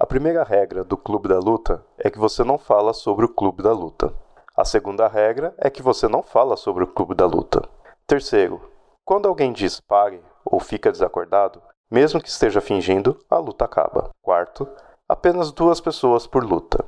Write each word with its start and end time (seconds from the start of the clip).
A 0.00 0.06
primeira 0.06 0.42
regra 0.42 0.82
do 0.82 0.96
Clube 0.96 1.28
da 1.28 1.38
Luta 1.38 1.84
é 1.98 2.08
que 2.08 2.18
você 2.18 2.42
não 2.42 2.56
fala 2.56 2.94
sobre 2.94 3.26
o 3.26 3.28
Clube 3.28 3.62
da 3.62 3.70
Luta. 3.70 4.10
A 4.56 4.64
segunda 4.64 5.06
regra 5.06 5.52
é 5.58 5.68
que 5.68 5.82
você 5.82 6.08
não 6.08 6.22
fala 6.22 6.56
sobre 6.56 6.82
o 6.82 6.86
Clube 6.86 7.14
da 7.14 7.26
Luta. 7.26 7.68
Terceiro, 8.06 8.62
quando 9.04 9.28
alguém 9.28 9.52
diz 9.52 9.78
pare 9.78 10.18
ou 10.42 10.58
fica 10.58 10.90
desacordado, 10.90 11.60
mesmo 11.90 12.18
que 12.18 12.30
esteja 12.30 12.62
fingindo, 12.62 13.22
a 13.28 13.36
luta 13.36 13.66
acaba. 13.66 14.08
Quarto, 14.22 14.66
apenas 15.06 15.52
duas 15.52 15.82
pessoas 15.82 16.26
por 16.26 16.44
luta. 16.44 16.82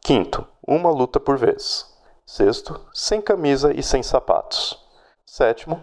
Quinto, 0.00 0.44
uma 0.66 0.90
luta 0.90 1.20
por 1.20 1.38
vez. 1.38 1.96
Sexto, 2.26 2.80
sem 2.92 3.20
camisa 3.20 3.72
e 3.72 3.84
sem 3.84 4.02
sapatos. 4.02 4.84
Sétimo, 5.24 5.80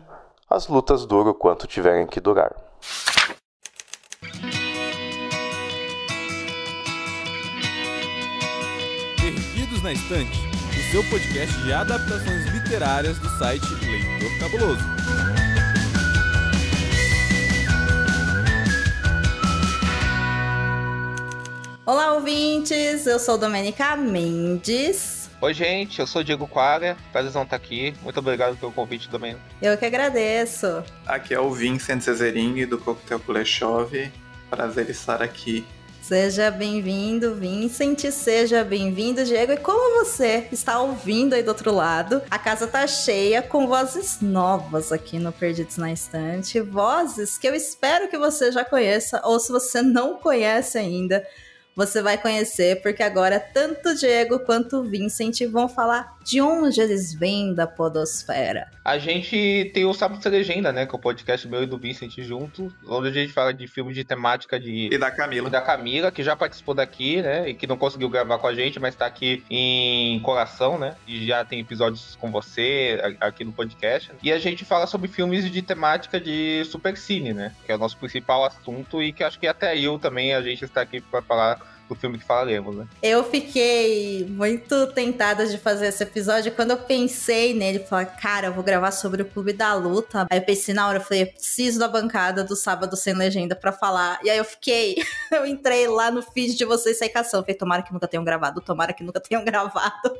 as 0.50 0.68
lutas 0.68 1.05
duram 1.05 1.34
quanto 1.34 1.66
tiverem 1.66 2.05
que 2.05 2.20
durar. 2.20 2.54
Perdidos 9.79 9.83
na 9.83 9.93
Estante, 9.93 10.39
o 10.77 10.91
seu 10.91 11.03
podcast 11.05 11.55
de 11.61 11.73
adaptações 11.73 12.45
literárias 12.47 13.17
do 13.19 13.29
site 13.38 13.65
Leitor 13.85 14.39
Cabuloso. 14.39 14.83
Olá, 21.85 22.13
ouvintes! 22.13 23.07
Eu 23.07 23.19
sou 23.19 23.38
Domênica 23.38 23.95
Mendes. 23.95 25.29
Oi, 25.41 25.53
gente, 25.53 25.99
eu 25.99 26.07
sou 26.07 26.23
Diego 26.23 26.47
Quara. 26.47 26.97
Prazerzão 27.11 27.43
estar 27.43 27.55
aqui. 27.55 27.93
Muito 28.02 28.19
obrigado 28.19 28.57
pelo 28.57 28.71
convite, 28.71 29.09
Domênica. 29.09 29.41
Eu 29.61 29.77
que 29.77 29.85
agradeço. 29.85 30.83
Aqui 31.07 31.33
é 31.33 31.39
o 31.39 31.52
Vincent 31.52 32.02
Zezering 32.02 32.66
do 32.66 32.77
Coquetel 32.77 33.19
Kuleshov. 33.19 34.11
Prazer 34.49 34.89
estar 34.89 35.21
aqui. 35.21 35.66
Seja 36.09 36.49
bem-vindo, 36.49 37.36
Vincent. 37.36 38.09
Seja 38.09 38.63
bem-vindo, 38.63 39.23
Diego. 39.23 39.52
E 39.52 39.58
como 39.58 40.03
você 40.03 40.47
está 40.52 40.81
ouvindo 40.81 41.36
aí 41.36 41.44
do 41.44 41.50
outro 41.50 41.72
lado, 41.72 42.20
a 42.31 42.39
casa 42.39 42.66
tá 42.66 42.88
cheia 42.88 43.44
com 43.44 43.67
vozes 43.67 44.17
novas 44.20 44.92
aqui 44.92 45.20
no 45.20 45.31
Perdidos 45.31 45.78
na 45.78 45.92
Estante. 45.92 46.59
Vozes 46.61 47.38
que 47.38 47.48
eu 47.48 47.53
espero 47.53 48.08
que 48.08 48.17
você 48.17 48.52
já 48.52 48.66
conheça, 48.66 49.22
ou 49.23 49.39
se 49.39 49.52
você 49.52 49.83
não 49.83 50.16
conhece 50.16 50.80
ainda, 50.80 51.23
você 51.80 52.02
vai 52.02 52.17
conhecer, 52.17 52.81
porque 52.81 53.02
agora 53.02 53.39
tanto 53.39 53.88
o 53.88 53.95
Diego 53.95 54.39
quanto 54.39 54.81
o 54.81 54.83
Vincent 54.83 55.39
vão 55.49 55.69
falar 55.69 56.17
de 56.25 56.41
onde 56.41 56.81
eles 56.81 57.13
vêm 57.13 57.53
da 57.53 57.66
podosfera. 57.66 58.69
A 58.83 58.97
gente 58.97 59.71
tem 59.73 59.86
o 59.86 59.94
Sábado 59.94 60.21
Sem 60.21 60.30
Legenda, 60.30 60.73
né? 60.73 60.86
Que 60.86 60.94
é 60.94 60.97
o 60.97 61.02
podcast 61.02 61.47
meu 61.47 61.63
e 61.63 61.66
do 61.66 61.77
Vincent 61.77 62.19
junto, 62.19 62.69
onde 62.86 63.08
a 63.08 63.11
gente 63.11 63.31
fala 63.31 63.53
de 63.53 63.66
filmes 63.66 63.95
de 63.95 64.03
temática 64.03 64.59
de... 64.59 64.89
E 64.91 64.97
da 64.97 65.09
Camila. 65.09 65.47
E 65.47 65.52
da 65.52 65.61
Camila, 65.61 66.11
que 66.11 66.21
já 66.21 66.36
participou 66.36 66.75
daqui, 66.75 67.21
né? 67.21 67.47
E 67.47 67.53
que 67.53 67.66
não 67.66 67.77
conseguiu 67.77 68.09
gravar 68.09 68.39
com 68.39 68.47
a 68.47 68.53
gente, 68.53 68.77
mas 68.77 68.93
tá 68.93 69.05
aqui 69.05 69.41
em 69.49 70.19
coração, 70.19 70.77
né? 70.77 70.97
E 71.08 71.25
já 71.25 71.45
tem 71.45 71.61
episódios 71.61 72.17
com 72.19 72.30
você 72.30 72.99
aqui 73.21 73.45
no 73.45 73.53
podcast. 73.53 74.11
E 74.21 74.33
a 74.33 74.38
gente 74.38 74.66
fala 74.66 74.86
sobre 74.86 75.08
filmes 75.08 75.49
de 75.49 75.61
temática 75.61 76.19
de 76.19 76.61
supercine, 76.66 77.33
né? 77.33 77.55
Que 77.66 77.71
é 77.71 77.75
o 77.75 77.80
nosso 77.80 77.95
principal 77.95 78.43
assunto 78.43 79.02
e 79.02 79.14
que 79.14 79.23
acho 79.23 79.39
que 79.39 79.47
até 79.47 79.80
eu 79.80 79.97
também 79.97 80.33
a 80.33 80.41
gente 80.41 80.66
está 80.66 80.81
aqui 80.81 80.99
para 80.99 81.21
falar 81.21 81.69
do 81.90 81.95
filme 81.95 82.20
que 82.20 82.23
falaremos, 82.23 82.76
né? 82.76 82.88
Eu 83.02 83.23
fiquei 83.23 84.26
muito 84.30 84.88
tentada 84.94 85.48
de 85.48 85.58
fazer 85.58 85.88
esse 85.88 86.04
episódio 86.04 86.52
quando 86.52 86.72
eu 86.72 86.78
pensei 86.78 87.54
nele, 87.54 87.80
falei, 87.80 88.06
cara, 88.06 88.48
eu 88.48 88.54
vou 88.54 88.64
gravar 88.64 88.92
sobre 88.92 89.23
o 89.23 89.26
Clube 89.26 89.54
da 89.54 89.73
Luta. 89.73 90.28
Aí 90.30 90.38
eu 90.38 90.44
pensei 90.44 90.73
na 90.73 90.88
hora, 90.88 91.00
eu 91.00 91.02
falei, 91.02 91.23
eu 91.23 91.28
preciso 91.28 91.80
da 91.80 91.88
bancada 91.88 92.44
do 92.44 92.56
Sábado 92.56 92.95
Sem 92.95 93.16
Legenda 93.16 93.56
para 93.56 93.72
falar. 93.72 94.20
E 94.23 94.30
aí 94.30 94.38
eu 94.38 94.45
fiquei, 94.45 94.98
eu 95.34 95.45
entrei 95.45 95.88
lá 95.88 96.12
no 96.12 96.22
feed 96.22 96.56
de 96.56 96.64
vocês 96.64 96.98
sem 96.98 97.10
cação. 97.10 97.42
Falei, 97.42 97.56
tomara 97.56 97.82
que 97.82 97.92
nunca 97.92 98.08
tenham 98.08 98.23
gravado, 98.23 98.62
tomara 98.62 98.94
que 98.94 99.04
nunca 99.04 99.20
tenham 99.20 99.44
gravado. 99.45 100.16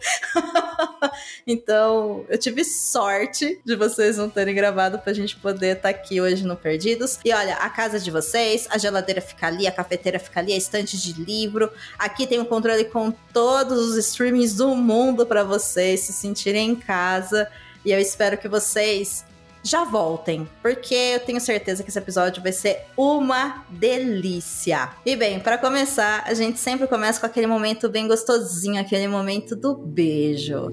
então, 1.46 2.26
eu 2.28 2.38
tive 2.38 2.66
sorte 2.66 3.62
de 3.64 3.76
vocês 3.76 4.18
não 4.18 4.30
terem 4.30 4.56
gravado 4.56 4.98
pra 4.98 5.14
gente 5.14 5.36
poder 5.36 5.78
estar 5.78 5.82
tá 5.84 5.90
aqui 5.90 6.20
hoje 6.20 6.44
no 6.44 6.56
Perdidos. 6.56 7.20
E 7.24 7.32
olha, 7.32 7.56
a 7.58 7.70
casa 7.70 8.00
de 8.00 8.10
vocês, 8.10 8.68
a 8.72 8.78
geladeira 8.80 9.22
fica 9.22 9.46
ali, 9.46 9.68
a 9.68 9.72
cafeteira 9.72 10.18
fica 10.18 10.40
ali, 10.40 10.54
a 10.54 10.58
estante 10.58 10.98
de 10.98 11.14
livro 11.14 11.59
Aqui 11.98 12.28
tem 12.28 12.40
um 12.40 12.46
controle 12.46 12.86
com 12.86 13.12
todos 13.34 13.90
os 13.90 13.98
streamings 13.98 14.56
do 14.56 14.76
mundo 14.76 15.26
para 15.26 15.44
vocês 15.44 16.02
se 16.02 16.14
sentirem 16.14 16.72
em 16.72 16.76
casa. 16.76 17.50
E 17.84 17.92
eu 17.92 18.00
espero 18.00 18.38
que 18.38 18.48
vocês 18.48 19.26
já 19.64 19.84
voltem, 19.84 20.48
porque 20.62 20.96
eu 20.96 21.20
tenho 21.20 21.40
certeza 21.42 21.84
que 21.84 21.90
esse 21.90 22.00
episódio 22.00 22.42
vai 22.42 22.52
ser 22.52 22.86
uma 22.96 23.66
delícia. 23.70 24.90
E 25.06 25.16
bem, 25.16 25.40
para 25.40 25.58
começar, 25.58 26.24
a 26.26 26.34
gente 26.34 26.60
sempre 26.60 26.88
começa 26.88 27.20
com 27.20 27.26
aquele 27.26 27.48
momento 27.48 27.90
bem 27.90 28.08
gostosinho, 28.08 28.80
aquele 28.80 29.08
momento 29.08 29.56
do 29.56 29.76
beijo. 29.76 30.72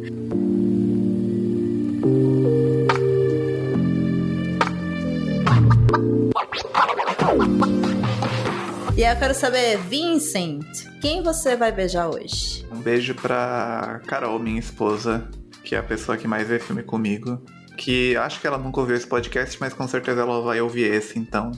E 8.97 9.05
aí 9.05 9.15
eu 9.15 9.19
quero 9.19 9.35
saber, 9.35 9.77
Vincent, 9.77 10.65
quem 11.03 11.23
você 11.23 11.55
vai 11.55 11.71
beijar 11.71 12.09
hoje? 12.09 12.67
Um 12.73 12.81
beijo 12.81 13.15
pra 13.15 14.01
Carol, 14.07 14.39
minha 14.39 14.59
esposa, 14.59 15.29
que 15.63 15.75
é 15.75 15.79
a 15.79 15.83
pessoa 15.83 16.17
que 16.17 16.27
mais 16.27 16.49
vê 16.49 16.59
filme 16.59 16.83
comigo. 16.83 17.45
Que 17.77 18.17
acho 18.17 18.41
que 18.41 18.47
ela 18.47 18.57
nunca 18.57 18.81
ouviu 18.81 18.97
esse 18.97 19.07
podcast, 19.07 19.61
mas 19.61 19.75
com 19.75 19.87
certeza 19.87 20.23
ela 20.23 20.41
vai 20.41 20.63
ouvir 20.63 20.91
esse, 20.91 21.19
então. 21.19 21.53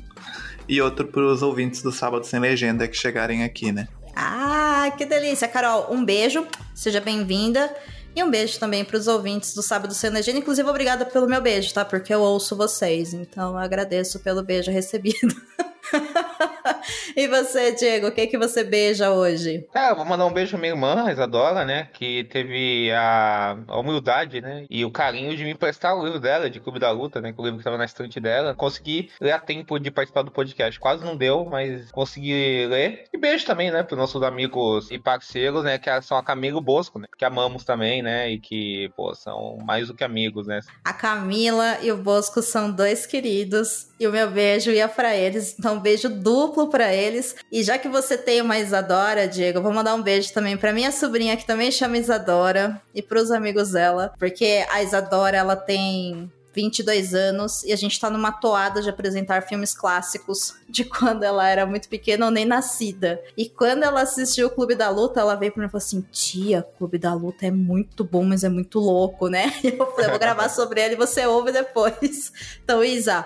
E 0.69 0.83
outro 0.83 1.07
pros 1.07 1.41
ouvintes 1.41 1.81
do 1.81 1.93
Sábado 1.93 2.27
Sem 2.27 2.41
Legenda 2.41 2.89
que 2.89 2.97
chegarem 2.97 3.45
aqui, 3.45 3.71
né? 3.71 3.87
Ah, 4.17 4.93
que 4.99 5.07
delícia, 5.07 5.47
Carol. 5.47 5.95
Um 5.95 6.05
beijo, 6.05 6.45
seja 6.75 7.01
bem-vinda. 7.01 7.73
E 8.17 8.23
um 8.25 8.33
beijo 8.33 8.59
também 8.59 8.85
para 8.85 8.97
os 8.97 9.07
ouvintes 9.07 9.55
do 9.55 9.63
Sábado 9.63 9.95
Sem 9.95 10.11
Legenda. 10.11 10.39
Inclusive, 10.39 10.69
obrigada 10.69 11.05
pelo 11.05 11.29
meu 11.29 11.41
beijo, 11.41 11.73
tá? 11.73 11.85
Porque 11.85 12.13
eu 12.13 12.21
ouço 12.21 12.57
vocês. 12.57 13.15
Então, 13.15 13.53
eu 13.53 13.59
agradeço 13.59 14.19
pelo 14.19 14.43
beijo 14.43 14.73
recebido. 14.73 15.41
e 17.17 17.27
você, 17.29 17.73
Diego, 17.73 18.09
o 18.09 18.13
que 18.13 18.27
que 18.27 18.39
você 18.39 18.65
beija 18.65 19.11
hoje? 19.11 19.67
É, 19.75 19.95
vou 19.95 20.05
mandar 20.05 20.27
um 20.27 20.33
beijo 20.33 20.51
pra 20.51 20.61
minha 20.61 20.73
irmã, 20.73 21.07
a 21.07 21.13
Isadora, 21.13 21.65
né? 21.65 21.89
Que 21.93 22.25
teve 22.25 22.91
a, 22.93 23.57
a 23.67 23.79
humildade, 23.79 24.41
né? 24.41 24.67
E 24.69 24.85
o 24.85 24.91
carinho 24.91 25.37
de 25.37 25.45
me 25.45 25.51
emprestar 25.51 25.97
o 25.97 26.05
livro 26.05 26.21
dela, 26.21 26.51
de 26.51 26.61
Clube 26.61 26.79
da 26.79 26.91
Luta, 26.91 27.21
né? 27.21 27.33
Que 27.33 27.41
o 27.41 27.45
livro 27.45 27.59
que 27.59 27.65
tava 27.65 27.79
na 27.79 27.85
estante 27.85 28.21
dela. 28.21 28.55
Consegui 28.55 29.11
ler 29.21 29.33
a 29.33 29.39
tempo 29.39 29.79
de 29.79 29.91
participar 29.91 30.23
do 30.23 30.31
podcast. 30.31 30.79
Quase 30.79 31.05
não 31.05 31.17
deu, 31.17 31.45
mas 31.45 31.91
consegui 31.93 32.67
ler. 32.67 33.05
E 33.13 33.19
beijo 33.19 33.47
também, 33.47 33.71
né? 33.71 33.83
Pros 33.83 33.99
nossos 33.99 34.23
amigos 34.23 34.91
e 34.91 34.99
parceiros, 34.99 35.65
né? 35.65 35.79
Que 35.79 35.89
são 36.03 36.17
a 36.17 36.23
Camila 36.23 36.57
e 36.57 36.59
o 36.59 36.63
Bosco, 36.63 36.99
né? 36.99 37.07
Que 37.17 37.25
amamos 37.25 37.65
também, 37.65 38.03
né? 38.03 38.31
E 38.31 38.39
que, 38.39 38.91
pô, 38.97 39.15
são 39.15 39.59
mais 39.65 39.89
do 39.89 39.95
que 39.95 40.05
amigos, 40.05 40.47
né? 40.47 40.61
A 40.85 40.93
Camila 40.93 41.79
e 41.83 41.91
o 41.91 41.97
Bosco 41.97 42.43
são 42.43 42.71
dois 42.71 43.07
queridos. 43.07 43.89
E 43.99 44.07
o 44.07 44.13
meu 44.13 44.31
beijo 44.31 44.71
ia 44.71 44.89
para 44.89 45.17
eles. 45.17 45.57
Então, 45.59 45.78
um 45.79 45.81
beijo 45.81 46.09
duplo 46.09 46.69
para 46.69 46.93
eles. 46.93 47.37
E 47.51 47.63
já 47.63 47.79
que 47.79 47.89
você 47.89 48.19
tem 48.19 48.43
uma 48.43 48.59
Isadora, 48.59 49.27
Diego, 49.27 49.63
vou 49.63 49.73
mandar 49.73 49.95
um 49.95 50.03
beijo 50.03 50.33
também 50.33 50.57
para 50.57 50.73
minha 50.73 50.93
sobrinha, 50.93 51.37
que 51.37 51.47
também 51.47 51.71
chama 51.71 51.97
Isadora, 51.97 52.81
e 52.95 53.01
para 53.01 53.21
os 53.21 53.31
amigos 53.31 53.71
dela, 53.71 54.13
porque 54.19 54.67
a 54.71 54.83
Isadora, 54.83 55.37
ela 55.37 55.57
tem 55.57 56.31
22 56.59 57.15
anos 57.15 57.63
e 57.63 57.73
a 57.73 57.77
gente 57.77 58.01
tá 58.01 58.11
numa 58.11 58.33
toada 58.33 58.83
de 58.83 58.91
apresentar 58.91 59.43
filmes 59.43 59.73
clássicos 59.73 60.57
de 60.69 60.85
quando 60.85 61.23
ela 61.23 61.49
era 61.49 61.65
muito 61.65 61.89
pequena 61.89 62.27
ou 62.27 62.33
nem 62.33 62.45
nascida. 62.45 63.23
E 63.37 63.49
quando 63.49 63.85
ela 63.85 64.03
assistiu 64.03 64.49
o 64.49 64.51
Clube 64.51 64.75
da 64.75 64.89
Luta, 64.89 65.21
ela 65.21 65.37
veio 65.37 65.53
pra 65.53 65.61
mim 65.61 65.69
e 65.69 65.71
falou 65.71 65.85
assim: 65.85 66.05
Tia, 66.11 66.67
Clube 66.77 66.99
da 66.99 67.15
Luta 67.15 67.47
é 67.47 67.51
muito 67.51 68.03
bom, 68.03 68.25
mas 68.25 68.43
é 68.43 68.49
muito 68.49 68.81
louco, 68.81 69.29
né? 69.29 69.53
E 69.63 69.69
eu 69.79 69.87
falei: 69.93 70.07
eu 70.07 70.11
vou 70.11 70.19
gravar 70.19 70.49
sobre 70.49 70.81
ele 70.81 70.95
e 70.95 70.97
você 70.97 71.25
ouve 71.27 71.53
depois. 71.53 72.33
Então, 72.63 72.85
Isa, 72.85 73.25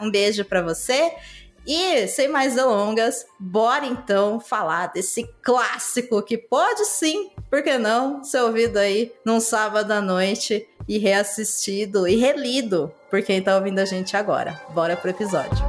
um 0.00 0.10
beijo 0.10 0.44
para 0.44 0.62
você. 0.62 1.12
E 1.66 2.06
sem 2.08 2.28
mais 2.28 2.54
delongas, 2.54 3.26
bora 3.38 3.86
então 3.86 4.38
falar 4.38 4.88
desse 4.88 5.26
clássico 5.42 6.22
que 6.22 6.36
pode 6.36 6.84
sim, 6.84 7.30
por 7.50 7.62
que 7.62 7.78
não, 7.78 8.22
ser 8.22 8.40
ouvido 8.40 8.76
aí 8.76 9.12
num 9.24 9.40
sábado 9.40 9.90
à 9.90 10.00
noite 10.00 10.68
e 10.86 10.98
reassistido 10.98 12.06
e 12.06 12.16
relido 12.16 12.92
por 13.10 13.22
quem 13.22 13.40
tá 13.40 13.56
ouvindo 13.56 13.78
a 13.78 13.84
gente 13.84 14.16
agora. 14.16 14.60
Bora 14.74 14.96
pro 14.96 15.10
episódio. 15.10 15.64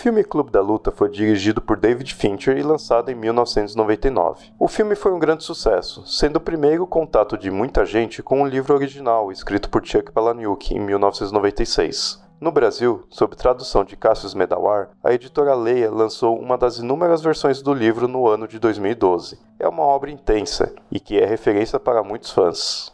Filme 0.00 0.24
Clube 0.24 0.50
da 0.50 0.62
Luta 0.62 0.90
foi 0.90 1.10
dirigido 1.10 1.60
por 1.60 1.76
David 1.76 2.14
Fincher 2.14 2.56
e 2.56 2.62
lançado 2.62 3.10
em 3.10 3.14
1999. 3.14 4.50
O 4.58 4.66
filme 4.66 4.94
foi 4.94 5.12
um 5.12 5.18
grande 5.18 5.44
sucesso, 5.44 6.06
sendo 6.06 6.36
o 6.36 6.40
primeiro 6.40 6.86
contato 6.86 7.36
de 7.36 7.50
muita 7.50 7.84
gente 7.84 8.22
com 8.22 8.40
o 8.40 8.46
livro 8.46 8.74
original, 8.74 9.30
escrito 9.30 9.68
por 9.68 9.86
Chuck 9.86 10.10
Palahniuk 10.10 10.74
em 10.74 10.80
1996. 10.80 12.18
No 12.40 12.50
Brasil, 12.50 13.04
sob 13.10 13.36
tradução 13.36 13.84
de 13.84 13.94
Cassius 13.94 14.32
Medawar, 14.32 14.88
a 15.04 15.12
editora 15.12 15.54
Leia 15.54 15.90
lançou 15.90 16.40
uma 16.40 16.56
das 16.56 16.78
inúmeras 16.78 17.20
versões 17.20 17.60
do 17.60 17.74
livro 17.74 18.08
no 18.08 18.26
ano 18.26 18.48
de 18.48 18.58
2012. 18.58 19.38
É 19.58 19.68
uma 19.68 19.82
obra 19.82 20.10
intensa 20.10 20.74
e 20.90 20.98
que 20.98 21.20
é 21.20 21.26
referência 21.26 21.78
para 21.78 22.02
muitos 22.02 22.30
fãs. 22.30 22.90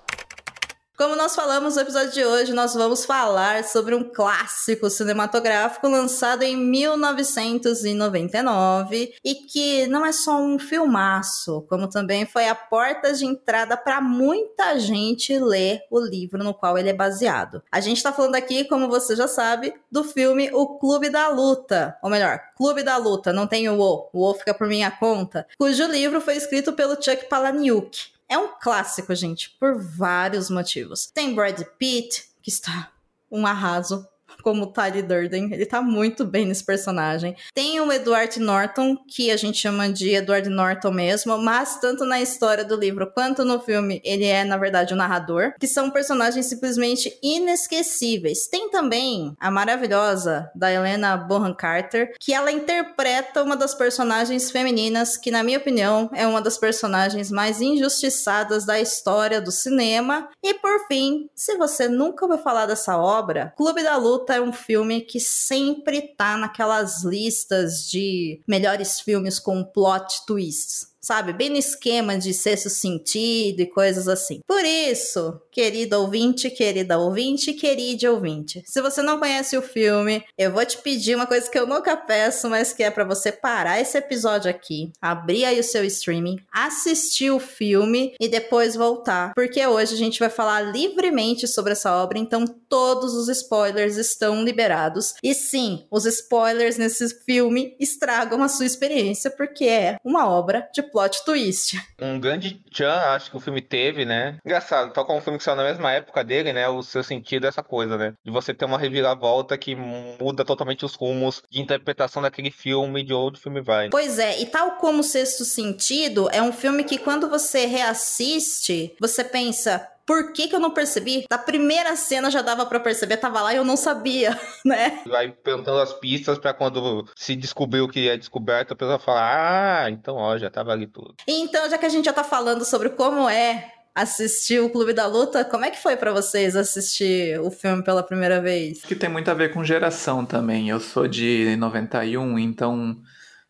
Como 0.97 1.15
nós 1.15 1.37
falamos 1.37 1.77
no 1.77 1.83
episódio 1.83 2.11
de 2.11 2.25
hoje, 2.25 2.55
nós 2.55 2.73
vamos 2.73 3.05
falar 3.05 3.63
sobre 3.65 3.95
um 3.95 4.03
clássico 4.03 4.89
cinematográfico 4.89 5.87
lançado 5.89 6.43
em 6.43 6.57
1999 6.57 9.15
e 9.23 9.35
que 9.35 9.87
não 9.89 10.07
é 10.07 10.13
só 10.13 10.41
um 10.41 10.59
filmaço, 10.59 11.67
como 11.69 11.87
também 11.87 12.25
foi 12.25 12.49
a 12.49 12.55
porta 12.55 13.13
de 13.13 13.27
entrada 13.27 13.77
para 13.77 14.01
muita 14.01 14.81
gente 14.81 15.39
ler 15.39 15.83
o 15.91 16.01
livro 16.01 16.43
no 16.43 16.55
qual 16.55 16.79
ele 16.79 16.89
é 16.89 16.95
baseado. 16.95 17.63
A 17.71 17.79
gente 17.79 17.99
está 17.99 18.11
falando 18.11 18.37
aqui, 18.37 18.65
como 18.65 18.89
você 18.89 19.15
já 19.15 19.29
sabe, 19.29 19.75
do 19.93 20.03
filme 20.03 20.49
O 20.55 20.79
Clube 20.79 21.11
da 21.11 21.29
Luta, 21.29 21.95
ou 22.03 22.09
melhor, 22.09 22.41
Clube 22.57 22.83
da 22.83 22.97
Luta, 22.97 23.35
não 23.35 23.47
tem 23.47 23.69
o 23.69 23.79
O, 23.79 24.09
o 24.15 24.31
O 24.31 24.35
fica 24.35 24.55
por 24.55 24.67
minha 24.67 24.91
conta, 24.91 25.47
cujo 25.59 25.87
livro 25.89 26.23
foi 26.23 26.37
escrito 26.37 26.73
pelo 26.73 26.95
Chuck 26.95 27.29
Palahniuk. 27.29 28.16
É 28.29 28.37
um 28.37 28.49
clássico, 28.61 29.15
gente, 29.15 29.51
por 29.59 29.81
vários 29.81 30.51
motivos. 30.51 31.07
Tem 31.07 31.35
Brad 31.35 31.61
Pitt, 31.79 32.25
que 32.43 32.51
está 32.51 32.91
um 33.31 33.47
arraso 33.47 34.07
como 34.47 34.69
Tyler 34.69 35.05
Durden. 35.05 35.53
Ele 35.53 35.67
tá 35.67 35.83
muito 35.83 36.25
bem 36.25 36.47
nesse 36.47 36.63
personagem. 36.63 37.35
Tem 37.53 37.81
o 37.81 37.91
Edward 37.91 38.39
Norton, 38.39 38.97
que 38.97 39.33
a 39.33 39.37
gente 39.37 39.59
chama 39.59 39.89
de 39.89 40.11
Edward 40.15 40.49
Norton 40.49 40.93
mesmo, 40.93 41.37
mas 41.37 41.81
tanto 41.81 42.05
na 42.05 42.21
história 42.21 42.65
do 42.65 42.77
livro 42.77 43.11
quanto 43.13 43.45
no 43.45 43.59
filme, 43.59 44.01
ele 44.05 44.25
é, 44.25 44.45
na 44.45 44.57
verdade, 44.57 44.95
o 44.95 44.97
narrador, 44.97 45.55
que 45.59 45.67
são 45.67 45.91
personagens 45.91 46.47
simplesmente 46.47 47.19
inesquecíveis. 47.21 48.47
Tem 48.47 48.71
também 48.71 49.35
a 49.41 49.51
maravilhosa 49.51 50.49
da 50.55 50.73
Helena 50.73 51.17
Bonham 51.17 51.53
Carter, 51.53 52.15
que 52.21 52.33
ela 52.33 52.53
interpreta 52.53 53.43
uma 53.43 53.57
das 53.57 53.75
personagens 53.75 54.49
femininas 54.53 55.17
que, 55.17 55.33
na 55.33 55.43
minha 55.43 55.59
opinião, 55.59 56.09
é 56.15 56.25
uma 56.25 56.41
das 56.41 56.57
personagens 56.57 57.33
mais 57.33 57.61
injustiçadas 57.61 58.65
da 58.65 58.79
história 58.79 59.41
do 59.41 59.51
cinema. 59.51 60.29
E 60.41 60.55
por 60.55 60.87
fim, 60.87 61.29
se 61.35 61.57
você 61.57 61.89
nunca 61.89 62.25
ouviu 62.25 62.39
falar 62.39 62.67
dessa 62.67 62.97
obra, 62.97 63.53
Clube 63.57 63.83
da 63.83 63.97
Luta 63.97 64.36
é 64.37 64.41
um 64.41 64.53
filme 64.53 65.01
que 65.01 65.19
sempre 65.19 66.03
tá 66.17 66.37
naquelas 66.37 67.05
listas 67.05 67.89
de 67.89 68.41
melhores 68.47 69.01
filmes 69.01 69.39
com 69.39 69.65
plot 69.65 70.25
twists 70.27 70.96
sabe? 71.07 71.33
Bem 71.33 71.51
no 71.51 71.57
esquema 71.57 72.19
de 72.19 72.35
sexto 72.35 72.69
sentido 72.69 73.61
e 73.61 73.67
coisas 73.67 74.09
assim. 74.09 74.41
Por 74.45 74.65
isso, 74.65 75.41
querido 75.53 76.01
ouvinte, 76.01 76.51
querida 76.51 76.99
ouvinte, 76.99 77.53
querido 77.53 78.13
ouvinte, 78.13 78.63
se 78.67 78.83
você 78.83 79.01
não 79.03 79.21
conhece 79.21 79.57
o 79.57 79.63
filme, 79.63 80.25
eu 80.37 80.51
vou 80.51 80.67
te 80.67 80.79
pedir 80.79 81.15
uma 81.15 81.27
coisa 81.27 81.49
que 81.49 81.57
eu 81.57 81.67
nunca 81.67 81.97
peço, 81.97 82.51
mas 82.51 82.73
que 82.73 82.83
é 82.83 82.91
para 82.91 83.05
você 83.05 83.31
parar 83.31 83.81
esse 83.81 83.97
episódio 83.97 84.51
aqui, 84.51 84.91
abrir 85.01 85.45
aí 85.45 85.61
o 85.61 85.65
seu 85.65 85.85
streaming, 85.85 86.39
assistir 86.53 87.31
o 87.31 87.39
filme 87.39 88.15
e 88.21 88.29
depois 88.29 88.75
voltar, 88.75 89.33
porque 89.35 89.65
hoje 89.65 89.95
a 89.95 89.99
gente 89.99 90.19
vai 90.19 90.29
falar 90.29 90.61
livremente 90.61 91.47
sobre 91.47 91.73
essa 91.73 91.97
obra, 92.03 92.19
então 92.19 92.45
todos 92.69 93.15
os 93.15 93.29
spoilers 93.29 93.97
estão 93.97 94.43
liberados. 94.43 95.15
E 95.23 95.33
sim, 95.35 95.87
os 95.89 96.05
spoilers 96.05 96.77
nesse 96.77 97.09
filme 97.25 97.77
estragam 97.79 98.43
a 98.43 98.49
sua 98.49 98.67
experiência 98.67 99.31
porque 99.31 99.67
é 99.67 99.99
uma 100.05 100.29
obra 100.29 100.69
de 100.75 100.83
plot 100.97 101.25
twist. 101.27 101.79
Um 102.01 102.19
grande 102.19 102.59
tchan, 102.73 102.91
acho 102.91 103.31
que 103.31 103.37
o 103.37 103.41
filme 103.41 103.61
teve, 103.61 104.07
né? 104.07 104.39
Engraçado, 104.43 104.95
tal 104.95 105.05
como 105.05 105.19
o 105.19 105.23
filme 105.23 105.37
que 105.37 105.45
saiu 105.45 105.57
na 105.57 105.65
mesma 105.65 105.93
época 105.93 106.25
dele, 106.25 106.55
né? 106.55 106.67
O 106.71 106.83
seu 106.83 107.03
sentido 107.03 107.45
é 107.45 107.49
essa 107.51 107.63
coisa, 107.63 107.99
né? 107.99 108.15
De 108.25 108.31
você 108.31 108.55
ter 108.55 108.65
uma 108.65 108.79
reviravolta 108.79 109.59
que 109.59 109.77
muda 109.77 110.43
totalmente 110.43 110.87
os 110.87 110.95
rumos 110.95 111.43
de 111.51 111.61
interpretação 111.61 112.23
daquele 112.23 112.51
filme 112.51 113.03
e 113.03 113.05
de 113.05 113.13
outro 113.13 113.43
filme 113.43 113.61
vai. 113.61 113.91
Pois 113.91 114.19
é, 114.19 114.41
e 114.41 114.47
tal 114.47 114.77
como 114.77 115.01
o 115.01 115.05
Sexto 115.05 115.45
Sentido, 115.45 116.31
é 116.33 116.41
um 116.41 116.53
filme 116.53 116.83
que 116.83 116.97
quando 116.97 117.29
você 117.29 117.67
reassiste, 117.67 118.95
você 118.99 119.23
pensa, 119.23 119.87
por 120.07 120.33
que, 120.33 120.47
que 120.47 120.55
eu 120.55 120.61
não 120.61 120.71
percebi? 120.71 121.25
Da 121.29 121.37
primeira 121.37 121.97
cena 121.97 122.31
já 122.31 122.41
dava 122.41 122.65
para 122.65 122.79
perceber, 122.79 123.17
tava 123.17 123.43
lá 123.43 123.53
e 123.53 123.57
eu 123.57 123.65
não 123.65 123.77
sabia, 123.77 124.39
né? 124.65 125.03
Vai 125.05 125.31
perguntando 125.33 125.81
as 125.81 125.93
pistas 125.93 126.39
para 126.39 126.55
quando 126.55 127.05
se 127.17 127.35
descobriu 127.35 127.89
que 127.89 128.09
é 128.09 128.17
descoberto, 128.17 128.73
a 128.73 128.77
pessoa 128.77 128.99
fala: 128.99 129.85
Ah, 129.85 129.91
então 129.91 130.15
ó, 130.15 130.39
já 130.39 130.49
tava 130.49 130.73
ali 130.73 130.87
tudo. 130.87 131.15
Então, 131.27 131.69
já 131.69 131.77
que 131.77 131.87
a 131.87 131.91
gente 131.91 132.05
já 132.05 132.13
tá 132.13 132.23
falando 132.23 132.65
sobre 132.65 132.91
como 132.91 133.29
é 133.29 133.73
assistir 133.95 134.61
o 134.61 134.71
Clube 134.71 134.93
da 134.93 135.07
Luta, 135.07 135.45
como 135.45 135.65
é 135.65 135.71
que 135.71 135.83
foi 135.83 135.97
para 135.97 136.13
vocês 136.13 136.55
assistir 136.55 137.41
o 137.41 137.51
filme 137.51 137.83
pela 137.83 138.03
primeira 138.03 138.41
vez? 138.41 138.83
Que 138.83 138.95
tem 138.95 139.09
muito 139.09 139.31
a 139.31 139.35
ver 139.35 139.53
com 139.53 139.65
geração 139.65 140.25
também. 140.25 140.69
Eu 140.69 140.79
sou 140.79 141.09
de 141.09 141.57
91, 141.57 142.39
então 142.39 142.97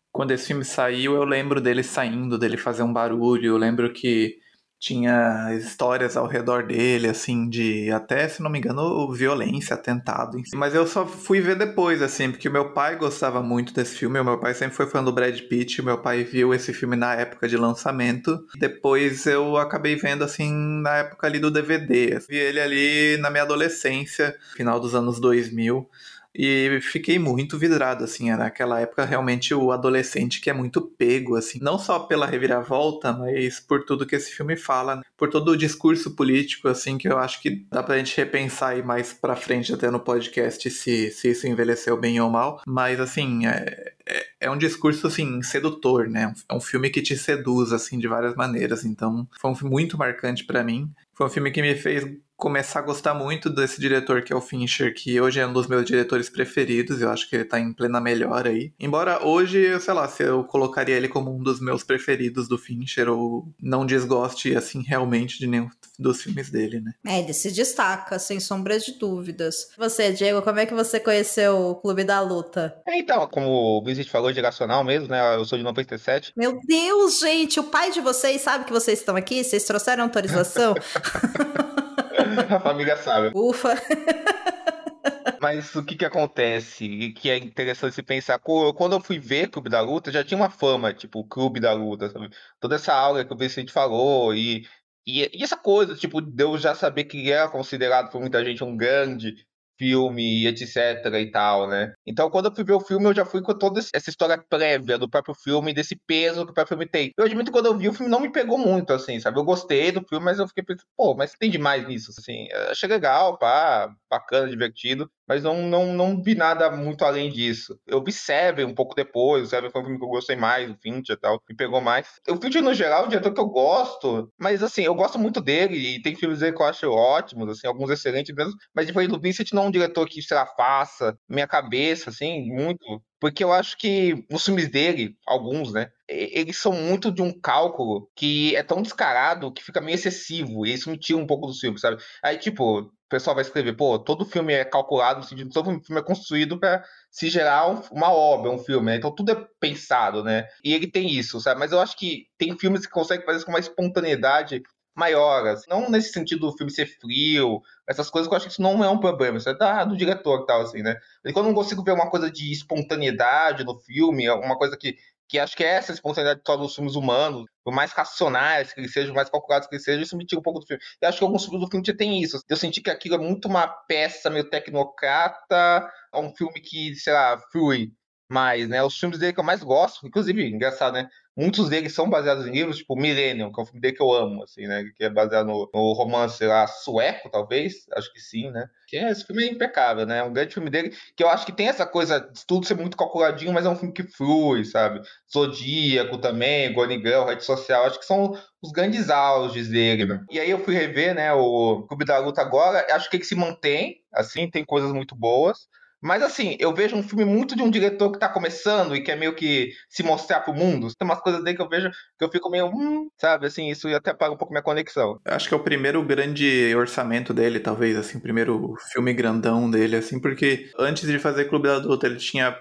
quando 0.09 0.31
esse 0.31 0.47
filme 0.47 0.65
saiu, 0.65 1.13
eu 1.15 1.23
lembro 1.23 1.61
dele 1.61 1.83
saindo, 1.83 2.39
dele 2.39 2.57
fazer 2.57 2.81
um 2.81 2.91
barulho, 2.91 3.47
eu 3.51 3.57
lembro 3.57 3.91
que 3.91 4.37
tinha 4.79 5.53
histórias 5.55 6.15
ao 6.15 6.27
redor 6.27 6.67
dele, 6.67 7.07
assim, 7.07 7.49
de 7.49 7.91
até, 7.91 8.27
se 8.27 8.41
não 8.41 8.49
me 8.49 8.59
engano, 8.59 9.11
violência, 9.11 9.73
atentado. 9.73 10.37
Mas 10.53 10.75
eu 10.75 10.85
só 10.85 11.05
fui 11.05 11.41
ver 11.41 11.55
depois, 11.55 12.01
assim, 12.01 12.31
porque 12.31 12.47
o 12.47 12.51
meu 12.51 12.73
pai 12.73 12.95
gostava 12.95 13.41
muito 13.41 13.73
desse 13.73 13.95
filme. 13.95 14.19
O 14.19 14.23
meu 14.23 14.39
pai 14.39 14.53
sempre 14.53 14.75
foi 14.75 14.85
fã 14.85 15.03
do 15.03 15.11
Brad 15.11 15.39
Pitt. 15.41 15.81
O 15.81 15.85
meu 15.85 15.97
pai 15.97 16.23
viu 16.23 16.53
esse 16.53 16.73
filme 16.73 16.95
na 16.95 17.15
época 17.15 17.47
de 17.47 17.57
lançamento. 17.57 18.39
Depois 18.59 19.25
eu 19.25 19.57
acabei 19.57 19.95
vendo, 19.95 20.23
assim, 20.23 20.51
na 20.81 20.97
época 20.97 21.25
ali 21.25 21.39
do 21.39 21.49
DVD. 21.49 22.19
Vi 22.29 22.37
ele 22.37 22.59
ali 22.59 23.17
na 23.17 23.29
minha 23.29 23.43
adolescência, 23.43 24.35
final 24.55 24.79
dos 24.79 24.93
anos 24.93 25.19
2000. 25.19 25.89
E 26.37 26.79
fiquei 26.81 27.17
muito 27.17 27.57
vidrado, 27.57 28.03
assim, 28.03 28.29
era 28.29 28.45
aquela 28.45 28.79
época 28.79 29.03
realmente 29.03 29.55
o 29.55 29.71
adolescente 29.71 30.39
que 30.39 30.51
é 30.51 30.53
muito 30.53 30.81
pego, 30.81 31.35
assim, 31.35 31.57
não 31.59 31.79
só 31.79 31.97
pela 31.97 32.27
reviravolta, 32.27 33.11
mas 33.11 33.59
por 33.59 33.83
tudo 33.83 34.05
que 34.05 34.15
esse 34.15 34.31
filme 34.31 34.55
fala, 34.55 34.97
né? 34.97 35.01
por 35.17 35.29
todo 35.29 35.49
o 35.49 35.57
discurso 35.57 36.15
político, 36.15 36.67
assim, 36.67 36.95
que 36.95 37.07
eu 37.07 37.17
acho 37.17 37.41
que 37.41 37.65
dá 37.71 37.81
pra 37.81 37.97
gente 37.97 38.15
repensar 38.15 38.69
aí 38.69 38.83
mais 38.83 39.13
pra 39.13 39.35
frente 39.35 39.73
até 39.73 39.89
no 39.89 39.99
podcast 39.99 40.69
se, 40.69 41.09
se 41.09 41.31
isso 41.31 41.47
envelheceu 41.47 41.97
bem 41.97 42.21
ou 42.21 42.29
mal, 42.29 42.61
mas 42.67 42.99
assim, 42.99 43.47
é, 43.47 43.93
é, 44.05 44.25
é 44.41 44.51
um 44.51 44.57
discurso, 44.57 45.07
assim, 45.07 45.41
sedutor, 45.41 46.07
né? 46.07 46.33
É 46.47 46.53
um 46.53 46.61
filme 46.61 46.91
que 46.91 47.01
te 47.01 47.17
seduz, 47.17 47.71
assim, 47.71 47.97
de 47.97 48.07
várias 48.07 48.35
maneiras, 48.35 48.85
então 48.85 49.27
foi 49.39 49.49
um 49.49 49.55
filme 49.55 49.71
muito 49.71 49.97
marcante 49.97 50.45
para 50.45 50.63
mim, 50.63 50.91
foi 51.13 51.25
um 51.25 51.29
filme 51.31 51.49
que 51.49 51.61
me 51.63 51.73
fez 51.75 52.05
começar 52.37 52.79
a 52.79 52.83
gostar 52.83 53.15
muito 53.15 53.49
desse 53.49 53.81
diretor 53.81 54.21
que 54.21 54.31
é 54.31 54.35
o 54.35 54.41
Fincher, 54.41 54.93
que 54.93 55.19
hoje 55.19 55.39
é 55.39 55.47
um 55.47 55.51
dos 55.51 55.65
meus 55.65 55.83
diretores 55.83 56.29
preferidos, 56.29 57.01
eu 57.01 57.09
acho 57.09 57.27
que 57.27 57.35
ele 57.35 57.45
tá 57.45 57.59
em 57.59 57.73
plena 57.73 57.99
melhora 57.99 58.49
aí. 58.49 58.71
Embora 58.79 59.25
hoje, 59.25 59.77
sei 59.79 59.93
lá, 59.93 60.07
se 60.07 60.23
eu 60.23 60.43
colocaria 60.43 60.95
ele 60.95 61.07
como 61.07 61.35
um 61.35 61.41
dos 61.41 61.59
meus 61.59 61.83
preferidos 61.83 62.47
do 62.47 62.57
Fincher, 62.57 63.09
ou 63.09 63.51
não 63.59 63.85
desgoste, 63.85 64.55
assim, 64.55 64.83
realmente 64.83 65.39
de 65.39 65.47
nenhum 65.47 65.67
dos 65.97 66.21
filmes 66.21 66.51
dele, 66.51 66.79
né? 66.79 66.93
É, 67.07 67.19
ele 67.19 67.33
se 67.33 67.51
destaca, 67.51 68.19
sem 68.19 68.39
sombras 68.39 68.85
de 68.85 68.93
dúvidas. 68.99 69.69
Você, 69.75 70.11
Diego, 70.11 70.43
como 70.43 70.59
é 70.59 70.65
que 70.67 70.75
você 70.75 70.99
conheceu 70.99 71.71
o 71.71 71.75
Clube 71.75 72.03
da 72.03 72.21
Luta? 72.21 72.79
É, 72.87 72.99
então, 72.99 73.27
como 73.27 73.49
o 73.49 73.83
Visit 73.83 74.11
falou, 74.11 74.31
geracional 74.31 74.83
mesmo, 74.83 75.07
né? 75.07 75.35
Eu 75.35 75.43
sou 75.43 75.57
de 75.57 75.63
97. 75.63 76.33
Meu 76.37 76.59
Deus, 76.63 77.19
gente, 77.19 77.59
o 77.59 77.63
pai 77.63 77.91
de 77.91 77.99
vocês 77.99 78.41
sabe 78.41 78.65
que 78.65 78.71
vocês 78.71 78.99
estão 78.99 79.15
aqui? 79.15 79.43
Vocês 79.43 79.63
trouxeram 79.63 80.03
autorização? 80.03 80.75
a 82.49 82.59
família 82.59 82.97
sabe. 82.97 83.31
Ufa. 83.33 83.75
Mas 85.41 85.75
o 85.75 85.83
que 85.83 85.95
que 85.95 86.05
acontece? 86.05 87.11
Que 87.13 87.29
é 87.29 87.37
interessante 87.37 87.93
se 87.93 88.03
pensar. 88.03 88.39
Quando 88.39 88.93
eu 88.93 88.99
fui 89.01 89.19
ver 89.19 89.49
Clube 89.49 89.69
da 89.69 89.81
Luta, 89.81 90.11
já 90.11 90.23
tinha 90.23 90.37
uma 90.37 90.49
fama, 90.49 90.93
tipo, 90.93 91.23
Clube 91.25 91.59
da 91.59 91.73
Luta, 91.73 92.09
sabe? 92.09 92.29
Toda 92.59 92.75
essa 92.75 92.93
aula 92.93 93.23
que 93.23 93.33
o 93.33 93.37
Vicente 93.37 93.71
falou 93.71 94.33
e, 94.33 94.65
e, 95.05 95.29
e 95.33 95.43
essa 95.43 95.57
coisa, 95.57 95.95
tipo, 95.95 96.21
de 96.21 96.43
eu 96.43 96.57
já 96.57 96.73
saber 96.73 97.05
que 97.05 97.31
era 97.31 97.49
considerado 97.49 98.11
por 98.11 98.19
muita 98.19 98.43
gente 98.43 98.63
um 98.63 98.75
grande 98.75 99.35
filme, 99.77 100.47
etc 100.47 101.05
e 101.19 101.31
tal, 101.31 101.67
né? 101.67 101.93
Então, 102.07 102.29
quando 102.29 102.45
eu 102.45 102.55
fui 102.55 102.63
ver 102.63 102.73
o 102.73 102.79
filme, 102.79 103.05
eu 103.05 103.13
já 103.13 103.25
fui 103.25 103.41
com 103.41 103.53
toda 103.53 103.79
essa 103.79 104.09
história 104.09 104.37
prévia 104.37 104.97
do 104.97 105.09
próprio 105.09 105.35
filme, 105.35 105.73
desse 105.73 105.95
peso 106.07 106.45
que 106.45 106.51
o 106.51 106.53
próprio 106.53 106.77
filme 106.77 106.89
tem. 106.89 107.13
Eu 107.17 107.25
admito 107.25 107.51
que 107.51 107.51
quando 107.51 107.65
eu 107.65 107.77
vi 107.77 107.89
o 107.89 107.93
filme 107.93 108.09
não 108.11 108.19
me 108.21 108.31
pegou 108.31 108.57
muito, 108.57 108.93
assim, 108.93 109.19
sabe? 109.19 109.37
Eu 109.37 109.43
gostei 109.43 109.91
do 109.91 110.01
filme, 110.07 110.23
mas 110.25 110.39
eu 110.39 110.47
fiquei 110.47 110.63
pensando, 110.63 110.87
pô, 110.95 111.15
mas 111.15 111.33
tem 111.33 111.51
demais 111.51 111.87
nisso, 111.87 112.11
assim. 112.17 112.47
Achei 112.69 112.87
legal, 112.87 113.37
pá, 113.37 113.89
bacana, 114.09 114.49
divertido 114.49 115.09
mas 115.27 115.43
não, 115.43 115.61
não, 115.63 115.93
não 115.93 116.21
vi 116.21 116.33
nada 116.33 116.71
muito 116.71 117.03
além 117.03 117.29
disso. 117.29 117.77
Eu 117.85 118.01
vi 118.01 118.11
Seven 118.11 118.65
um 118.65 118.73
pouco 118.73 118.95
depois, 118.95 119.43
o 119.43 119.47
Seven 119.47 119.69
foi 119.69 119.81
um 119.81 119.83
filme 119.83 119.99
que 119.99 120.05
eu 120.05 120.09
gostei 120.09 120.35
mais, 120.35 120.69
o 120.69 120.77
Fincher 120.81 121.15
e 121.15 121.19
tal, 121.19 121.41
me 121.49 121.55
pegou 121.55 121.81
mais. 121.81 122.07
O 122.29 122.37
Fincher, 122.37 122.61
no 122.61 122.73
geral, 122.73 123.03
é 123.03 123.05
um 123.05 123.09
diretor 123.09 123.33
que 123.33 123.41
eu 123.41 123.47
gosto, 123.47 124.31
mas 124.39 124.63
assim, 124.63 124.83
eu 124.83 124.95
gosto 124.95 125.19
muito 125.19 125.41
dele, 125.41 125.75
e 125.95 126.01
tem 126.01 126.15
filmes 126.15 126.39
dele 126.39 126.55
que 126.55 126.61
eu 126.61 126.65
acho 126.65 126.89
ótimos, 126.89 127.49
assim, 127.49 127.67
alguns 127.67 127.89
excelentes 127.89 128.33
mesmo, 128.33 128.53
mas 128.73 128.87
depois 128.87 129.07
do 129.07 129.19
Vincent 129.19 129.51
não 129.51 129.63
é 129.63 129.67
um 129.67 129.71
diretor 129.71 130.07
que, 130.07 130.21
sei 130.21 130.37
lá, 130.37 130.45
faça 130.45 131.17
minha 131.27 131.47
cabeça, 131.47 131.96
assim, 132.09 132.51
muito, 132.51 133.01
porque 133.19 133.43
eu 133.43 133.51
acho 133.51 133.77
que 133.77 134.25
os 134.31 134.43
filmes 134.43 134.69
dele, 134.69 135.15
alguns, 135.25 135.73
né, 135.73 135.89
eles 136.07 136.57
são 136.57 136.71
muito 136.71 137.11
de 137.11 137.21
um 137.21 137.37
cálculo 137.37 138.09
que 138.15 138.55
é 138.55 138.63
tão 138.63 138.81
descarado 138.81 139.51
que 139.51 139.63
fica 139.63 139.81
meio 139.81 139.95
excessivo, 139.95 140.65
e 140.65 140.73
isso 140.73 140.89
me 140.89 140.97
tira 140.97 141.19
um 141.19 141.27
pouco 141.27 141.47
do 141.47 141.53
filme, 141.53 141.79
sabe? 141.79 142.01
Aí, 142.23 142.37
tipo, 142.37 142.79
o 142.81 142.91
pessoal 143.09 143.35
vai 143.35 143.43
escrever, 143.43 143.73
pô, 143.73 143.97
todo 143.97 144.25
filme 144.25 144.53
é 144.53 144.65
calculado 144.65 145.19
no 145.19 145.25
sentido, 145.25 145.49
todo 145.51 145.81
filme 145.81 146.01
é 146.01 146.03
construído 146.03 146.59
para 146.59 146.83
se 147.09 147.29
gerar 147.29 147.69
um, 147.69 147.81
uma 147.91 148.11
obra, 148.11 148.51
um 148.51 148.57
filme, 148.59 148.87
né? 148.87 148.97
Então 148.97 149.13
tudo 149.15 149.31
é 149.31 149.47
pensado, 149.59 150.23
né? 150.23 150.45
E 150.63 150.73
ele 150.73 150.91
tem 150.91 151.09
isso, 151.09 151.39
sabe? 151.39 151.59
Mas 151.59 151.71
eu 151.71 151.79
acho 151.79 151.97
que 151.97 152.25
tem 152.37 152.57
filmes 152.57 152.85
que 152.85 152.91
conseguem 152.91 153.25
fazer 153.25 153.37
isso 153.37 153.45
com 153.45 153.51
uma 153.53 153.59
espontaneidade 153.59 154.61
maior. 154.97 155.45
Assim. 155.47 155.69
Não 155.69 155.89
nesse 155.89 156.11
sentido 156.11 156.47
do 156.47 156.57
filme 156.57 156.71
ser 156.71 156.87
frio, 156.87 157.61
essas 157.87 158.09
coisas 158.09 158.27
que 158.27 158.33
eu 158.33 158.37
acho 158.37 158.47
que 158.47 158.51
isso 158.51 158.61
não 158.61 158.83
é 158.83 158.89
um 158.89 158.99
problema, 158.99 159.37
isso 159.37 159.49
é 159.49 159.55
da, 159.55 159.85
do 159.85 159.95
diretor 159.95 160.41
e 160.41 160.45
tal, 160.47 160.61
assim, 160.61 160.81
né? 160.81 160.95
E 161.23 161.31
quando 161.31 161.45
eu 161.45 161.53
não 161.53 161.61
consigo 161.61 161.83
ver 161.83 161.91
uma 161.91 162.09
coisa 162.09 162.31
de 162.31 162.51
espontaneidade 162.51 163.63
no 163.63 163.79
filme, 163.79 164.27
uma 164.29 164.57
coisa 164.57 164.75
que, 164.75 164.97
que 165.29 165.37
acho 165.37 165.55
que 165.55 165.63
é 165.63 165.75
essa 165.75 165.91
espontaneidade 165.91 166.39
de 166.39 166.43
todos 166.43 166.65
os 166.65 166.75
filmes 166.75 166.95
humanos, 166.95 167.45
por 167.63 167.73
mais 167.73 167.91
racionais 167.91 168.73
que 168.73 168.79
eles 168.79 168.91
sejam, 168.91 169.13
mais 169.13 169.29
calculados 169.29 169.67
que 169.67 169.75
eles 169.75 169.83
sejam, 169.83 170.01
isso 170.01 170.17
me 170.17 170.25
tira 170.25 170.39
um 170.39 170.43
pouco 170.43 170.59
do 170.59 170.65
filme. 170.65 170.81
Eu 171.01 171.09
acho 171.09 171.19
que 171.19 171.23
alguns 171.23 171.43
filmes 171.45 171.61
do 171.61 171.69
filme 171.69 171.85
já 171.85 171.95
tem 171.95 172.21
isso. 172.21 172.41
Eu 172.49 172.57
senti 172.57 172.81
que 172.81 172.89
aquilo 172.89 173.15
é 173.15 173.19
muito 173.19 173.47
uma 173.47 173.67
peça 173.67 174.29
meio 174.29 174.49
tecnocrata, 174.49 175.89
é 176.13 176.17
um 176.19 176.33
filme 176.35 176.59
que, 176.59 176.95
sei 176.95 177.13
lá, 177.13 177.39
flui 177.51 177.91
mais, 178.29 178.67
né? 178.67 178.83
Os 178.83 178.97
filmes 178.97 179.19
dele 179.19 179.33
que 179.33 179.39
eu 179.39 179.43
mais 179.43 179.61
gosto, 179.63 180.05
inclusive, 180.07 180.49
engraçado, 180.49 180.93
né? 180.93 181.07
Muitos 181.37 181.69
deles 181.69 181.93
são 181.93 182.09
baseados 182.09 182.47
em 182.47 182.51
livros, 182.51 182.77
tipo 182.77 182.95
Millennium, 182.95 183.51
que 183.51 183.59
é 183.59 183.63
um 183.63 183.65
filme 183.65 183.79
dele 183.79 183.95
que 183.95 184.01
eu 184.01 184.11
amo, 184.11 184.41
assim, 184.43 184.65
né? 184.65 184.83
Que 184.95 185.03
é 185.03 185.09
baseado 185.09 185.45
no, 185.45 185.69
no 185.71 185.93
romance 185.93 186.43
lá 186.43 186.65
sueco, 186.65 187.29
talvez, 187.29 187.85
acho 187.93 188.11
que 188.11 188.19
sim, 188.19 188.49
né? 188.49 188.67
Que 188.87 188.97
é, 188.97 189.11
esse 189.11 189.23
filme 189.23 189.43
é 189.43 189.51
impecável, 189.51 190.07
né? 190.07 190.17
É 190.17 190.23
um 190.23 190.33
grande 190.33 190.55
filme 190.55 190.71
dele, 190.71 190.95
que 191.15 191.23
eu 191.23 191.29
acho 191.29 191.45
que 191.45 191.51
tem 191.51 191.67
essa 191.67 191.85
coisa 191.85 192.19
de 192.19 192.43
tudo 192.47 192.65
ser 192.65 192.75
muito 192.75 192.97
calculadinho, 192.97 193.53
mas 193.53 193.67
é 193.67 193.69
um 193.69 193.75
filme 193.75 193.93
que 193.93 194.01
flui, 194.01 194.65
sabe? 194.65 194.99
Zodíaco 195.31 196.17
também, 196.17 196.73
Gonigão, 196.73 197.27
Rede 197.27 197.45
Social, 197.45 197.85
acho 197.85 197.99
que 197.99 198.05
são 198.05 198.35
os 198.59 198.71
grandes 198.71 199.11
auges 199.11 199.69
dele, 199.69 200.05
né? 200.05 200.25
E 200.31 200.39
aí 200.39 200.49
eu 200.49 200.57
fui 200.57 200.73
rever, 200.73 201.13
né, 201.13 201.31
o 201.33 201.85
Clube 201.87 202.03
da 202.03 202.17
Luta 202.17 202.41
agora, 202.41 202.83
acho 202.89 203.09
que 203.11 203.17
ele 203.17 203.23
se 203.23 203.35
mantém, 203.35 203.97
assim, 204.11 204.49
tem 204.49 204.65
coisas 204.65 204.91
muito 204.91 205.15
boas, 205.15 205.67
mas 206.07 206.23
assim, 206.23 206.55
eu 206.57 206.73
vejo 206.73 206.95
um 206.95 207.03
filme 207.03 207.25
muito 207.25 207.53
de 207.53 207.61
um 207.61 207.69
diretor 207.69 208.09
que 208.11 208.17
tá 208.17 208.29
começando 208.29 208.95
e 208.95 209.03
quer 209.03 209.17
meio 209.17 209.35
que 209.35 209.71
se 209.89 210.01
mostrar 210.03 210.39
pro 210.39 210.53
mundo. 210.53 210.87
Tem 210.97 211.05
umas 211.05 211.19
coisas 211.19 211.43
dele 211.43 211.57
que 211.57 211.61
eu 211.61 211.67
vejo 211.67 211.89
que 212.17 212.23
eu 212.23 212.31
fico 212.31 212.49
meio, 212.49 212.67
hum, 212.67 213.09
sabe, 213.19 213.45
assim, 213.45 213.69
isso 213.69 213.89
até 213.89 214.13
paga 214.13 214.33
um 214.33 214.37
pouco 214.37 214.53
minha 214.53 214.63
conexão. 214.63 215.19
Acho 215.25 215.49
que 215.49 215.53
é 215.53 215.57
o 215.57 215.63
primeiro 215.63 216.01
grande 216.01 216.73
orçamento 216.75 217.33
dele, 217.33 217.59
talvez, 217.59 217.97
assim, 217.97 218.21
primeiro 218.21 218.73
filme 218.93 219.13
grandão 219.13 219.69
dele, 219.69 219.97
assim, 219.97 220.17
porque 220.17 220.71
antes 220.79 221.05
de 221.05 221.19
fazer 221.19 221.45
Clube 221.45 221.67
da 221.67 221.77
Luta, 221.77 222.07
ele 222.07 222.15
tinha 222.15 222.57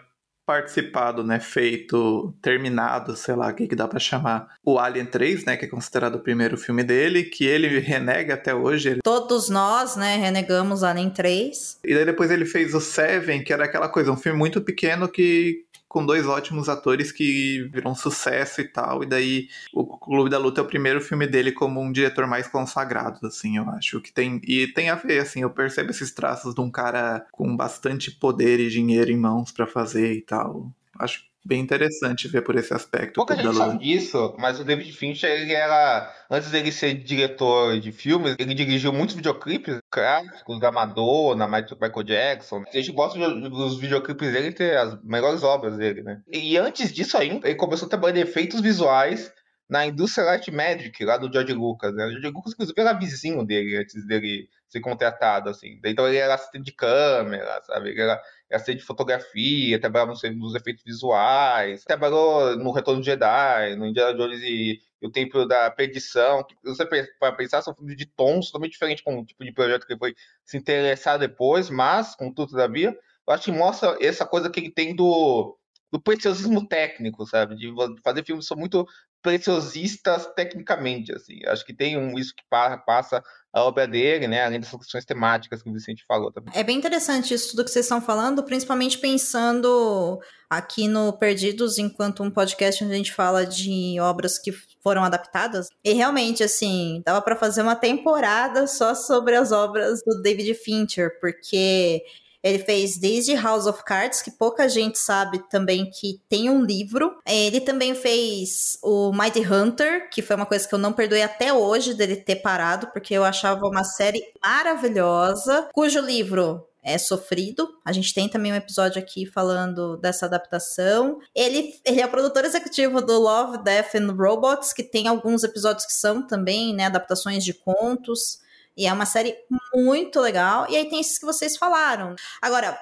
participado, 0.47 1.25
né, 1.25 1.41
feito, 1.41 2.33
terminado, 2.41 3.17
sei 3.17 3.35
lá, 3.35 3.49
o 3.49 3.55
que, 3.55 3.67
que 3.67 3.75
dá 3.75 3.88
para 3.88 3.99
chamar, 3.99 4.49
o 4.65 4.79
Alien 4.79 5.07
3, 5.07 5.45
né, 5.45 5.57
que 5.57 5.65
é 5.65 5.69
considerado 5.69 6.15
o 6.15 6.21
primeiro 6.21 6.57
filme 6.57 6.85
dele, 6.85 7.25
que 7.25 7.45
ele 7.45 7.81
renega 7.81 8.35
até 8.35 8.55
hoje. 8.55 8.91
Ele... 8.91 9.00
Todos 9.03 9.50
nós, 9.50 9.97
né, 9.97 10.17
renegamos 10.17 10.85
Alien 10.85 11.11
3. 11.11 11.81
E 11.85 11.95
daí 11.95 12.05
depois 12.05 12.31
ele 12.31 12.47
fez 12.47 12.75
o 12.75 12.81
Seven, 12.81 13.43
que 13.43 13.53
era 13.53 13.65
aquela 13.65 13.88
coisa, 13.88 14.12
um 14.12 14.17
filme 14.17 14.38
muito 14.38 14.61
pequeno 14.61 15.09
que 15.09 15.65
com 15.88 16.05
dois 16.05 16.26
ótimos 16.26 16.69
atores 16.69 17.12
que 17.12 17.69
viram 17.73 17.95
sucesso 17.95 18.61
e 18.61 18.69
tal. 18.69 19.02
E 19.02 19.07
daí 19.07 19.49
o 19.73 19.87
Clube 19.99 20.31
da 20.31 20.38
Luta 20.38 20.61
é 20.61 20.64
o 20.64 20.66
primeiro 20.66 21.00
filme 21.00 21.26
dele 21.26 21.52
como 21.52 21.81
um 21.81 21.93
diretor 21.93 22.26
mais 22.26 22.47
consagrado, 22.47 23.26
assim, 23.26 23.57
eu 23.57 23.69
acho 23.71 24.00
que 24.00 24.12
tem 24.12 24.40
e 24.45 24.66
tem 24.69 24.90
a 24.90 24.95
ver, 24.95 25.21
assim, 25.21 25.43
eu 25.43 25.50
percebo 25.50 25.90
esses 25.90 26.12
traços 26.12 26.55
de 26.55 26.61
um 26.61 26.71
cara 26.71 27.26
com 27.33 27.57
bastante 27.57 28.11
poder 28.11 28.61
e 28.61 28.69
dinheiro 28.69 29.11
em 29.11 29.16
mãos 29.16 29.52
para 29.52 29.66
fazer 29.66 30.12
e 30.14 30.23
tal. 30.23 30.73
Acho 30.99 31.25
bem 31.47 31.61
interessante 31.61 32.29
ver 32.29 32.43
por 32.43 32.57
esse 32.57 32.75
aspecto. 32.75 33.15
Pouca 33.15 33.37
gente 33.37 33.55
sabe 33.55 33.79
disso, 33.79 34.35
mas 34.38 34.59
o 34.59 34.65
David 34.65 34.93
Fincher, 34.93 35.31
ele 35.31 35.53
era, 35.53 36.12
antes 36.31 36.50
dele 36.50 36.73
ser 36.73 36.95
diretor 36.95 37.79
de 37.79 37.93
filmes, 37.93 38.35
ele 38.38 38.55
dirigiu 38.55 38.93
muitos 38.93 39.15
videoclipes 39.15 39.79
clássicos 39.91 40.59
da 40.59 40.73
Madonna, 40.73 41.47
Michael 41.47 42.03
Jackson. 42.05 42.65
A 42.67 42.76
gente 42.76 42.93
gosta 42.93 43.19
dos 43.19 43.79
videoclipes 43.79 44.33
dele 44.33 44.53
ter 44.53 44.76
as 44.76 45.00
melhores 45.03 45.43
obras 45.43 45.76
dele, 45.76 46.03
né? 46.03 46.21
E 46.31 46.59
antes 46.59 46.93
disso 46.93 47.17
ainda, 47.17 47.49
ele 47.49 47.57
começou 47.57 47.87
a 47.87 47.91
trabalhar 47.91 48.19
em 48.19 48.23
efeitos 48.23 48.61
visuais 48.61 49.33
na 49.69 49.87
Industrial 49.87 50.29
Light 50.29 50.50
Magic, 50.50 51.05
lá 51.05 51.17
do 51.17 51.33
George 51.33 51.53
Lucas, 51.53 51.95
né? 51.95 52.07
O 52.07 52.11
George 52.11 52.29
Lucas, 52.29 52.53
inclusive, 52.53 52.81
era 52.81 52.93
vizinho 52.93 53.45
dele 53.45 53.76
antes 53.76 54.07
dele 54.07 54.49
ser 54.69 54.81
contratado, 54.81 55.50
assim. 55.50 55.81
Então 55.85 56.07
ele 56.07 56.17
era 56.17 56.35
assistente 56.35 56.65
de 56.65 56.73
câmera, 56.73 57.61
sabe? 57.65 57.91
Ele 57.91 58.00
era 58.00 58.21
assistente 58.50 58.79
de 58.79 58.85
fotografia, 58.85 59.81
trabalhava 59.81 60.12
nos 60.12 60.55
efeitos 60.55 60.85
visuais, 60.85 61.85
trabalhou 61.85 62.57
no 62.57 62.71
Retorno 62.71 63.00
de 63.00 63.07
Jedi, 63.07 63.76
no 63.76 63.87
Indiana 63.87 64.15
Jones 64.17 64.41
e, 64.43 64.81
e 65.03 65.07
o 65.07 65.11
Templo 65.11 65.47
da 65.47 65.71
Perdição. 65.71 66.47
Você 66.65 66.87
para 67.19 67.33
pensar, 67.33 67.62
são 67.62 67.75
filmes 67.75 67.97
de 67.97 68.07
tons 68.07 68.47
totalmente 68.47 68.73
diferentes 68.73 69.03
com 69.03 69.19
o 69.19 69.25
tipo 69.25 69.45
de 69.45 69.53
projeto 69.53 69.87
que 69.87 69.93
ele 69.93 69.99
foi 69.99 70.15
se 70.45 70.57
interessar 70.57 71.19
depois, 71.19 71.69
mas, 71.71 72.15
contudo, 72.15 72.50
todavia, 72.50 72.97
eu 73.26 73.35
acho 73.35 73.45
que 73.45 73.53
mostra 73.53 73.97
essa 74.00 74.25
coisa 74.25 74.49
que 74.50 74.61
ele 74.61 74.71
tem 74.71 74.95
do 74.95 75.57
do 75.91 76.00
preciosismo 76.00 76.67
técnico, 76.67 77.25
sabe? 77.26 77.57
De 77.57 77.73
fazer 78.03 78.25
filmes 78.25 78.45
que 78.45 78.49
são 78.49 78.57
muito 78.57 78.87
preciosistas 79.35 80.26
tecnicamente, 80.35 81.12
assim. 81.12 81.40
Acho 81.47 81.64
que 81.64 81.75
tem 81.75 81.97
um, 81.97 82.18
isso 82.18 82.35
que 82.35 82.42
passa 82.49 83.23
a 83.52 83.62
obra 83.62 83.87
dele, 83.87 84.28
né? 84.28 84.45
Além 84.45 84.61
dessas 84.61 84.78
questões 84.78 85.04
temáticas 85.04 85.62
que 85.62 85.68
o 85.68 85.73
Vicente 85.73 86.04
falou 86.06 86.30
também. 86.30 86.52
É 86.54 86.62
bem 86.62 86.76
interessante 86.76 87.33
isso 87.33 87.50
tudo 87.50 87.64
que 87.64 87.71
vocês 87.71 87.87
estão 87.87 88.00
falando, 88.00 88.42
principalmente 88.42 88.99
pensando 88.99 90.21
aqui 90.49 90.87
no 90.87 91.12
Perdidos, 91.12 91.78
enquanto 91.78 92.23
um 92.23 92.30
podcast 92.30 92.85
onde 92.85 92.92
a 92.92 92.97
gente 92.97 93.14
fala 93.14 93.47
de 93.47 93.99
obras 94.00 94.38
que 94.38 94.52
foram 94.83 95.02
adaptadas. 95.02 95.68
E 95.83 95.92
realmente, 95.92 96.42
assim, 96.45 97.02
dava 97.04 97.23
para 97.23 97.35
fazer 97.35 97.62
uma 97.62 97.75
temporada 97.75 98.66
só 98.66 98.95
sobre 98.95 99.35
as 99.35 99.52
obras 99.52 100.02
do 100.04 100.21
David 100.21 100.54
Fincher, 100.54 101.18
porque 101.21 102.02
ele 102.47 102.61
fez 102.61 102.97
desde 102.97 103.35
House 103.35 103.67
of 103.67 103.83
Cards, 103.83 104.23
que 104.23 104.31
pouca 104.31 104.69
gente 104.69 104.99
sabe 104.99 105.41
também 105.50 105.91
que 105.91 106.21
tem 106.29 106.49
um 106.49 106.62
livro. 106.62 107.19
Ele 107.26 107.61
também 107.61 107.93
fez 107.93 108.79
o 108.85 109.11
Mighty 109.12 109.41
Hunter, 109.41 110.09
que 110.11 110.23
foi 110.23 110.37
uma 110.37 110.47
coisa 110.47 110.69
que 110.69 110.73
eu 110.73 110.79
não 110.79 110.93
perdoei 110.93 111.23
até 111.23 111.53
hoje 111.53 111.93
dele 111.93 112.15
ter 112.15 112.37
parado, 112.37 112.87
porque 112.93 113.15
eu 113.15 113.25
achava 113.25 113.67
uma 113.67 113.83
série 113.83 114.23
maravilhosa, 114.41 115.69
cujo 115.73 116.00
livro 116.00 116.65
é 116.85 116.97
sofrido. 116.99 117.69
A 117.85 117.91
gente 117.91 118.15
tem 118.15 118.29
também 118.29 118.53
um 118.53 118.57
episódio 118.57 119.03
aqui 119.03 119.26
falando 119.26 119.97
dessa 119.97 120.26
adaptação. 120.26 121.19
Ele, 121.35 121.75
ele 121.85 122.00
é 122.00 122.07
o 122.07 122.11
produtor 122.11 122.45
executivo 122.45 123.03
do 123.03 123.19
Love, 123.19 123.59
Death 123.65 123.97
and 123.97 124.12
Robots, 124.12 124.73
que 124.73 124.85
tem 124.85 125.09
alguns 125.09 125.43
episódios 125.43 125.85
que 125.85 125.95
são 125.95 126.25
também 126.25 126.73
né, 126.73 126.85
adaptações 126.85 127.43
de 127.43 127.53
contos. 127.53 128.38
E 128.76 128.87
é 128.87 128.92
uma 128.92 129.06
série 129.06 129.37
muito 129.75 130.21
legal. 130.21 130.66
E 130.68 130.76
aí 130.76 130.88
tem 130.88 131.00
esses 131.00 131.18
que 131.18 131.25
vocês 131.25 131.56
falaram. 131.56 132.14
Agora, 132.42 132.78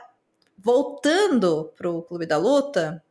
voltando 0.59 1.73
pro 1.77 2.03
Clube 2.03 2.27
da 2.27 2.37
Luta, 2.37 3.03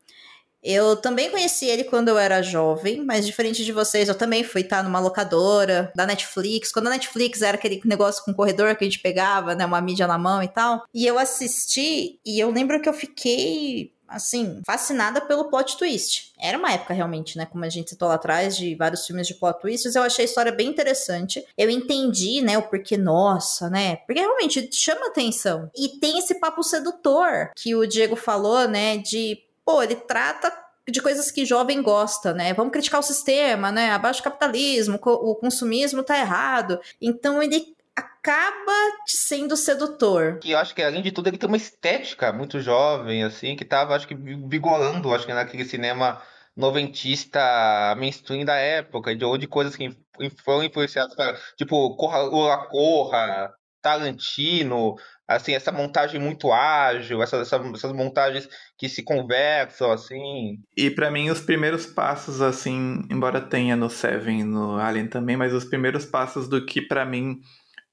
eu 0.64 0.96
também 0.96 1.30
conheci 1.30 1.66
ele 1.66 1.84
quando 1.84 2.08
eu 2.08 2.18
era 2.18 2.42
jovem, 2.42 3.04
mas 3.04 3.26
diferente 3.26 3.66
de 3.66 3.74
vocês, 3.74 4.08
eu 4.08 4.16
também 4.16 4.46
fui 4.46 4.62
estar 4.62 4.82
numa 4.82 5.00
locadora 5.00 5.92
da 5.94 6.06
Netflix, 6.06 6.72
quando 6.72 6.88
a 6.88 6.92
Netflix 6.92 7.42
era 7.42 7.58
aquele 7.58 7.82
negócio 7.84 8.24
com 8.24 8.34
corredor 8.34 8.74
que 8.76 8.86
a 8.86 8.88
gente 8.88 9.00
pegava, 9.00 9.54
né, 9.56 9.66
uma 9.66 9.82
mídia 9.82 10.08
na 10.08 10.18
mão 10.18 10.42
e 10.42 10.48
tal. 10.48 10.86
E 10.94 11.06
eu 11.06 11.20
assisti 11.20 12.18
e 12.26 12.40
eu 12.40 12.50
lembro 12.50 12.82
que 12.82 12.88
eu 12.88 12.94
fiquei 12.94 13.93
assim, 14.14 14.62
fascinada 14.66 15.22
pelo 15.22 15.50
plot 15.50 15.78
twist. 15.78 16.32
Era 16.40 16.58
uma 16.58 16.72
época 16.72 16.94
realmente, 16.94 17.38
né, 17.38 17.46
como 17.46 17.66
a 17.66 17.70
gente 17.70 17.90
citou 17.90 18.08
lá 18.08 18.16
atrás, 18.16 18.56
de 18.56 18.76
vários 18.76 19.06
filmes 19.06 19.28
de 19.28 19.34
plot 19.34 19.60
twists, 19.60 19.96
eu 19.96 20.04
achei 20.04 20.24
a 20.24 20.28
história 20.28 20.52
bem 20.52 20.70
interessante. 20.70 21.46
Eu 21.58 21.70
entendi, 21.70 22.42
né, 22.42 22.58
o 22.58 22.64
porquê, 22.64 22.98
nossa, 22.98 23.70
né, 23.70 23.98
porque 24.08 24.22
realmente 24.22 24.70
chama 24.72 25.08
atenção. 25.08 25.70
E 25.76 26.00
tem 26.00 26.20
esse 26.20 26.36
papo 26.36 26.64
sedutor 26.64 27.52
que 27.56 27.76
o 27.76 27.86
Diego 27.88 28.16
falou, 28.16 28.68
né, 28.68 28.98
de, 28.98 29.38
pô, 29.66 29.82
ele 29.82 29.96
trata 29.96 30.52
de 30.88 31.02
coisas 31.02 31.32
que 31.32 31.46
jovem 31.46 31.82
gosta, 31.82 32.34
né? 32.34 32.54
Vamos 32.54 32.74
criticar 32.74 33.00
o 33.00 33.04
sistema, 33.04 33.72
né? 33.72 33.92
Abaixo 33.92 34.20
o 34.20 34.24
capitalismo, 34.24 35.00
o 35.02 35.36
consumismo 35.36 36.04
tá 36.04 36.18
errado. 36.20 36.78
Então 37.02 37.42
ele 37.42 37.74
acaba 37.96 38.72
sendo 39.06 39.56
sedutor. 39.56 40.40
E 40.44 40.52
eu 40.52 40.58
acho 40.58 40.74
que, 40.74 40.82
além 40.82 41.02
de 41.02 41.12
tudo, 41.12 41.28
ele 41.28 41.38
tem 41.38 41.48
uma 41.48 41.58
estética 41.58 42.32
muito 42.32 42.60
jovem, 42.60 43.24
assim, 43.24 43.56
que 43.56 43.66
tava, 43.66 43.96
acho 43.96 44.08
que, 44.08 44.16
vigorando, 44.16 45.14
acho 45.14 45.26
que 45.26 45.34
naquele 45.34 45.66
cinema 45.66 46.22
noventista 46.56 47.96
mainstream 47.98 48.46
da 48.46 48.56
época, 48.56 49.16
de, 49.16 49.26
ou 49.26 49.38
de 49.38 49.48
coisas 49.48 49.76
que 49.76 49.96
foram 50.44 50.64
influenciadas, 50.64 51.16
tipo, 51.58 51.96
Corra, 51.96 52.22
Lula 52.22 52.58
Corra, 52.68 53.54
Tarantino, 53.82 54.96
assim, 55.28 55.54
essa 55.54 55.72
montagem 55.72 56.20
muito 56.20 56.54
ágil, 56.54 57.22
essa, 57.22 57.38
essa, 57.38 57.58
essas 57.74 57.92
montagens 57.92 58.48
que 58.78 58.88
se 58.88 59.04
conversam, 59.04 59.92
assim. 59.92 60.60
E 60.78 60.90
para 60.90 61.12
mim, 61.12 61.30
os 61.30 61.42
primeiros 61.42 61.86
passos, 61.86 62.42
assim, 62.42 63.02
embora 63.10 63.42
tenha 63.42 63.76
no 63.76 63.90
Seven, 63.90 64.44
no 64.46 64.78
Alien 64.78 65.08
também, 65.08 65.36
mas 65.36 65.54
os 65.54 65.66
primeiros 65.66 66.06
passos 66.06 66.48
do 66.48 66.66
que 66.66 66.82
para 66.82 67.04
mim 67.04 67.42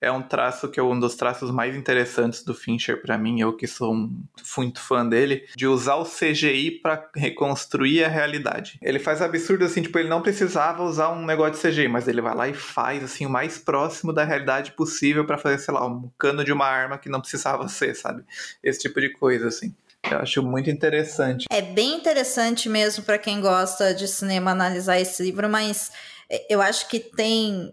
é 0.01 0.11
um 0.11 0.23
traço 0.23 0.69
que 0.69 0.81
é 0.81 0.83
um 0.83 0.99
dos 0.99 1.15
traços 1.15 1.51
mais 1.51 1.77
interessantes 1.77 2.43
do 2.43 2.55
Fincher 2.55 3.03
para 3.03 3.19
mim, 3.19 3.41
eu 3.41 3.57
que 3.57 3.67
sou 3.67 3.93
um, 3.93 4.23
muito 4.57 4.81
fã 4.81 5.07
dele, 5.07 5.47
de 5.55 5.67
usar 5.67 5.97
o 5.97 6.05
CGI 6.05 6.81
para 6.83 7.09
reconstruir 7.15 8.05
a 8.05 8.09
realidade. 8.09 8.79
Ele 8.83 8.99
faz 8.99 9.21
absurdo 9.21 9.65
assim, 9.65 9.83
tipo, 9.83 9.99
ele 9.99 10.09
não 10.09 10.23
precisava 10.23 10.83
usar 10.83 11.11
um 11.11 11.27
negócio 11.27 11.53
de 11.53 11.75
CGI, 11.75 11.89
mas 11.89 12.09
ele 12.09 12.21
vai 12.21 12.35
lá 12.35 12.49
e 12.49 12.55
faz 12.55 13.05
assim 13.05 13.27
o 13.27 13.31
mais 13.31 13.59
próximo 13.59 14.13
da 14.13 14.25
realidade 14.25 14.73
possível 14.73 15.27
para 15.27 15.39
fazer, 15.39 15.59
sei 15.59 15.75
lá, 15.75 15.87
um 15.87 16.11
cano 16.19 16.45
de 16.45 16.53
uma 16.53 16.67
arma 16.67 16.99
que 16.99 17.09
não 17.09 17.21
precisava 17.21 17.67
ser, 17.69 17.95
sabe? 17.95 18.25
Esse 18.63 18.81
tipo 18.81 19.01
de 19.01 19.11
coisa 19.11 19.49
assim. 19.49 19.75
Eu 20.11 20.19
acho 20.19 20.43
muito 20.43 20.71
interessante. 20.71 21.45
É 21.51 21.61
bem 21.61 21.95
interessante 21.97 22.71
mesmo 22.71 23.05
para 23.05 23.19
quem 23.19 23.41
gosta 23.41 23.93
de 23.93 24.09
cinema 24.09 24.51
analisar 24.51 24.99
esse 24.99 25.23
livro, 25.23 25.47
mas 25.49 25.93
eu 26.49 26.63
acho 26.63 26.89
que 26.89 26.99
tem 27.01 27.73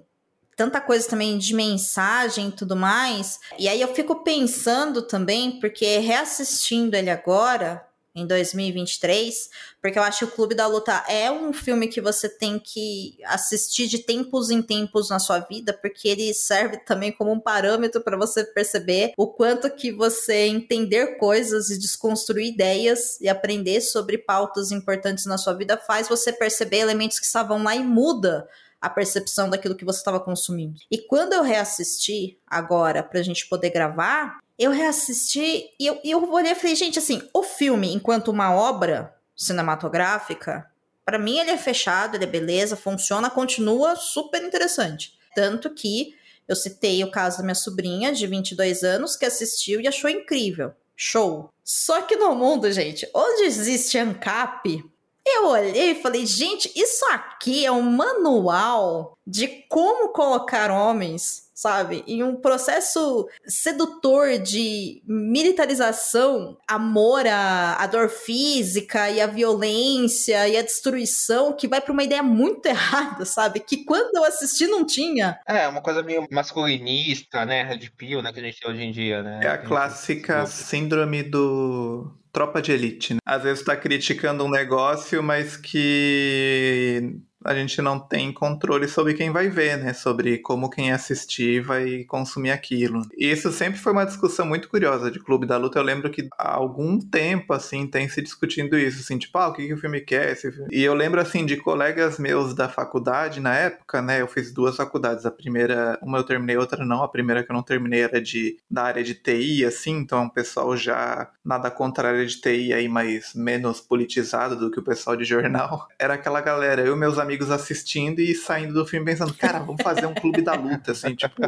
tanta 0.58 0.82
coisa 0.82 1.08
também 1.08 1.38
de 1.38 1.54
mensagem 1.54 2.50
e 2.50 2.52
tudo 2.52 2.76
mais. 2.76 3.40
E 3.60 3.70
aí 3.70 3.80
eu 3.80 3.94
fico 3.94 4.24
pensando 4.24 5.04
também, 5.04 5.60
porque 5.60 6.00
reassistindo 6.00 6.96
ele 6.96 7.12
agora, 7.12 7.88
em 8.16 8.26
2023, 8.26 9.50
porque 9.80 10.00
eu 10.00 10.04
acho 10.04 10.20
que 10.20 10.26
o 10.26 10.32
Clube 10.32 10.56
da 10.56 10.66
Luta 10.66 11.04
é 11.08 11.30
um 11.32 11.54
filme 11.54 11.88
que 11.88 12.02
você 12.02 12.28
tem 12.28 12.58
que 12.58 13.20
assistir 13.26 13.86
de 13.86 14.00
tempos 14.00 14.50
em 14.50 14.60
tempos 14.60 15.12
na 15.12 15.20
sua 15.20 15.38
vida, 15.40 15.72
porque 15.72 16.08
ele 16.08 16.34
serve 16.34 16.78
também 16.78 17.12
como 17.12 17.32
um 17.32 17.40
parâmetro 17.40 18.02
para 18.02 18.18
você 18.18 18.44
perceber 18.44 19.14
o 19.16 19.28
quanto 19.28 19.70
que 19.70 19.92
você 19.92 20.48
entender 20.48 21.18
coisas 21.20 21.70
e 21.70 21.78
desconstruir 21.78 22.48
ideias 22.48 23.22
e 23.22 23.30
aprender 23.30 23.82
sobre 23.82 24.18
pautas 24.18 24.72
importantes 24.72 25.28
na 25.28 25.38
sua 25.38 25.54
vida 25.54 25.78
faz 25.78 26.10
você 26.10 26.34
perceber 26.34 26.78
elementos 26.80 27.20
que 27.20 27.26
estavam 27.28 27.62
lá 27.62 27.76
e 27.76 27.84
muda 27.84 28.50
a 28.82 28.90
percepção 28.90 29.50
daquilo 29.50 29.76
que 29.76 29.86
você 29.86 30.00
estava 30.00 30.20
consumindo. 30.20 30.80
E 30.90 30.98
quando 30.98 31.34
eu 31.34 31.44
reassisti 31.44 32.38
agora 32.46 33.02
para 33.04 33.20
a 33.20 33.24
gente 33.24 33.48
poder 33.48 33.70
gravar, 33.70 34.40
eu 34.58 34.72
reassisti 34.72 35.70
e 35.80 35.86
eu, 35.86 36.00
eu 36.04 36.32
olhei 36.32 36.52
e 36.52 36.56
falei, 36.56 36.76
gente, 36.76 37.00
assim, 37.00 37.22
o 37.34 37.44
filme, 37.44 37.94
enquanto 37.94 38.30
uma 38.30 38.54
obra 38.54 39.14
cinematográfica, 39.36 40.66
para 41.06 41.20
mim 41.20 41.38
ele 41.40 41.52
é 41.52 41.58
fechado, 41.58 42.16
ele 42.16 42.24
é 42.24 42.28
beleza, 42.28 42.76
funciona, 42.76 43.30
continua 43.30 43.96
super 43.96 44.44
interessante. 44.44 45.14
Tanto 45.36 45.70
que 45.74 46.16
eu 46.48 46.56
citei 46.56 47.04
o 47.04 47.12
caso 47.12 47.38
da 47.38 47.44
minha 47.44 47.56
sobrinha, 47.56 48.12
de 48.12 48.26
22 48.26 48.84
anos, 48.84 49.16
que 49.16 49.26
assistiu 49.26 49.82
e 49.82 49.88
achou 49.88 50.10
incrível. 50.10 50.74
Show. 50.96 51.52
Só 51.64 52.02
que 52.02 52.16
no 52.16 52.34
mundo, 52.34 52.72
gente, 52.72 53.08
onde 53.14 53.44
existe 53.44 53.98
ANCAP, 53.98 54.84
eu 55.28 55.48
olhei 55.48 55.92
e 55.92 56.02
falei, 56.02 56.26
gente, 56.26 56.72
isso 56.76 57.06
aqui 57.08 57.66
é 57.66 57.72
um 57.72 57.82
manual 57.82 59.18
de 59.26 59.48
como 59.70 60.10
colocar 60.10 60.72
homens 60.72 61.47
sabe? 61.58 62.04
Em 62.08 62.22
um 62.22 62.36
processo 62.36 63.28
sedutor 63.48 64.38
de 64.38 65.02
militarização, 65.08 66.56
amor 66.68 67.26
à, 67.26 67.82
à 67.82 67.88
dor 67.88 68.10
física 68.10 69.10
e 69.10 69.20
à 69.20 69.26
violência 69.26 70.48
e 70.48 70.56
à 70.56 70.62
destruição, 70.62 71.54
que 71.54 71.68
vai 71.68 71.82
para 71.82 71.92
uma 71.92 72.04
ideia 72.04 72.22
muito 72.22 72.64
errada, 72.70 73.26
sabe? 73.26 73.60
Que 73.60 73.84
quando 73.84 74.16
eu 74.16 74.24
assisti 74.24 74.68
não 74.68 74.86
tinha. 74.86 75.40
É, 75.48 75.68
uma 75.68 75.82
coisa 75.82 76.04
meio 76.04 76.28
masculinista, 76.32 77.44
né? 77.44 77.64
Red 77.64 77.90
Pill, 77.98 78.22
né? 78.22 78.32
Que 78.32 78.40
a 78.40 78.44
gente 78.44 78.60
tem 78.60 78.70
hoje 78.70 78.84
em 78.84 78.92
dia, 78.92 79.24
né? 79.24 79.40
É 79.42 79.48
a 79.48 79.58
clássica 79.58 80.46
síndrome 80.46 81.24
do 81.24 82.16
tropa 82.32 82.62
de 82.62 82.72
elite. 82.72 83.16
Né? 83.16 83.20
Às 83.26 83.42
vezes 83.42 83.62
está 83.62 83.76
criticando 83.76 84.46
um 84.46 84.50
negócio, 84.50 85.24
mas 85.24 85.58
que 85.58 87.20
a 87.48 87.54
gente 87.54 87.82
não 87.82 87.98
tem 87.98 88.34
controle 88.34 88.88
sobre 88.90 89.14
quem 89.14 89.32
vai 89.32 89.48
ver, 89.48 89.78
né? 89.78 89.94
Sobre 89.94 90.38
como 90.40 90.70
quem 90.70 90.92
assistir 90.92 91.62
vai 91.62 92.04
consumir 92.04 92.52
aquilo. 92.52 93.02
E 93.18 93.32
isso 93.32 93.52
sempre 93.52 93.80
foi 93.80 93.94
uma 93.94 94.06
discussão 94.06 94.46
muito 94.46 94.68
curiosa 94.68 95.10
de 95.10 95.20
Clube 95.20 95.48
da 95.48 95.58
Luta. 95.58 95.80
Eu 95.80 95.84
lembro 95.84 96.10
que 96.10 96.28
há 96.38 96.54
algum 96.54 97.00
tempo, 97.00 97.54
assim, 97.54 97.88
tem 97.88 98.10
se 98.10 98.22
discutindo 98.22 98.78
isso, 98.78 99.00
assim, 99.00 99.18
tipo, 99.18 99.38
ah, 99.38 99.48
o 99.48 99.54
que, 99.54 99.66
que 99.66 99.74
o 99.74 99.78
filme 99.78 100.02
quer? 100.02 100.36
Filme... 100.36 100.68
E 100.72 100.84
eu 100.84 100.94
lembro, 100.94 101.22
assim, 101.22 101.46
de 101.46 101.56
colegas 101.56 102.20
meus 102.20 102.54
da 102.54 102.68
faculdade 102.68 103.40
na 103.40 103.56
época, 103.56 104.02
né? 104.02 104.22
Eu 104.22 104.28
fiz 104.28 104.54
duas 104.54 104.76
faculdades. 104.76 105.26
A 105.26 105.32
primeira, 105.32 105.98
uma 106.02 106.18
eu 106.18 106.24
terminei, 106.24 106.58
outra 106.58 106.86
não. 106.86 107.02
A 107.02 107.08
primeira 107.08 107.44
que 107.44 107.52
eu 107.52 107.56
não 107.56 107.64
terminei 107.64 108.02
era 108.02 108.22
de, 108.22 108.58
da 108.70 108.84
área 108.84 109.04
de 109.04 109.14
TI, 109.14 109.64
assim, 109.64 109.98
então 109.98 110.26
o 110.26 110.30
pessoal 110.30 110.76
já 110.76 111.30
nada 111.46 111.72
contra 111.72 112.10
a 112.10 112.12
área 112.12 112.26
de 112.26 112.42
TI 112.42 112.74
aí, 112.74 112.90
mas 112.90 113.34
menos 113.34 113.80
politizado 113.80 114.58
do 114.58 114.70
que 114.70 114.80
o 114.80 114.84
pessoal 114.84 115.16
de 115.16 115.24
jornal. 115.24 115.88
Era 115.98 116.16
aquela 116.16 116.42
galera, 116.42 116.82
eu 116.82 116.96
e 116.96 117.00
meus 117.00 117.18
amigos 117.18 117.37
amigos 117.38 117.52
assistindo 117.52 118.20
e 118.20 118.34
saindo 118.34 118.74
do 118.74 118.86
filme 118.86 119.06
pensando, 119.06 119.34
cara, 119.34 119.60
vamos 119.60 119.82
fazer 119.84 120.06
um 120.06 120.14
clube 120.14 120.42
da 120.42 120.54
luta, 120.54 120.92
assim, 120.92 121.16
tipo. 121.16 121.42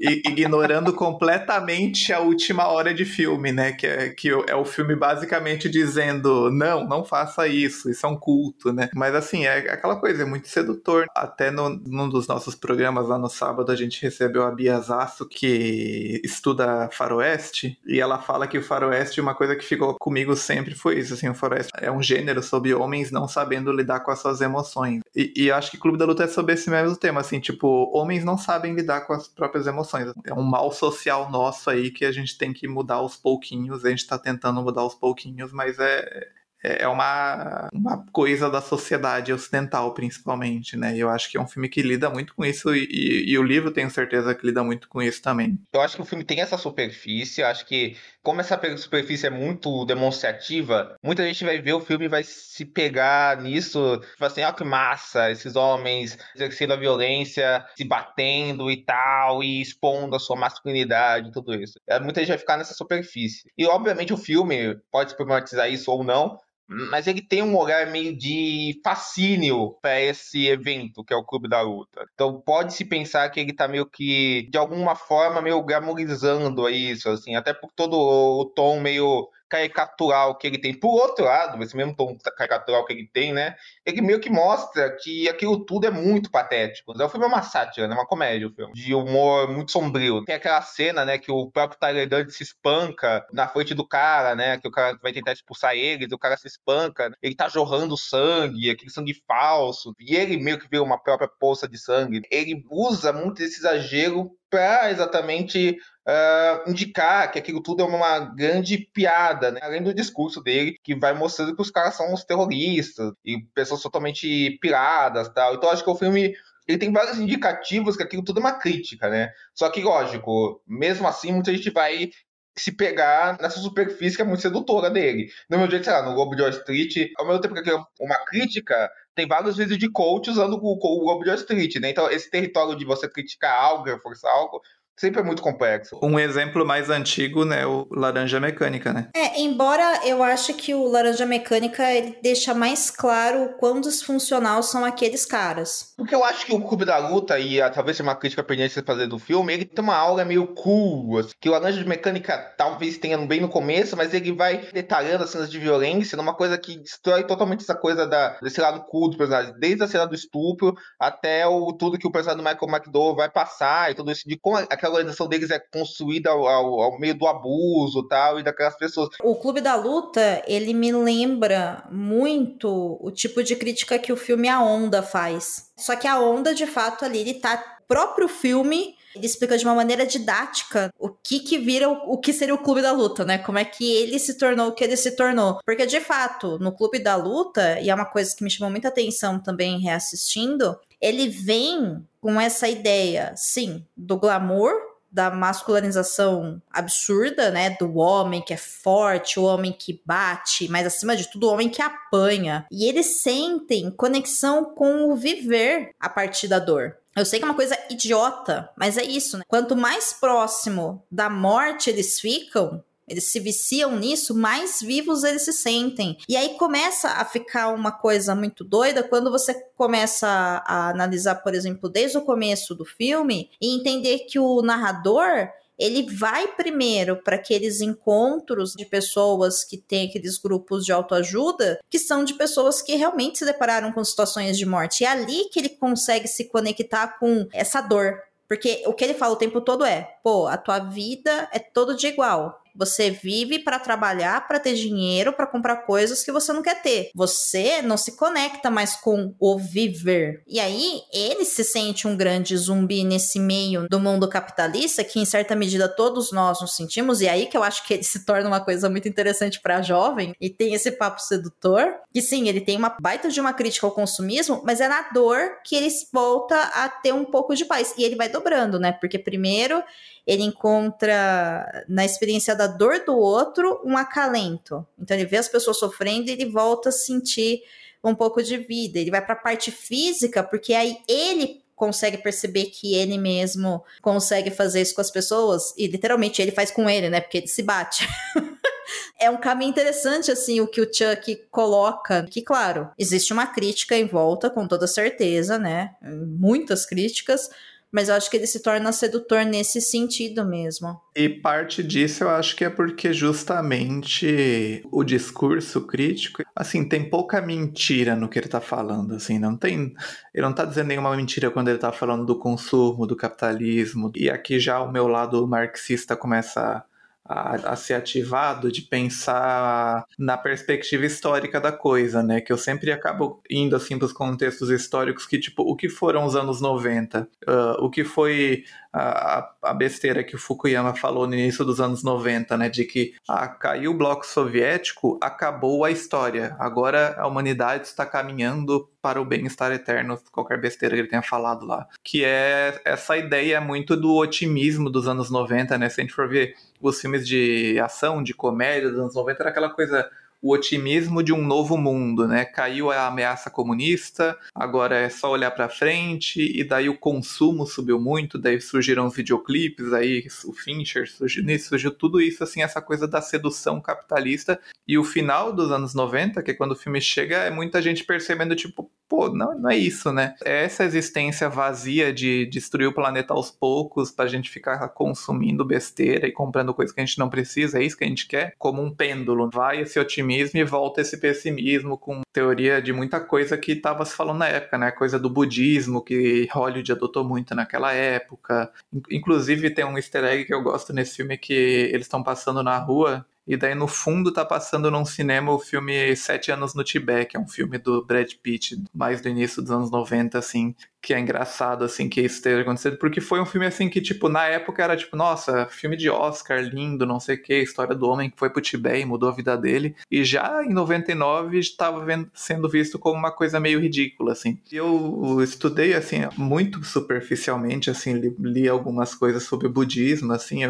e, 0.00 0.22
ignorando 0.28 0.92
completamente 0.92 2.12
a 2.12 2.20
última 2.20 2.68
hora 2.68 2.94
de 2.94 3.04
filme, 3.04 3.52
né? 3.52 3.72
Que 3.72 3.86
é, 3.86 4.08
que 4.10 4.28
é 4.28 4.54
o 4.54 4.64
filme 4.64 4.94
basicamente 4.94 5.68
dizendo, 5.68 6.50
não, 6.50 6.86
não 6.86 7.04
faça 7.04 7.48
isso, 7.48 7.90
isso 7.90 8.06
é 8.06 8.08
um 8.08 8.16
culto, 8.16 8.72
né? 8.72 8.88
Mas 8.94 9.14
assim, 9.14 9.44
é 9.44 9.58
aquela 9.70 9.96
coisa, 9.96 10.22
é 10.22 10.26
muito 10.26 10.48
sedutor. 10.48 11.06
Até 11.14 11.50
no, 11.50 11.68
num 11.68 12.08
dos 12.08 12.26
nossos 12.26 12.54
programas 12.54 13.08
lá 13.08 13.18
no 13.18 13.28
sábado, 13.28 13.72
a 13.72 13.76
gente 13.76 14.00
recebeu 14.02 14.44
a 14.44 14.50
Bia 14.50 14.78
Zasso, 14.80 15.28
que 15.28 16.20
estuda 16.24 16.88
faroeste, 16.92 17.78
e 17.86 18.00
ela 18.00 18.18
fala 18.18 18.46
que 18.46 18.58
o 18.58 18.62
faroeste, 18.62 19.20
uma 19.20 19.34
coisa 19.34 19.56
que 19.56 19.64
ficou 19.64 19.96
comigo 19.98 20.36
sempre 20.36 20.74
foi 20.74 20.98
isso, 20.98 21.14
assim, 21.14 21.28
o 21.28 21.34
faroeste 21.34 21.72
é 21.80 21.90
um 21.90 22.02
gênero 22.02 22.42
sobre 22.42 22.74
homens 22.74 23.10
não 23.10 23.26
sabendo 23.26 23.72
lidar 23.72 24.00
com 24.00 24.10
as 24.10 24.20
suas 24.20 24.40
emoções. 24.44 25.02
E, 25.14 25.32
e 25.36 25.50
acho 25.50 25.70
que 25.70 25.78
Clube 25.78 25.98
da 25.98 26.04
Luta 26.04 26.24
é 26.24 26.28
sobre 26.28 26.54
esse 26.54 26.70
mesmo 26.70 26.96
tema, 26.96 27.20
assim, 27.20 27.40
tipo, 27.40 27.90
homens 27.92 28.24
não 28.24 28.38
sabem 28.38 28.74
lidar 28.74 29.02
com 29.02 29.12
as 29.12 29.28
próprias 29.28 29.66
emoções. 29.66 30.12
É 30.24 30.34
um 30.34 30.42
mal 30.42 30.70
social 30.72 31.30
nosso 31.30 31.70
aí 31.70 31.90
que 31.90 32.04
a 32.04 32.12
gente 32.12 32.38
tem 32.38 32.52
que 32.52 32.68
mudar 32.68 32.96
aos 32.96 33.16
pouquinhos, 33.16 33.84
a 33.84 33.90
gente 33.90 34.06
tá 34.06 34.18
tentando 34.18 34.62
mudar 34.62 34.82
aos 34.82 34.94
pouquinhos, 34.94 35.52
mas 35.52 35.78
é, 35.78 36.28
é, 36.64 36.84
é 36.84 36.88
uma, 36.88 37.68
uma 37.72 38.06
coisa 38.10 38.48
da 38.48 38.62
sociedade 38.62 39.32
ocidental, 39.32 39.92
principalmente, 39.92 40.76
né? 40.76 40.96
E 40.96 41.00
eu 41.00 41.10
acho 41.10 41.30
que 41.30 41.36
é 41.36 41.40
um 41.40 41.46
filme 41.46 41.68
que 41.68 41.82
lida 41.82 42.08
muito 42.08 42.34
com 42.34 42.44
isso, 42.44 42.74
e, 42.74 43.24
e, 43.28 43.38
o 43.38 43.42
livro 43.42 43.70
tenho 43.70 43.90
certeza 43.90 44.34
que 44.34 44.46
lida 44.46 44.64
muito 44.64 44.88
com 44.88 45.02
isso 45.02 45.20
também. 45.20 45.58
Eu 45.72 45.82
acho 45.82 45.96
que 45.96 46.02
o 46.02 46.06
filme 46.06 46.24
tem 46.24 46.40
essa 46.40 46.56
superfície, 46.56 47.42
eu 47.42 47.46
acho 47.46 47.66
que, 47.66 47.96
como 48.22 48.40
essa 48.40 48.58
superfície 48.78 49.26
é 49.26 49.30
muito 49.30 49.84
demonstrativa, 49.84 50.96
muita 51.02 51.22
gente 51.24 51.44
vai 51.44 51.60
ver 51.60 51.74
o 51.74 51.80
filme 51.80 52.06
e 52.06 52.08
vai 52.08 52.24
se 52.24 52.64
pegar 52.64 53.42
nisso, 53.42 54.00
tipo 54.12 54.24
assim, 54.24 54.42
ó, 54.42 54.52
que 54.52 54.64
massa, 54.64 55.30
esses 55.30 55.56
homens 55.56 56.16
exercendo 56.34 56.72
a 56.72 56.76
violência, 56.76 57.64
se 57.76 57.84
batendo 57.84 58.70
e 58.70 58.82
tal, 58.82 59.42
e 59.42 59.60
expondo 59.60 60.16
a 60.16 60.20
sua 60.20 60.36
masculinidade 60.36 61.28
e 61.28 61.32
tudo 61.32 61.54
isso. 61.54 61.74
É, 61.86 62.00
muita 62.00 62.20
gente 62.20 62.28
vai 62.28 62.38
ficar 62.38 62.56
nessa 62.56 62.72
superfície. 62.72 63.42
E, 63.58 63.66
obviamente, 63.66 64.12
o 64.12 64.16
filme 64.16 64.76
pode 64.90 65.14
problematizar 65.14 65.70
isso 65.70 65.90
ou 65.90 66.02
não, 66.02 66.38
mas 66.66 67.06
ele 67.06 67.20
tem 67.20 67.42
um 67.42 67.56
olhar 67.56 67.86
meio 67.90 68.16
de 68.16 68.80
fascínio 68.82 69.76
para 69.82 70.00
esse 70.00 70.46
evento, 70.46 71.04
que 71.04 71.12
é 71.12 71.16
o 71.16 71.24
Clube 71.24 71.48
da 71.48 71.60
Luta. 71.60 72.06
Então 72.14 72.40
pode-se 72.40 72.84
pensar 72.84 73.28
que 73.30 73.38
ele 73.40 73.50
está 73.50 73.68
meio 73.68 73.86
que, 73.86 74.48
de 74.50 74.56
alguma 74.58 74.94
forma, 74.94 75.42
meio 75.42 75.62
glamorizando 75.62 76.68
isso, 76.68 77.08
assim, 77.10 77.34
até 77.36 77.52
por 77.52 77.70
todo 77.72 77.96
o 77.98 78.46
tom 78.46 78.80
meio 78.80 79.28
caricatural 79.48 80.36
que 80.36 80.46
ele 80.46 80.58
tem. 80.58 80.74
Por 80.74 81.00
outro 81.00 81.24
lado, 81.24 81.62
esse 81.62 81.76
mesmo 81.76 81.94
tom 81.94 82.16
caricatural 82.36 82.84
que 82.84 82.92
ele 82.92 83.08
tem, 83.12 83.32
né? 83.32 83.54
Ele 83.84 84.00
meio 84.00 84.20
que 84.20 84.30
mostra 84.30 84.90
que 84.96 85.28
aquilo 85.28 85.64
tudo 85.64 85.86
é 85.86 85.90
muito 85.90 86.30
patético. 86.30 86.92
O 86.92 87.08
filme 87.08 87.26
é 87.26 87.28
uma 87.28 87.42
sátira, 87.42 87.86
né? 87.86 87.94
Uma 87.94 88.06
comédia, 88.06 88.48
o 88.48 88.52
filme. 88.52 88.72
De 88.74 88.94
humor 88.94 89.48
muito 89.48 89.72
sombrio. 89.72 90.24
Tem 90.24 90.34
aquela 90.34 90.60
cena, 90.62 91.04
né? 91.04 91.18
Que 91.18 91.30
o 91.30 91.50
próprio 91.50 91.78
Tyler 91.78 92.08
Durden 92.08 92.30
se 92.30 92.42
espanca 92.42 93.26
na 93.32 93.46
frente 93.48 93.74
do 93.74 93.86
cara, 93.86 94.34
né? 94.34 94.58
Que 94.58 94.68
o 94.68 94.70
cara 94.70 94.98
vai 95.02 95.12
tentar 95.12 95.32
expulsar 95.32 95.74
ele, 95.74 96.06
e 96.10 96.14
o 96.14 96.18
cara 96.18 96.36
se 96.36 96.46
espanca. 96.46 97.16
Ele 97.22 97.34
tá 97.34 97.48
jorrando 97.48 97.96
sangue, 97.96 98.70
aquele 98.70 98.90
sangue 98.90 99.14
falso. 99.26 99.94
E 100.00 100.16
ele 100.16 100.36
meio 100.36 100.58
que 100.58 100.68
vira 100.68 100.82
uma 100.82 100.98
própria 100.98 101.28
poça 101.28 101.68
de 101.68 101.78
sangue. 101.78 102.22
Ele 102.30 102.64
usa 102.70 103.12
muito 103.12 103.42
esse 103.42 103.58
exagero 103.58 104.30
para 104.54 104.88
exatamente 104.92 105.76
uh, 106.06 106.70
indicar 106.70 107.32
que 107.32 107.40
aquilo 107.40 107.60
tudo 107.60 107.82
é 107.82 107.86
uma 107.86 108.20
grande 108.20 108.78
piada, 108.94 109.50
né? 109.50 109.58
além 109.60 109.82
do 109.82 109.92
discurso 109.92 110.40
dele, 110.40 110.78
que 110.80 110.94
vai 110.94 111.12
mostrando 111.12 111.56
que 111.56 111.60
os 111.60 111.72
caras 111.72 111.96
são 111.96 112.14
os 112.14 112.22
terroristas 112.22 113.12
e 113.24 113.42
pessoas 113.52 113.82
totalmente 113.82 114.56
piradas 114.60 115.28
tal. 115.30 115.54
Então 115.54 115.70
acho 115.70 115.82
que 115.82 115.90
o 115.90 115.96
filme 115.96 116.32
ele 116.68 116.78
tem 116.78 116.92
vários 116.92 117.18
indicativos 117.18 117.96
que 117.96 118.04
aquilo 118.04 118.22
tudo 118.22 118.38
é 118.38 118.42
uma 118.42 118.58
crítica, 118.58 119.10
né? 119.10 119.30
Só 119.52 119.68
que, 119.68 119.82
lógico, 119.82 120.62
mesmo 120.66 121.08
assim, 121.08 121.32
muita 121.32 121.52
gente 121.52 121.70
vai 121.70 122.10
se 122.56 122.70
pegar 122.70 123.36
nessa 123.40 123.58
superfície 123.58 124.16
que 124.16 124.22
é 124.22 124.24
muito 124.24 124.40
sedutora 124.40 124.88
dele. 124.88 125.28
No 125.50 125.58
meu 125.58 125.68
jeito, 125.68 125.84
sei 125.84 125.92
lá, 125.92 126.02
no 126.02 126.14
Globo 126.14 126.36
de 126.36 126.42
Wall 126.42 126.52
Street, 126.52 127.10
ao 127.18 127.26
mesmo 127.26 127.40
tempo 127.40 127.60
que 127.60 127.68
é 127.68 127.76
uma 128.00 128.24
crítica, 128.24 128.88
tem 129.14 129.26
vários 129.26 129.56
vídeos 129.56 129.78
de 129.78 129.88
coach 129.90 130.30
usando 130.30 130.54
o, 130.54 130.72
o 130.72 131.00
Globo 131.00 131.22
de 131.22 131.30
Wall 131.30 131.38
Street, 131.38 131.76
né? 131.76 131.90
Então, 131.90 132.10
esse 132.10 132.30
território 132.30 132.76
de 132.76 132.84
você 132.84 133.08
criticar 133.08 133.52
algo, 133.52 133.84
reforçar 133.84 134.30
algo, 134.30 134.60
sempre 134.96 135.20
é 135.20 135.24
muito 135.24 135.42
complexo. 135.42 135.98
Um 136.02 136.18
exemplo 136.18 136.64
mais 136.64 136.90
antigo, 136.90 137.44
né, 137.44 137.66
o 137.66 137.86
Laranja 137.90 138.40
Mecânica, 138.40 138.92
né? 138.92 139.08
É, 139.14 139.40
embora 139.40 140.00
eu 140.04 140.22
ache 140.22 140.52
que 140.52 140.74
o 140.74 140.86
Laranja 140.86 141.26
Mecânica 141.26 141.90
ele 141.92 142.18
deixa 142.22 142.54
mais 142.54 142.90
claro 142.90 143.44
o 143.44 143.48
quão 143.54 143.80
disfuncional 143.80 144.62
são 144.62 144.84
aqueles 144.84 145.24
caras. 145.26 145.92
Porque 145.96 146.14
eu 146.14 146.24
acho 146.24 146.46
que 146.46 146.54
o 146.54 146.60
Clube 146.60 146.84
da 146.84 146.98
Luta, 146.98 147.38
e 147.38 147.60
a, 147.60 147.70
talvez 147.70 147.96
seja 147.96 148.08
uma 148.08 148.16
crítica 148.16 148.42
pendente 148.42 148.74
de 148.74 148.86
fazer 148.86 149.06
do 149.06 149.18
filme, 149.18 149.52
ele 149.52 149.64
tem 149.64 149.82
uma 149.82 149.96
aura 149.96 150.24
meio 150.24 150.46
cool, 150.48 151.18
assim, 151.18 151.32
que 151.40 151.48
o 151.48 151.52
Laranja 151.52 151.84
Mecânica 151.84 152.38
talvez 152.56 152.98
tenha 152.98 153.18
bem 153.18 153.40
no 153.40 153.48
começo, 153.48 153.96
mas 153.96 154.14
ele 154.14 154.32
vai 154.32 154.68
detalhando 154.72 155.24
as 155.24 155.30
cenas 155.30 155.50
de 155.50 155.58
violência 155.58 156.16
numa 156.16 156.34
coisa 156.34 156.56
que 156.58 156.78
destrói 156.78 157.24
totalmente 157.24 157.62
essa 157.62 157.74
coisa 157.74 158.06
da, 158.06 158.38
desse 158.40 158.60
lado 158.60 158.84
cool 158.88 159.10
do 159.10 159.16
personagem, 159.16 159.54
desde 159.58 159.82
a 159.82 159.88
cena 159.88 160.06
do 160.06 160.14
estupro 160.14 160.74
até 160.98 161.46
o 161.46 161.72
tudo 161.72 161.98
que 161.98 162.06
o 162.06 162.12
personagem 162.12 162.42
do 162.42 162.48
Michael 162.48 162.70
McDowell 162.70 163.16
vai 163.16 163.28
passar 163.28 163.90
e 163.90 163.94
tudo 163.94 164.10
isso 164.10 164.28
de 164.28 164.38
como 164.38 164.56
aquela 164.56 164.83
aquela 164.84 164.94
organização 164.94 165.26
deles 165.26 165.50
é 165.50 165.58
construída 165.58 166.30
ao, 166.30 166.46
ao, 166.46 166.80
ao 166.82 166.98
meio 166.98 167.16
do 167.16 167.26
abuso 167.26 168.06
tal, 168.06 168.38
e 168.38 168.42
daquelas 168.42 168.76
pessoas. 168.76 169.08
O 169.22 169.34
Clube 169.34 169.60
da 169.60 169.74
Luta, 169.74 170.42
ele 170.46 170.74
me 170.74 170.92
lembra 170.92 171.84
muito 171.90 172.98
o 173.00 173.10
tipo 173.10 173.42
de 173.42 173.56
crítica 173.56 173.98
que 173.98 174.12
o 174.12 174.16
filme 174.16 174.48
A 174.48 174.62
Onda 174.62 175.02
faz. 175.02 175.70
Só 175.76 175.96
que 175.96 176.06
a 176.06 176.20
Onda, 176.20 176.54
de 176.54 176.66
fato, 176.66 177.04
ali, 177.04 177.18
ele 177.18 177.34
tá 177.34 177.62
próprio 177.86 178.28
filme 178.28 178.94
ele 179.14 179.26
explica 179.26 179.56
de 179.56 179.64
uma 179.64 179.74
maneira 179.74 180.04
didática 180.04 180.92
o 180.98 181.08
que 181.08 181.38
que 181.38 181.56
vira 181.56 181.88
o, 181.88 182.14
o, 182.14 182.18
que 182.18 182.32
seria 182.32 182.54
o 182.54 182.58
clube 182.58 182.82
da 182.82 182.90
luta, 182.90 183.24
né? 183.24 183.38
Como 183.38 183.58
é 183.58 183.64
que 183.64 183.88
ele 183.88 184.18
se 184.18 184.36
tornou 184.36 184.68
o 184.68 184.72
que 184.72 184.82
ele 184.82 184.96
se 184.96 185.14
tornou. 185.14 185.60
Porque, 185.64 185.86
de 185.86 186.00
fato, 186.00 186.58
no 186.58 186.72
clube 186.72 186.98
da 186.98 187.14
luta, 187.14 187.78
e 187.80 187.90
é 187.90 187.94
uma 187.94 188.06
coisa 188.06 188.34
que 188.36 188.42
me 188.42 188.50
chamou 188.50 188.72
muita 188.72 188.88
atenção 188.88 189.38
também 189.40 189.78
reassistindo, 189.78 190.76
ele 191.00 191.28
vem 191.28 192.04
com 192.24 192.40
essa 192.40 192.66
ideia, 192.66 193.34
sim, 193.36 193.84
do 193.94 194.16
glamour, 194.16 194.72
da 195.12 195.30
masculinização 195.30 196.60
absurda, 196.70 197.50
né? 197.50 197.76
Do 197.78 197.98
homem 197.98 198.40
que 198.40 198.54
é 198.54 198.56
forte, 198.56 199.38
o 199.38 199.44
homem 199.44 199.70
que 199.70 200.00
bate, 200.06 200.66
mas 200.70 200.86
acima 200.86 201.14
de 201.14 201.30
tudo, 201.30 201.46
o 201.46 201.52
homem 201.52 201.68
que 201.68 201.82
apanha. 201.82 202.66
E 202.72 202.88
eles 202.88 203.20
sentem 203.20 203.90
conexão 203.90 204.64
com 204.74 205.12
o 205.12 205.14
viver 205.14 205.90
a 206.00 206.08
partir 206.08 206.48
da 206.48 206.58
dor. 206.58 206.96
Eu 207.14 207.26
sei 207.26 207.38
que 207.38 207.44
é 207.44 207.48
uma 207.48 207.54
coisa 207.54 207.78
idiota, 207.90 208.70
mas 208.74 208.96
é 208.96 209.04
isso, 209.04 209.36
né? 209.36 209.44
Quanto 209.46 209.76
mais 209.76 210.14
próximo 210.14 211.04
da 211.10 211.28
morte 211.28 211.90
eles 211.90 212.18
ficam, 212.18 212.82
eles 213.08 213.24
se 213.24 213.38
viciam 213.38 213.96
nisso, 213.96 214.34
mais 214.34 214.80
vivos 214.80 215.24
eles 215.24 215.42
se 215.42 215.52
sentem. 215.52 216.16
E 216.28 216.36
aí 216.36 216.56
começa 216.56 217.08
a 217.08 217.24
ficar 217.24 217.68
uma 217.68 217.92
coisa 217.92 218.34
muito 218.34 218.64
doida 218.64 219.02
quando 219.02 219.30
você 219.30 219.54
começa 219.76 220.26
a, 220.26 220.88
analisar, 220.90 221.36
por 221.36 221.54
exemplo, 221.54 221.88
desde 221.88 222.18
o 222.18 222.22
começo 222.22 222.74
do 222.74 222.84
filme 222.84 223.50
e 223.60 223.74
entender 223.74 224.20
que 224.20 224.38
o 224.38 224.62
narrador 224.62 225.48
ele 225.78 226.08
vai 226.14 226.48
primeiro 226.48 227.16
para 227.16 227.36
aqueles 227.36 227.80
encontros 227.80 228.72
de 228.72 228.86
pessoas 228.86 229.64
que 229.64 229.76
têm 229.76 230.08
aqueles 230.08 230.38
grupos 230.38 230.84
de 230.84 230.92
autoajuda, 230.92 231.80
que 231.90 231.98
são 231.98 232.24
de 232.24 232.34
pessoas 232.34 232.80
que 232.80 232.94
realmente 232.94 233.38
se 233.38 233.44
depararam 233.44 233.92
com 233.92 234.04
situações 234.04 234.56
de 234.56 234.64
morte. 234.64 235.02
E 235.02 235.04
é 235.04 235.10
ali 235.10 235.48
que 235.50 235.58
ele 235.58 235.68
consegue 235.68 236.28
se 236.28 236.44
conectar 236.44 237.18
com 237.18 237.46
essa 237.52 237.80
dor. 237.80 238.20
Porque 238.46 238.84
o 238.86 238.92
que 238.92 239.02
ele 239.02 239.14
fala 239.14 239.34
o 239.34 239.38
tempo 239.38 239.60
todo 239.60 239.84
é: 239.84 240.16
pô, 240.22 240.46
a 240.46 240.56
tua 240.56 240.78
vida 240.78 241.48
é 241.52 241.58
todo 241.58 241.96
de 241.96 242.06
igual. 242.06 242.62
Você 242.74 243.10
vive 243.10 243.58
para 243.58 243.78
trabalhar, 243.78 244.46
para 244.46 244.58
ter 244.58 244.74
dinheiro, 244.74 245.32
para 245.32 245.46
comprar 245.46 245.76
coisas 245.78 246.22
que 246.22 246.32
você 246.32 246.52
não 246.52 246.62
quer 246.62 246.82
ter. 246.82 247.10
Você 247.14 247.82
não 247.82 247.96
se 247.96 248.16
conecta 248.16 248.70
mais 248.70 248.96
com 248.96 249.34
o 249.38 249.58
viver. 249.58 250.42
E 250.46 250.58
aí 250.58 251.02
ele 251.12 251.44
se 251.44 251.64
sente 251.64 252.06
um 252.06 252.16
grande 252.16 252.56
zumbi 252.56 253.04
nesse 253.04 253.38
meio 253.38 253.88
do 253.88 254.00
mundo 254.00 254.28
capitalista 254.28 255.04
que 255.04 255.20
em 255.20 255.24
certa 255.24 255.54
medida 255.54 255.88
todos 255.88 256.32
nós 256.32 256.60
nos 256.60 256.74
sentimos 256.74 257.20
e 257.20 257.28
aí 257.28 257.46
que 257.46 257.56
eu 257.56 257.62
acho 257.62 257.86
que 257.86 257.94
ele 257.94 258.02
se 258.04 258.24
torna 258.24 258.48
uma 258.48 258.60
coisa 258.60 258.88
muito 258.88 259.08
interessante 259.08 259.60
para 259.60 259.82
jovem 259.82 260.34
e 260.40 260.50
tem 260.50 260.74
esse 260.74 260.92
papo 260.92 261.20
sedutor. 261.20 261.94
Que 262.12 262.22
sim, 262.22 262.48
ele 262.48 262.60
tem 262.60 262.76
uma 262.76 262.96
baita 263.00 263.28
de 263.28 263.40
uma 263.40 263.52
crítica 263.52 263.86
ao 263.86 263.92
consumismo, 263.92 264.62
mas 264.64 264.80
é 264.80 264.88
na 264.88 265.10
dor 265.10 265.58
que 265.64 265.74
ele 265.74 265.88
volta 266.12 266.56
a 266.56 266.88
ter 266.88 267.12
um 267.12 267.24
pouco 267.24 267.54
de 267.54 267.64
paz. 267.64 267.94
E 267.96 268.04
ele 268.04 268.16
vai 268.16 268.28
dobrando, 268.28 268.78
né? 268.78 268.92
Porque 268.92 269.18
primeiro 269.18 269.82
ele 270.26 270.42
encontra 270.42 271.84
na 271.88 272.04
experiência 272.04 272.54
da 272.54 272.63
dor 272.66 273.04
do 273.04 273.16
outro 273.16 273.80
um 273.84 273.96
acalento. 273.96 274.86
Então 274.98 275.16
ele 275.16 275.26
vê 275.26 275.36
as 275.36 275.48
pessoas 275.48 275.78
sofrendo 275.78 276.28
e 276.28 276.32
ele 276.32 276.46
volta 276.46 276.88
a 276.88 276.92
sentir 276.92 277.62
um 278.02 278.14
pouco 278.14 278.42
de 278.42 278.56
vida. 278.56 278.98
Ele 278.98 279.10
vai 279.10 279.24
para 279.24 279.34
a 279.34 279.38
parte 279.38 279.70
física, 279.70 280.42
porque 280.42 280.74
aí 280.74 280.98
ele 281.08 281.62
consegue 281.74 282.18
perceber 282.18 282.66
que 282.66 282.94
ele 282.94 283.18
mesmo 283.18 283.82
consegue 284.00 284.50
fazer 284.50 284.82
isso 284.82 284.94
com 284.94 285.00
as 285.00 285.10
pessoas 285.10 285.74
e 285.76 285.86
literalmente 285.86 286.40
ele 286.40 286.52
faz 286.52 286.70
com 286.70 286.88
ele, 286.88 287.08
né? 287.08 287.20
Porque 287.20 287.38
ele 287.38 287.48
se 287.48 287.62
bate. 287.62 288.06
é 289.18 289.30
um 289.30 289.38
caminho 289.38 289.70
interessante, 289.70 290.30
assim, 290.30 290.60
o 290.60 290.68
que 290.68 290.80
o 290.80 290.90
Chuck 290.92 291.36
coloca. 291.50 292.24
Que, 292.24 292.42
claro, 292.42 292.90
existe 292.98 293.32
uma 293.32 293.46
crítica 293.46 293.96
em 293.96 294.06
volta, 294.06 294.50
com 294.50 294.66
toda 294.68 294.86
certeza, 294.86 295.58
né? 295.58 295.94
Muitas 296.02 296.86
críticas, 296.86 297.50
mas 297.94 298.08
eu 298.08 298.16
acho 298.16 298.28
que 298.28 298.36
ele 298.36 298.46
se 298.48 298.60
torna 298.60 298.90
sedutor 298.90 299.44
nesse 299.44 299.80
sentido 299.80 300.44
mesmo. 300.44 301.00
E 301.14 301.28
parte 301.28 301.80
disso 301.80 302.24
eu 302.24 302.30
acho 302.30 302.56
que 302.56 302.64
é 302.64 302.68
porque 302.68 303.12
justamente 303.12 304.82
o 304.90 305.04
discurso 305.04 305.86
crítico, 305.86 306.42
assim, 306.56 306.88
tem 306.88 307.08
pouca 307.08 307.40
mentira 307.40 308.16
no 308.16 308.28
que 308.28 308.36
ele 308.36 308.48
tá 308.48 308.60
falando, 308.60 309.14
assim, 309.14 309.38
não 309.38 309.56
tem, 309.56 309.94
ele 310.34 310.44
não 310.44 310.52
tá 310.52 310.64
dizendo 310.64 310.88
nenhuma 310.88 311.14
mentira 311.14 311.52
quando 311.52 311.68
ele 311.68 311.78
tá 311.78 311.92
falando 311.92 312.26
do 312.26 312.36
consumo, 312.36 313.06
do 313.06 313.14
capitalismo. 313.14 314.10
E 314.16 314.28
aqui 314.28 314.58
já 314.58 314.80
o 314.80 314.90
meu 314.90 315.06
lado 315.06 315.46
marxista 315.46 316.16
começa 316.16 316.84
a, 317.24 317.72
a, 317.72 317.76
ser 317.76 317.94
ativado 317.94 318.70
de 318.70 318.82
pensar 318.82 320.04
na 320.18 320.36
perspectiva 320.36 321.06
histórica 321.06 321.60
da 321.60 321.72
coisa, 321.72 322.22
né? 322.22 322.40
Que 322.40 322.52
eu 322.52 322.58
sempre 322.58 322.92
acabo 322.92 323.42
indo 323.50 323.74
assim 323.74 323.98
para 323.98 324.06
os 324.06 324.12
contextos 324.12 324.68
históricos 324.70 325.26
que, 325.26 325.38
tipo, 325.38 325.62
o 325.62 325.74
que 325.74 325.88
foram 325.88 326.24
os 326.24 326.36
anos 326.36 326.60
90? 326.60 327.26
Uh, 327.48 327.84
o 327.84 327.90
que 327.90 328.04
foi 328.04 328.64
a, 328.96 329.50
a, 329.60 329.74
besteira 329.74 330.22
que 330.22 330.36
o 330.36 330.38
Fukuyama 330.38 330.94
falou 330.94 331.26
no 331.26 331.34
início 331.34 331.64
dos 331.64 331.80
anos 331.80 332.04
90, 332.04 332.56
né? 332.56 332.68
De 332.68 332.84
que 332.84 333.14
ah, 333.28 333.48
caiu 333.48 333.90
o 333.90 333.96
bloco 333.96 334.24
soviético, 334.24 335.18
acabou 335.20 335.84
a 335.84 335.90
história. 335.90 336.54
Agora 336.60 337.16
a 337.18 337.26
humanidade 337.26 337.88
está 337.88 338.06
caminhando 338.06 338.88
para 339.02 339.20
o 339.20 339.24
bem-estar 339.24 339.72
eterno, 339.72 340.16
qualquer 340.30 340.60
besteira 340.60 340.94
que 340.94 341.00
ele 341.00 341.08
tenha 341.08 341.22
falado 341.22 341.66
lá. 341.66 341.88
Que 342.04 342.24
é 342.24 342.80
essa 342.84 343.16
ideia 343.16 343.60
muito 343.60 343.96
do 343.96 344.14
otimismo 344.14 344.88
dos 344.88 345.08
anos 345.08 345.28
90, 345.28 345.76
né? 345.76 345.88
Se 345.88 346.00
a 346.00 346.04
gente 346.04 346.14
for 346.14 346.28
ver 346.28 346.54
os 346.80 347.00
filmes 347.00 347.26
de 347.26 347.76
ação, 347.80 348.22
de 348.22 348.32
comédia 348.32 348.90
dos 348.90 349.00
anos 349.00 349.14
90, 349.16 349.42
era 349.42 349.50
aquela 349.50 349.70
coisa 349.70 350.08
o 350.44 350.52
otimismo 350.52 351.22
de 351.22 351.32
um 351.32 351.42
novo 351.42 351.74
mundo, 351.78 352.28
né? 352.28 352.44
Caiu 352.44 352.90
a 352.90 353.06
ameaça 353.06 353.48
comunista, 353.48 354.38
agora 354.54 354.94
é 354.94 355.08
só 355.08 355.30
olhar 355.30 355.50
para 355.52 355.70
frente 355.70 356.38
e 356.38 356.62
daí 356.62 356.86
o 356.86 356.98
consumo 356.98 357.66
subiu 357.66 357.98
muito, 357.98 358.36
daí 358.36 358.60
surgiram 358.60 359.06
os 359.06 359.16
videoclipes, 359.16 359.94
aí 359.94 360.26
o 360.44 360.52
Fincher 360.52 361.10
surgiu, 361.10 361.42
surgiu 361.58 361.90
tudo 361.90 362.20
isso 362.20 362.44
assim, 362.44 362.60
essa 362.62 362.82
coisa 362.82 363.08
da 363.08 363.22
sedução 363.22 363.80
capitalista 363.80 364.60
e 364.86 364.98
o 364.98 365.02
final 365.02 365.50
dos 365.50 365.72
anos 365.72 365.94
90, 365.94 366.42
que 366.42 366.50
é 366.50 366.54
quando 366.54 366.72
o 366.72 366.76
filme 366.76 367.00
chega, 367.00 367.38
é 367.38 367.50
muita 367.50 367.80
gente 367.80 368.04
percebendo 368.04 368.54
tipo, 368.54 368.90
pô, 369.08 369.28
não, 369.28 369.58
não 369.58 369.70
é 369.70 369.76
isso, 369.76 370.12
né? 370.12 370.34
É 370.44 370.64
essa 370.64 370.84
existência 370.84 371.48
vazia 371.48 372.12
de 372.12 372.46
destruir 372.46 372.86
o 372.86 372.94
planeta 372.94 373.34
aos 373.34 373.50
poucos 373.50 374.10
pra 374.10 374.26
gente 374.26 374.50
ficar 374.50 374.88
consumindo 374.88 375.64
besteira 375.64 376.26
e 376.26 376.32
comprando 376.32 376.74
coisas 376.74 376.94
que 376.94 377.00
a 377.00 377.04
gente 377.04 377.18
não 377.18 377.28
precisa, 377.28 377.78
é 377.78 377.82
isso 377.82 377.96
que 377.96 378.04
a 378.04 378.08
gente 378.08 378.26
quer? 378.26 378.54
Como 378.58 378.82
um 378.82 378.94
pêndulo, 378.94 379.50
vai 379.50 379.80
esse 379.80 379.98
otimismo 379.98 380.58
e 380.58 380.64
volta 380.64 381.00
esse 381.00 381.18
pessimismo 381.18 381.96
com 381.98 382.22
teoria 382.32 382.80
de 382.82 382.92
muita 382.92 383.20
coisa 383.20 383.56
que 383.56 383.72
estava 383.72 384.04
se 384.04 384.14
falando 384.14 384.38
na 384.38 384.48
época, 384.48 384.78
né? 384.78 384.90
Coisa 384.90 385.18
do 385.18 385.30
budismo 385.30 386.02
que 386.02 386.48
Hollywood 386.52 386.92
adotou 386.92 387.24
muito 387.24 387.54
naquela 387.54 387.92
época. 387.92 388.70
Inclusive 389.10 389.70
tem 389.70 389.84
um 389.84 389.96
easter 389.96 390.24
egg 390.24 390.44
que 390.44 390.54
eu 390.54 390.62
gosto 390.62 390.92
nesse 390.92 391.16
filme 391.16 391.38
que 391.38 391.52
eles 391.52 392.06
estão 392.06 392.22
passando 392.22 392.62
na 392.62 392.78
rua 392.78 393.24
e 393.46 393.56
daí 393.56 393.74
no 393.74 393.86
fundo 393.86 394.32
tá 394.32 394.44
passando 394.44 394.90
num 394.90 395.04
cinema 395.04 395.52
o 395.52 395.58
filme 395.58 396.14
Sete 396.16 396.50
Anos 396.50 396.74
no 396.74 396.82
Tibete, 396.82 397.30
que 397.30 397.36
é 397.36 397.40
um 397.40 397.46
filme 397.46 397.78
do 397.78 398.04
Brad 398.04 398.32
Pitt, 398.42 398.82
mais 398.92 399.20
do 399.20 399.28
início 399.28 399.60
dos 399.60 399.70
anos 399.70 399.90
90, 399.90 400.38
assim, 400.38 400.74
que 401.04 401.12
é 401.12 401.20
engraçado, 401.20 401.84
assim, 401.84 402.08
que 402.08 402.22
isso 402.22 402.36
esteja 402.36 402.62
acontecendo, 402.62 402.96
porque 402.96 403.20
foi 403.20 403.38
um 403.38 403.44
filme, 403.44 403.66
assim, 403.66 403.90
que, 403.90 404.00
tipo, 404.00 404.26
na 404.30 404.46
época 404.46 404.82
era, 404.82 404.96
tipo, 404.96 405.14
nossa, 405.16 405.66
filme 405.66 405.98
de 405.98 406.08
Oscar, 406.08 406.62
lindo, 406.62 407.04
não 407.04 407.20
sei 407.20 407.36
o 407.36 407.42
que, 407.42 407.60
história 407.60 407.94
do 407.94 408.08
homem 408.08 408.30
que 408.30 408.38
foi 408.38 408.48
pro 408.48 408.62
Tibete 408.62 409.02
e 409.02 409.04
mudou 409.04 409.28
a 409.28 409.32
vida 409.32 409.54
dele, 409.54 409.94
e 410.10 410.24
já 410.24 410.64
em 410.64 410.72
99 410.72 411.58
estava 411.58 412.02
sendo 412.32 412.70
visto 412.70 412.98
como 412.98 413.18
uma 413.18 413.30
coisa 413.30 413.60
meio 413.60 413.80
ridícula, 413.80 414.32
assim. 414.32 414.58
Eu 414.72 415.42
estudei, 415.42 415.92
assim, 415.92 416.22
muito 416.38 416.82
superficialmente, 416.82 417.90
assim, 417.90 418.14
li, 418.14 418.34
li 418.38 418.66
algumas 418.66 419.14
coisas 419.14 419.42
sobre 419.42 419.66
o 419.66 419.70
budismo, 419.70 420.32
assim, 420.32 420.64
é, 420.64 420.68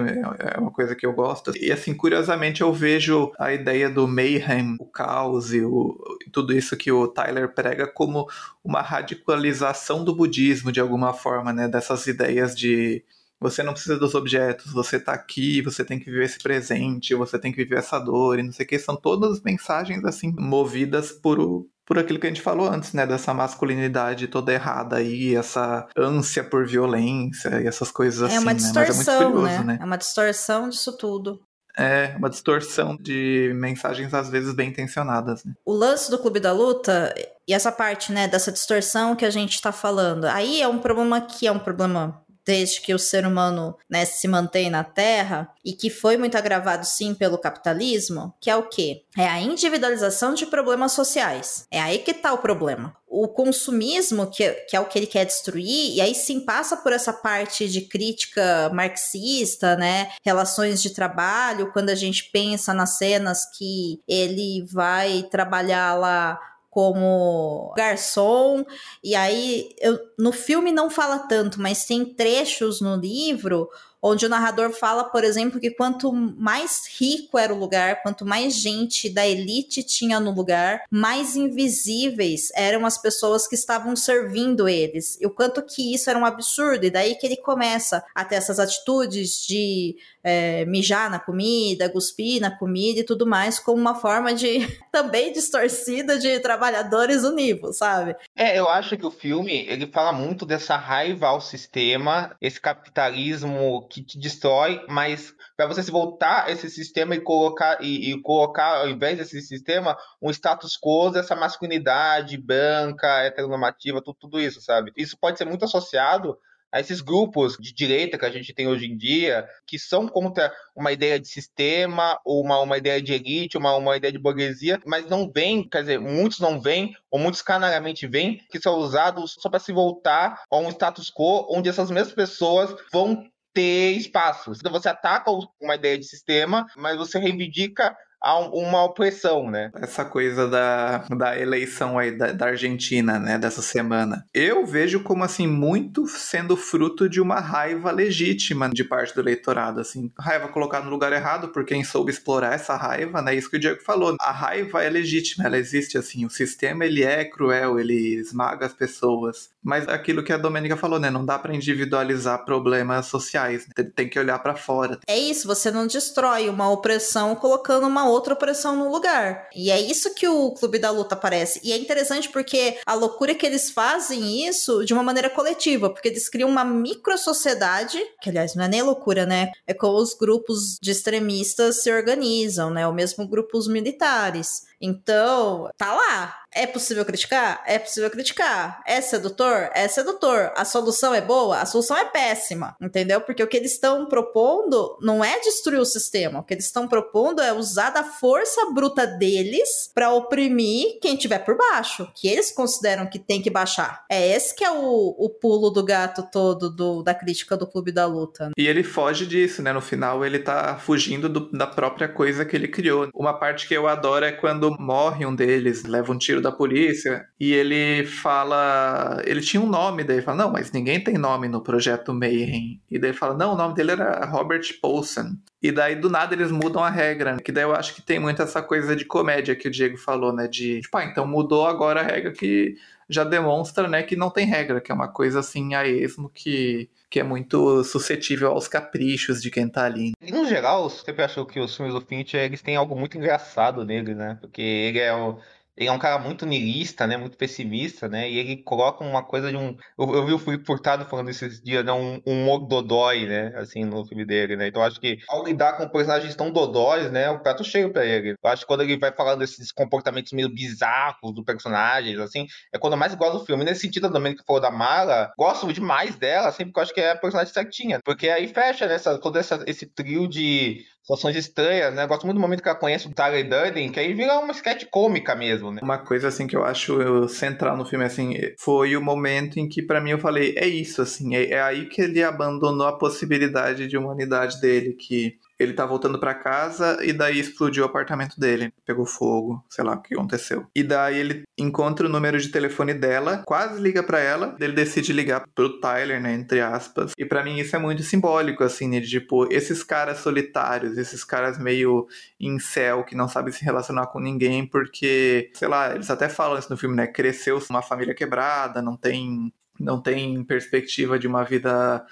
é 0.56 0.58
uma 0.58 0.72
coisa 0.72 0.96
que 0.96 1.06
eu 1.06 1.12
gosto, 1.12 1.52
e, 1.56 1.70
assim, 1.70 1.94
curiosamente 1.94 2.60
eu 2.60 2.72
vejo 2.72 3.30
a 3.38 3.52
ideia 3.52 3.88
do 3.88 4.08
mayhem, 4.08 4.74
o 4.80 4.84
caos 4.84 5.54
e 5.54 5.60
o, 5.60 5.96
tudo 6.32 6.52
isso 6.52 6.76
que 6.76 6.90
o 6.90 7.06
Tyler 7.06 7.54
prega 7.54 7.86
como 7.86 8.26
uma 8.64 8.80
radicalização 8.80 10.02
do 10.02 10.14
budismo 10.14 10.72
de 10.72 10.80
alguma 10.80 11.12
forma, 11.12 11.52
né? 11.52 11.68
Dessas 11.68 12.06
ideias 12.06 12.56
de 12.56 13.04
você 13.44 13.62
não 13.62 13.74
precisa 13.74 13.98
dos 13.98 14.14
objetos, 14.14 14.72
você 14.72 14.98
tá 14.98 15.12
aqui, 15.12 15.60
você 15.60 15.84
tem 15.84 15.98
que 15.98 16.06
viver 16.06 16.24
esse 16.24 16.38
presente, 16.38 17.14
você 17.14 17.38
tem 17.38 17.52
que 17.52 17.62
viver 17.62 17.78
essa 17.78 17.98
dor 17.98 18.38
e 18.38 18.42
não 18.42 18.52
sei 18.52 18.64
o 18.64 18.68
que. 18.68 18.78
São 18.78 18.96
todas 18.96 19.42
mensagens, 19.42 20.02
assim, 20.04 20.34
movidas 20.38 21.12
por, 21.12 21.66
por 21.84 21.98
aquilo 21.98 22.18
que 22.18 22.26
a 22.26 22.30
gente 22.30 22.40
falou 22.40 22.66
antes, 22.66 22.94
né? 22.94 23.06
Dessa 23.06 23.34
masculinidade 23.34 24.28
toda 24.28 24.52
errada 24.52 24.96
aí, 24.96 25.36
essa 25.36 25.86
ânsia 25.94 26.42
por 26.42 26.66
violência 26.66 27.60
e 27.60 27.66
essas 27.66 27.90
coisas 27.90 28.22
assim. 28.22 28.36
É 28.36 28.40
uma 28.40 28.54
distorção, 28.54 29.04
né? 29.04 29.20
É, 29.20 29.24
curioso, 29.26 29.44
né? 29.44 29.62
né? 29.64 29.78
é 29.80 29.84
uma 29.84 29.98
distorção 29.98 30.68
disso 30.70 30.96
tudo. 30.96 31.38
É 31.76 32.14
uma 32.16 32.30
distorção 32.30 32.96
de 32.96 33.52
mensagens 33.54 34.14
às 34.14 34.28
vezes 34.28 34.54
bem 34.54 34.68
intencionadas. 34.68 35.44
Né? 35.44 35.52
O 35.64 35.72
lance 35.72 36.10
do 36.10 36.18
Clube 36.18 36.38
da 36.38 36.52
Luta 36.52 37.14
e 37.46 37.52
essa 37.52 37.70
parte, 37.70 38.12
né, 38.12 38.26
dessa 38.26 38.50
distorção 38.50 39.14
que 39.14 39.24
a 39.24 39.30
gente 39.30 39.60
tá 39.60 39.70
falando, 39.70 40.24
aí 40.26 40.62
é 40.62 40.68
um 40.68 40.78
problema 40.78 41.20
que 41.20 41.46
é 41.46 41.52
um 41.52 41.58
problema 41.58 42.23
desde 42.44 42.80
que 42.80 42.94
o 42.94 42.98
ser 42.98 43.26
humano 43.26 43.76
né, 43.88 44.04
se 44.04 44.28
mantém 44.28 44.70
na 44.70 44.84
Terra 44.84 45.48
e 45.64 45.72
que 45.72 45.88
foi 45.88 46.16
muito 46.16 46.36
agravado 46.36 46.84
sim 46.84 47.14
pelo 47.14 47.38
capitalismo, 47.38 48.34
que 48.40 48.50
é 48.50 48.56
o 48.56 48.68
quê? 48.68 49.02
É 49.16 49.26
a 49.26 49.40
individualização 49.40 50.34
de 50.34 50.46
problemas 50.46 50.92
sociais. 50.92 51.66
É 51.70 51.80
aí 51.80 51.98
que 51.98 52.10
está 52.10 52.32
o 52.32 52.38
problema. 52.38 52.94
O 53.06 53.28
consumismo, 53.28 54.26
que, 54.30 54.50
que 54.68 54.76
é 54.76 54.80
o 54.80 54.86
que 54.86 54.98
ele 54.98 55.06
quer 55.06 55.24
destruir, 55.24 55.94
e 55.94 56.00
aí 56.00 56.14
sim 56.14 56.40
passa 56.40 56.76
por 56.76 56.92
essa 56.92 57.12
parte 57.12 57.68
de 57.68 57.82
crítica 57.82 58.70
marxista, 58.74 59.76
né? 59.76 60.10
Relações 60.24 60.82
de 60.82 60.90
trabalho, 60.90 61.72
quando 61.72 61.90
a 61.90 61.94
gente 61.94 62.28
pensa 62.32 62.74
nas 62.74 62.98
cenas 62.98 63.44
que 63.56 64.00
ele 64.08 64.66
vai 64.70 65.22
trabalhar 65.30 65.94
lá 65.94 66.40
como 66.74 67.72
garçom. 67.76 68.66
E 69.02 69.14
aí, 69.14 69.68
eu, 69.80 69.96
no 70.18 70.32
filme 70.32 70.72
não 70.72 70.90
fala 70.90 71.20
tanto, 71.20 71.62
mas 71.62 71.84
tem 71.84 72.04
trechos 72.04 72.80
no 72.80 72.96
livro 72.96 73.70
onde 74.06 74.26
o 74.26 74.28
narrador 74.28 74.70
fala, 74.70 75.02
por 75.04 75.24
exemplo, 75.24 75.58
que 75.58 75.70
quanto 75.70 76.12
mais 76.12 76.82
rico 76.98 77.38
era 77.38 77.54
o 77.54 77.58
lugar, 77.58 78.02
quanto 78.02 78.26
mais 78.26 78.54
gente 78.54 79.08
da 79.08 79.26
elite 79.26 79.82
tinha 79.82 80.20
no 80.20 80.30
lugar, 80.30 80.82
mais 80.90 81.34
invisíveis 81.34 82.50
eram 82.54 82.84
as 82.84 82.98
pessoas 82.98 83.48
que 83.48 83.54
estavam 83.54 83.96
servindo 83.96 84.68
eles. 84.68 85.16
E 85.22 85.26
o 85.26 85.30
quanto 85.30 85.62
que 85.62 85.94
isso 85.94 86.10
era 86.10 86.18
um 86.18 86.26
absurdo. 86.26 86.84
E 86.84 86.90
daí 86.90 87.14
que 87.14 87.24
ele 87.24 87.38
começa 87.38 88.04
a 88.14 88.26
ter 88.26 88.34
essas 88.34 88.58
atitudes 88.58 89.46
de 89.46 89.96
é, 90.24 90.64
mijar 90.64 91.10
na 91.10 91.18
comida, 91.18 91.88
cuspir 91.88 92.40
na 92.40 92.50
comida 92.50 93.00
e 93.00 93.04
tudo 93.04 93.26
mais, 93.26 93.58
como 93.58 93.78
uma 93.78 93.94
forma 93.94 94.34
de 94.34 94.66
também 94.90 95.32
distorcida 95.32 96.18
de 96.18 96.40
trabalhadores 96.40 97.24
univos, 97.24 97.78
sabe? 97.78 98.16
É, 98.36 98.58
eu 98.58 98.68
acho 98.68 98.96
que 98.96 99.06
o 99.06 99.10
filme 99.10 99.66
ele 99.68 99.86
fala 99.86 100.12
muito 100.12 100.44
dessa 100.44 100.76
raiva 100.76 101.28
ao 101.28 101.40
sistema, 101.40 102.34
esse 102.40 102.60
capitalismo 102.60 103.86
que 103.94 104.02
te 104.02 104.18
destrói, 104.18 104.84
mas 104.88 105.32
para 105.56 105.68
você 105.68 105.80
se 105.82 105.90
voltar 105.90 106.46
a 106.46 106.50
esse 106.50 106.68
sistema 106.68 107.14
e 107.14 107.20
colocar 107.20 107.78
e, 107.80 108.10
e, 108.10 108.20
colocar 108.22 108.78
ao 108.78 108.88
invés 108.88 109.18
desse 109.18 109.40
sistema 109.40 109.96
um 110.20 110.30
status 110.30 110.76
quo 110.76 111.10
dessa 111.10 111.36
masculinidade 111.36 112.36
branca, 112.36 113.22
heteronormativa, 113.22 114.02
tudo, 114.02 114.16
tudo 114.18 114.40
isso, 114.40 114.60
sabe? 114.60 114.92
Isso 114.96 115.16
pode 115.16 115.38
ser 115.38 115.44
muito 115.44 115.64
associado 115.64 116.36
a 116.72 116.80
esses 116.80 117.00
grupos 117.00 117.56
de 117.56 117.72
direita 117.72 118.18
que 118.18 118.24
a 118.24 118.30
gente 118.32 118.52
tem 118.52 118.66
hoje 118.66 118.86
em 118.86 118.96
dia, 118.96 119.48
que 119.64 119.78
são 119.78 120.08
contra 120.08 120.52
uma 120.74 120.90
ideia 120.90 121.20
de 121.20 121.28
sistema, 121.28 122.18
ou 122.24 122.42
uma, 122.42 122.58
uma 122.58 122.76
ideia 122.76 123.00
de 123.00 123.12
elite, 123.12 123.56
uma, 123.56 123.76
uma 123.76 123.96
ideia 123.96 124.12
de 124.12 124.18
burguesia, 124.18 124.80
mas 124.84 125.08
não 125.08 125.30
vêm, 125.32 125.68
quer 125.68 125.82
dizer, 125.82 126.00
muitos 126.00 126.40
não 126.40 126.60
vêm, 126.60 126.92
ou 127.08 127.20
muitos 127.20 127.42
canalhamente 127.42 128.08
vêm, 128.08 128.40
que 128.50 128.60
são 128.60 128.74
usados 128.74 129.36
só 129.38 129.48
para 129.48 129.60
se 129.60 129.72
voltar 129.72 130.42
a 130.50 130.56
um 130.56 130.68
status 130.68 131.12
quo 131.12 131.46
onde 131.48 131.68
essas 131.68 131.92
mesmas 131.92 132.12
pessoas 132.12 132.74
vão 132.92 133.24
ter 133.54 133.92
espaço. 133.92 134.52
Então 134.52 134.72
você 134.72 134.88
ataca 134.88 135.30
uma 135.60 135.76
ideia 135.76 135.96
de 135.96 136.04
sistema, 136.04 136.66
mas 136.76 136.98
você 136.98 137.18
reivindica 137.18 137.96
a 138.24 138.38
uma 138.38 138.82
opressão, 138.82 139.50
né? 139.50 139.70
Essa 139.74 140.02
coisa 140.02 140.48
da, 140.48 141.04
da 141.10 141.38
eleição 141.38 141.98
aí 141.98 142.10
da, 142.10 142.32
da, 142.32 142.46
Argentina, 142.46 143.18
né, 143.18 143.38
dessa 143.38 143.60
semana. 143.60 144.26
Eu 144.32 144.64
vejo 144.64 145.00
como, 145.00 145.22
assim, 145.22 145.46
muito 145.46 146.06
sendo 146.06 146.56
fruto 146.56 147.06
de 147.06 147.20
uma 147.20 147.38
raiva 147.38 147.90
legítima 147.90 148.70
de 148.70 148.82
parte 148.82 149.14
do 149.14 149.20
eleitorado, 149.20 149.80
assim. 149.80 150.10
Raiva 150.18 150.48
colocada 150.48 150.86
no 150.86 150.90
lugar 150.90 151.12
errado 151.12 151.48
por 151.48 151.66
quem 151.66 151.84
soube 151.84 152.10
explorar 152.10 152.54
essa 152.54 152.74
raiva, 152.76 153.20
né? 153.20 153.34
Isso 153.34 153.50
que 153.50 153.56
o 153.56 153.60
Diego 153.60 153.82
falou. 153.82 154.16
A 154.18 154.32
raiva 154.32 154.82
é 154.82 154.88
legítima, 154.88 155.44
ela 155.44 155.58
existe, 155.58 155.98
assim. 155.98 156.24
O 156.24 156.30
sistema, 156.30 156.86
ele 156.86 157.02
é 157.02 157.24
cruel, 157.26 157.78
ele 157.78 158.14
esmaga 158.14 158.64
as 158.64 158.72
pessoas. 158.72 159.50
Mas 159.62 159.86
aquilo 159.86 160.22
que 160.22 160.32
a 160.32 160.38
Domênica 160.38 160.76
falou, 160.76 160.98
né? 160.98 161.10
Não 161.10 161.26
dá 161.26 161.38
para 161.38 161.54
individualizar 161.54 162.44
problemas 162.46 163.06
sociais. 163.06 163.66
Né? 163.66 163.84
Tem 163.94 164.08
que 164.08 164.18
olhar 164.18 164.38
para 164.38 164.54
fora. 164.54 164.98
É 165.06 165.18
isso, 165.18 165.46
você 165.46 165.70
não 165.70 165.86
destrói 165.86 166.48
uma 166.48 166.70
opressão 166.70 167.34
colocando 167.34 167.86
uma 167.86 168.13
outra 168.14 168.34
opressão 168.34 168.76
no 168.76 168.90
lugar. 168.90 169.48
E 169.54 169.70
é 169.70 169.80
isso 169.80 170.14
que 170.14 170.26
o 170.26 170.52
Clube 170.52 170.78
da 170.78 170.90
Luta 170.90 171.16
parece. 171.16 171.60
E 171.62 171.72
é 171.72 171.76
interessante 171.76 172.28
porque 172.28 172.78
a 172.86 172.94
loucura 172.94 173.32
é 173.32 173.34
que 173.34 173.46
eles 173.46 173.70
fazem 173.70 174.46
isso 174.46 174.84
de 174.84 174.92
uma 174.92 175.02
maneira 175.02 175.28
coletiva, 175.28 175.90
porque 175.90 176.08
eles 176.08 176.28
criam 176.28 176.48
uma 176.48 176.64
micro-sociedade, 176.64 177.98
que 178.20 178.30
aliás 178.30 178.54
não 178.54 178.64
é 178.64 178.68
nem 178.68 178.82
loucura, 178.82 179.26
né? 179.26 179.52
É 179.66 179.74
como 179.74 179.98
os 179.98 180.14
grupos 180.14 180.78
de 180.80 180.90
extremistas 180.90 181.82
se 181.82 181.92
organizam, 181.92 182.70
né? 182.70 182.86
Ou 182.86 182.92
mesmo 182.92 183.26
grupos 183.26 183.68
militares. 183.68 184.62
Então, 184.80 185.70
tá 185.76 185.94
lá. 185.94 186.43
É 186.54 186.66
possível 186.66 187.04
criticar? 187.04 187.62
É 187.66 187.78
possível 187.78 188.08
criticar. 188.10 188.80
É 188.86 189.00
sedutor? 189.00 189.70
É 189.74 189.88
sedutor. 189.88 190.52
A 190.54 190.64
solução 190.64 191.12
é 191.12 191.20
boa? 191.20 191.58
A 191.58 191.66
solução 191.66 191.96
é 191.96 192.04
péssima. 192.04 192.76
Entendeu? 192.80 193.20
Porque 193.20 193.42
o 193.42 193.46
que 193.48 193.56
eles 193.56 193.72
estão 193.72 194.06
propondo 194.06 194.96
não 195.00 195.24
é 195.24 195.40
destruir 195.40 195.80
o 195.80 195.84
sistema. 195.84 196.38
O 196.38 196.42
que 196.44 196.54
eles 196.54 196.66
estão 196.66 196.86
propondo 196.86 197.42
é 197.42 197.52
usar 197.52 197.90
da 197.90 198.04
força 198.04 198.70
bruta 198.72 199.06
deles 199.06 199.90
para 199.92 200.12
oprimir 200.12 200.98
quem 201.00 201.16
tiver 201.16 201.40
por 201.40 201.56
baixo, 201.56 202.08
que 202.14 202.28
eles 202.28 202.52
consideram 202.52 203.06
que 203.06 203.18
tem 203.18 203.42
que 203.42 203.50
baixar. 203.50 204.04
É 204.08 204.34
esse 204.34 204.54
que 204.54 204.64
é 204.64 204.70
o, 204.70 205.14
o 205.18 205.28
pulo 205.28 205.70
do 205.70 205.84
gato 205.84 206.28
todo 206.30 206.70
do, 206.70 207.02
da 207.02 207.14
crítica 207.14 207.56
do 207.56 207.66
Clube 207.66 207.90
da 207.90 208.06
Luta. 208.06 208.50
E 208.56 208.66
ele 208.66 208.84
foge 208.84 209.26
disso, 209.26 209.62
né? 209.62 209.72
No 209.72 209.80
final, 209.80 210.24
ele 210.24 210.38
tá 210.38 210.78
fugindo 210.78 211.28
do, 211.28 211.50
da 211.50 211.66
própria 211.66 212.08
coisa 212.08 212.44
que 212.44 212.54
ele 212.54 212.68
criou. 212.68 213.08
Uma 213.12 213.34
parte 213.34 213.66
que 213.66 213.74
eu 213.74 213.88
adoro 213.88 214.24
é 214.24 214.32
quando 214.32 214.70
morre 214.78 215.26
um 215.26 215.34
deles, 215.34 215.84
leva 215.84 216.12
um 216.12 216.18
tiro 216.18 216.43
da 216.44 216.52
polícia, 216.52 217.26
e 217.40 217.52
ele 217.52 218.06
fala. 218.06 219.20
Ele 219.24 219.40
tinha 219.40 219.60
um 219.60 219.66
nome, 219.66 220.04
daí 220.04 220.16
ele 220.16 220.24
fala, 220.24 220.44
não, 220.44 220.52
mas 220.52 220.70
ninguém 220.70 221.02
tem 221.02 221.18
nome 221.18 221.48
no 221.48 221.60
projeto 221.60 222.14
Mayhem. 222.14 222.80
E 222.90 222.98
daí 222.98 223.10
ele 223.10 223.18
fala, 223.18 223.34
não, 223.34 223.54
o 223.54 223.56
nome 223.56 223.74
dele 223.74 223.92
era 223.92 224.24
Robert 224.26 224.62
Paulson. 224.80 225.36
E 225.62 225.72
daí, 225.72 225.96
do 225.96 226.10
nada, 226.10 226.34
eles 226.34 226.52
mudam 226.52 226.84
a 226.84 226.90
regra. 226.90 227.38
Que 227.38 227.50
daí 227.50 227.64
eu 227.64 227.74
acho 227.74 227.94
que 227.94 228.02
tem 228.02 228.18
muito 228.18 228.42
essa 228.42 228.62
coisa 228.62 228.94
de 228.94 229.04
comédia 229.04 229.56
que 229.56 229.66
o 229.66 229.70
Diego 229.70 229.96
falou, 229.96 230.32
né? 230.32 230.46
De, 230.46 230.80
tipo, 230.80 230.96
ah, 230.96 231.04
então 231.04 231.26
mudou 231.26 231.66
agora 231.66 232.00
a 232.00 232.04
regra 232.04 232.32
que 232.32 232.76
já 233.08 233.24
demonstra, 233.24 233.88
né, 233.88 234.02
que 234.02 234.16
não 234.16 234.30
tem 234.30 234.46
regra, 234.46 234.80
que 234.80 234.90
é 234.90 234.94
uma 234.94 235.08
coisa 235.08 235.40
assim 235.40 235.74
a 235.74 235.86
esmo 235.86 236.30
que 236.30 236.88
que 237.10 237.20
é 237.20 237.22
muito 237.22 237.84
suscetível 237.84 238.50
aos 238.50 238.66
caprichos 238.66 239.40
de 239.40 239.48
quem 239.48 239.68
tá 239.68 239.84
ali. 239.84 240.14
E 240.20 240.32
no 240.32 240.44
geral, 240.46 240.90
você 240.90 241.04
sempre 241.04 241.22
achou 241.22 241.46
que 241.46 241.60
os 241.60 241.76
filmes 241.76 241.94
do 241.94 242.00
Fincher, 242.00 242.40
eles 242.40 242.60
têm 242.60 242.74
algo 242.74 242.96
muito 242.96 243.16
engraçado 243.16 243.84
nele, 243.84 244.16
né? 244.16 244.36
Porque 244.40 244.60
ele 244.60 244.98
é 244.98 245.14
o 245.14 245.38
ele 245.76 245.88
é 245.88 245.92
um 245.92 245.98
cara 245.98 246.18
muito 246.18 246.46
niilista, 246.46 247.06
né? 247.06 247.16
Muito 247.16 247.36
pessimista, 247.36 248.08
né? 248.08 248.30
E 248.30 248.38
ele 248.38 248.56
coloca 248.62 249.02
uma 249.04 249.24
coisa 249.24 249.50
de 249.50 249.56
um. 249.56 249.76
Eu, 249.98 250.14
eu 250.14 250.26
vi 250.26 250.32
o 250.32 250.38
Felipe 250.38 250.64
Furtado 250.64 251.04
falando 251.04 251.30
esses 251.30 251.60
dias, 251.60 251.84
né? 251.84 251.92
Um, 251.92 252.20
um 252.24 252.66
dodói, 252.66 253.26
né? 253.26 253.52
Assim, 253.56 253.84
no 253.84 254.04
filme 254.06 254.24
dele, 254.24 254.56
né? 254.56 254.68
Então 254.68 254.82
acho 254.82 255.00
que 255.00 255.18
ao 255.28 255.44
lidar 255.44 255.76
com 255.76 255.88
personagens 255.88 256.34
tão 256.36 256.50
dodóis, 256.50 257.10
né? 257.10 257.28
O 257.30 257.40
prato 257.40 257.64
cheio 257.64 257.92
pra 257.92 258.04
ele. 258.04 258.36
Eu 258.42 258.50
acho 258.50 258.62
que 258.62 258.68
quando 258.68 258.82
ele 258.82 258.96
vai 258.96 259.12
falando 259.12 259.40
desses 259.40 259.72
comportamentos 259.72 260.32
meio 260.32 260.48
bizarros 260.48 261.34
do 261.34 261.44
personagem, 261.44 262.20
assim, 262.22 262.46
é 262.72 262.78
quando 262.78 262.92
eu 262.92 262.98
mais 262.98 263.14
gosto 263.14 263.38
do 263.38 263.46
filme. 263.46 263.64
Nesse 263.64 263.80
sentido, 263.80 264.12
também 264.12 264.34
que 264.34 264.44
falou 264.46 264.62
da 264.62 264.70
Mara, 264.70 265.32
gosto 265.36 265.72
demais 265.72 266.14
dela, 266.16 266.52
sempre 266.52 266.72
que 266.72 266.78
eu 266.78 266.82
acho 266.82 266.94
que 266.94 267.00
é 267.00 267.12
a 267.12 267.16
personagem 267.16 267.52
certinha. 267.52 268.00
Porque 268.04 268.28
aí 268.28 268.46
fecha, 268.46 268.86
né? 268.86 268.94
Essa, 268.94 269.18
todo 269.18 269.36
essa, 269.38 269.64
esse 269.66 269.86
trio 269.86 270.28
de 270.28 270.84
situações 271.04 271.36
estranhas, 271.36 271.94
né? 271.94 272.06
Gosto 272.06 272.24
muito 272.24 272.38
do 272.38 272.40
momento 272.40 272.62
que 272.62 272.68
ela 272.68 272.78
conhece 272.78 273.06
o 273.06 273.12
Tyler 273.12 273.46
Durden, 273.46 273.92
que 273.92 274.00
aí 274.00 274.14
vira 274.14 274.38
uma 274.38 274.52
sketch 274.52 274.86
cômica 274.90 275.34
mesmo, 275.36 275.70
né? 275.70 275.80
Uma 275.82 275.98
coisa, 275.98 276.28
assim, 276.28 276.46
que 276.46 276.56
eu 276.56 276.64
acho 276.64 277.28
central 277.28 277.76
no 277.76 277.84
filme, 277.84 278.06
assim, 278.06 278.34
foi 278.58 278.96
o 278.96 279.02
momento 279.02 279.60
em 279.60 279.68
que, 279.68 279.82
para 279.82 280.00
mim, 280.00 280.10
eu 280.12 280.18
falei, 280.18 280.54
é 280.56 280.66
isso, 280.66 281.02
assim, 281.02 281.36
é, 281.36 281.50
é 281.50 281.62
aí 281.62 281.86
que 281.86 282.00
ele 282.00 282.22
abandonou 282.22 282.86
a 282.86 282.98
possibilidade 282.98 283.86
de 283.86 283.98
humanidade 283.98 284.58
dele, 284.62 284.94
que 284.94 285.36
ele 285.58 285.72
tá 285.72 285.86
voltando 285.86 286.18
para 286.18 286.34
casa 286.34 286.98
e 287.02 287.12
daí 287.12 287.38
explodiu 287.38 287.84
o 287.84 287.86
apartamento 287.86 288.38
dele. 288.38 288.72
Pegou 288.84 289.06
fogo, 289.06 289.64
sei 289.68 289.84
lá 289.84 289.94
o 289.94 290.02
que 290.02 290.14
aconteceu. 290.14 290.66
E 290.74 290.82
daí 290.82 291.18
ele 291.18 291.42
encontra 291.58 292.06
o 292.06 292.10
número 292.10 292.38
de 292.38 292.48
telefone 292.48 292.94
dela, 292.94 293.42
quase 293.46 293.80
liga 293.80 294.02
para 294.02 294.18
ela, 294.20 294.56
ele 294.60 294.72
decide 294.72 295.12
ligar 295.12 295.44
pro 295.54 295.80
Tyler, 295.80 296.20
né, 296.20 296.34
entre 296.34 296.60
aspas. 296.60 297.12
E 297.16 297.24
para 297.24 297.44
mim 297.44 297.58
isso 297.58 297.76
é 297.76 297.78
muito 297.78 298.02
simbólico, 298.02 298.64
assim, 298.64 298.88
né, 298.88 299.00
de 299.00 299.08
tipo, 299.08 299.46
esses 299.52 299.82
caras 299.82 300.18
solitários, 300.18 300.98
esses 300.98 301.24
caras 301.24 301.58
meio 301.58 302.06
em 302.40 302.58
céu, 302.58 303.04
que 303.04 303.14
não 303.14 303.28
sabem 303.28 303.52
se 303.52 303.64
relacionar 303.64 304.06
com 304.08 304.20
ninguém, 304.20 304.66
porque, 304.66 305.50
sei 305.54 305.68
lá, 305.68 305.94
eles 305.94 306.10
até 306.10 306.28
falam 306.28 306.58
isso 306.58 306.70
no 306.70 306.76
filme, 306.76 306.96
né, 306.96 307.06
cresceu 307.06 307.62
uma 307.70 307.82
família 307.82 308.14
quebrada, 308.14 308.82
não 308.82 308.96
tem 308.96 309.52
não 309.78 310.00
tem 310.00 310.44
perspectiva 310.44 311.18
de 311.18 311.26
uma 311.26 311.42
vida 311.42 312.04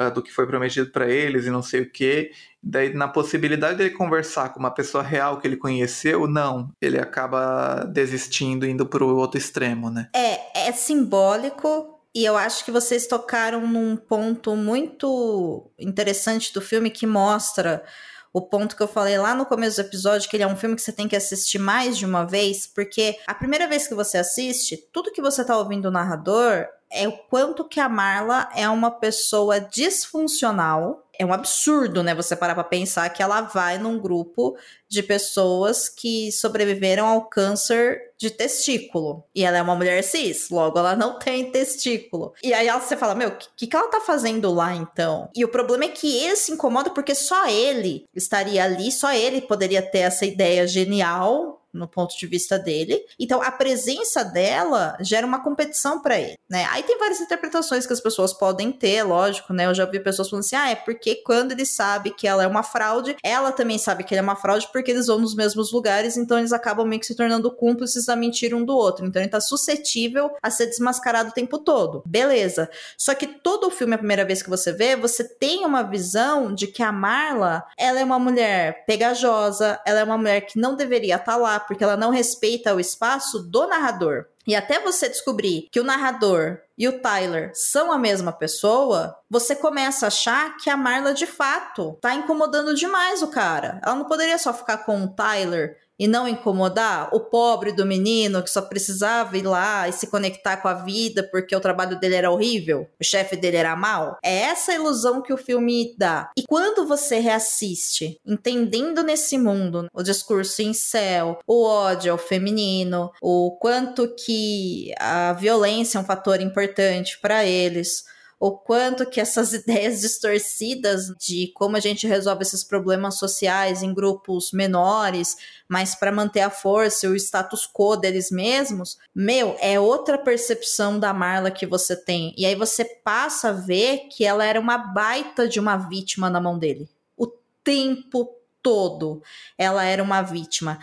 uh, 0.00 0.12
do 0.12 0.22
que 0.22 0.32
foi 0.32 0.46
prometido 0.46 0.90
para 0.90 1.08
eles 1.08 1.44
e 1.46 1.50
não 1.50 1.62
sei 1.62 1.82
o 1.82 1.90
que. 1.90 2.30
Daí, 2.62 2.94
na 2.94 3.08
possibilidade 3.08 3.78
dele 3.78 3.90
conversar 3.90 4.50
com 4.50 4.60
uma 4.60 4.70
pessoa 4.70 5.02
real 5.02 5.38
que 5.38 5.46
ele 5.46 5.56
conheceu, 5.56 6.26
não. 6.26 6.70
Ele 6.80 6.98
acaba 6.98 7.84
desistindo, 7.84 8.66
indo 8.66 8.86
para 8.86 9.04
o 9.04 9.16
outro 9.16 9.38
extremo, 9.38 9.90
né? 9.90 10.08
É, 10.14 10.68
é 10.68 10.72
simbólico. 10.72 11.98
E 12.14 12.24
eu 12.24 12.36
acho 12.36 12.64
que 12.64 12.70
vocês 12.70 13.06
tocaram 13.06 13.66
num 13.66 13.96
ponto 13.96 14.56
muito 14.56 15.70
interessante 15.78 16.52
do 16.52 16.60
filme 16.60 16.90
que 16.90 17.06
mostra 17.06 17.84
o 18.32 18.42
ponto 18.42 18.76
que 18.76 18.82
eu 18.82 18.88
falei 18.88 19.18
lá 19.18 19.34
no 19.34 19.46
começo 19.46 19.76
do 19.76 19.86
episódio, 19.86 20.28
que 20.28 20.36
ele 20.36 20.42
é 20.42 20.46
um 20.46 20.56
filme 20.56 20.74
que 20.74 20.82
você 20.82 20.92
tem 20.92 21.08
que 21.08 21.16
assistir 21.16 21.58
mais 21.58 21.96
de 21.96 22.04
uma 22.04 22.24
vez, 22.24 22.66
porque 22.66 23.16
a 23.26 23.34
primeira 23.34 23.66
vez 23.66 23.86
que 23.86 23.94
você 23.94 24.18
assiste, 24.18 24.76
tudo 24.92 25.12
que 25.12 25.22
você 25.22 25.44
tá 25.44 25.56
ouvindo 25.56 25.86
o 25.86 25.90
narrador 25.90 26.66
é 26.90 27.06
o 27.06 27.12
quanto 27.12 27.64
que 27.64 27.80
a 27.80 27.88
Marla 27.88 28.48
é 28.54 28.68
uma 28.68 28.90
pessoa 28.90 29.60
disfuncional. 29.60 31.04
É 31.18 31.26
um 31.26 31.32
absurdo, 31.32 32.02
né? 32.02 32.14
Você 32.14 32.36
parar 32.36 32.54
pra 32.54 32.62
pensar 32.62 33.08
que 33.10 33.22
ela 33.22 33.40
vai 33.40 33.76
num 33.76 33.98
grupo 33.98 34.56
de 34.88 35.02
pessoas 35.02 35.88
que 35.88 36.30
sobreviveram 36.30 37.06
ao 37.06 37.22
câncer 37.22 38.12
de 38.16 38.30
testículo. 38.30 39.24
E 39.34 39.44
ela 39.44 39.58
é 39.58 39.62
uma 39.62 39.74
mulher 39.74 40.02
cis, 40.02 40.48
logo 40.48 40.78
ela 40.78 40.94
não 40.96 41.18
tem 41.18 41.50
testículo. 41.50 42.32
E 42.42 42.54
aí 42.54 42.70
você 42.70 42.96
fala, 42.96 43.14
meu, 43.14 43.30
o 43.30 43.36
que, 43.56 43.66
que 43.66 43.76
ela 43.76 43.88
tá 43.88 44.00
fazendo 44.00 44.52
lá 44.52 44.74
então? 44.74 45.28
E 45.34 45.44
o 45.44 45.48
problema 45.48 45.84
é 45.84 45.88
que 45.88 46.18
ele 46.24 46.36
se 46.36 46.52
incomoda 46.52 46.90
porque 46.90 47.14
só 47.14 47.48
ele 47.48 48.06
estaria 48.14 48.62
ali, 48.62 48.90
só 48.92 49.12
ele 49.12 49.40
poderia 49.40 49.82
ter 49.82 50.00
essa 50.00 50.24
ideia 50.24 50.66
genial 50.66 51.57
no 51.78 51.88
ponto 51.88 52.16
de 52.18 52.26
vista 52.26 52.58
dele. 52.58 53.04
Então, 53.18 53.42
a 53.42 53.50
presença 53.50 54.24
dela 54.24 54.96
gera 55.00 55.26
uma 55.26 55.42
competição 55.42 56.00
para 56.00 56.18
ele, 56.18 56.38
né? 56.48 56.66
Aí 56.70 56.82
tem 56.82 56.98
várias 56.98 57.20
interpretações 57.20 57.86
que 57.86 57.92
as 57.92 58.00
pessoas 58.00 58.32
podem 58.32 58.72
ter, 58.72 59.02
lógico, 59.02 59.52
né? 59.52 59.66
Eu 59.66 59.74
já 59.74 59.84
vi 59.84 60.00
pessoas 60.00 60.28
falando 60.28 60.44
assim: 60.44 60.56
"Ah, 60.56 60.70
é 60.70 60.74
porque 60.74 61.16
quando 61.16 61.52
ele 61.52 61.64
sabe 61.64 62.10
que 62.10 62.26
ela 62.26 62.42
é 62.42 62.46
uma 62.46 62.62
fraude, 62.62 63.16
ela 63.22 63.52
também 63.52 63.78
sabe 63.78 64.04
que 64.04 64.14
ele 64.14 64.20
é 64.20 64.22
uma 64.22 64.36
fraude 64.36 64.68
porque 64.72 64.90
eles 64.90 65.06
vão 65.06 65.18
nos 65.18 65.34
mesmos 65.34 65.72
lugares, 65.72 66.16
então 66.16 66.38
eles 66.38 66.52
acabam 66.52 66.86
meio 66.86 67.00
que 67.00 67.06
se 67.06 67.14
tornando 67.14 67.50
cúmplices 67.50 68.06
da 68.06 68.16
mentira 68.16 68.56
um 68.56 68.64
do 68.64 68.76
outro. 68.76 69.06
Então 69.06 69.20
ele 69.20 69.30
tá 69.30 69.40
suscetível 69.40 70.30
a 70.42 70.50
ser 70.50 70.66
desmascarado 70.66 71.30
o 71.30 71.32
tempo 71.32 71.58
todo. 71.58 72.02
Beleza. 72.06 72.68
Só 72.96 73.14
que 73.14 73.26
todo 73.26 73.66
o 73.66 73.70
filme, 73.70 73.94
a 73.94 73.98
primeira 73.98 74.24
vez 74.24 74.42
que 74.42 74.50
você 74.50 74.72
vê, 74.72 74.96
você 74.96 75.24
tem 75.24 75.64
uma 75.64 75.82
visão 75.82 76.54
de 76.54 76.66
que 76.66 76.82
a 76.82 76.92
Marla, 76.92 77.64
ela 77.76 78.00
é 78.00 78.04
uma 78.04 78.18
mulher 78.18 78.84
pegajosa, 78.86 79.80
ela 79.86 80.00
é 80.00 80.04
uma 80.04 80.18
mulher 80.18 80.40
que 80.42 80.58
não 80.58 80.74
deveria 80.74 81.16
estar 81.16 81.32
tá 81.32 81.36
lá, 81.36 81.60
porque 81.68 81.84
ela 81.84 81.96
não 81.96 82.10
respeita 82.10 82.74
o 82.74 82.80
espaço 82.80 83.38
do 83.38 83.66
narrador. 83.68 84.24
E 84.46 84.56
até 84.56 84.80
você 84.80 85.08
descobrir 85.10 85.68
que 85.70 85.78
o 85.78 85.84
narrador 85.84 86.58
e 86.76 86.88
o 86.88 87.00
Tyler 87.00 87.50
são 87.54 87.92
a 87.92 87.98
mesma 87.98 88.32
pessoa, 88.32 89.14
você 89.28 89.54
começa 89.54 90.06
a 90.06 90.08
achar 90.08 90.56
que 90.56 90.70
a 90.70 90.76
Marla 90.76 91.12
de 91.12 91.26
fato 91.26 91.98
tá 92.00 92.14
incomodando 92.14 92.74
demais 92.74 93.22
o 93.22 93.28
cara. 93.28 93.78
Ela 93.84 93.94
não 93.94 94.06
poderia 94.06 94.38
só 94.38 94.54
ficar 94.54 94.78
com 94.78 95.04
o 95.04 95.08
Tyler 95.08 95.76
e 95.98 96.06
não 96.06 96.28
incomodar 96.28 97.08
o 97.12 97.20
pobre 97.20 97.72
do 97.72 97.84
menino 97.84 98.42
que 98.42 98.50
só 98.50 98.62
precisava 98.62 99.36
ir 99.36 99.42
lá 99.42 99.88
e 99.88 99.92
se 99.92 100.06
conectar 100.06 100.58
com 100.58 100.68
a 100.68 100.74
vida 100.74 101.22
porque 101.30 101.54
o 101.54 101.60
trabalho 101.60 101.98
dele 101.98 102.14
era 102.14 102.30
horrível, 102.30 102.88
o 103.00 103.04
chefe 103.04 103.36
dele 103.36 103.56
era 103.56 103.74
mal. 103.74 104.18
É 104.22 104.38
essa 104.42 104.72
ilusão 104.72 105.20
que 105.20 105.32
o 105.32 105.36
filme 105.36 105.94
dá. 105.98 106.30
E 106.36 106.42
quando 106.46 106.86
você 106.86 107.18
reassiste, 107.18 108.20
entendendo 108.24 109.02
nesse 109.02 109.36
mundo 109.36 109.88
o 109.92 110.02
discurso 110.02 110.62
em 110.62 110.72
céu, 110.72 111.38
o 111.46 111.64
ódio 111.64 112.12
ao 112.12 112.18
feminino, 112.18 113.10
o 113.20 113.56
quanto 113.60 114.14
que 114.14 114.92
a 114.98 115.32
violência 115.32 115.98
é 115.98 116.00
um 116.00 116.04
fator 116.04 116.40
importante 116.40 117.18
para 117.20 117.44
eles, 117.44 118.04
o 118.40 118.52
quanto 118.52 119.04
que 119.04 119.20
essas 119.20 119.52
ideias 119.54 120.00
distorcidas 120.00 121.08
de 121.18 121.50
como 121.54 121.76
a 121.76 121.80
gente 121.80 122.06
resolve 122.06 122.42
esses 122.42 122.62
problemas 122.62 123.18
sociais 123.18 123.82
em 123.82 123.92
grupos 123.92 124.52
menores, 124.52 125.36
mas 125.68 125.94
para 125.94 126.12
manter 126.12 126.40
a 126.40 126.50
força 126.50 127.06
e 127.06 127.08
o 127.08 127.16
status 127.16 127.66
quo 127.66 127.96
deles 127.96 128.30
mesmos, 128.30 128.98
meu, 129.14 129.56
é 129.60 129.78
outra 129.78 130.16
percepção 130.16 130.98
da 130.98 131.12
Marla 131.12 131.50
que 131.50 131.66
você 131.66 131.96
tem. 131.96 132.32
E 132.36 132.46
aí 132.46 132.54
você 132.54 132.84
passa 132.84 133.48
a 133.48 133.52
ver 133.52 134.08
que 134.10 134.24
ela 134.24 134.44
era 134.44 134.60
uma 134.60 134.78
baita 134.78 135.48
de 135.48 135.58
uma 135.58 135.76
vítima 135.76 136.30
na 136.30 136.40
mão 136.40 136.58
dele. 136.58 136.88
O 137.16 137.26
tempo 137.62 138.34
todo 138.62 139.22
ela 139.56 139.84
era 139.84 140.02
uma 140.02 140.22
vítima. 140.22 140.78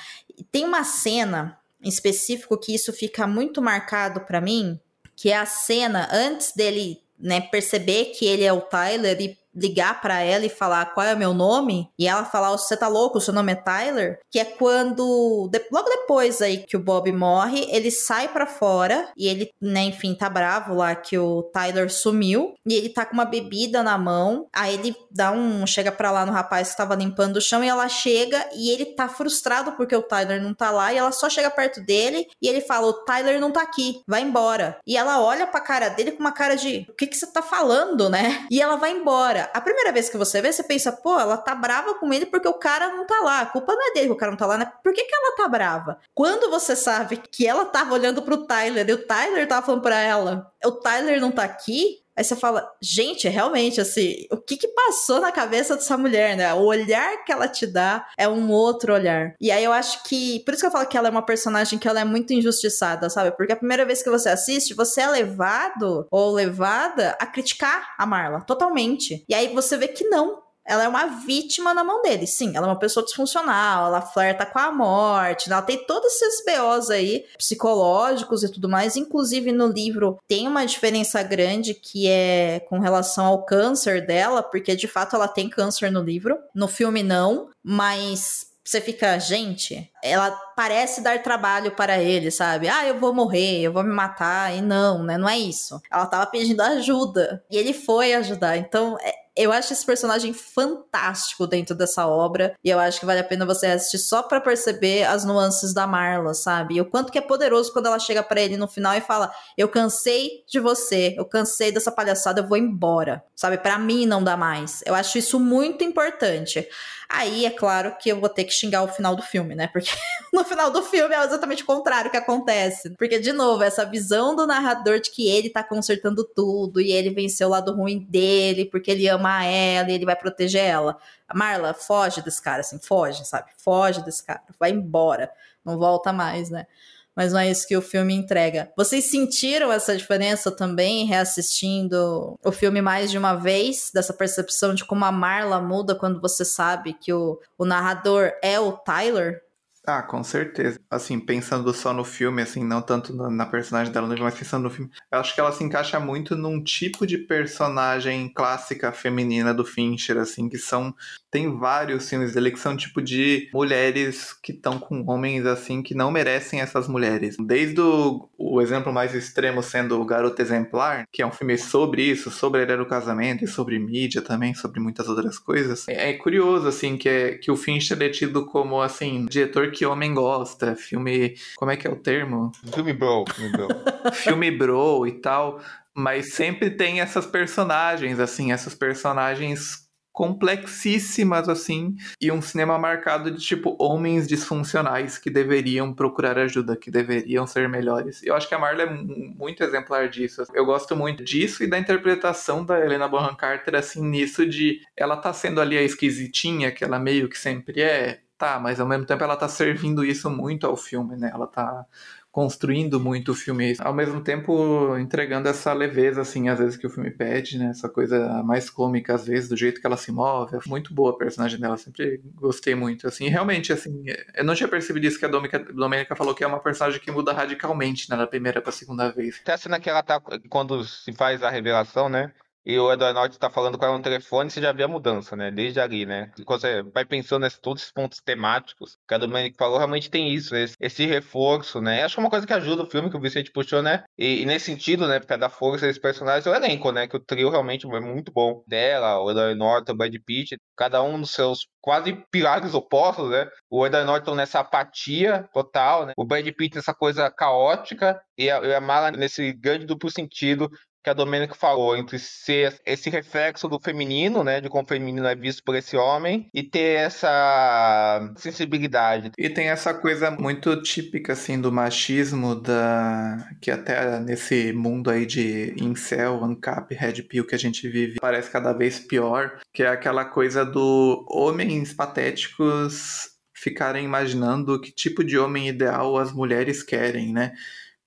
Tem 0.51 0.65
uma 0.65 0.83
cena 0.83 1.59
em 1.81 1.89
específico 1.89 2.57
que 2.57 2.73
isso 2.73 2.91
fica 2.91 3.27
muito 3.27 3.61
marcado 3.61 4.21
para 4.21 4.41
mim, 4.41 4.79
que 5.15 5.29
é 5.29 5.37
a 5.37 5.45
cena 5.45 6.09
antes 6.11 6.51
dele 6.51 7.04
né, 7.19 7.41
perceber 7.41 8.05
que 8.05 8.25
ele 8.25 8.43
é 8.43 8.51
o 8.51 8.61
Tyler 8.61 9.19
e 9.21 9.37
ligar 9.55 10.01
para 10.01 10.21
ela 10.21 10.45
e 10.45 10.49
falar 10.49 10.93
qual 10.93 11.05
é 11.05 11.13
o 11.13 11.17
meu 11.17 11.33
nome, 11.33 11.89
e 11.97 12.07
ela 12.07 12.25
falar, 12.25 12.51
você 12.51 12.75
tá 12.75 12.87
louco, 12.87 13.17
o 13.17 13.21
seu 13.21 13.33
nome 13.33 13.53
é 13.53 13.55
Tyler, 13.55 14.19
que 14.29 14.39
é 14.39 14.45
quando, 14.45 15.49
de, 15.51 15.61
logo 15.71 15.89
depois 15.89 16.41
aí 16.41 16.57
que 16.57 16.75
o 16.75 16.79
Bob 16.79 17.11
morre, 17.11 17.67
ele 17.71 17.89
sai 17.89 18.27
para 18.27 18.45
fora, 18.45 19.09
e 19.17 19.27
ele, 19.27 19.49
né, 19.61 19.83
enfim, 19.83 20.13
tá 20.13 20.29
bravo 20.29 20.73
lá 20.73 20.93
que 20.95 21.17
o 21.17 21.43
Tyler 21.53 21.91
sumiu, 21.91 22.53
e 22.65 22.73
ele 22.73 22.89
tá 22.89 23.05
com 23.05 23.13
uma 23.13 23.25
bebida 23.25 23.81
na 23.81 23.97
mão, 23.97 24.47
aí 24.53 24.73
ele 24.73 24.95
dá 25.09 25.31
um, 25.31 25.65
chega 25.65 25.91
pra 25.91 26.11
lá 26.11 26.25
no 26.25 26.31
rapaz 26.31 26.71
que 26.71 26.77
tava 26.77 26.95
limpando 26.95 27.37
o 27.37 27.41
chão, 27.41 27.63
e 27.63 27.67
ela 27.67 27.87
chega, 27.87 28.49
e 28.53 28.69
ele 28.69 28.85
tá 28.85 29.07
frustrado 29.07 29.71
porque 29.73 29.95
o 29.95 30.03
Tyler 30.03 30.41
não 30.41 30.53
tá 30.53 30.71
lá, 30.71 30.93
e 30.93 30.97
ela 30.97 31.11
só 31.11 31.29
chega 31.29 31.49
perto 31.49 31.81
dele, 31.81 32.27
e 32.41 32.47
ele 32.47 32.61
fala, 32.61 32.87
o 32.87 32.93
Tyler 33.05 33.39
não 33.39 33.51
tá 33.51 33.61
aqui, 33.61 34.01
vai 34.07 34.21
embora. 34.21 34.77
E 34.85 34.97
ela 34.97 35.21
olha 35.21 35.47
pra 35.47 35.61
cara 35.61 35.89
dele 35.89 36.11
com 36.11 36.19
uma 36.19 36.31
cara 36.31 36.55
de, 36.55 36.85
o 36.89 36.93
que 36.93 37.07
que 37.07 37.15
você 37.15 37.27
tá 37.27 37.41
falando, 37.41 38.09
né? 38.09 38.45
E 38.51 38.61
ela 38.61 38.75
vai 38.75 38.91
embora 38.91 39.44
a 39.53 39.61
primeira 39.61 39.91
vez 39.91 40.09
que 40.09 40.17
você 40.17 40.41
vê, 40.41 40.51
você 40.51 40.63
pensa, 40.63 40.91
pô, 40.91 41.19
ela 41.19 41.37
tá 41.37 41.53
brava 41.55 41.95
com 41.95 42.13
ele 42.13 42.25
porque 42.25 42.47
o 42.47 42.53
cara 42.53 42.89
não 42.89 43.05
tá 43.05 43.19
lá. 43.21 43.41
A 43.41 43.45
culpa 43.45 43.73
não 43.73 43.89
é 43.89 43.93
dele 43.93 44.07
que 44.07 44.13
o 44.13 44.17
cara 44.17 44.31
não 44.31 44.37
tá 44.37 44.45
lá, 44.45 44.57
né? 44.57 44.71
Por 44.83 44.93
que, 44.93 45.03
que 45.03 45.15
ela 45.15 45.35
tá 45.35 45.47
brava? 45.47 45.99
Quando 46.13 46.49
você 46.49 46.75
sabe 46.75 47.17
que 47.17 47.47
ela 47.47 47.65
tava 47.65 47.93
olhando 47.93 48.21
pro 48.21 48.45
Tyler 48.45 48.87
e 48.89 48.93
o 48.93 49.05
Tyler 49.05 49.47
tava 49.47 49.65
falando 49.65 49.81
pra 49.81 49.99
ela, 49.99 50.51
o 50.63 50.71
Tyler 50.71 51.19
não 51.19 51.31
tá 51.31 51.43
aqui, 51.43 52.04
Aí 52.17 52.23
você 52.23 52.35
fala, 52.35 52.69
gente, 52.81 53.27
realmente, 53.27 53.81
assim, 53.81 54.25
o 54.31 54.37
que 54.37 54.57
que 54.57 54.67
passou 54.69 55.19
na 55.19 55.31
cabeça 55.31 55.75
dessa 55.75 55.97
mulher, 55.97 56.37
né? 56.37 56.53
O 56.53 56.63
olhar 56.63 57.23
que 57.23 57.31
ela 57.31 57.47
te 57.47 57.67
dá 57.67 58.07
é 58.17 58.27
um 58.27 58.49
outro 58.51 58.93
olhar. 58.93 59.35
E 59.39 59.51
aí 59.51 59.63
eu 59.63 59.73
acho 59.73 60.03
que, 60.03 60.39
por 60.45 60.53
isso 60.53 60.61
que 60.61 60.67
eu 60.67 60.71
falo 60.71 60.87
que 60.87 60.97
ela 60.97 61.07
é 61.07 61.11
uma 61.11 61.25
personagem 61.25 61.77
que 61.77 61.87
ela 61.87 61.99
é 61.99 62.05
muito 62.05 62.33
injustiçada, 62.33 63.09
sabe? 63.09 63.35
Porque 63.35 63.53
a 63.53 63.57
primeira 63.57 63.85
vez 63.85 64.01
que 64.01 64.09
você 64.09 64.29
assiste, 64.29 64.73
você 64.73 65.01
é 65.01 65.07
levado 65.07 66.07
ou 66.09 66.33
levada 66.33 67.15
a 67.19 67.25
criticar 67.25 67.93
a 67.97 68.05
Marla, 68.05 68.41
totalmente. 68.41 69.25
E 69.27 69.33
aí 69.35 69.53
você 69.53 69.77
vê 69.77 69.87
que 69.87 70.05
não, 70.05 70.41
ela 70.65 70.83
é 70.83 70.87
uma 70.87 71.05
vítima 71.05 71.73
na 71.73 71.83
mão 71.83 72.01
dele. 72.01 72.25
Sim, 72.25 72.55
ela 72.55 72.67
é 72.67 72.69
uma 72.69 72.79
pessoa 72.79 73.05
disfuncional, 73.05 73.87
ela 73.87 74.01
flerta 74.01 74.45
com 74.45 74.59
a 74.59 74.71
morte, 74.71 75.51
ela 75.51 75.61
tem 75.61 75.85
todos 75.85 76.13
esses 76.13 76.43
BOs 76.45 76.89
aí, 76.89 77.25
psicológicos 77.37 78.43
e 78.43 78.51
tudo 78.51 78.67
mais. 78.67 78.95
Inclusive, 78.95 79.51
no 79.51 79.67
livro 79.67 80.17
tem 80.27 80.47
uma 80.47 80.65
diferença 80.65 81.21
grande 81.21 81.73
que 81.73 82.07
é 82.07 82.61
com 82.67 82.79
relação 82.79 83.25
ao 83.25 83.45
câncer 83.45 84.05
dela, 84.05 84.41
porque 84.41 84.75
de 84.75 84.87
fato 84.87 85.15
ela 85.15 85.27
tem 85.27 85.49
câncer 85.49 85.91
no 85.91 86.01
livro. 86.01 86.37
No 86.53 86.67
filme, 86.67 87.03
não, 87.03 87.49
mas 87.63 88.47
você 88.65 88.81
fica, 88.81 89.19
gente, 89.19 89.91
ela 90.01 90.31
parece 90.55 90.99
dar 90.99 91.21
trabalho 91.21 91.71
para 91.71 91.99
ele, 92.01 92.31
sabe? 92.31 92.67
Ah, 92.67 92.87
eu 92.87 92.99
vou 92.99 93.13
morrer, 93.13 93.61
eu 93.61 93.71
vou 93.71 93.83
me 93.83 93.93
matar. 93.93 94.55
E 94.55 94.59
não, 94.59 95.03
né? 95.03 95.19
Não 95.19 95.29
é 95.29 95.37
isso. 95.37 95.79
Ela 95.91 96.07
tava 96.07 96.25
pedindo 96.25 96.61
ajuda. 96.61 97.43
E 97.51 97.57
ele 97.57 97.73
foi 97.73 98.15
ajudar. 98.15 98.57
Então, 98.57 98.97
é, 98.99 99.13
eu 99.35 99.51
acho 99.51 99.73
esse 99.73 99.85
personagem 99.85 100.33
fantástico 100.33 101.45
dentro 101.45 101.75
dessa 101.75 102.07
obra. 102.07 102.55
E 102.63 102.69
eu 102.69 102.79
acho 102.79 102.99
que 102.99 103.05
vale 103.05 103.19
a 103.19 103.23
pena 103.23 103.45
você 103.45 103.67
assistir 103.67 103.97
só 103.97 104.23
para 104.23 104.39
perceber 104.39 105.03
as 105.03 105.25
nuances 105.25 105.73
da 105.73 105.85
Marla, 105.85 106.33
sabe? 106.33 106.75
E 106.75 106.81
o 106.81 106.85
quanto 106.85 107.11
que 107.11 107.17
é 107.17 107.21
poderoso 107.21 107.73
quando 107.73 107.87
ela 107.87 107.99
chega 107.99 108.23
para 108.23 108.39
ele 108.39 108.55
no 108.55 108.67
final 108.67 108.95
e 108.95 109.01
fala: 109.01 109.31
Eu 109.57 109.67
cansei 109.67 110.43
de 110.47 110.59
você, 110.59 111.15
eu 111.17 111.25
cansei 111.25 111.71
dessa 111.71 111.91
palhaçada, 111.91 112.41
eu 112.41 112.47
vou 112.47 112.57
embora. 112.57 113.23
Sabe? 113.35 113.57
Para 113.57 113.77
mim 113.77 114.05
não 114.05 114.23
dá 114.23 114.37
mais. 114.37 114.81
Eu 114.85 114.95
acho 114.95 115.17
isso 115.17 115.39
muito 115.39 115.83
importante. 115.83 116.67
Aí 117.09 117.45
é 117.45 117.49
claro 117.49 117.95
que 117.99 118.09
eu 118.09 118.19
vou 118.19 118.29
ter 118.29 118.43
que 118.43 118.53
xingar 118.53 118.83
o 118.83 118.87
final 118.87 119.15
do 119.15 119.21
filme, 119.21 119.55
né? 119.55 119.67
Porque 119.67 119.89
no 120.33 120.43
final 120.43 120.71
do 120.71 120.81
filme 120.81 121.13
é 121.13 121.23
exatamente 121.23 121.63
o 121.63 121.65
contrário 121.65 122.09
que 122.09 122.17
acontece. 122.17 122.91
Porque, 122.91 123.19
de 123.19 123.31
novo, 123.31 123.63
essa 123.63 123.85
visão 123.85 124.35
do 124.35 124.47
narrador 124.47 124.99
de 124.99 125.11
que 125.11 125.29
ele 125.29 125.49
tá 125.49 125.63
consertando 125.63 126.23
tudo 126.23 126.81
e 126.81 126.91
ele 126.91 127.09
venceu 127.11 127.47
o 127.47 127.51
lado 127.51 127.73
ruim 127.73 127.99
dele 127.99 128.65
porque 128.65 128.91
ele 128.91 129.07
ama 129.07 129.45
ela 129.45 129.89
e 129.91 129.93
ele 129.93 130.05
vai 130.05 130.15
proteger 130.15 130.63
ela. 130.63 130.97
Marla, 131.33 131.73
foge 131.73 132.21
desse 132.21 132.41
cara, 132.41 132.61
assim, 132.61 132.79
foge, 132.79 133.25
sabe? 133.25 133.49
Foge 133.57 134.03
desse 134.03 134.23
cara, 134.23 134.41
vai 134.59 134.71
embora, 134.71 135.31
não 135.63 135.77
volta 135.77 136.13
mais, 136.13 136.49
né? 136.49 136.67
Mas 137.15 137.31
não 137.31 137.39
é 137.39 137.49
isso 137.49 137.67
que 137.67 137.77
o 137.77 137.81
filme 137.81 138.13
entrega. 138.13 138.71
Vocês 138.75 139.05
sentiram 139.05 139.71
essa 139.71 139.95
diferença 139.95 140.51
também 140.51 141.05
reassistindo 141.05 142.37
o 142.43 142.51
filme 142.51 142.81
mais 142.81 143.09
de 143.09 143.17
uma 143.17 143.35
vez, 143.35 143.89
dessa 143.93 144.13
percepção 144.13 144.73
de 144.73 144.83
como 144.83 145.05
a 145.05 145.11
Marla 145.11 145.61
muda 145.61 145.95
quando 145.95 146.19
você 146.19 146.43
sabe 146.43 146.93
que 146.93 147.13
o, 147.13 147.39
o 147.57 147.65
narrador 147.65 148.31
é 148.43 148.59
o 148.59 148.73
Tyler? 148.73 149.44
Ah, 149.87 150.01
com 150.01 150.23
certeza. 150.23 150.79
Assim, 150.89 151.19
pensando 151.19 151.71
só 151.73 151.93
no 151.93 152.03
filme, 152.03 152.41
assim, 152.41 152.63
não 152.63 152.81
tanto 152.81 153.13
na 153.13 153.45
personagem 153.45 153.93
dela, 153.93 154.07
mas 154.07 154.33
pensando 154.33 154.63
no 154.63 154.69
filme, 154.69 154.89
eu 155.11 155.19
acho 155.19 155.33
que 155.33 155.39
ela 155.39 155.51
se 155.51 155.63
encaixa 155.63 155.99
muito 155.99 156.35
num 156.35 156.63
tipo 156.63 157.05
de 157.05 157.17
personagem 157.19 158.31
clássica 158.33 158.91
feminina 158.91 159.53
do 159.53 159.63
Fincher, 159.63 160.17
assim, 160.17 160.49
que 160.49 160.57
são. 160.57 160.93
Tem 161.29 161.57
vários 161.57 162.09
filmes 162.09 162.33
dele 162.33 162.49
que 162.49 162.59
são 162.59 162.75
tipo 162.77 163.01
de 163.01 163.49
mulheres 163.53 164.33
que 164.33 164.53
estão 164.53 164.79
com 164.79 165.03
homens, 165.07 165.45
assim, 165.45 165.83
que 165.83 165.93
não 165.93 166.09
merecem 166.09 166.61
essas 166.61 166.87
mulheres. 166.87 167.35
Desde 167.39 167.79
o, 167.81 168.29
o 168.37 168.61
exemplo 168.61 168.91
mais 168.91 169.13
extremo 169.13 169.61
sendo 169.61 169.99
o 169.99 170.05
Garoto 170.05 170.41
Exemplar, 170.41 171.05
que 171.11 171.21
é 171.21 171.27
um 171.27 171.31
filme 171.31 171.57
sobre 171.57 172.03
isso, 172.03 172.31
sobre 172.31 172.61
a 172.61 172.75
do 172.75 172.85
casamento 172.85 173.43
e 173.43 173.47
sobre 173.47 173.77
mídia 173.77 174.21
também, 174.21 174.53
sobre 174.55 174.79
muitas 174.79 175.07
outras 175.07 175.37
coisas. 175.37 175.87
É, 175.87 176.09
é 176.09 176.13
curioso, 176.13 176.67
assim, 176.67 176.97
que, 176.97 177.07
é, 177.07 177.37
que 177.37 177.51
o 177.51 177.55
Fincher 177.55 178.01
é 178.01 178.09
tido 178.09 178.45
como, 178.45 178.81
assim, 178.81 179.25
diretor 179.25 179.71
que 179.75 179.85
homem 179.85 180.13
gosta, 180.13 180.75
filme. 180.75 181.35
Como 181.57 181.71
é 181.71 181.77
que 181.77 181.85
é 181.87 181.91
o 181.91 181.95
termo? 181.97 182.51
Filme 182.73 182.93
bro, 182.93 183.25
filme 183.33 183.51
bro. 183.51 183.67
filme 184.13 184.51
bro 184.51 185.05
e 185.05 185.11
tal. 185.13 185.59
Mas 185.93 186.33
sempre 186.33 186.69
tem 186.69 187.01
essas 187.01 187.25
personagens, 187.25 188.19
assim, 188.19 188.51
essas 188.51 188.73
personagens 188.73 189.85
complexíssimas, 190.15 191.49
assim, 191.49 191.93
e 192.21 192.31
um 192.31 192.41
cinema 192.41 192.79
marcado 192.79 193.29
de, 193.29 193.45
tipo, 193.45 193.75
homens 193.77 194.25
disfuncionais 194.25 195.17
que 195.17 195.29
deveriam 195.29 195.93
procurar 195.93 196.39
ajuda, 196.39 196.77
que 196.77 196.89
deveriam 196.89 197.45
ser 197.45 197.67
melhores. 197.67 198.23
Eu 198.23 198.33
acho 198.33 198.47
que 198.47 198.55
a 198.55 198.59
Marla 198.59 198.83
é 198.83 198.89
muito 198.89 199.61
exemplar 199.61 200.07
disso. 200.07 200.43
Eu 200.53 200.65
gosto 200.65 200.95
muito 200.95 201.21
disso 201.21 201.65
e 201.65 201.67
da 201.67 201.77
interpretação 201.77 202.63
da 202.63 202.79
Helena 202.79 203.09
Bonham 203.09 203.35
Carter, 203.35 203.75
assim, 203.75 204.01
nisso 204.01 204.47
de 204.47 204.79
ela 204.95 205.17
tá 205.17 205.33
sendo 205.33 205.59
ali 205.59 205.77
a 205.77 205.83
esquisitinha, 205.83 206.71
que 206.71 206.85
ela 206.85 206.97
meio 206.97 207.27
que 207.27 207.37
sempre 207.37 207.81
é, 207.81 208.21
tá, 208.37 208.59
mas 208.59 208.79
ao 208.79 208.87
mesmo 208.87 209.05
tempo 209.05 209.23
ela 209.23 209.35
tá 209.35 209.47
servindo 209.47 210.03
isso 210.03 210.29
muito 210.29 210.65
ao 210.65 210.75
filme, 210.77 211.15
né? 211.15 211.31
Ela 211.33 211.47
tá 211.47 211.85
construindo 212.31 212.99
muito 212.99 213.31
o 213.31 213.33
filme, 213.33 213.77
ao 213.79 213.93
mesmo 213.93 214.19
tempo 214.19 214.97
entregando 214.97 215.47
essa 215.47 215.71
leveza, 215.71 216.19
assim, 216.19 216.49
às 216.49 216.59
vezes 216.59 216.75
que 216.75 216.85
o 216.85 216.89
filme 216.89 217.09
pede, 217.09 217.57
né? 217.57 217.67
Essa 217.67 217.87
coisa 217.87 218.43
mais 218.43 218.69
cômica, 218.69 219.15
às 219.15 219.25
vezes, 219.25 219.47
do 219.47 219.55
jeito 219.55 219.79
que 219.79 219.87
ela 219.87 219.95
se 219.95 220.11
move. 220.11 220.57
Muito 220.67 220.93
boa 220.93 221.11
a 221.11 221.17
personagem 221.17 221.57
dela, 221.57 221.77
sempre 221.77 222.21
gostei 222.35 222.75
muito, 222.75 223.07
assim. 223.07 223.29
Realmente, 223.29 223.71
assim, 223.71 224.03
eu 224.35 224.43
não 224.43 224.53
tinha 224.53 224.67
percebido 224.67 225.07
isso 225.07 225.17
que 225.17 225.25
a 225.25 225.29
Domênica 225.29 226.13
falou, 226.13 226.35
que 226.35 226.43
é 226.43 226.47
uma 226.47 226.59
personagem 226.59 226.99
que 226.99 227.09
muda 227.09 227.31
radicalmente, 227.31 228.09
né? 228.09 228.17
Da 228.17 228.27
primeira 228.27 228.61
pra 228.61 228.69
segunda 228.69 229.09
vez. 229.09 229.39
Até 229.41 229.53
a 229.53 229.57
cena 229.57 229.79
que 229.79 229.89
ela 229.89 230.03
tá, 230.03 230.21
quando 230.49 230.83
se 230.83 231.13
faz 231.13 231.41
a 231.41 231.49
revelação, 231.49 232.09
né? 232.09 232.33
E 232.65 232.79
o 232.79 232.91
Edward 232.91 233.13
Norton 233.13 233.37
tá 233.37 233.49
falando 233.49 233.77
com 233.77 233.85
ela 233.85 233.97
no 233.97 234.03
telefone, 234.03 234.49
você 234.49 234.59
já 234.59 234.71
vê 234.71 234.83
a 234.83 234.87
mudança, 234.87 235.35
né? 235.35 235.51
Desde 235.51 235.79
ali, 235.79 236.05
né? 236.05 236.31
Quando 236.45 236.61
você 236.61 236.81
vai 236.81 237.05
pensando 237.05 237.43
nesses 237.43 237.59
todos 237.59 237.83
esses 237.83 237.93
pontos 237.93 238.19
temáticos 238.21 238.97
que 239.07 239.13
a 239.13 239.17
Dominic 239.17 239.55
falou, 239.55 239.77
realmente 239.77 240.09
tem 240.09 240.33
isso, 240.33 240.55
esse, 240.55 240.75
esse, 240.79 241.05
reforço, 241.05 241.79
né? 241.79 242.03
Acho 242.03 242.15
que 242.15 242.21
é 242.21 242.23
uma 242.23 242.29
coisa 242.29 242.47
que 242.47 242.53
ajuda 242.53 242.83
o 242.83 242.89
filme, 242.89 243.09
que 243.09 243.17
o 243.17 243.21
Vicente 243.21 243.51
puxou, 243.51 243.83
né? 243.83 244.03
E, 244.17 244.41
e 244.41 244.45
nesse 244.45 244.65
sentido, 244.65 245.07
né? 245.07 245.19
Porque 245.19 245.37
dá 245.37 245.49
força 245.49 245.85
esses 245.85 246.01
personagens, 246.01 246.47
é 246.47 246.49
o 246.49 246.55
elenco, 246.55 246.91
né? 246.91 247.07
Que 247.07 247.17
o 247.17 247.19
trio 247.19 247.51
realmente 247.51 247.85
é 247.85 247.99
muito 247.99 248.31
bom. 248.31 248.63
Dela, 248.67 249.19
o 249.21 249.29
Edward 249.29 249.55
Norton, 249.55 249.93
o 249.93 249.97
Brad 249.97 250.15
Pitt, 250.25 250.57
cada 250.75 251.03
um 251.03 251.19
dos 251.21 251.31
seus 251.31 251.67
quase 251.79 252.13
pilares 252.31 252.73
opostos, 252.73 253.29
né? 253.29 253.47
O 253.69 253.85
Edward 253.85 254.07
Norton 254.07 254.33
nessa 254.33 254.61
apatia 254.61 255.47
total, 255.53 256.07
né? 256.07 256.13
O 256.17 256.25
Brad 256.25 256.47
Pitt 256.47 256.75
nessa 256.75 256.95
coisa 256.95 257.29
caótica 257.29 258.19
e 258.35 258.49
a, 258.49 258.59
e 258.61 258.73
a 258.73 258.81
Mala 258.81 259.11
nesse 259.11 259.53
grande 259.53 259.85
duplo 259.85 260.09
sentido 260.09 260.67
que 261.05 261.09
a 261.11 261.13
Domênica 261.13 261.53
falou, 261.53 261.95
entre 261.95 262.17
ser 262.17 262.81
esse 262.83 263.11
reflexo 263.11 263.67
do 263.69 263.79
feminino, 263.79 264.43
né, 264.43 264.59
de 264.59 264.67
como 264.67 264.83
o 264.83 264.87
feminino 264.87 265.27
é 265.27 265.35
visto 265.35 265.63
por 265.63 265.75
esse 265.75 265.95
homem, 265.95 266.49
e 266.51 266.63
ter 266.63 266.97
essa 266.97 268.33
sensibilidade. 268.35 269.31
E 269.37 269.47
tem 269.47 269.69
essa 269.69 269.93
coisa 269.93 270.31
muito 270.31 270.81
típica, 270.81 271.33
assim, 271.33 271.61
do 271.61 271.71
machismo, 271.71 272.55
da 272.55 273.37
que 273.61 273.69
até 273.69 274.19
nesse 274.19 274.73
mundo 274.73 275.11
aí 275.11 275.27
de 275.27 275.75
incel, 275.79 276.43
ancap, 276.43 276.91
red 276.95 277.21
pill 277.21 277.45
que 277.45 277.53
a 277.53 277.59
gente 277.59 277.87
vive, 277.87 278.15
parece 278.19 278.49
cada 278.49 278.73
vez 278.73 278.97
pior, 278.97 279.59
que 279.71 279.83
é 279.83 279.87
aquela 279.87 280.25
coisa 280.25 280.65
do 280.65 281.23
homens 281.29 281.93
patéticos 281.93 283.29
ficarem 283.53 284.03
imaginando 284.03 284.81
que 284.81 284.91
tipo 284.91 285.23
de 285.23 285.37
homem 285.37 285.69
ideal 285.69 286.17
as 286.17 286.31
mulheres 286.33 286.81
querem, 286.81 287.31
né? 287.31 287.53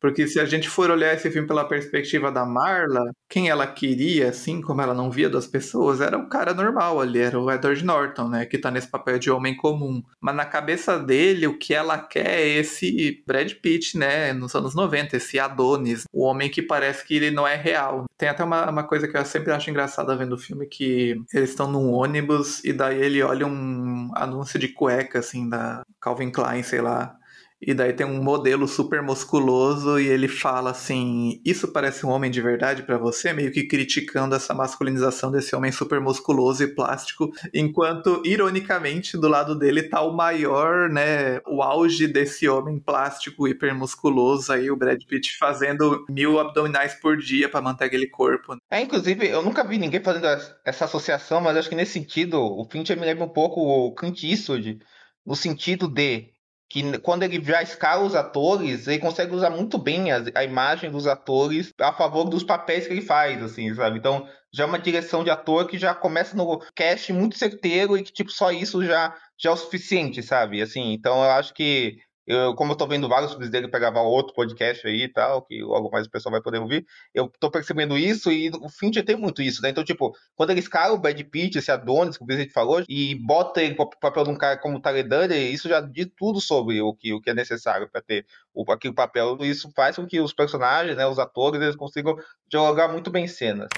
Porque 0.00 0.26
se 0.26 0.38
a 0.38 0.44
gente 0.44 0.68
for 0.68 0.90
olhar 0.90 1.14
esse 1.14 1.30
filme 1.30 1.46
pela 1.48 1.66
perspectiva 1.66 2.30
da 2.30 2.44
Marla, 2.44 3.12
quem 3.28 3.48
ela 3.48 3.66
queria, 3.66 4.28
assim, 4.28 4.60
como 4.60 4.80
ela 4.80 4.94
não 4.94 5.10
via 5.10 5.28
das 5.28 5.46
pessoas, 5.46 6.00
era 6.00 6.16
o 6.16 6.28
cara 6.28 6.54
normal 6.54 7.00
ali, 7.00 7.18
era 7.20 7.38
o 7.38 7.50
Edward 7.50 7.84
Norton, 7.84 8.28
né? 8.28 8.46
Que 8.46 8.58
tá 8.58 8.70
nesse 8.70 8.88
papel 8.88 9.18
de 9.18 9.30
homem 9.30 9.56
comum. 9.56 10.02
Mas 10.20 10.34
na 10.34 10.44
cabeça 10.44 10.98
dele, 10.98 11.46
o 11.46 11.58
que 11.58 11.74
ela 11.74 11.98
quer 11.98 12.40
é 12.40 12.48
esse 12.48 13.22
Brad 13.26 13.52
Pitt, 13.54 13.98
né? 13.98 14.32
Nos 14.32 14.54
anos 14.54 14.74
90, 14.74 15.16
esse 15.16 15.38
Adonis, 15.38 16.04
o 16.12 16.24
homem 16.24 16.50
que 16.50 16.62
parece 16.62 17.04
que 17.04 17.16
ele 17.16 17.30
não 17.30 17.46
é 17.46 17.56
real. 17.56 18.04
Tem 18.16 18.28
até 18.28 18.44
uma, 18.44 18.70
uma 18.70 18.84
coisa 18.84 19.08
que 19.08 19.16
eu 19.16 19.24
sempre 19.24 19.52
acho 19.52 19.70
engraçada 19.70 20.16
vendo 20.16 20.34
o 20.34 20.38
filme, 20.38 20.66
que 20.66 21.20
eles 21.32 21.50
estão 21.50 21.70
num 21.70 21.92
ônibus 21.92 22.62
e 22.64 22.72
daí 22.72 23.00
ele 23.00 23.22
olha 23.22 23.46
um 23.46 24.10
anúncio 24.14 24.58
de 24.58 24.68
cueca, 24.68 25.18
assim, 25.18 25.48
da 25.48 25.82
Calvin 26.00 26.30
Klein, 26.30 26.62
sei 26.62 26.80
lá 26.80 27.17
e 27.60 27.74
daí 27.74 27.92
tem 27.92 28.06
um 28.06 28.22
modelo 28.22 28.68
super 28.68 29.02
musculoso 29.02 29.98
e 29.98 30.06
ele 30.06 30.28
fala 30.28 30.70
assim: 30.70 31.40
Isso 31.44 31.66
parece 31.68 32.06
um 32.06 32.10
homem 32.10 32.30
de 32.30 32.40
verdade 32.40 32.84
para 32.84 32.96
você? 32.96 33.32
Meio 33.32 33.50
que 33.50 33.66
criticando 33.66 34.36
essa 34.36 34.54
masculinização 34.54 35.30
desse 35.32 35.56
homem 35.56 35.72
super 35.72 36.00
musculoso 36.00 36.62
e 36.62 36.68
plástico. 36.68 37.32
Enquanto, 37.52 38.22
ironicamente, 38.24 39.18
do 39.18 39.28
lado 39.28 39.58
dele 39.58 39.82
tá 39.82 40.00
o 40.02 40.14
maior, 40.14 40.88
né? 40.88 41.40
O 41.46 41.60
auge 41.60 42.06
desse 42.06 42.48
homem 42.48 42.78
plástico 42.78 43.48
hiper 43.48 43.74
musculoso 43.74 44.52
aí, 44.52 44.70
o 44.70 44.76
Brad 44.76 45.02
Pitt 45.04 45.36
fazendo 45.36 46.06
mil 46.08 46.38
abdominais 46.38 46.94
por 46.94 47.16
dia 47.16 47.48
para 47.48 47.60
manter 47.60 47.86
aquele 47.86 48.06
corpo. 48.06 48.56
É, 48.70 48.80
inclusive, 48.80 49.26
eu 49.26 49.42
nunca 49.42 49.64
vi 49.64 49.78
ninguém 49.78 50.00
fazendo 50.00 50.26
essa 50.64 50.84
associação, 50.84 51.40
mas 51.40 51.56
acho 51.56 51.68
que 51.68 51.74
nesse 51.74 51.92
sentido, 51.94 52.40
o 52.40 52.64
Fincher 52.70 52.96
me 52.96 53.04
lembra 53.04 53.24
um 53.24 53.28
pouco 53.28 53.60
o 53.60 53.92
Clint 53.96 54.22
Eastwood, 54.22 54.78
no 55.26 55.34
sentido 55.34 55.88
de 55.88 56.37
que 56.68 56.98
quando 56.98 57.22
ele 57.22 57.42
já 57.42 57.62
escala 57.62 58.04
os 58.04 58.14
atores, 58.14 58.86
ele 58.86 58.98
consegue 58.98 59.34
usar 59.34 59.50
muito 59.50 59.78
bem 59.78 60.12
a, 60.12 60.22
a, 60.34 60.44
imagem 60.44 60.90
dos 60.90 61.06
atores 61.06 61.72
a 61.80 61.92
favor 61.92 62.24
dos 62.24 62.44
papéis 62.44 62.86
que 62.86 62.92
ele 62.92 63.00
faz, 63.00 63.42
assim, 63.42 63.74
sabe? 63.74 63.98
Então, 63.98 64.28
já 64.52 64.64
é 64.64 64.66
uma 64.66 64.78
direção 64.78 65.24
de 65.24 65.30
ator 65.30 65.66
que 65.66 65.78
já 65.78 65.94
começa 65.94 66.36
no 66.36 66.58
cast 66.74 67.12
muito 67.12 67.38
certeiro 67.38 67.96
e 67.96 68.02
que, 68.02 68.12
tipo, 68.12 68.30
só 68.30 68.50
isso 68.50 68.84
já, 68.84 69.16
já 69.38 69.50
é 69.50 69.52
o 69.52 69.56
suficiente, 69.56 70.22
sabe? 70.22 70.60
Assim, 70.60 70.92
então 70.92 71.24
eu 71.24 71.30
acho 71.30 71.54
que 71.54 71.98
eu, 72.28 72.54
como 72.54 72.72
eu 72.72 72.76
tô 72.76 72.86
vendo 72.86 73.08
vários 73.08 73.30
filmes 73.30 73.48
dele 73.48 73.68
para 73.68 73.80
gravar 73.80 74.02
outro 74.02 74.34
podcast 74.34 74.86
aí 74.86 75.04
e 75.04 75.08
tal, 75.08 75.40
que 75.40 75.62
logo 75.62 75.90
mais 75.90 76.06
o 76.06 76.10
pessoal 76.10 76.30
vai 76.30 76.42
poder 76.42 76.58
ouvir, 76.58 76.86
eu 77.14 77.32
tô 77.40 77.50
percebendo 77.50 77.96
isso 77.96 78.30
e 78.30 78.50
o 78.60 78.68
Fincher 78.68 79.02
tem 79.02 79.16
muito 79.16 79.40
isso, 79.40 79.62
né? 79.62 79.70
Então, 79.70 79.82
tipo, 79.82 80.12
quando 80.36 80.50
ele 80.50 80.60
escala 80.60 80.92
o 80.92 80.98
Brad 80.98 81.18
Pitt, 81.22 81.56
esse 81.56 81.70
Adonis, 81.70 82.18
que 82.18 82.24
o 82.24 82.26
Vicente 82.26 82.52
falou, 82.52 82.84
e 82.86 83.14
bota 83.14 83.62
ele 83.62 83.74
pro 83.74 83.88
papel 83.98 84.24
de 84.24 84.30
um 84.30 84.36
cara 84.36 84.58
como 84.58 84.76
o 84.76 85.32
isso 85.32 85.70
já 85.70 85.80
diz 85.80 86.06
tudo 86.14 86.38
sobre 86.38 86.82
o 86.82 86.92
que, 86.92 87.14
o 87.14 87.20
que 87.20 87.30
é 87.30 87.34
necessário 87.34 87.88
para 87.90 88.02
ter 88.02 88.26
o, 88.52 88.70
aquele 88.70 88.92
papel. 88.92 89.38
Isso 89.40 89.72
faz 89.74 89.96
com 89.96 90.06
que 90.06 90.20
os 90.20 90.34
personagens, 90.34 90.98
né, 90.98 91.06
os 91.06 91.18
atores, 91.18 91.62
eles 91.62 91.76
consigam 91.76 92.14
jogar 92.52 92.88
muito 92.88 93.10
bem 93.10 93.26
cenas. 93.26 93.68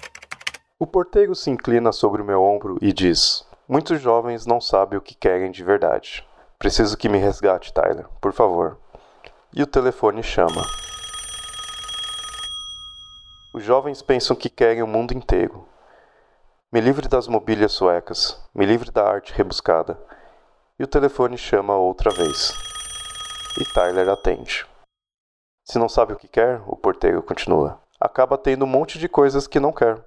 O 0.77 0.87
porteiro 0.87 1.37
se 1.37 1.51
inclina 1.51 1.93
sobre 1.93 2.21
o 2.21 2.25
meu 2.25 2.43
ombro 2.43 2.79
e 2.83 2.93
diz: 2.93 3.47
Muitos 3.69 4.01
jovens 4.01 4.45
não 4.45 4.61
sabem 4.61 4.99
o 4.99 5.03
que 5.03 5.15
querem 5.15 5.53
de 5.53 5.63
verdade. 5.63 6.25
Preciso 6.61 6.95
que 6.99 7.09
me 7.09 7.17
resgate, 7.17 7.73
Tyler, 7.73 8.07
por 8.21 8.35
favor. 8.35 8.79
E 9.51 9.63
o 9.63 9.67
telefone 9.67 10.23
chama. 10.23 10.63
Os 13.55 13.65
jovens 13.65 14.03
pensam 14.03 14.37
que 14.37 14.51
querem 14.51 14.83
o 14.83 14.87
mundo 14.87 15.15
inteiro. 15.15 15.67
Me 16.71 16.79
livre 16.79 17.09
das 17.09 17.27
mobílias 17.27 17.73
suecas, 17.73 18.39
me 18.55 18.67
livre 18.67 18.91
da 18.91 19.09
arte 19.09 19.33
rebuscada. 19.33 19.99
E 20.79 20.85
o 20.85 20.87
telefone 20.87 21.39
chama 21.39 21.75
outra 21.77 22.11
vez. 22.11 22.53
E 23.59 23.65
Tyler 23.65 24.11
atende. 24.11 24.67
Se 25.65 25.79
não 25.79 25.89
sabe 25.89 26.13
o 26.13 26.17
que 26.17 26.29
quer, 26.29 26.61
o 26.67 26.77
porteiro 26.77 27.23
continua. 27.23 27.81
Acaba 27.99 28.37
tendo 28.37 28.67
um 28.67 28.69
monte 28.69 28.99
de 28.99 29.09
coisas 29.09 29.47
que 29.47 29.59
não 29.59 29.73
quer. 29.73 29.99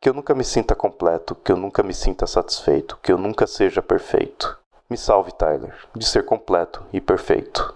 Que 0.00 0.08
eu 0.08 0.14
nunca 0.14 0.34
me 0.34 0.42
sinta 0.42 0.74
completo, 0.74 1.36
que 1.36 1.52
eu 1.52 1.56
nunca 1.56 1.80
me 1.80 1.94
sinta 1.94 2.26
satisfeito, 2.26 2.98
que 3.00 3.12
eu 3.12 3.18
nunca 3.18 3.46
seja 3.46 3.80
perfeito. 3.80 4.60
Me 4.88 4.96
salve, 4.96 5.32
Tyler, 5.32 5.74
de 5.96 6.06
ser 6.06 6.24
completo 6.24 6.84
e 6.92 7.00
perfeito. 7.00 7.74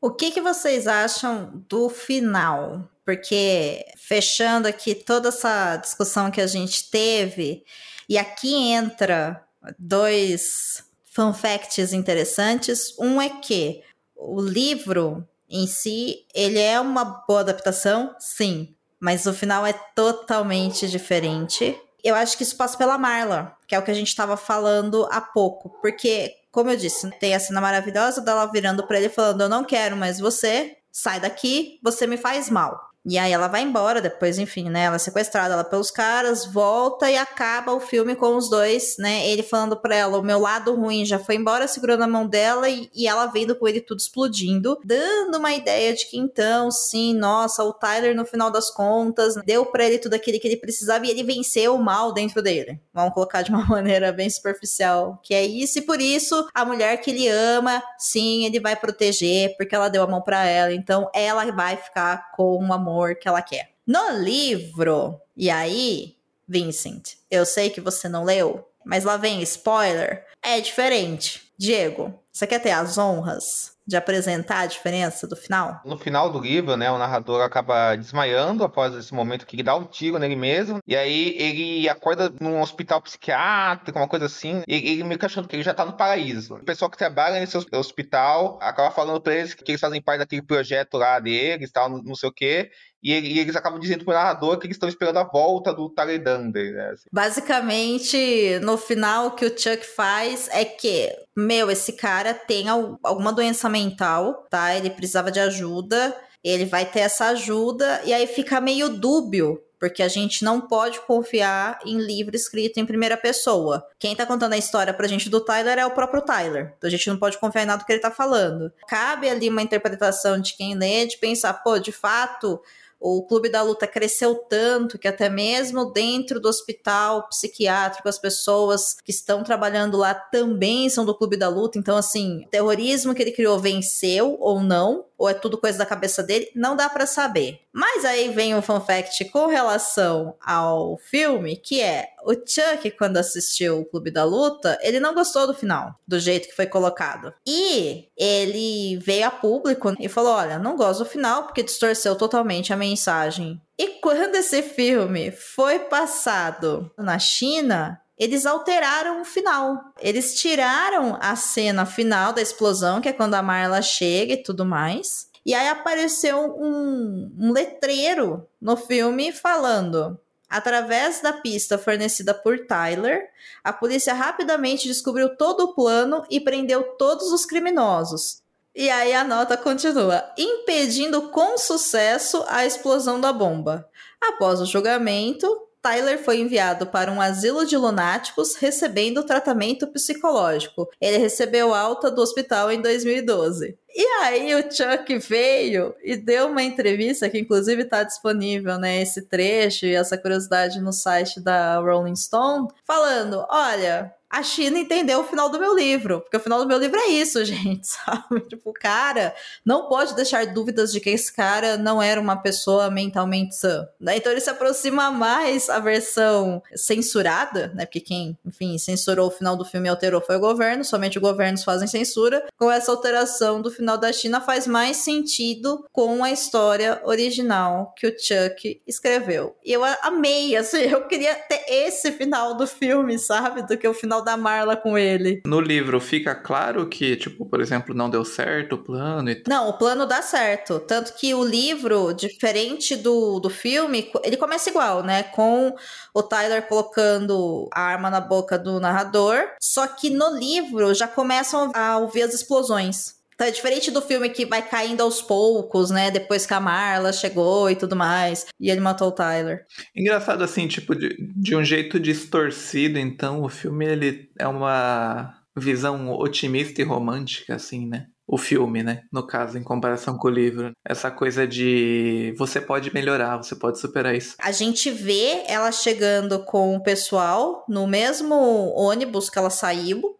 O 0.00 0.10
que, 0.10 0.30
que 0.30 0.40
vocês 0.40 0.86
acham 0.86 1.64
do 1.68 1.88
final? 1.88 2.88
Porque, 3.04 3.84
fechando 3.96 4.68
aqui 4.68 4.94
toda 4.94 5.28
essa 5.28 5.76
discussão 5.76 6.30
que 6.30 6.40
a 6.40 6.46
gente 6.46 6.90
teve, 6.90 7.64
e 8.08 8.16
aqui 8.16 8.72
entra 8.72 9.44
dois 9.78 10.84
fun 11.04 11.32
facts 11.32 11.92
interessantes. 11.92 12.94
Um 12.98 13.20
é 13.20 13.28
que 13.28 13.82
o 14.14 14.40
livro 14.40 15.26
em 15.48 15.66
si, 15.66 16.26
ele 16.34 16.58
é 16.58 16.78
uma 16.78 17.04
boa 17.26 17.40
adaptação, 17.40 18.14
sim, 18.18 18.74
mas 19.00 19.26
o 19.26 19.32
final 19.32 19.64
é 19.64 19.72
totalmente 19.72 20.88
diferente. 20.88 21.76
Eu 22.02 22.14
acho 22.14 22.36
que 22.36 22.42
isso 22.42 22.56
passa 22.56 22.76
pela 22.76 22.98
Marla, 22.98 23.56
que 23.66 23.74
é 23.74 23.78
o 23.78 23.82
que 23.82 23.90
a 23.90 23.94
gente 23.94 24.08
estava 24.08 24.36
falando 24.36 25.08
há 25.10 25.20
pouco. 25.20 25.70
Porque, 25.80 26.32
como 26.50 26.70
eu 26.70 26.76
disse, 26.76 27.10
tem 27.18 27.34
a 27.34 27.40
cena 27.40 27.60
maravilhosa 27.60 28.20
dela 28.20 28.46
virando 28.46 28.86
para 28.86 28.98
ele 28.98 29.08
falando: 29.08 29.42
Eu 29.42 29.48
não 29.48 29.64
quero 29.64 29.96
mais 29.96 30.18
você, 30.18 30.76
sai 30.92 31.20
daqui, 31.20 31.78
você 31.82 32.06
me 32.06 32.16
faz 32.16 32.48
mal. 32.48 32.87
E 33.06 33.16
aí 33.16 33.32
ela 33.32 33.48
vai 33.48 33.62
embora, 33.62 34.02
depois, 34.02 34.38
enfim, 34.38 34.68
né? 34.68 34.82
Ela 34.82 34.96
é 34.96 34.98
sequestrada 34.98 35.54
ela 35.54 35.64
pelos 35.64 35.90
caras, 35.90 36.44
volta 36.44 37.10
e 37.10 37.16
acaba 37.16 37.72
o 37.72 37.80
filme 37.80 38.14
com 38.14 38.36
os 38.36 38.50
dois, 38.50 38.96
né? 38.98 39.26
Ele 39.28 39.42
falando 39.42 39.76
pra 39.76 39.94
ela, 39.94 40.18
o 40.18 40.22
meu 40.22 40.38
lado 40.38 40.74
ruim 40.74 41.06
já 41.06 41.18
foi 41.18 41.36
embora, 41.36 41.66
segurando 41.66 42.02
a 42.02 42.08
mão 42.08 42.26
dela 42.26 42.68
e, 42.68 42.90
e 42.94 43.06
ela 43.06 43.26
vendo 43.26 43.54
com 43.56 43.66
ele 43.66 43.80
tudo 43.80 43.98
explodindo, 43.98 44.78
dando 44.84 45.38
uma 45.38 45.54
ideia 45.54 45.94
de 45.94 46.06
que 46.06 46.18
então, 46.18 46.70
sim, 46.70 47.14
nossa, 47.14 47.64
o 47.64 47.72
Tyler, 47.72 48.14
no 48.14 48.26
final 48.26 48.50
das 48.50 48.70
contas, 48.70 49.36
deu 49.44 49.64
para 49.64 49.84
ele 49.84 49.98
tudo 49.98 50.14
aquilo 50.14 50.38
que 50.38 50.46
ele 50.46 50.56
precisava 50.56 51.06
e 51.06 51.10
ele 51.10 51.22
venceu 51.22 51.74
o 51.74 51.82
mal 51.82 52.12
dentro 52.12 52.42
dele. 52.42 52.80
Vamos 52.92 53.14
colocar 53.14 53.42
de 53.42 53.50
uma 53.50 53.64
maneira 53.66 54.12
bem 54.12 54.28
superficial, 54.28 55.18
que 55.22 55.32
é 55.32 55.44
isso, 55.46 55.78
e 55.78 55.82
por 55.82 56.00
isso 56.00 56.46
a 56.54 56.64
mulher 56.64 57.00
que 57.00 57.10
ele 57.10 57.28
ama, 57.28 57.82
sim, 57.98 58.44
ele 58.44 58.60
vai 58.60 58.76
proteger, 58.76 59.56
porque 59.56 59.74
ela 59.74 59.88
deu 59.88 60.02
a 60.02 60.06
mão 60.06 60.20
para 60.20 60.44
ela, 60.44 60.74
então 60.74 61.08
ela 61.14 61.50
vai 61.52 61.76
ficar 61.76 62.32
com 62.32 62.56
o 62.56 62.62
amor 62.88 63.16
que 63.16 63.28
ela 63.28 63.42
quer. 63.42 63.70
No 63.86 64.18
livro, 64.18 65.20
e 65.36 65.48
aí, 65.48 66.16
Vincent, 66.46 67.14
eu 67.30 67.46
sei 67.46 67.70
que 67.70 67.80
você 67.80 68.08
não 68.08 68.24
leu, 68.24 68.68
mas 68.84 69.04
lá 69.04 69.16
vem 69.16 69.42
spoiler, 69.42 70.26
é 70.42 70.60
diferente. 70.60 71.52
Diego, 71.56 72.18
você 72.32 72.46
quer 72.46 72.60
ter 72.60 72.70
as 72.70 72.98
honras 72.98 73.77
de 73.88 73.96
apresentar 73.96 74.60
a 74.60 74.66
diferença 74.66 75.26
do 75.26 75.34
final? 75.34 75.80
No 75.82 75.96
final 75.96 76.30
do 76.30 76.38
livro, 76.38 76.76
né, 76.76 76.90
o 76.90 76.98
narrador 76.98 77.40
acaba 77.40 77.96
desmaiando 77.96 78.62
após 78.62 78.94
esse 78.94 79.14
momento 79.14 79.46
que 79.46 79.56
ele 79.56 79.62
dá 79.62 79.74
um 79.74 79.84
tiro 79.84 80.18
nele 80.18 80.36
mesmo, 80.36 80.78
e 80.86 80.94
aí 80.94 81.34
ele 81.38 81.88
acorda 81.88 82.30
num 82.38 82.60
hospital 82.60 83.00
psiquiátrico, 83.00 83.98
uma 83.98 84.06
coisa 84.06 84.26
assim, 84.26 84.62
e 84.68 84.74
ele 84.74 85.04
meio 85.04 85.18
que 85.18 85.24
achando 85.24 85.48
que 85.48 85.56
ele 85.56 85.62
já 85.62 85.72
tá 85.72 85.86
no 85.86 85.96
paraíso. 85.96 86.56
O 86.56 86.64
pessoal 86.64 86.90
que 86.90 86.98
trabalha 86.98 87.40
nesse 87.40 87.56
hospital 87.72 88.58
acaba 88.60 88.90
falando 88.90 89.22
pra 89.22 89.34
eles 89.34 89.54
que 89.54 89.70
eles 89.70 89.80
fazem 89.80 90.02
parte 90.02 90.18
daquele 90.18 90.42
projeto 90.42 90.98
lá 90.98 91.18
deles, 91.18 91.72
tal, 91.72 91.88
não 91.88 92.14
sei 92.14 92.28
o 92.28 92.32
quê, 92.32 92.70
e, 93.02 93.12
e, 93.12 93.38
eles 93.38 93.54
acabam 93.54 93.78
dizendo 93.78 94.04
pro 94.04 94.14
narrador 94.14 94.58
que 94.58 94.66
eles 94.66 94.76
estão 94.76 94.88
esperando 94.88 95.18
a 95.18 95.24
volta 95.24 95.72
do 95.72 95.88
Tyler 95.88 96.22
Dunder, 96.22 96.74
né? 96.74 96.90
Assim. 96.90 97.08
Basicamente, 97.12 98.58
no 98.62 98.76
final, 98.76 99.28
o 99.28 99.30
que 99.32 99.46
o 99.46 99.50
Chuck 99.50 99.84
faz 99.86 100.48
é 100.50 100.64
que, 100.64 101.10
meu, 101.36 101.70
esse 101.70 101.92
cara 101.92 102.34
tem 102.34 102.68
alguma 102.68 103.32
doença 103.32 103.68
mental, 103.68 104.46
tá? 104.50 104.74
Ele 104.74 104.90
precisava 104.90 105.30
de 105.30 105.40
ajuda, 105.40 106.16
ele 106.42 106.64
vai 106.64 106.84
ter 106.84 107.00
essa 107.00 107.26
ajuda, 107.26 108.00
e 108.04 108.12
aí 108.12 108.26
fica 108.26 108.60
meio 108.60 108.88
dúbio 108.88 109.62
porque 109.78 110.02
a 110.02 110.08
gente 110.08 110.44
não 110.44 110.60
pode 110.60 111.00
confiar 111.02 111.78
em 111.84 111.98
livro 111.98 112.34
escrito 112.34 112.78
em 112.78 112.86
primeira 112.86 113.16
pessoa. 113.16 113.86
Quem 113.98 114.14
tá 114.14 114.26
contando 114.26 114.52
a 114.52 114.58
história 114.58 114.92
pra 114.92 115.06
gente 115.06 115.30
do 115.30 115.40
Tyler 115.40 115.78
é 115.78 115.86
o 115.86 115.92
próprio 115.92 116.22
Tyler. 116.22 116.74
Então 116.76 116.88
a 116.88 116.90
gente 116.90 117.08
não 117.08 117.16
pode 117.16 117.38
confiar 117.38 117.62
em 117.62 117.66
nada 117.66 117.84
que 117.84 117.92
ele 117.92 118.00
tá 118.00 118.10
falando. 118.10 118.72
Cabe 118.88 119.28
ali 119.28 119.48
uma 119.48 119.62
interpretação 119.62 120.40
de 120.40 120.56
quem 120.56 120.74
lê, 120.74 121.06
de 121.06 121.16
pensar, 121.18 121.54
pô, 121.54 121.78
de 121.78 121.92
fato, 121.92 122.60
o 123.00 123.24
Clube 123.26 123.48
da 123.48 123.62
Luta 123.62 123.86
cresceu 123.86 124.34
tanto 124.34 124.98
que 124.98 125.06
até 125.06 125.28
mesmo 125.28 125.92
dentro 125.92 126.40
do 126.40 126.48
hospital 126.48 127.28
psiquiátrico 127.28 128.08
as 128.08 128.18
pessoas 128.18 128.96
que 129.04 129.10
estão 129.10 129.44
trabalhando 129.44 129.96
lá 129.96 130.14
também 130.14 130.88
são 130.90 131.04
do 131.04 131.14
Clube 131.14 131.36
da 131.36 131.48
Luta. 131.48 131.78
Então, 131.78 131.96
assim, 131.96 132.44
o 132.44 132.48
terrorismo 132.48 133.14
que 133.14 133.22
ele 133.22 133.32
criou 133.32 133.58
venceu 133.58 134.36
ou 134.40 134.60
não, 134.60 135.06
ou 135.16 135.28
é 135.28 135.34
tudo 135.34 135.58
coisa 135.58 135.78
da 135.78 135.86
cabeça 135.86 136.22
dele, 136.22 136.50
não 136.54 136.76
dá 136.76 136.88
para 136.88 137.06
saber. 137.06 137.60
Mas 137.72 138.04
aí 138.04 138.30
vem 138.30 138.54
um 138.54 138.62
fun 138.62 138.80
fact 138.80 139.24
com 139.26 139.46
relação 139.46 140.34
ao 140.44 140.96
filme, 140.98 141.56
que 141.56 141.80
é 141.80 142.08
o 142.28 142.34
Chuck, 142.34 142.90
quando 142.90 143.16
assistiu 143.16 143.80
o 143.80 143.84
Clube 143.86 144.10
da 144.10 144.22
Luta, 144.22 144.78
ele 144.82 145.00
não 145.00 145.14
gostou 145.14 145.46
do 145.46 145.54
final, 145.54 145.94
do 146.06 146.20
jeito 146.20 146.46
que 146.46 146.54
foi 146.54 146.66
colocado. 146.66 147.32
E 147.46 148.06
ele 148.14 148.98
veio 148.98 149.26
a 149.26 149.30
público 149.30 149.94
e 149.98 150.08
falou: 150.10 150.32
Olha, 150.32 150.58
não 150.58 150.76
gosto 150.76 151.04
do 151.04 151.08
final 151.08 151.44
porque 151.44 151.62
distorceu 151.62 152.14
totalmente 152.14 152.70
a 152.70 152.76
mensagem. 152.76 153.58
E 153.78 153.98
quando 154.02 154.34
esse 154.34 154.60
filme 154.60 155.30
foi 155.30 155.78
passado 155.78 156.90
na 156.98 157.18
China, 157.18 157.98
eles 158.18 158.44
alteraram 158.44 159.22
o 159.22 159.24
final. 159.24 159.80
Eles 159.98 160.38
tiraram 160.38 161.16
a 161.22 161.34
cena 161.34 161.86
final 161.86 162.34
da 162.34 162.42
explosão, 162.42 163.00
que 163.00 163.08
é 163.08 163.12
quando 163.12 163.34
a 163.34 163.42
Marla 163.42 163.80
chega 163.80 164.34
e 164.34 164.42
tudo 164.42 164.66
mais. 164.66 165.28
E 165.46 165.54
aí 165.54 165.68
apareceu 165.68 166.54
um, 166.60 167.34
um 167.38 167.52
letreiro 167.52 168.46
no 168.60 168.76
filme 168.76 169.32
falando: 169.32 170.20
Através 170.48 171.20
da 171.20 171.32
pista 171.32 171.76
fornecida 171.76 172.32
por 172.32 172.66
Tyler, 172.66 173.28
a 173.62 173.72
polícia 173.72 174.14
rapidamente 174.14 174.88
descobriu 174.88 175.36
todo 175.36 175.64
o 175.64 175.74
plano 175.74 176.24
e 176.30 176.40
prendeu 176.40 176.82
todos 176.96 177.30
os 177.32 177.44
criminosos. 177.44 178.42
E 178.74 178.88
aí 178.88 179.12
a 179.12 179.24
nota 179.24 179.56
continua: 179.56 180.24
impedindo 180.38 181.28
com 181.30 181.58
sucesso 181.58 182.44
a 182.48 182.64
explosão 182.64 183.20
da 183.20 183.32
bomba. 183.32 183.86
Após 184.20 184.60
o 184.60 184.66
julgamento, 184.66 185.67
Tyler 185.82 186.22
foi 186.22 186.40
enviado 186.40 186.86
para 186.86 187.10
um 187.10 187.20
asilo 187.20 187.66
de 187.66 187.76
lunáticos 187.76 188.56
recebendo 188.56 189.24
tratamento 189.24 189.86
psicológico. 189.88 190.88
Ele 191.00 191.18
recebeu 191.18 191.74
alta 191.74 192.10
do 192.10 192.20
hospital 192.20 192.70
em 192.70 192.80
2012. 192.82 193.78
E 193.94 194.04
aí 194.22 194.54
o 194.54 194.62
Chuck 194.70 195.18
veio 195.18 195.94
e 196.02 196.14
deu 196.16 196.48
uma 196.48 196.62
entrevista 196.62 197.28
que 197.28 197.38
inclusive 197.38 197.82
está 197.82 198.02
disponível, 198.02 198.78
né, 198.78 199.00
esse 199.02 199.22
trecho 199.22 199.86
e 199.86 199.94
essa 199.94 200.18
curiosidade 200.18 200.80
no 200.80 200.92
site 200.92 201.40
da 201.40 201.78
Rolling 201.78 202.14
Stone, 202.14 202.68
falando: 202.86 203.44
"Olha, 203.48 204.14
a 204.30 204.42
China 204.42 204.78
entendeu 204.78 205.20
o 205.20 205.24
final 205.24 205.48
do 205.48 205.58
meu 205.58 205.74
livro. 205.74 206.20
Porque 206.20 206.36
o 206.36 206.40
final 206.40 206.60
do 206.60 206.66
meu 206.66 206.78
livro 206.78 206.98
é 206.98 207.08
isso, 207.08 207.42
gente, 207.46 207.86
sabe? 207.86 208.40
Tipo, 208.48 208.72
cara 208.72 209.34
não 209.64 209.88
pode 209.88 210.14
deixar 210.14 210.46
dúvidas 210.46 210.92
de 210.92 211.00
que 211.00 211.10
esse 211.10 211.32
cara 211.32 211.76
não 211.76 212.02
era 212.02 212.20
uma 212.20 212.36
pessoa 212.36 212.90
mentalmente 212.90 213.56
sã. 213.56 213.86
Né? 214.00 214.16
Então 214.16 214.32
ele 214.32 214.40
se 214.40 214.50
aproxima 214.50 215.10
mais 215.10 215.68
a 215.68 215.78
versão 215.78 216.62
censurada, 216.74 217.72
né? 217.74 217.84
Porque 217.84 218.00
quem, 218.00 218.38
enfim, 218.46 218.78
censurou 218.78 219.28
o 219.28 219.30
final 219.30 219.56
do 219.56 219.64
filme 219.64 219.88
e 219.88 219.90
alterou 219.90 220.20
foi 220.20 220.36
o 220.36 220.40
governo, 220.40 220.84
somente 220.84 221.18
os 221.18 221.22
governos 221.22 221.64
fazem 221.64 221.88
censura. 221.88 222.46
Com 222.56 222.70
essa 222.70 222.90
alteração 222.90 223.60
do 223.60 223.70
final 223.70 223.98
da 223.98 224.12
China 224.12 224.40
faz 224.40 224.66
mais 224.66 224.98
sentido 224.98 225.84
com 225.92 226.22
a 226.22 226.30
história 226.30 227.00
original 227.04 227.94
que 227.96 228.06
o 228.06 228.10
Chuck 228.10 228.80
escreveu. 228.86 229.56
E 229.64 229.72
eu 229.72 229.82
amei, 230.02 230.56
assim, 230.56 230.78
eu 230.88 231.06
queria 231.06 231.34
ter 231.34 231.64
esse 231.68 232.12
final 232.12 232.54
do 232.54 232.66
filme, 232.66 233.18
sabe? 233.18 233.62
Do 233.62 233.76
que 233.76 233.88
o 233.88 233.94
final 233.94 234.17
da 234.22 234.36
Marla 234.36 234.76
com 234.76 234.96
ele. 234.96 235.42
No 235.46 235.60
livro 235.60 236.00
fica 236.00 236.34
claro 236.34 236.88
que, 236.88 237.16
tipo, 237.16 237.46
por 237.46 237.60
exemplo, 237.60 237.94
não 237.94 238.10
deu 238.10 238.24
certo 238.24 238.74
o 238.74 238.78
plano 238.78 239.30
e 239.30 239.42
Não, 239.48 239.68
o 239.68 239.78
plano 239.78 240.06
dá 240.06 240.22
certo. 240.22 240.80
Tanto 240.80 241.14
que 241.14 241.34
o 241.34 241.44
livro, 241.44 242.12
diferente 242.12 242.96
do, 242.96 243.40
do 243.40 243.50
filme, 243.50 244.10
ele 244.24 244.36
começa 244.36 244.70
igual, 244.70 245.02
né? 245.02 245.22
Com 245.22 245.74
o 246.14 246.22
Tyler 246.22 246.66
colocando 246.68 247.68
a 247.72 247.82
arma 247.82 248.10
na 248.10 248.20
boca 248.20 248.58
do 248.58 248.80
narrador. 248.80 249.38
Só 249.60 249.86
que 249.86 250.10
no 250.10 250.36
livro 250.36 250.94
já 250.94 251.08
começam 251.08 251.70
a 251.74 251.98
ouvir 251.98 252.22
as 252.22 252.34
explosões. 252.34 253.17
Então 253.38 253.46
é 253.46 253.52
diferente 253.52 253.92
do 253.92 254.02
filme 254.02 254.28
que 254.30 254.44
vai 254.44 254.68
caindo 254.68 255.00
aos 255.00 255.22
poucos, 255.22 255.92
né? 255.92 256.10
Depois 256.10 256.44
que 256.44 256.52
a 256.52 256.58
Marla 256.58 257.12
chegou 257.12 257.70
e 257.70 257.76
tudo 257.76 257.94
mais. 257.94 258.46
E 258.58 258.68
ele 258.68 258.80
matou 258.80 259.06
o 259.06 259.12
Tyler. 259.12 259.64
Engraçado 259.94 260.42
assim, 260.42 260.66
tipo, 260.66 260.92
de, 260.92 261.16
de 261.36 261.54
um 261.54 261.62
jeito 261.62 262.00
distorcido, 262.00 262.98
então, 262.98 263.44
o 263.44 263.48
filme 263.48 263.86
ele 263.86 264.28
é 264.36 264.48
uma 264.48 265.36
visão 265.56 266.10
otimista 266.10 266.82
e 266.82 266.84
romântica, 266.84 267.54
assim, 267.54 267.86
né? 267.86 268.06
O 268.26 268.36
filme, 268.36 268.82
né? 268.82 269.02
No 269.12 269.24
caso, 269.24 269.56
em 269.56 269.62
comparação 269.62 270.18
com 270.18 270.26
o 270.26 270.32
livro. 270.32 270.72
Essa 270.84 271.08
coisa 271.08 271.46
de 271.46 272.34
você 272.36 272.60
pode 272.60 272.92
melhorar, 272.92 273.36
você 273.36 273.54
pode 273.54 273.78
superar 273.78 274.16
isso. 274.16 274.34
A 274.40 274.50
gente 274.50 274.90
vê 274.90 275.44
ela 275.46 275.70
chegando 275.70 276.40
com 276.40 276.74
o 276.74 276.82
pessoal 276.82 277.64
no 277.68 277.86
mesmo 277.86 278.34
ônibus 278.74 279.30
que 279.30 279.38
ela 279.38 279.48
saiu. 279.48 280.16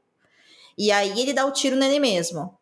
E 0.78 0.92
aí 0.92 1.20
ele 1.20 1.32
dá 1.32 1.44
o 1.44 1.52
tiro 1.52 1.74
nele 1.74 1.98
mesmo. 1.98 2.56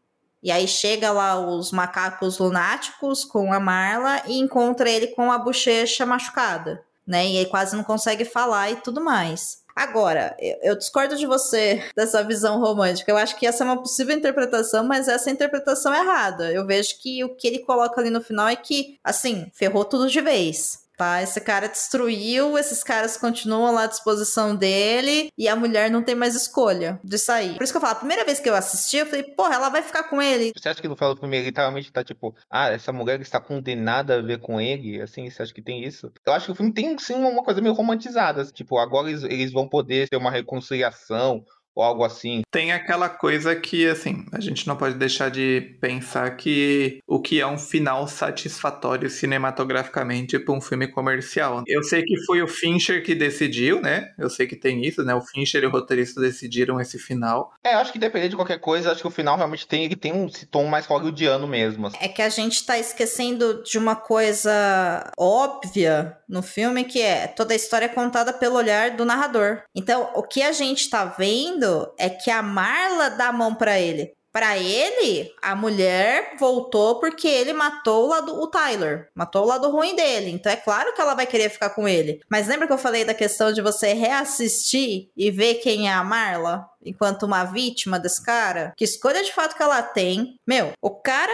E 0.46 0.52
aí 0.52 0.68
chega 0.68 1.10
lá 1.10 1.36
os 1.44 1.72
macacos 1.72 2.38
lunáticos 2.38 3.24
com 3.24 3.52
a 3.52 3.58
Marla 3.58 4.22
e 4.26 4.38
encontra 4.38 4.88
ele 4.88 5.08
com 5.08 5.32
a 5.32 5.38
bochecha 5.38 6.06
machucada, 6.06 6.84
né? 7.04 7.26
E 7.26 7.36
ele 7.38 7.50
quase 7.50 7.74
não 7.74 7.82
consegue 7.82 8.24
falar 8.24 8.70
e 8.70 8.76
tudo 8.76 9.00
mais. 9.00 9.64
Agora, 9.74 10.36
eu, 10.62 10.78
discordo 10.78 11.16
de 11.16 11.26
você 11.26 11.82
dessa 11.96 12.22
visão 12.22 12.60
romântica. 12.60 13.10
Eu 13.10 13.16
acho 13.16 13.36
que 13.36 13.44
essa 13.44 13.64
é 13.64 13.66
uma 13.66 13.82
possível 13.82 14.14
interpretação, 14.14 14.84
mas 14.84 15.08
essa 15.08 15.32
interpretação 15.32 15.92
é 15.92 15.98
errada. 15.98 16.52
Eu 16.52 16.64
vejo 16.64 16.96
que 17.02 17.24
o 17.24 17.34
que 17.34 17.48
ele 17.48 17.58
coloca 17.58 18.00
ali 18.00 18.08
no 18.08 18.22
final 18.22 18.46
é 18.46 18.54
que, 18.54 19.00
assim, 19.02 19.50
ferrou 19.52 19.84
tudo 19.84 20.08
de 20.08 20.20
vez 20.20 20.85
tá? 20.96 21.22
Esse 21.22 21.40
cara 21.40 21.68
destruiu, 21.68 22.58
esses 22.58 22.82
caras 22.82 23.16
continuam 23.16 23.72
lá 23.74 23.84
à 23.84 23.86
disposição 23.86 24.56
dele 24.56 25.30
e 25.36 25.48
a 25.48 25.56
mulher 25.56 25.90
não 25.90 26.02
tem 26.02 26.14
mais 26.14 26.34
escolha 26.34 26.98
de 27.04 27.18
sair. 27.18 27.54
Por 27.54 27.64
isso 27.64 27.72
que 27.72 27.76
eu 27.76 27.80
falo, 27.80 27.92
a 27.92 27.96
primeira 27.96 28.24
vez 28.24 28.40
que 28.40 28.48
eu 28.48 28.54
assisti, 28.54 28.96
eu 28.96 29.06
falei, 29.06 29.22
porra, 29.22 29.54
ela 29.54 29.68
vai 29.68 29.82
ficar 29.82 30.04
com 30.04 30.20
ele. 30.20 30.52
Você 30.56 30.68
acha 30.68 30.80
que 30.80 30.88
no 30.88 30.96
final 30.96 31.14
do 31.14 31.20
filme 31.20 31.42
literalmente 31.42 31.92
tá 31.92 32.02
tipo, 32.02 32.34
ah, 32.50 32.68
essa 32.70 32.92
mulher 32.92 33.20
está 33.20 33.40
condenada 33.40 34.16
a 34.16 34.22
ver 34.22 34.40
com 34.40 34.60
ele? 34.60 35.00
Assim, 35.00 35.28
você 35.28 35.42
acha 35.42 35.54
que 35.54 35.62
tem 35.62 35.84
isso? 35.84 36.10
Eu 36.24 36.32
acho 36.32 36.46
que 36.46 36.52
o 36.52 36.54
filme 36.54 36.72
tem 36.72 36.96
sim 36.98 37.14
uma 37.14 37.42
coisa 37.42 37.60
meio 37.60 37.74
romantizada. 37.74 38.44
Tipo, 38.46 38.78
agora 38.78 39.08
eles, 39.08 39.22
eles 39.24 39.52
vão 39.52 39.68
poder 39.68 40.08
ter 40.08 40.16
uma 40.16 40.30
reconciliação 40.30 41.44
ou 41.76 41.84
algo 41.84 42.02
assim. 42.02 42.40
Tem 42.50 42.72
aquela 42.72 43.10
coisa 43.10 43.54
que, 43.54 43.86
assim, 43.86 44.24
a 44.32 44.40
gente 44.40 44.66
não 44.66 44.76
pode 44.76 44.94
deixar 44.94 45.30
de 45.30 45.76
pensar 45.78 46.34
que 46.36 47.00
o 47.06 47.20
que 47.20 47.38
é 47.38 47.46
um 47.46 47.58
final 47.58 48.08
satisfatório 48.08 49.10
cinematograficamente 49.10 50.38
para 50.38 50.54
um 50.54 50.60
filme 50.60 50.88
comercial. 50.88 51.62
Eu 51.66 51.82
sei 51.82 52.02
que 52.02 52.24
foi 52.24 52.40
o 52.40 52.48
Fincher 52.48 53.04
que 53.04 53.14
decidiu, 53.14 53.80
né? 53.82 54.14
Eu 54.18 54.30
sei 54.30 54.46
que 54.46 54.56
tem 54.56 54.86
isso, 54.86 55.02
né? 55.02 55.14
O 55.14 55.20
Fincher 55.20 55.62
e 55.62 55.66
o 55.66 55.70
roteirista 55.70 56.18
decidiram 56.18 56.80
esse 56.80 56.98
final. 56.98 57.52
É, 57.62 57.74
eu 57.74 57.78
acho 57.78 57.92
que 57.92 57.98
independente 57.98 58.30
de 58.30 58.36
qualquer 58.36 58.58
coisa, 58.58 58.90
acho 58.90 59.02
que 59.02 59.06
o 59.08 59.10
final 59.10 59.36
realmente 59.36 59.66
tem, 59.66 59.84
ele 59.84 59.96
tem 59.96 60.12
um 60.12 60.28
tom 60.50 60.64
mais 60.66 60.86
hollywoodiano 60.86 61.46
mesmo. 61.46 61.88
Assim. 61.88 61.98
É 62.00 62.08
que 62.08 62.22
a 62.22 62.28
gente 62.30 62.64
tá 62.64 62.78
esquecendo 62.78 63.62
de 63.62 63.76
uma 63.76 63.94
coisa 63.94 65.12
óbvia 65.18 66.16
no 66.26 66.42
filme, 66.42 66.84
que 66.84 67.02
é 67.02 67.26
toda 67.26 67.52
a 67.52 67.56
história 67.56 67.86
é 67.86 67.88
contada 67.88 68.32
pelo 68.32 68.56
olhar 68.56 68.92
do 68.92 69.04
narrador. 69.04 69.62
Então, 69.74 70.10
o 70.14 70.22
que 70.22 70.42
a 70.42 70.52
gente 70.52 70.88
tá 70.88 71.04
vendo 71.04 71.65
é 71.98 72.08
que 72.08 72.30
a 72.30 72.42
Marla 72.42 73.10
dá 73.10 73.28
a 73.28 73.32
mão 73.32 73.54
para 73.54 73.78
ele 73.78 74.12
Para 74.32 74.58
ele, 74.58 75.32
a 75.40 75.56
mulher 75.56 76.34
voltou 76.38 77.00
porque 77.00 77.26
ele 77.26 77.54
matou 77.54 78.04
o, 78.04 78.08
lado, 78.08 78.38
o 78.38 78.46
Tyler, 78.48 79.08
matou 79.14 79.44
o 79.44 79.46
lado 79.46 79.70
ruim 79.70 79.96
dele. 79.96 80.30
Então 80.30 80.52
é 80.52 80.56
claro 80.56 80.92
que 80.92 81.00
ela 81.00 81.14
vai 81.14 81.26
querer 81.26 81.48
ficar 81.48 81.70
com 81.70 81.88
ele. 81.88 82.20
Mas 82.28 82.46
lembra 82.46 82.66
que 82.66 82.72
eu 82.74 82.78
falei 82.78 83.02
da 83.02 83.14
questão 83.14 83.50
de 83.50 83.62
você 83.62 83.94
reassistir 83.94 85.08
e 85.16 85.30
ver 85.30 85.54
quem 85.54 85.88
é 85.88 85.92
a 85.92 86.04
Marla 86.04 86.68
enquanto 86.84 87.22
uma 87.22 87.44
vítima 87.44 87.98
desse 87.98 88.22
cara? 88.22 88.74
Que 88.76 88.84
escolha 88.84 89.24
de 89.24 89.32
fato 89.32 89.56
que 89.56 89.62
ela 89.62 89.82
tem. 89.82 90.38
Meu, 90.46 90.72
o 90.82 90.90
cara 90.90 91.32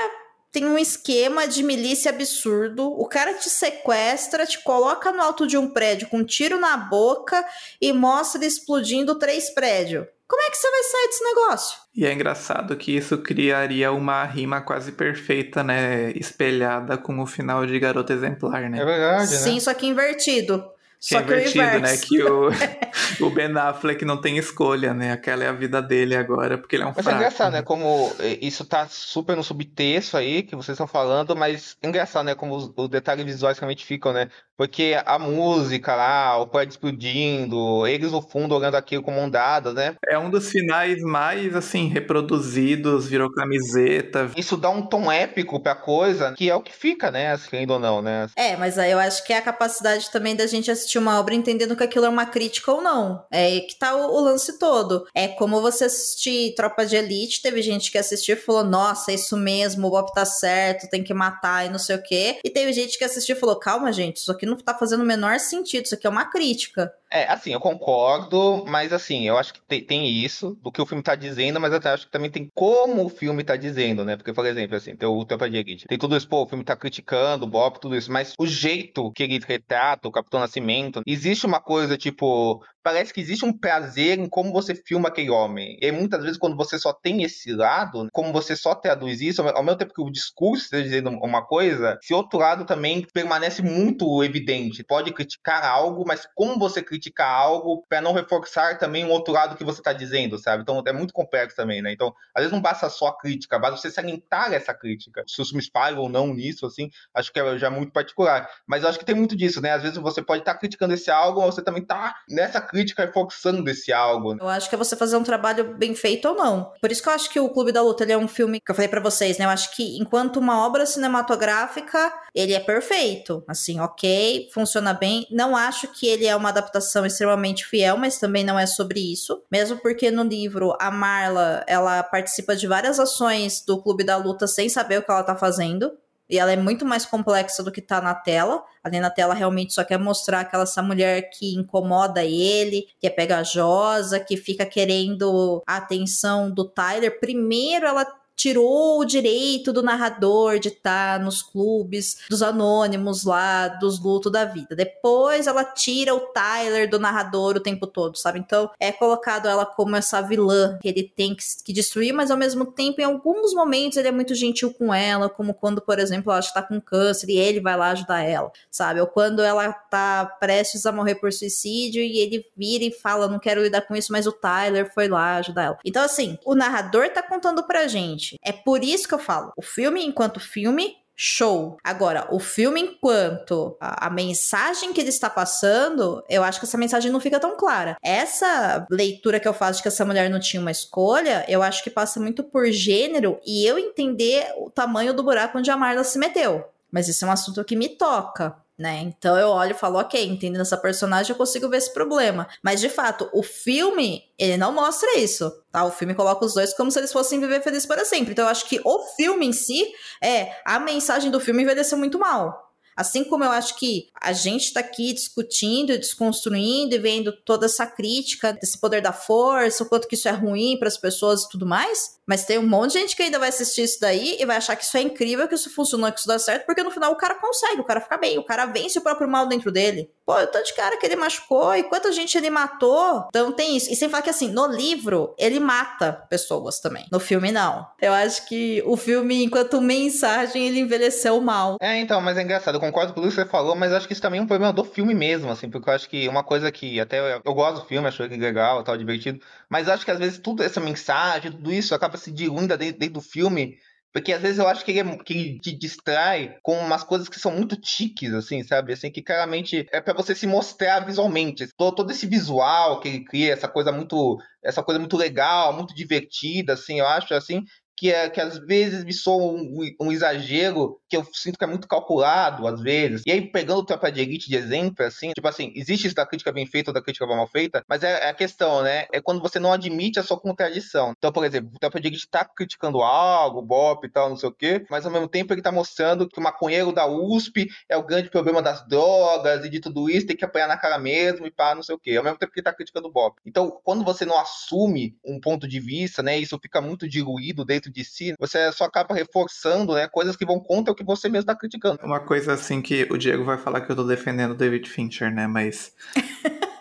tem 0.52 0.66
um 0.66 0.78
esquema 0.78 1.48
de 1.48 1.62
milícia 1.62 2.10
absurdo. 2.10 2.86
O 2.86 3.08
cara 3.08 3.34
te 3.34 3.48
sequestra, 3.48 4.46
te 4.46 4.62
coloca 4.62 5.10
no 5.10 5.22
alto 5.22 5.46
de 5.46 5.56
um 5.56 5.70
prédio 5.70 6.08
com 6.08 6.18
um 6.18 6.24
tiro 6.24 6.60
na 6.60 6.76
boca 6.76 7.44
e 7.80 7.92
mostra 7.92 8.44
explodindo 8.44 9.18
três 9.18 9.52
prédios. 9.52 10.06
Como 10.32 10.40
é 10.40 10.50
que 10.50 10.56
você 10.56 10.70
vai 10.70 10.82
sair 10.82 11.06
desse 11.08 11.24
negócio? 11.24 11.78
E 11.94 12.06
é 12.06 12.12
engraçado 12.14 12.74
que 12.74 12.96
isso 12.96 13.18
criaria 13.18 13.92
uma 13.92 14.24
rima 14.24 14.62
quase 14.62 14.92
perfeita, 14.92 15.62
né? 15.62 16.10
Espelhada 16.12 16.96
com 16.96 17.20
o 17.20 17.26
final 17.26 17.66
de 17.66 17.78
Garota 17.78 18.14
Exemplar, 18.14 18.70
né? 18.70 18.80
É 18.80 18.84
verdade, 18.86 19.26
Sim, 19.26 19.56
né? 19.56 19.60
só 19.60 19.74
que 19.74 19.86
invertido. 19.86 20.64
Que 21.06 21.16
é 21.16 21.18
Só 21.18 21.22
que 21.22 21.32
o 21.32 21.34
invertido, 21.34 21.64
né? 21.64 21.76
inverso. 21.76 22.06
Que 22.06 22.22
o, 22.22 22.48
o 23.26 23.30
Ben 23.30 23.54
Affleck 23.58 24.06
não 24.06 24.18
tem 24.22 24.38
escolha, 24.38 24.94
né? 24.94 25.12
Aquela 25.12 25.44
é 25.44 25.48
a 25.48 25.52
vida 25.52 25.82
dele 25.82 26.16
agora, 26.16 26.56
porque 26.56 26.76
ele 26.76 26.84
é 26.84 26.86
um 26.86 26.90
Mas 26.90 26.98
é 27.00 27.02
fraco. 27.02 27.18
engraçado, 27.18 27.52
né? 27.52 27.60
Como 27.60 28.10
eh, 28.18 28.38
isso 28.40 28.64
tá 28.64 28.88
super 28.88 29.36
no 29.36 29.44
subtexto 29.44 30.16
aí 30.16 30.44
que 30.44 30.56
vocês 30.56 30.76
estão 30.76 30.86
falando, 30.86 31.36
mas 31.36 31.76
é 31.82 31.88
engraçado, 31.88 32.24
né? 32.24 32.34
Como 32.34 32.56
os, 32.56 32.72
os 32.74 32.88
detalhes 32.88 33.26
visuais 33.26 33.58
realmente 33.58 33.84
ficam, 33.84 34.14
né? 34.14 34.30
Porque 34.62 34.96
a 35.04 35.18
música 35.18 35.96
lá, 35.96 36.38
o 36.38 36.46
prédio 36.46 36.74
explodindo, 36.74 37.84
eles 37.84 38.12
no 38.12 38.22
fundo 38.22 38.54
olhando 38.54 38.76
aquilo 38.76 39.02
como 39.02 39.18
ondada, 39.18 39.72
né? 39.72 39.96
É 40.06 40.16
um 40.16 40.30
dos 40.30 40.48
finais 40.48 41.02
mais, 41.02 41.56
assim, 41.56 41.88
reproduzidos, 41.88 43.08
virou 43.08 43.28
camiseta. 43.32 44.30
Isso 44.36 44.56
dá 44.56 44.70
um 44.70 44.82
tom 44.82 45.10
épico 45.10 45.58
pra 45.58 45.74
coisa, 45.74 46.32
que 46.36 46.48
é 46.48 46.54
o 46.54 46.62
que 46.62 46.72
fica, 46.72 47.10
né? 47.10 47.32
Assim, 47.32 47.48
Querendo 47.50 47.72
ou 47.72 47.80
não, 47.80 48.00
né? 48.00 48.28
É, 48.36 48.56
mas 48.56 48.78
aí 48.78 48.92
eu 48.92 49.00
acho 49.00 49.24
que 49.24 49.32
é 49.32 49.38
a 49.38 49.42
capacidade 49.42 50.10
também 50.12 50.36
da 50.36 50.46
gente 50.46 50.70
assistir 50.70 50.98
uma 50.98 51.18
obra 51.18 51.34
entendendo 51.34 51.74
que 51.74 51.82
aquilo 51.82 52.06
é 52.06 52.08
uma 52.08 52.24
crítica 52.24 52.70
ou 52.70 52.80
não. 52.80 53.26
É 53.32 53.44
aí 53.46 53.60
que 53.62 53.74
tá 53.74 53.96
o, 53.96 54.14
o 54.14 54.20
lance 54.20 54.60
todo. 54.60 55.06
É 55.12 55.26
como 55.26 55.60
você 55.60 55.86
assistir 55.86 56.54
Tropa 56.54 56.86
de 56.86 56.94
Elite, 56.94 57.42
teve 57.42 57.60
gente 57.62 57.90
que 57.90 57.98
assistiu 57.98 58.36
e 58.36 58.38
falou, 58.38 58.62
nossa, 58.62 59.10
é 59.10 59.16
isso 59.16 59.36
mesmo, 59.36 59.88
o 59.88 59.90
Bob 59.90 60.12
tá 60.12 60.24
certo, 60.24 60.88
tem 60.88 61.02
que 61.02 61.12
matar 61.12 61.66
e 61.66 61.68
não 61.68 61.80
sei 61.80 61.96
o 61.96 62.02
quê. 62.02 62.38
E 62.44 62.48
teve 62.48 62.72
gente 62.72 62.96
que 62.96 63.04
assistiu 63.04 63.34
e 63.34 63.38
falou, 63.38 63.56
calma, 63.56 63.92
gente, 63.92 64.18
isso 64.18 64.30
aqui 64.30 64.46
não 64.46 64.51
tá 64.56 64.74
fazendo 64.74 65.02
o 65.02 65.06
menor 65.06 65.38
sentido, 65.38 65.84
isso 65.84 65.94
aqui 65.94 66.06
é 66.06 66.10
uma 66.10 66.24
crítica. 66.24 66.92
É, 67.10 67.30
assim, 67.30 67.52
eu 67.52 67.60
concordo, 67.60 68.64
mas 68.66 68.92
assim, 68.92 69.28
eu 69.28 69.36
acho 69.36 69.52
que 69.52 69.60
tem, 69.60 69.84
tem 69.84 70.08
isso 70.08 70.58
do 70.62 70.72
que 70.72 70.80
o 70.80 70.86
filme 70.86 71.02
tá 71.02 71.14
dizendo, 71.14 71.60
mas 71.60 71.72
até 71.72 71.90
acho 71.90 72.06
que 72.06 72.12
também 72.12 72.30
tem 72.30 72.48
como 72.54 73.04
o 73.04 73.08
filme 73.10 73.44
tá 73.44 73.54
dizendo, 73.54 74.02
né? 74.02 74.16
Porque, 74.16 74.32
por 74.32 74.46
exemplo, 74.46 74.76
assim, 74.76 74.96
tem 74.96 75.06
o 75.06 75.24
Tropa 75.24 75.50
de 75.50 75.58
Elite, 75.58 75.86
tem 75.86 75.98
tudo 75.98 76.16
isso, 76.16 76.26
pô, 76.26 76.42
o 76.42 76.48
filme 76.48 76.64
tá 76.64 76.74
criticando 76.74 77.44
o 77.44 77.48
Bob, 77.48 77.78
tudo 77.78 77.96
isso, 77.96 78.10
mas 78.10 78.32
o 78.38 78.46
jeito 78.46 79.12
que 79.12 79.22
ele 79.22 79.38
retrata 79.46 80.08
o 80.08 80.12
Capitão 80.12 80.40
Nascimento, 80.40 81.02
existe 81.06 81.44
uma 81.44 81.60
coisa, 81.60 81.98
tipo, 81.98 82.64
parece 82.82 83.12
que 83.12 83.20
existe 83.20 83.44
um 83.44 83.52
prazer 83.56 84.18
em 84.18 84.28
como 84.28 84.52
você 84.52 84.74
filma 84.74 85.08
aquele 85.08 85.30
homem. 85.30 85.78
E 85.80 85.92
muitas 85.92 86.22
vezes, 86.22 86.38
quando 86.38 86.56
você 86.56 86.78
só 86.78 86.92
tem 86.92 87.22
esse 87.22 87.52
lado, 87.52 88.08
como 88.12 88.32
você 88.32 88.56
só 88.56 88.74
traduz 88.74 89.20
isso, 89.20 89.42
ao 89.42 89.62
mesmo 89.62 89.78
tempo 89.78 89.94
que 89.94 90.02
o 90.02 90.10
discurso 90.10 90.64
está 90.64 90.80
dizendo 90.80 91.10
uma 91.10 91.44
coisa, 91.44 91.98
esse 92.02 92.14
outro 92.14 92.38
lado 92.38 92.64
também 92.64 93.06
permanece 93.12 93.62
muito 93.62 94.22
evidente. 94.24 94.84
Pode 94.84 95.12
criticar 95.12 95.64
algo, 95.64 96.04
mas 96.06 96.26
como 96.34 96.58
você 96.58 96.82
criticar 96.82 97.28
algo 97.28 97.84
para 97.88 98.00
não 98.00 98.12
reforçar 98.12 98.78
também 98.78 99.04
um 99.04 99.10
outro 99.10 99.32
lado 99.32 99.56
que 99.56 99.64
você 99.64 99.80
está 99.80 99.92
dizendo, 99.92 100.38
sabe? 100.38 100.62
Então 100.62 100.82
é 100.86 100.92
muito 100.92 101.12
complexo 101.12 101.56
também, 101.56 101.82
né? 101.82 101.92
Então, 101.92 102.14
às 102.34 102.42
vezes 102.42 102.52
não 102.52 102.60
basta 102.60 102.88
só 102.88 103.08
a 103.08 103.18
crítica, 103.18 103.58
basta 103.58 103.76
você 103.76 103.90
salientar 103.90 104.52
essa 104.52 104.74
crítica. 104.74 105.22
Se 105.26 105.40
os 105.40 105.48
filmes 105.48 105.68
falham 105.72 106.00
ou 106.00 106.08
não 106.08 106.34
nisso, 106.34 106.66
assim, 106.66 106.90
acho 107.14 107.32
que 107.32 107.38
é 107.38 107.58
já 107.58 107.70
muito 107.70 107.92
particular. 107.92 108.48
Mas 108.66 108.84
acho 108.84 108.98
que 108.98 109.04
tem 109.04 109.14
muito 109.14 109.36
disso, 109.36 109.60
né? 109.60 109.72
Às 109.72 109.82
vezes 109.82 109.98
você 109.98 110.22
pode 110.22 110.40
estar 110.42 110.54
criticando 110.54 110.94
esse 110.94 111.10
algo, 111.10 111.40
mas 111.40 111.54
você 111.54 111.62
também 111.62 111.84
tá 111.84 112.14
nessa 112.28 112.60
crítica 112.72 113.04
reforçando 113.04 113.68
esse 113.70 113.92
algo. 113.92 114.36
Eu 114.40 114.48
acho 114.48 114.68
que 114.68 114.74
é 114.74 114.78
você 114.78 114.96
fazer 114.96 115.16
um 115.16 115.22
trabalho 115.22 115.76
bem 115.76 115.94
feito 115.94 116.26
ou 116.28 116.34
não. 116.34 116.72
Por 116.80 116.90
isso 116.90 117.02
que 117.02 117.08
eu 117.08 117.12
acho 117.12 117.30
que 117.30 117.38
o 117.38 117.50
Clube 117.50 117.70
da 117.70 117.82
Luta 117.82 118.04
é 118.04 118.16
um 118.16 118.26
filme 118.26 118.60
que 118.60 118.70
eu 118.70 118.74
falei 118.74 118.88
pra 118.88 119.00
vocês, 119.00 119.38
né? 119.38 119.44
Eu 119.44 119.50
acho 119.50 119.76
que 119.76 119.98
enquanto 119.98 120.38
uma 120.38 120.66
obra 120.66 120.86
cinematográfica, 120.86 122.12
ele 122.34 122.54
é 122.54 122.60
perfeito. 122.60 123.44
Assim, 123.46 123.78
ok, 123.78 124.48
funciona 124.52 124.94
bem. 124.94 125.26
Não 125.30 125.54
acho 125.54 125.88
que 125.88 126.06
ele 126.06 126.26
é 126.26 126.34
uma 126.34 126.48
adaptação 126.48 127.04
extremamente 127.04 127.66
fiel, 127.66 127.96
mas 127.96 128.18
também 128.18 128.42
não 128.42 128.58
é 128.58 128.66
sobre 128.66 129.00
isso. 129.12 129.42
Mesmo 129.52 129.78
porque 129.78 130.10
no 130.10 130.22
livro 130.22 130.74
a 130.80 130.90
Marla, 130.90 131.62
ela 131.66 132.02
participa 132.02 132.56
de 132.56 132.66
várias 132.66 132.98
ações 132.98 133.62
do 133.64 133.82
Clube 133.82 134.02
da 134.02 134.16
Luta 134.16 134.46
sem 134.46 134.68
saber 134.68 134.98
o 134.98 135.02
que 135.02 135.10
ela 135.10 135.22
tá 135.22 135.36
fazendo. 135.36 135.92
E 136.32 136.38
ela 136.38 136.50
é 136.50 136.56
muito 136.56 136.86
mais 136.86 137.04
complexa 137.04 137.62
do 137.62 137.70
que 137.70 137.82
tá 137.82 138.00
na 138.00 138.14
tela. 138.14 138.64
Ali 138.82 138.98
na 138.98 139.10
tela 139.10 139.34
realmente 139.34 139.74
só 139.74 139.84
quer 139.84 139.98
mostrar 139.98 140.40
aquela 140.40 140.62
essa 140.62 140.82
mulher 140.82 141.28
que 141.28 141.54
incomoda 141.54 142.24
ele, 142.24 142.88
que 142.98 143.06
é 143.06 143.10
pegajosa, 143.10 144.18
que 144.18 144.38
fica 144.38 144.64
querendo 144.64 145.62
a 145.66 145.76
atenção 145.76 146.50
do 146.50 146.64
Tyler. 146.64 147.20
Primeiro 147.20 147.84
ela 147.84 148.06
tirou 148.36 149.00
o 149.00 149.04
direito 149.04 149.72
do 149.72 149.82
narrador 149.82 150.58
de 150.58 150.68
estar 150.68 151.20
nos 151.20 151.42
clubes 151.42 152.18
dos 152.28 152.42
anônimos 152.42 153.24
lá, 153.24 153.68
dos 153.68 154.00
lutos 154.00 154.32
da 154.32 154.44
vida. 154.44 154.74
Depois 154.74 155.46
ela 155.46 155.64
tira 155.64 156.14
o 156.14 156.20
Tyler 156.20 156.88
do 156.88 156.98
narrador 156.98 157.56
o 157.56 157.60
tempo 157.60 157.86
todo, 157.86 158.16
sabe? 158.16 158.38
Então 158.38 158.70
é 158.78 158.90
colocado 158.90 159.48
ela 159.48 159.64
como 159.64 159.96
essa 159.96 160.20
vilã 160.20 160.78
que 160.80 160.88
ele 160.88 161.02
tem 161.02 161.34
que, 161.34 161.44
que 161.64 161.72
destruir, 161.72 162.12
mas 162.12 162.30
ao 162.30 162.36
mesmo 162.36 162.66
tempo, 162.66 163.00
em 163.00 163.04
alguns 163.04 163.54
momentos, 163.54 163.98
ele 163.98 164.08
é 164.08 164.12
muito 164.12 164.34
gentil 164.34 164.72
com 164.72 164.92
ela, 164.92 165.28
como 165.28 165.54
quando, 165.54 165.80
por 165.80 165.98
exemplo, 165.98 166.30
ela 166.30 166.40
está 166.40 166.62
com 166.62 166.80
câncer 166.80 167.30
e 167.30 167.38
ele 167.38 167.60
vai 167.60 167.76
lá 167.76 167.90
ajudar 167.90 168.22
ela, 168.22 168.50
sabe? 168.70 169.00
Ou 169.00 169.06
quando 169.06 169.42
ela 169.42 169.72
tá 169.72 170.26
prestes 170.40 170.86
a 170.86 170.92
morrer 170.92 171.16
por 171.16 171.32
suicídio 171.32 172.02
e 172.02 172.18
ele 172.18 172.44
vira 172.56 172.84
e 172.84 172.90
fala: 172.90 173.28
Não 173.28 173.38
quero 173.38 173.62
lidar 173.62 173.82
com 173.82 173.94
isso, 173.94 174.12
mas 174.12 174.26
o 174.26 174.32
Tyler 174.32 174.92
foi 174.92 175.08
lá 175.08 175.36
ajudar 175.36 175.62
ela. 175.64 175.78
Então, 175.84 176.02
assim, 176.02 176.38
o 176.44 176.54
narrador 176.54 177.10
tá 177.10 177.22
contando 177.22 177.62
pra 177.64 177.86
gente. 177.86 178.31
É 178.42 178.52
por 178.52 178.82
isso 178.84 179.08
que 179.08 179.14
eu 179.14 179.18
falo: 179.18 179.52
o 179.56 179.62
filme, 179.62 180.04
enquanto 180.04 180.40
filme, 180.40 180.96
Show. 181.14 181.76
Agora, 181.84 182.26
o 182.30 182.40
filme, 182.40 182.80
enquanto 182.80 183.76
a, 183.78 184.06
a, 184.06 184.10
mensagem 184.10 184.92
que 184.92 185.00
ele 185.00 185.10
está 185.10 185.28
passando, 185.28 186.24
eu 186.28 186.42
acho 186.42 186.58
que 186.58 186.64
essa 186.64 186.78
mensagem 186.78 187.12
não 187.12 187.20
fica 187.20 187.38
tão 187.38 187.56
clara. 187.56 187.96
Essa 188.02 188.86
leitura 188.90 189.38
que 189.38 189.46
eu 189.46 189.52
faço 189.52 189.76
de 189.76 189.82
que 189.82 189.88
essa 189.88 190.04
mulher 190.06 190.30
não 190.30 190.40
tinha 190.40 190.60
uma 190.60 190.70
escolha, 190.70 191.44
eu 191.46 191.62
acho 191.62 191.84
que 191.84 191.90
passa 191.90 192.18
muito 192.18 192.42
por 192.42 192.66
gênero 192.70 193.38
e 193.46 193.64
eu 193.66 193.78
entender 193.78 194.52
o 194.56 194.70
tamanho 194.70 195.12
do 195.12 195.22
buraco 195.22 195.58
onde 195.58 195.70
a 195.70 195.76
Marla 195.76 196.02
se 196.02 196.18
meteu. 196.18 196.64
Mas 196.90 197.08
isso 197.08 197.24
é 197.24 197.28
um 197.28 197.32
assunto 197.32 197.62
que 197.64 197.76
me 197.76 197.90
toca. 197.90 198.56
Né? 198.82 198.98
Então 199.02 199.38
eu 199.38 199.46
olho 199.46 199.70
e 199.70 199.78
falo, 199.78 200.00
ok, 200.00 200.26
entendendo 200.26 200.62
essa 200.62 200.76
personagem, 200.76 201.30
eu 201.30 201.36
consigo 201.36 201.68
ver 201.68 201.76
esse 201.76 201.94
problema. 201.94 202.48
Mas 202.60 202.80
de 202.80 202.88
fato, 202.88 203.30
o 203.32 203.40
filme, 203.40 204.24
ele 204.36 204.56
não 204.56 204.72
mostra 204.72 205.18
isso. 205.18 205.52
Tá? 205.70 205.84
O 205.84 205.92
filme 205.92 206.16
coloca 206.16 206.44
os 206.44 206.52
dois 206.52 206.74
como 206.74 206.90
se 206.90 206.98
eles 206.98 207.12
fossem 207.12 207.38
viver 207.38 207.62
felizes 207.62 207.86
para 207.86 208.04
sempre. 208.04 208.32
Então 208.32 208.44
eu 208.44 208.50
acho 208.50 208.68
que 208.68 208.80
o 208.84 208.98
filme 209.14 209.46
em 209.46 209.52
si, 209.52 209.86
é, 210.20 210.50
a 210.64 210.80
mensagem 210.80 211.30
do 211.30 211.38
filme 211.38 211.62
envelheceu 211.62 211.96
muito 211.96 212.18
mal. 212.18 212.71
Assim 212.96 213.24
como 213.24 213.44
eu 213.44 213.50
acho 213.50 213.78
que 213.78 214.08
a 214.20 214.32
gente 214.32 214.66
está 214.66 214.80
aqui 214.80 215.12
discutindo, 215.12 215.98
desconstruindo 215.98 216.94
e 216.94 216.98
vendo 216.98 217.32
toda 217.32 217.66
essa 217.66 217.86
crítica 217.86 218.52
desse 218.52 218.78
poder 218.78 219.00
da 219.00 219.12
força, 219.12 219.82
o 219.82 219.88
quanto 219.88 220.08
que 220.08 220.14
isso 220.14 220.28
é 220.28 220.32
ruim 220.32 220.76
para 220.78 220.88
as 220.88 220.96
pessoas 220.96 221.42
e 221.42 221.48
tudo 221.48 221.66
mais, 221.66 222.18
mas 222.26 222.44
tem 222.44 222.58
um 222.58 222.66
monte 222.66 222.92
de 222.92 223.00
gente 223.00 223.16
que 223.16 223.22
ainda 223.22 223.38
vai 223.38 223.48
assistir 223.48 223.82
isso 223.82 224.00
daí 224.00 224.36
e 224.38 224.46
vai 224.46 224.56
achar 224.56 224.76
que 224.76 224.84
isso 224.84 224.96
é 224.96 225.02
incrível, 225.02 225.48
que 225.48 225.54
isso 225.54 225.70
funcionou, 225.74 226.10
que 226.12 226.18
isso 226.18 226.28
dá 226.28 226.38
certo, 226.38 226.66
porque 226.66 226.82
no 226.82 226.90
final 226.90 227.12
o 227.12 227.16
cara 227.16 227.34
consegue, 227.34 227.80
o 227.80 227.84
cara 227.84 228.00
fica 228.00 228.16
bem, 228.16 228.38
o 228.38 228.44
cara 228.44 228.66
vence 228.66 228.98
o 228.98 229.02
próprio 229.02 229.28
mal 229.28 229.46
dentro 229.46 229.72
dele. 229.72 230.10
Pô, 230.24 230.34
o 230.34 230.46
tanto 230.46 230.66
de 230.66 230.74
cara 230.74 230.96
que 230.96 231.04
ele 231.04 231.16
machucou 231.16 231.74
e 231.74 231.82
quanta 231.82 232.12
gente 232.12 232.38
ele 232.38 232.48
matou. 232.48 233.24
Então 233.28 233.50
tem 233.50 233.76
isso. 233.76 233.90
E 233.90 233.96
sem 233.96 234.08
falar 234.08 234.22
que 234.22 234.30
assim, 234.30 234.48
no 234.48 234.66
livro, 234.66 235.34
ele 235.36 235.58
mata 235.58 236.12
pessoas 236.30 236.78
também. 236.78 237.06
No 237.10 237.18
filme, 237.18 237.50
não. 237.50 237.86
Eu 238.00 238.12
acho 238.12 238.46
que 238.46 238.82
o 238.86 238.96
filme, 238.96 239.44
enquanto 239.44 239.80
mensagem, 239.80 240.68
ele 240.68 240.78
envelheceu 240.78 241.40
mal. 241.40 241.76
É, 241.80 241.98
então, 241.98 242.20
mas 242.20 242.38
é 242.38 242.42
engraçado. 242.42 242.78
Concordo 242.82 243.14
com 243.14 243.20
o 243.20 243.22
que 243.22 243.30
você 243.30 243.46
falou, 243.46 243.76
mas 243.76 243.92
acho 243.92 244.08
que 244.08 244.12
isso 244.12 244.20
também 244.20 244.40
é 244.40 244.42
um 244.42 244.46
problema 244.48 244.72
do 244.72 244.82
filme 244.82 245.14
mesmo, 245.14 245.48
assim, 245.52 245.70
porque 245.70 245.88
eu 245.88 245.94
acho 245.94 246.10
que 246.10 246.26
uma 246.26 246.42
coisa 246.42 246.72
que 246.72 246.98
até 246.98 247.20
eu, 247.20 247.40
eu 247.44 247.54
gosto 247.54 247.80
do 247.80 247.86
filme, 247.86 248.08
acho 248.08 248.24
legal, 248.24 248.82
tal, 248.82 248.98
divertido, 248.98 249.38
mas 249.70 249.88
acho 249.88 250.04
que 250.04 250.10
às 250.10 250.18
vezes 250.18 250.40
tudo 250.40 250.64
essa 250.64 250.80
mensagem, 250.80 251.52
tudo 251.52 251.72
isso 251.72 251.94
acaba 251.94 252.16
se 252.16 252.32
diluindo 252.32 252.76
dentro, 252.76 252.98
dentro 252.98 253.14
do 253.14 253.20
filme 253.20 253.78
porque 254.12 254.32
às 254.32 254.42
vezes 254.42 254.58
eu 254.58 254.68
acho 254.68 254.84
que 254.84 254.90
ele, 254.90 255.00
é, 255.00 255.16
que 255.18 255.32
ele 255.32 255.58
te 255.58 255.72
distrai 255.72 256.58
com 256.62 256.76
umas 256.78 257.02
coisas 257.02 257.28
que 257.28 257.40
são 257.40 257.50
muito 257.50 257.76
tiques, 257.76 258.34
assim, 258.34 258.62
sabe? 258.62 258.92
Assim, 258.92 259.10
que 259.10 259.22
claramente 259.22 259.86
é 259.90 260.00
para 260.02 260.12
você 260.12 260.34
se 260.34 260.46
mostrar 260.46 261.00
visualmente. 261.00 261.66
Todo, 261.78 261.94
todo 261.94 262.10
esse 262.10 262.26
visual 262.26 263.00
que 263.00 263.08
ele 263.08 263.24
cria, 263.24 263.52
essa 263.54 263.68
coisa 263.68 263.90
muito. 263.90 264.36
Essa 264.62 264.82
coisa 264.82 264.98
muito 264.98 265.16
legal, 265.16 265.72
muito 265.72 265.94
divertida, 265.94 266.74
assim, 266.74 267.00
eu 267.00 267.06
acho, 267.06 267.34
assim, 267.34 267.64
que, 267.96 268.10
é, 268.12 268.28
que 268.28 268.40
às 268.40 268.58
vezes 268.58 269.04
me 269.04 269.12
soa 269.12 269.52
um, 269.52 269.78
um, 270.00 270.12
exagero, 270.12 270.98
que 271.08 271.16
eu 271.16 271.24
sinto 271.32 271.58
que 271.58 271.64
é 271.64 271.66
muito 271.66 271.86
calculado, 271.86 272.66
às 272.66 272.80
vezes. 272.80 273.22
E 273.26 273.30
aí, 273.30 273.40
pegando 273.40 273.80
o 273.80 273.84
Tropa 273.84 274.10
de 274.10 274.20
Elite 274.20 274.48
de 274.48 274.56
exemplo, 274.56 275.04
assim, 275.04 275.30
tipo 275.32 275.46
assim, 275.46 275.72
existe 275.76 276.06
isso 276.06 276.16
da 276.16 276.26
crítica 276.26 276.52
bem 276.52 276.66
feita 276.66 276.90
ou 276.90 276.94
da 276.94 277.02
crítica 277.02 277.26
mal 277.26 277.46
feita, 277.46 277.84
mas 277.88 278.02
é, 278.02 278.26
é, 278.26 278.28
a 278.30 278.34
questão, 278.34 278.82
né? 278.82 279.06
É 279.12 279.20
quando 279.20 279.40
você 279.40 279.58
não 279.58 279.72
admite 279.72 280.18
a 280.18 280.22
sua 280.22 280.38
contradição. 280.38 281.12
Então, 281.16 281.32
por 281.32 281.44
exemplo, 281.44 281.70
o 281.74 281.78
Tropa 281.78 282.00
de 282.00 282.08
Elite 282.08 282.28
tá 282.28 282.44
criticando 282.44 283.02
algo, 283.02 283.62
Bop 283.62 284.06
e 284.06 284.10
tal, 284.10 284.28
não 284.28 284.36
sei 284.36 284.48
o 284.48 284.52
quê, 284.52 284.84
mas 284.90 285.06
ao 285.06 285.12
mesmo 285.12 285.28
tempo 285.28 285.52
ele 285.52 285.62
tá 285.62 285.70
mostrando 285.70 286.28
que 286.28 286.38
o 286.38 286.42
maconheiro 286.42 286.92
da 286.92 287.06
USP 287.06 287.68
é 287.88 287.96
o 287.96 288.04
grande 288.04 288.30
problema 288.30 288.60
das 288.60 288.86
drogas 288.86 289.64
e 289.64 289.68
de 289.68 289.80
tudo 289.80 290.10
isso, 290.10 290.26
tem 290.26 290.36
que 290.36 290.44
apanhar 290.44 290.68
na 290.68 290.76
cara 290.76 290.98
mesmo 290.98 291.46
e 291.46 291.50
pá, 291.50 291.74
não 291.74 291.82
sei 291.82 291.94
o 291.94 291.98
quê. 291.98 292.16
Ao 292.16 292.24
mesmo 292.24 292.38
tempo 292.38 292.52
que 292.52 292.60
ele 292.60 292.64
tá 292.64 292.72
criticando 292.72 293.08
o 293.08 293.12
Bop. 293.12 293.40
Então, 293.46 293.80
quando 293.84 294.04
você 294.04 294.24
não 294.24 294.38
assume 294.38 295.16
um 295.24 295.40
ponto 295.40 295.68
de 295.68 295.78
vista, 295.78 296.22
né, 296.22 296.38
isso 296.38 296.58
fica 296.60 296.80
muito 296.80 297.08
diluído 297.08 297.64
dentro 297.64 297.81
de 297.90 298.04
si, 298.04 298.34
você 298.38 298.70
só 298.72 298.84
acaba 298.84 299.14
reforçando, 299.14 299.94
né, 299.94 300.08
coisas 300.08 300.36
que 300.36 300.46
vão 300.46 300.60
contra 300.60 300.92
o 300.92 300.96
que 300.96 301.04
você 301.04 301.28
mesmo 301.28 301.42
está 301.42 301.56
criticando. 301.56 301.98
Uma 302.02 302.20
coisa 302.20 302.52
assim 302.52 302.80
que 302.80 303.06
o 303.10 303.16
Diego 303.16 303.44
vai 303.44 303.58
falar 303.58 303.80
que 303.80 303.90
eu 303.90 303.96
tô 303.96 304.04
defendendo 304.04 304.52
o 304.52 304.56
David 304.56 304.88
Fincher, 304.88 305.32
né, 305.32 305.46
mas 305.46 305.94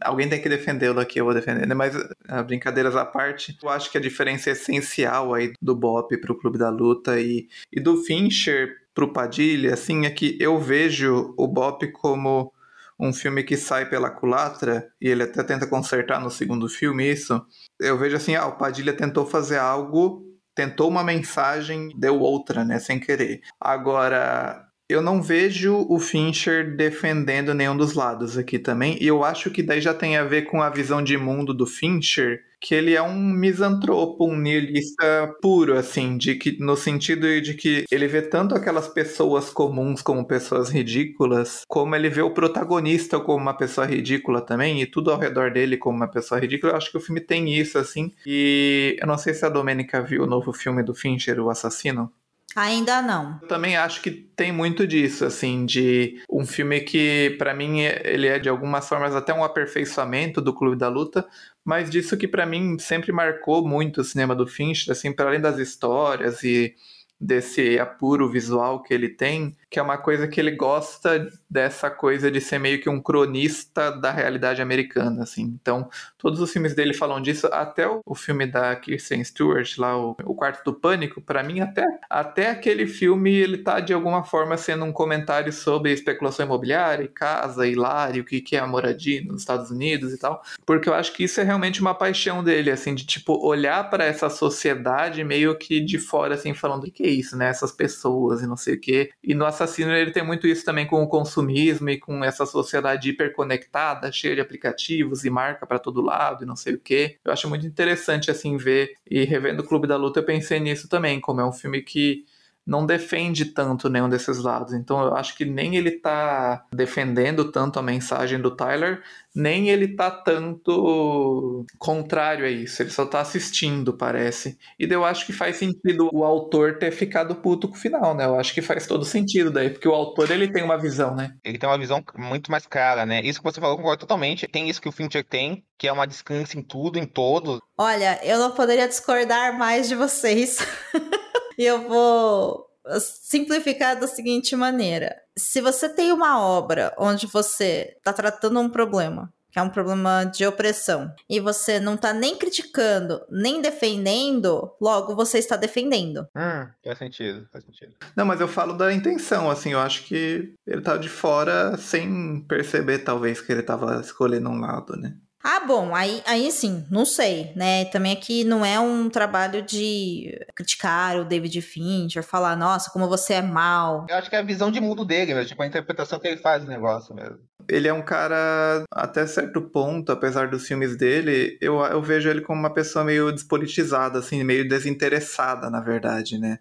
alguém 0.00 0.28
tem 0.28 0.40
que 0.40 0.48
defendê-lo 0.48 1.00
aqui, 1.00 1.20
eu 1.20 1.24
vou 1.24 1.34
defender, 1.34 1.66
né? 1.66 1.74
Mas 1.74 1.94
uh, 1.94 2.44
brincadeiras 2.46 2.96
à 2.96 3.04
parte, 3.04 3.56
eu 3.62 3.68
acho 3.68 3.90
que 3.90 3.98
a 3.98 4.00
diferença 4.00 4.50
essencial 4.50 5.34
aí 5.34 5.52
do 5.60 5.74
Bop 5.74 6.16
pro 6.18 6.38
Clube 6.38 6.58
da 6.58 6.70
Luta 6.70 7.20
e, 7.20 7.48
e 7.72 7.80
do 7.80 8.02
Fincher 8.04 8.74
pro 8.94 9.12
Padilha, 9.12 9.74
assim, 9.74 10.06
é 10.06 10.10
que 10.10 10.36
eu 10.40 10.58
vejo 10.58 11.34
o 11.36 11.46
Bop 11.46 11.86
como 11.92 12.52
um 12.98 13.12
filme 13.12 13.44
que 13.44 13.56
sai 13.56 13.88
pela 13.88 14.10
culatra, 14.10 14.90
e 15.00 15.08
ele 15.08 15.22
até 15.22 15.44
tenta 15.44 15.68
consertar 15.68 16.20
no 16.20 16.30
segundo 16.30 16.68
filme 16.68 17.08
isso, 17.08 17.40
eu 17.78 17.96
vejo 17.96 18.16
assim, 18.16 18.34
ah, 18.34 18.46
o 18.46 18.58
Padilha 18.58 18.92
tentou 18.92 19.24
fazer 19.24 19.58
algo 19.58 20.27
tentou 20.58 20.88
uma 20.88 21.04
mensagem, 21.04 21.92
deu 21.96 22.18
outra, 22.18 22.64
né, 22.64 22.80
sem 22.80 22.98
querer. 22.98 23.42
Agora, 23.60 24.67
eu 24.88 25.02
não 25.02 25.22
vejo 25.22 25.86
o 25.88 25.98
Fincher 25.98 26.76
defendendo 26.76 27.52
nenhum 27.54 27.76
dos 27.76 27.94
lados 27.94 28.38
aqui 28.38 28.58
também, 28.58 28.96
e 29.00 29.06
eu 29.06 29.22
acho 29.22 29.50
que 29.50 29.62
daí 29.62 29.80
já 29.80 29.92
tem 29.92 30.16
a 30.16 30.24
ver 30.24 30.42
com 30.42 30.62
a 30.62 30.70
visão 30.70 31.02
de 31.02 31.16
mundo 31.16 31.52
do 31.52 31.66
Fincher, 31.66 32.40
que 32.60 32.74
ele 32.74 32.94
é 32.94 33.02
um 33.02 33.14
misantropo, 33.14 34.26
um 34.26 34.36
nihilista 34.36 35.32
puro, 35.40 35.76
assim, 35.76 36.16
de 36.18 36.34
que 36.34 36.58
no 36.58 36.76
sentido 36.76 37.40
de 37.40 37.54
que 37.54 37.84
ele 37.90 38.08
vê 38.08 38.22
tanto 38.22 38.54
aquelas 38.54 38.88
pessoas 38.88 39.50
comuns 39.50 40.02
como 40.02 40.26
pessoas 40.26 40.68
ridículas, 40.68 41.62
como 41.68 41.94
ele 41.94 42.08
vê 42.08 42.22
o 42.22 42.32
protagonista 42.34 43.20
como 43.20 43.38
uma 43.38 43.56
pessoa 43.56 43.86
ridícula 43.86 44.40
também, 44.40 44.82
e 44.82 44.86
tudo 44.86 45.12
ao 45.12 45.18
redor 45.18 45.52
dele 45.52 45.76
como 45.76 45.96
uma 45.98 46.10
pessoa 46.10 46.40
ridícula. 46.40 46.72
Eu 46.72 46.76
acho 46.76 46.90
que 46.90 46.96
o 46.96 47.00
filme 47.00 47.20
tem 47.20 47.54
isso, 47.54 47.78
assim. 47.78 48.12
E 48.26 48.96
eu 49.00 49.06
não 49.06 49.18
sei 49.18 49.34
se 49.34 49.44
a 49.44 49.48
Domênica 49.48 50.02
viu 50.02 50.24
o 50.24 50.26
novo 50.26 50.52
filme 50.52 50.82
do 50.82 50.94
Fincher, 50.94 51.38
O 51.40 51.50
Assassino. 51.50 52.12
Ainda 52.56 53.02
não. 53.02 53.38
Eu 53.42 53.48
também 53.48 53.76
acho 53.76 54.00
que 54.00 54.10
tem 54.10 54.50
muito 54.50 54.86
disso, 54.86 55.24
assim, 55.24 55.66
de 55.66 56.22
um 56.30 56.46
filme 56.46 56.80
que, 56.80 57.36
para 57.38 57.54
mim, 57.54 57.80
ele 57.80 58.26
é 58.26 58.38
de 58.38 58.48
algumas 58.48 58.88
formas 58.88 59.14
até 59.14 59.32
um 59.34 59.44
aperfeiçoamento 59.44 60.40
do 60.40 60.54
Clube 60.54 60.76
da 60.76 60.88
Luta, 60.88 61.26
mas 61.64 61.90
disso 61.90 62.16
que 62.16 62.26
para 62.26 62.46
mim 62.46 62.78
sempre 62.78 63.12
marcou 63.12 63.66
muito 63.66 64.00
o 64.00 64.04
cinema 64.04 64.34
do 64.34 64.46
Fincher, 64.46 64.92
assim, 64.92 65.12
para 65.12 65.28
além 65.28 65.40
das 65.40 65.58
histórias 65.58 66.42
e 66.42 66.74
desse 67.20 67.78
apuro 67.78 68.30
visual 68.30 68.82
que 68.82 68.94
ele 68.94 69.08
tem, 69.08 69.56
que 69.70 69.78
é 69.78 69.82
uma 69.82 69.98
coisa 69.98 70.26
que 70.26 70.40
ele 70.40 70.52
gosta 70.52 71.28
dessa 71.48 71.90
coisa 71.90 72.30
de 72.30 72.40
ser 72.40 72.58
meio 72.58 72.80
que 72.80 72.88
um 72.88 73.00
cronista 73.00 73.90
da 73.90 74.10
realidade 74.10 74.62
americana, 74.62 75.22
assim. 75.22 75.42
Então, 75.42 75.88
todos 76.16 76.40
os 76.40 76.50
filmes 76.50 76.74
dele 76.74 76.94
falam 76.94 77.20
disso, 77.20 77.46
até 77.52 77.86
o, 77.86 78.14
filme 78.14 78.46
da 78.46 78.74
Kirsten 78.76 79.22
Stewart, 79.22 79.76
lá, 79.78 79.96
o, 79.96 80.16
o 80.24 80.34
Quarto 80.34 80.64
do 80.64 80.74
Pânico, 80.74 81.20
para 81.20 81.42
mim, 81.42 81.60
até, 81.60 81.84
até 82.08 82.50
aquele 82.50 82.86
filme, 82.86 83.34
ele 83.34 83.58
tá 83.58 83.80
de 83.80 83.92
alguma 83.92 84.24
forma 84.24 84.56
sendo 84.56 84.84
um 84.84 84.92
comentário 84.92 85.52
sobre 85.52 85.92
especulação 85.92 86.46
imobiliária, 86.46 87.04
e 87.04 87.08
casa, 87.08 87.66
e 87.66 87.74
lar, 87.74 88.16
e 88.16 88.20
o 88.20 88.24
que, 88.24 88.40
que 88.40 88.56
é 88.56 88.60
a 88.60 88.66
moradia 88.66 89.22
nos 89.24 89.40
Estados 89.40 89.70
Unidos 89.70 90.12
e 90.12 90.18
tal, 90.18 90.42
porque 90.64 90.88
eu 90.88 90.94
acho 90.94 91.12
que 91.12 91.24
isso 91.24 91.40
é 91.40 91.44
realmente 91.44 91.80
uma 91.80 91.94
paixão 91.94 92.42
dele, 92.42 92.70
assim, 92.70 92.94
de, 92.94 93.04
tipo, 93.04 93.38
olhar 93.46 93.88
para 93.90 94.04
essa 94.04 94.30
sociedade 94.30 95.22
meio 95.24 95.56
que 95.56 95.80
de 95.80 95.98
fora, 95.98 96.34
assim, 96.34 96.54
falando 96.54 96.84
o 96.84 96.90
que 96.90 97.02
é 97.02 97.08
isso, 97.08 97.36
né, 97.36 97.48
essas 97.48 97.72
pessoas 97.72 98.42
e 98.42 98.46
não 98.46 98.56
sei 98.56 98.74
o 98.74 98.80
quê, 98.80 99.10
e 99.22 99.34
no 99.34 99.44
Assassino 99.64 99.92
ele 99.92 100.10
tem 100.10 100.24
muito 100.24 100.46
isso 100.46 100.64
também 100.64 100.86
com 100.86 101.02
o 101.02 101.08
consumismo 101.08 101.90
e 101.90 101.98
com 101.98 102.24
essa 102.24 102.46
sociedade 102.46 103.10
hiperconectada, 103.10 104.10
cheia 104.12 104.34
de 104.34 104.40
aplicativos 104.40 105.24
e 105.24 105.30
marca 105.30 105.66
para 105.66 105.78
todo 105.78 106.00
lado 106.00 106.44
e 106.44 106.46
não 106.46 106.56
sei 106.56 106.74
o 106.74 106.80
que. 106.80 107.18
Eu 107.24 107.32
acho 107.32 107.48
muito 107.48 107.66
interessante 107.66 108.30
assim 108.30 108.56
ver 108.56 108.94
e 109.08 109.24
revendo 109.24 109.62
o 109.62 109.66
Clube 109.66 109.86
da 109.86 109.96
Luta 109.96 110.20
eu 110.20 110.24
pensei 110.24 110.60
nisso 110.60 110.88
também, 110.88 111.20
como 111.20 111.40
é 111.40 111.46
um 111.46 111.52
filme 111.52 111.82
que 111.82 112.24
não 112.68 112.84
defende 112.84 113.46
tanto 113.46 113.88
nenhum 113.88 114.10
desses 114.10 114.36
lados. 114.38 114.74
Então 114.74 115.00
eu 115.02 115.16
acho 115.16 115.34
que 115.34 115.46
nem 115.46 115.76
ele 115.76 115.92
tá 115.92 116.66
defendendo 116.70 117.50
tanto 117.50 117.78
a 117.78 117.82
mensagem 117.82 118.38
do 118.38 118.54
Tyler, 118.54 119.02
nem 119.34 119.70
ele 119.70 119.96
tá 119.96 120.10
tanto 120.10 121.64
contrário 121.78 122.44
a 122.44 122.50
isso. 122.50 122.82
Ele 122.82 122.90
só 122.90 123.06
tá 123.06 123.20
assistindo, 123.20 123.94
parece. 123.94 124.58
E 124.78 124.84
eu 124.84 125.02
acho 125.02 125.24
que 125.24 125.32
faz 125.32 125.56
sentido 125.56 126.10
o 126.12 126.24
autor 126.24 126.76
ter 126.76 126.90
ficado 126.90 127.36
puto 127.36 127.68
com 127.68 127.74
o 127.74 127.78
final, 127.78 128.14
né? 128.14 128.26
Eu 128.26 128.38
acho 128.38 128.52
que 128.52 128.60
faz 128.60 128.86
todo 128.86 129.04
sentido 129.04 129.50
daí, 129.50 129.70
porque 129.70 129.88
o 129.88 129.94
autor 129.94 130.30
ele 130.30 130.48
tem 130.48 130.62
uma 130.62 130.76
visão, 130.76 131.14
né? 131.14 131.32
Ele 131.42 131.56
tem 131.56 131.68
uma 131.68 131.78
visão 131.78 132.04
muito 132.18 132.50
mais 132.50 132.66
clara, 132.66 133.06
né? 133.06 133.22
Isso 133.22 133.38
que 133.38 133.44
você 133.44 133.60
falou 133.60 133.78
concordo 133.78 134.00
totalmente. 134.00 134.46
Tem 134.46 134.68
isso 134.68 134.82
que 134.82 134.88
o 134.88 134.92
Fincher 134.92 135.24
tem, 135.24 135.64
que 135.78 135.88
é 135.88 135.92
uma 135.92 136.06
descanso 136.06 136.58
em 136.58 136.62
tudo, 136.62 136.98
em 136.98 137.06
todos. 137.06 137.60
Olha, 137.78 138.20
eu 138.22 138.38
não 138.38 138.50
poderia 138.50 138.86
discordar 138.86 139.56
mais 139.56 139.88
de 139.88 139.94
vocês. 139.94 140.58
E 141.58 141.64
eu 141.64 141.88
vou 141.88 142.68
simplificar 143.00 143.98
da 143.98 144.06
seguinte 144.06 144.54
maneira: 144.54 145.14
se 145.36 145.60
você 145.60 145.88
tem 145.88 146.12
uma 146.12 146.40
obra 146.40 146.94
onde 146.96 147.26
você 147.26 147.94
está 147.96 148.12
tratando 148.12 148.60
um 148.60 148.70
problema, 148.70 149.32
que 149.50 149.58
é 149.58 149.62
um 149.62 149.70
problema 149.70 150.24
de 150.24 150.46
opressão, 150.46 151.12
e 151.28 151.40
você 151.40 151.80
não 151.80 151.94
está 151.94 152.12
nem 152.12 152.36
criticando, 152.36 153.20
nem 153.30 153.60
defendendo, 153.60 154.70
logo 154.80 155.16
você 155.16 155.38
está 155.38 155.56
defendendo. 155.56 156.26
Hum, 156.36 156.68
faz 156.84 156.98
sentido, 156.98 157.48
faz 157.50 157.64
sentido. 157.64 157.94
Não, 158.14 158.24
mas 158.24 158.40
eu 158.40 158.48
falo 158.48 158.74
da 158.74 158.92
intenção, 158.92 159.50
assim, 159.50 159.72
eu 159.72 159.80
acho 159.80 160.04
que 160.04 160.54
ele 160.66 160.82
tá 160.82 160.96
de 160.96 161.08
fora 161.08 161.76
sem 161.76 162.44
perceber, 162.46 163.00
talvez, 163.00 163.40
que 163.40 163.50
ele 163.50 163.62
estava 163.62 164.00
escolhendo 164.00 164.48
um 164.48 164.60
lado, 164.60 164.96
né? 164.96 165.16
Ah, 165.42 165.60
bom, 165.60 165.94
aí, 165.94 166.22
aí 166.26 166.50
sim, 166.50 166.84
não 166.90 167.04
sei, 167.04 167.52
né? 167.54 167.84
Também 167.86 168.12
aqui 168.12 168.44
não 168.44 168.64
é 168.64 168.78
um 168.80 169.08
trabalho 169.08 169.62
de 169.62 170.36
criticar 170.54 171.16
o 171.16 171.24
David 171.24 171.62
Fincher, 171.62 172.22
falar, 172.22 172.56
nossa, 172.56 172.90
como 172.90 173.08
você 173.08 173.34
é 173.34 173.42
mal. 173.42 174.06
Eu 174.08 174.16
acho 174.16 174.28
que 174.28 174.36
é 174.36 174.40
a 174.40 174.42
visão 174.42 174.70
de 174.70 174.80
mundo 174.80 175.04
dele, 175.04 175.34
mesmo, 175.34 175.48
tipo, 175.48 175.62
a 175.62 175.66
interpretação 175.66 176.18
que 176.18 176.26
ele 176.26 176.38
faz 176.38 176.64
do 176.64 176.70
negócio 176.70 177.14
mesmo. 177.14 177.38
Ele 177.68 177.86
é 177.86 177.92
um 177.92 178.02
cara, 178.02 178.84
até 178.90 179.26
certo 179.26 179.60
ponto, 179.60 180.10
apesar 180.10 180.48
dos 180.48 180.66
filmes 180.66 180.96
dele, 180.96 181.58
eu, 181.60 181.78
eu 181.80 182.02
vejo 182.02 182.28
ele 182.28 182.40
como 182.40 182.58
uma 182.58 182.72
pessoa 182.72 183.04
meio 183.04 183.30
despolitizada, 183.30 184.18
assim, 184.18 184.42
meio 184.42 184.66
desinteressada, 184.68 185.68
na 185.70 185.80
verdade, 185.80 186.38
né? 186.38 186.58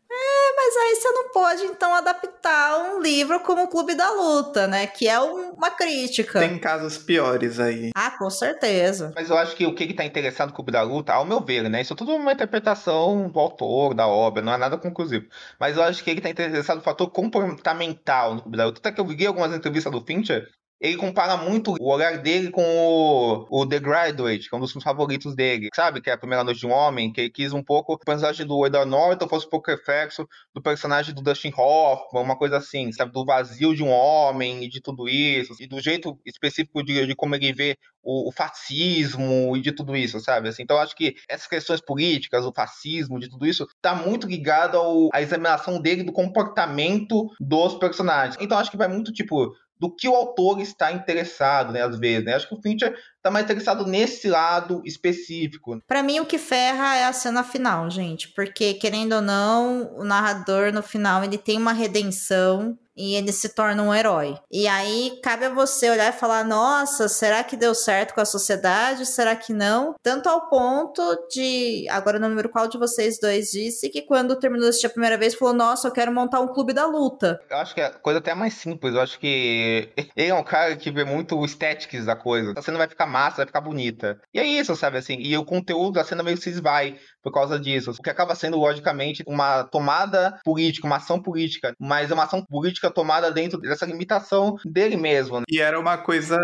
Mas 0.68 0.76
aí 0.76 0.95
você 0.95 1.11
não 1.11 1.30
pode, 1.30 1.63
então, 1.63 1.93
adaptar 1.93 2.78
um 2.78 3.01
livro 3.01 3.39
como 3.39 3.63
o 3.63 3.68
Clube 3.70 3.95
da 3.95 4.11
Luta, 4.11 4.68
né? 4.68 4.86
Que 4.86 5.07
é 5.07 5.18
um, 5.18 5.51
uma 5.51 5.72
crítica. 5.72 6.39
Tem 6.39 6.59
casos 6.59 6.97
piores 6.97 7.57
aí. 7.57 7.91
Ah, 7.95 8.11
com 8.11 8.30
certeza. 8.30 9.13
Mas 9.15 9.30
eu 9.30 9.38
acho 9.38 9.55
que 9.55 9.65
o 9.65 9.74
que 9.74 9.86
está 9.86 10.03
interessado 10.03 10.49
no 10.49 10.55
Clube 10.55 10.74
da 10.74 10.82
Luta, 10.82 11.13
ao 11.13 11.24
meu 11.24 11.39
ver, 11.39 11.70
né? 11.70 11.82
Isso 11.82 11.93
é 11.93 11.95
tudo 11.95 12.13
uma 12.13 12.34
interpretação 12.34 13.30
do 13.30 13.39
autor, 13.39 13.93
da 13.93 14.07
obra, 14.07 14.41
não 14.41 14.53
é 14.53 14.57
nada 14.57 14.78
conclusivo. 14.78 15.26
Mas 15.57 15.78
eu 15.78 15.84
acho 15.84 16.03
que 16.03 16.09
ele 16.09 16.20
está 16.20 16.30
interessado 16.30 16.78
no 16.78 16.84
fator 16.84 17.09
comportamental 17.11 18.36
no 18.36 18.41
Clube 18.41 18.57
da 18.57 18.65
Luta. 18.65 18.80
Até 18.80 18.91
que 18.91 18.99
eu 18.99 19.05
vi 19.05 19.26
algumas 19.26 19.55
entrevistas 19.55 19.91
do 19.91 20.01
Fincher, 20.01 20.49
ele 20.80 20.95
compara 20.97 21.38
muito 21.38 21.75
o 21.80 21.91
olhar 21.91 22.17
dele 22.19 22.51
com 22.51 22.63
o, 22.63 23.47
o 23.49 23.65
The 23.65 23.80
Graduate, 23.80 24.47
que 24.47 24.55
é 24.55 24.57
um 24.57 24.61
dos 24.61 24.71
filmes 24.71 24.84
favoritos 24.84 25.36
dele, 25.36 25.69
sabe? 25.75 26.01
Que 26.01 26.09
é 26.09 26.13
a 26.13 26.17
primeira 26.17 26.43
noite 26.43 26.59
de 26.59 26.67
um 26.67 26.71
homem, 26.71 27.11
que 27.11 27.21
ele 27.21 27.30
quis 27.30 27.51
um 27.53 27.63
pouco 27.63 27.93
o 27.93 27.99
personagem 27.99 28.45
do 28.45 28.65
Edward 28.65 28.89
Norton 28.89 29.28
fosse 29.28 29.47
um 29.47 29.49
pouco 29.49 29.71
reflexo 29.71 30.28
do 30.53 30.61
personagem 30.61 31.13
do 31.13 31.21
Dustin 31.21 31.51
Hoffman, 31.55 32.23
uma 32.23 32.38
coisa 32.38 32.57
assim, 32.57 32.91
sabe? 32.91 33.11
Do 33.11 33.25
vazio 33.25 33.75
de 33.75 33.84
um 33.84 33.89
homem 33.89 34.63
e 34.63 34.69
de 34.69 34.80
tudo 34.82 35.09
isso, 35.09 35.55
e 35.59 35.67
do 35.67 35.80
jeito 35.80 36.19
específico 36.25 36.84
de, 36.84 37.07
de 37.07 37.15
como 37.15 37.36
ele 37.36 37.53
vê 37.53 37.78
o, 38.03 38.30
o, 38.30 38.32
fascismo 38.32 39.57
e 39.57 39.61
de 39.61 39.71
tudo 39.71 39.95
isso, 39.95 40.19
sabe? 40.19 40.47
Assim, 40.47 40.63
então, 40.63 40.78
acho 40.78 40.95
que 40.95 41.15
essas 41.28 41.47
questões 41.47 41.82
políticas, 41.82 42.45
o 42.45 42.53
fascismo, 42.53 43.19
de 43.19 43.30
tudo 43.30 43.45
isso, 43.45 43.67
tá 43.82 43.93
muito 43.93 44.28
ligado 44.28 44.78
ao, 44.78 45.09
à 45.11 45.21
examinação 45.21 45.82
dele 45.82 46.03
do 46.03 46.13
comportamento 46.13 47.30
dos 47.39 47.75
personagens. 47.75 48.38
Então, 48.39 48.57
acho 48.57 48.71
que 48.71 48.78
vai 48.78 48.88
muito, 48.88 49.11
tipo, 49.11 49.53
do 49.80 49.93
que 49.93 50.07
o 50.07 50.15
autor 50.15 50.59
está 50.59 50.91
interessado, 50.91 51.71
né, 51.71 51.82
às 51.82 51.97
vezes, 51.97 52.25
né? 52.25 52.34
Acho 52.34 52.47
que 52.47 52.55
o 52.55 52.61
Fincher 52.61 52.97
está 53.15 53.30
mais 53.30 53.45
interessado 53.45 53.86
nesse 53.86 54.28
lado 54.28 54.82
específico. 54.86 55.80
Para 55.88 56.03
mim 56.03 56.19
o 56.19 56.25
que 56.25 56.38
ferra 56.38 56.95
é 56.95 57.05
a 57.05 57.13
cena 57.13 57.43
final, 57.43 57.89
gente, 57.89 58.30
porque 58.30 58.73
querendo 58.73 59.13
ou 59.13 59.21
não, 59.21 59.95
o 59.97 60.03
narrador 60.03 60.71
no 60.73 60.82
final 60.82 61.23
ele 61.23 61.38
tem 61.38 61.57
uma 61.57 61.73
redenção 61.73 62.78
e 62.97 63.15
ele 63.15 63.31
se 63.31 63.49
torna 63.49 63.83
um 63.83 63.93
herói. 63.93 64.35
E 64.51 64.67
aí 64.67 65.19
cabe 65.23 65.45
a 65.45 65.49
você 65.49 65.89
olhar 65.89 66.09
e 66.09 66.17
falar: 66.17 66.43
nossa, 66.43 67.07
será 67.07 67.43
que 67.43 67.55
deu 67.55 67.75
certo 67.75 68.13
com 68.13 68.21
a 68.21 68.25
sociedade? 68.25 69.05
Será 69.05 69.35
que 69.35 69.53
não? 69.53 69.95
Tanto 70.01 70.27
ao 70.27 70.49
ponto 70.49 71.01
de. 71.31 71.85
Agora 71.89 72.17
não 72.19 72.29
lembro 72.29 72.49
qual 72.49 72.67
de 72.67 72.77
vocês 72.77 73.19
dois 73.19 73.51
disse 73.51 73.89
que 73.89 74.01
quando 74.01 74.35
terminou 74.35 74.63
de 74.63 74.69
assistir 74.69 74.87
a 74.87 74.91
primeira 74.91 75.17
vez 75.17 75.35
falou: 75.35 75.53
nossa, 75.53 75.87
eu 75.87 75.91
quero 75.91 76.11
montar 76.11 76.39
um 76.39 76.47
clube 76.47 76.73
da 76.73 76.85
luta. 76.85 77.39
Eu 77.49 77.57
acho 77.57 77.75
que 77.75 77.81
a 77.81 77.91
coisa 77.91 78.19
até 78.19 78.31
é 78.31 78.35
mais 78.35 78.55
simples. 78.55 78.95
Eu 78.95 79.01
acho 79.01 79.19
que 79.19 79.89
ele 80.15 80.31
é 80.31 80.33
um 80.33 80.43
cara 80.43 80.75
que 80.75 80.89
vê 80.89 81.03
muito 81.03 81.43
estéticos 81.45 82.05
da 82.05 82.15
coisa. 82.15 82.53
A 82.57 82.61
cena 82.61 82.77
vai 82.77 82.87
ficar 82.87 83.05
massa, 83.05 83.37
vai 83.37 83.45
ficar 83.45 83.61
bonita. 83.61 84.19
E 84.33 84.39
é 84.39 84.45
isso, 84.45 84.75
sabe 84.75 84.97
assim? 84.97 85.17
E 85.19 85.37
o 85.37 85.45
conteúdo 85.45 85.93
da 85.93 86.03
cena 86.03 86.23
meio 86.23 86.37
se 86.37 86.49
esvai 86.49 86.97
por 87.28 87.34
causa 87.34 87.59
disso. 87.59 87.91
O 87.91 88.01
que 88.01 88.09
acaba 88.09 88.36
sendo, 88.36 88.57
logicamente, 88.57 89.23
uma 89.28 89.63
tomada 89.63 90.39
política, 90.43 90.88
uma 90.88 90.95
ação 90.95 91.21
política, 91.21 91.73
mas 91.80 92.09
é 92.09 92.13
uma 92.13 92.23
ação 92.23 92.43
política 92.43 92.89
tomada 92.89 93.32
dentro 93.32 93.59
dessa 93.59 93.86
limitação 93.86 94.55
dele 94.65 94.95
mesmo. 94.95 95.41
E 95.49 95.59
era 95.59 95.80
uma 95.80 95.97
coisa 95.97 96.38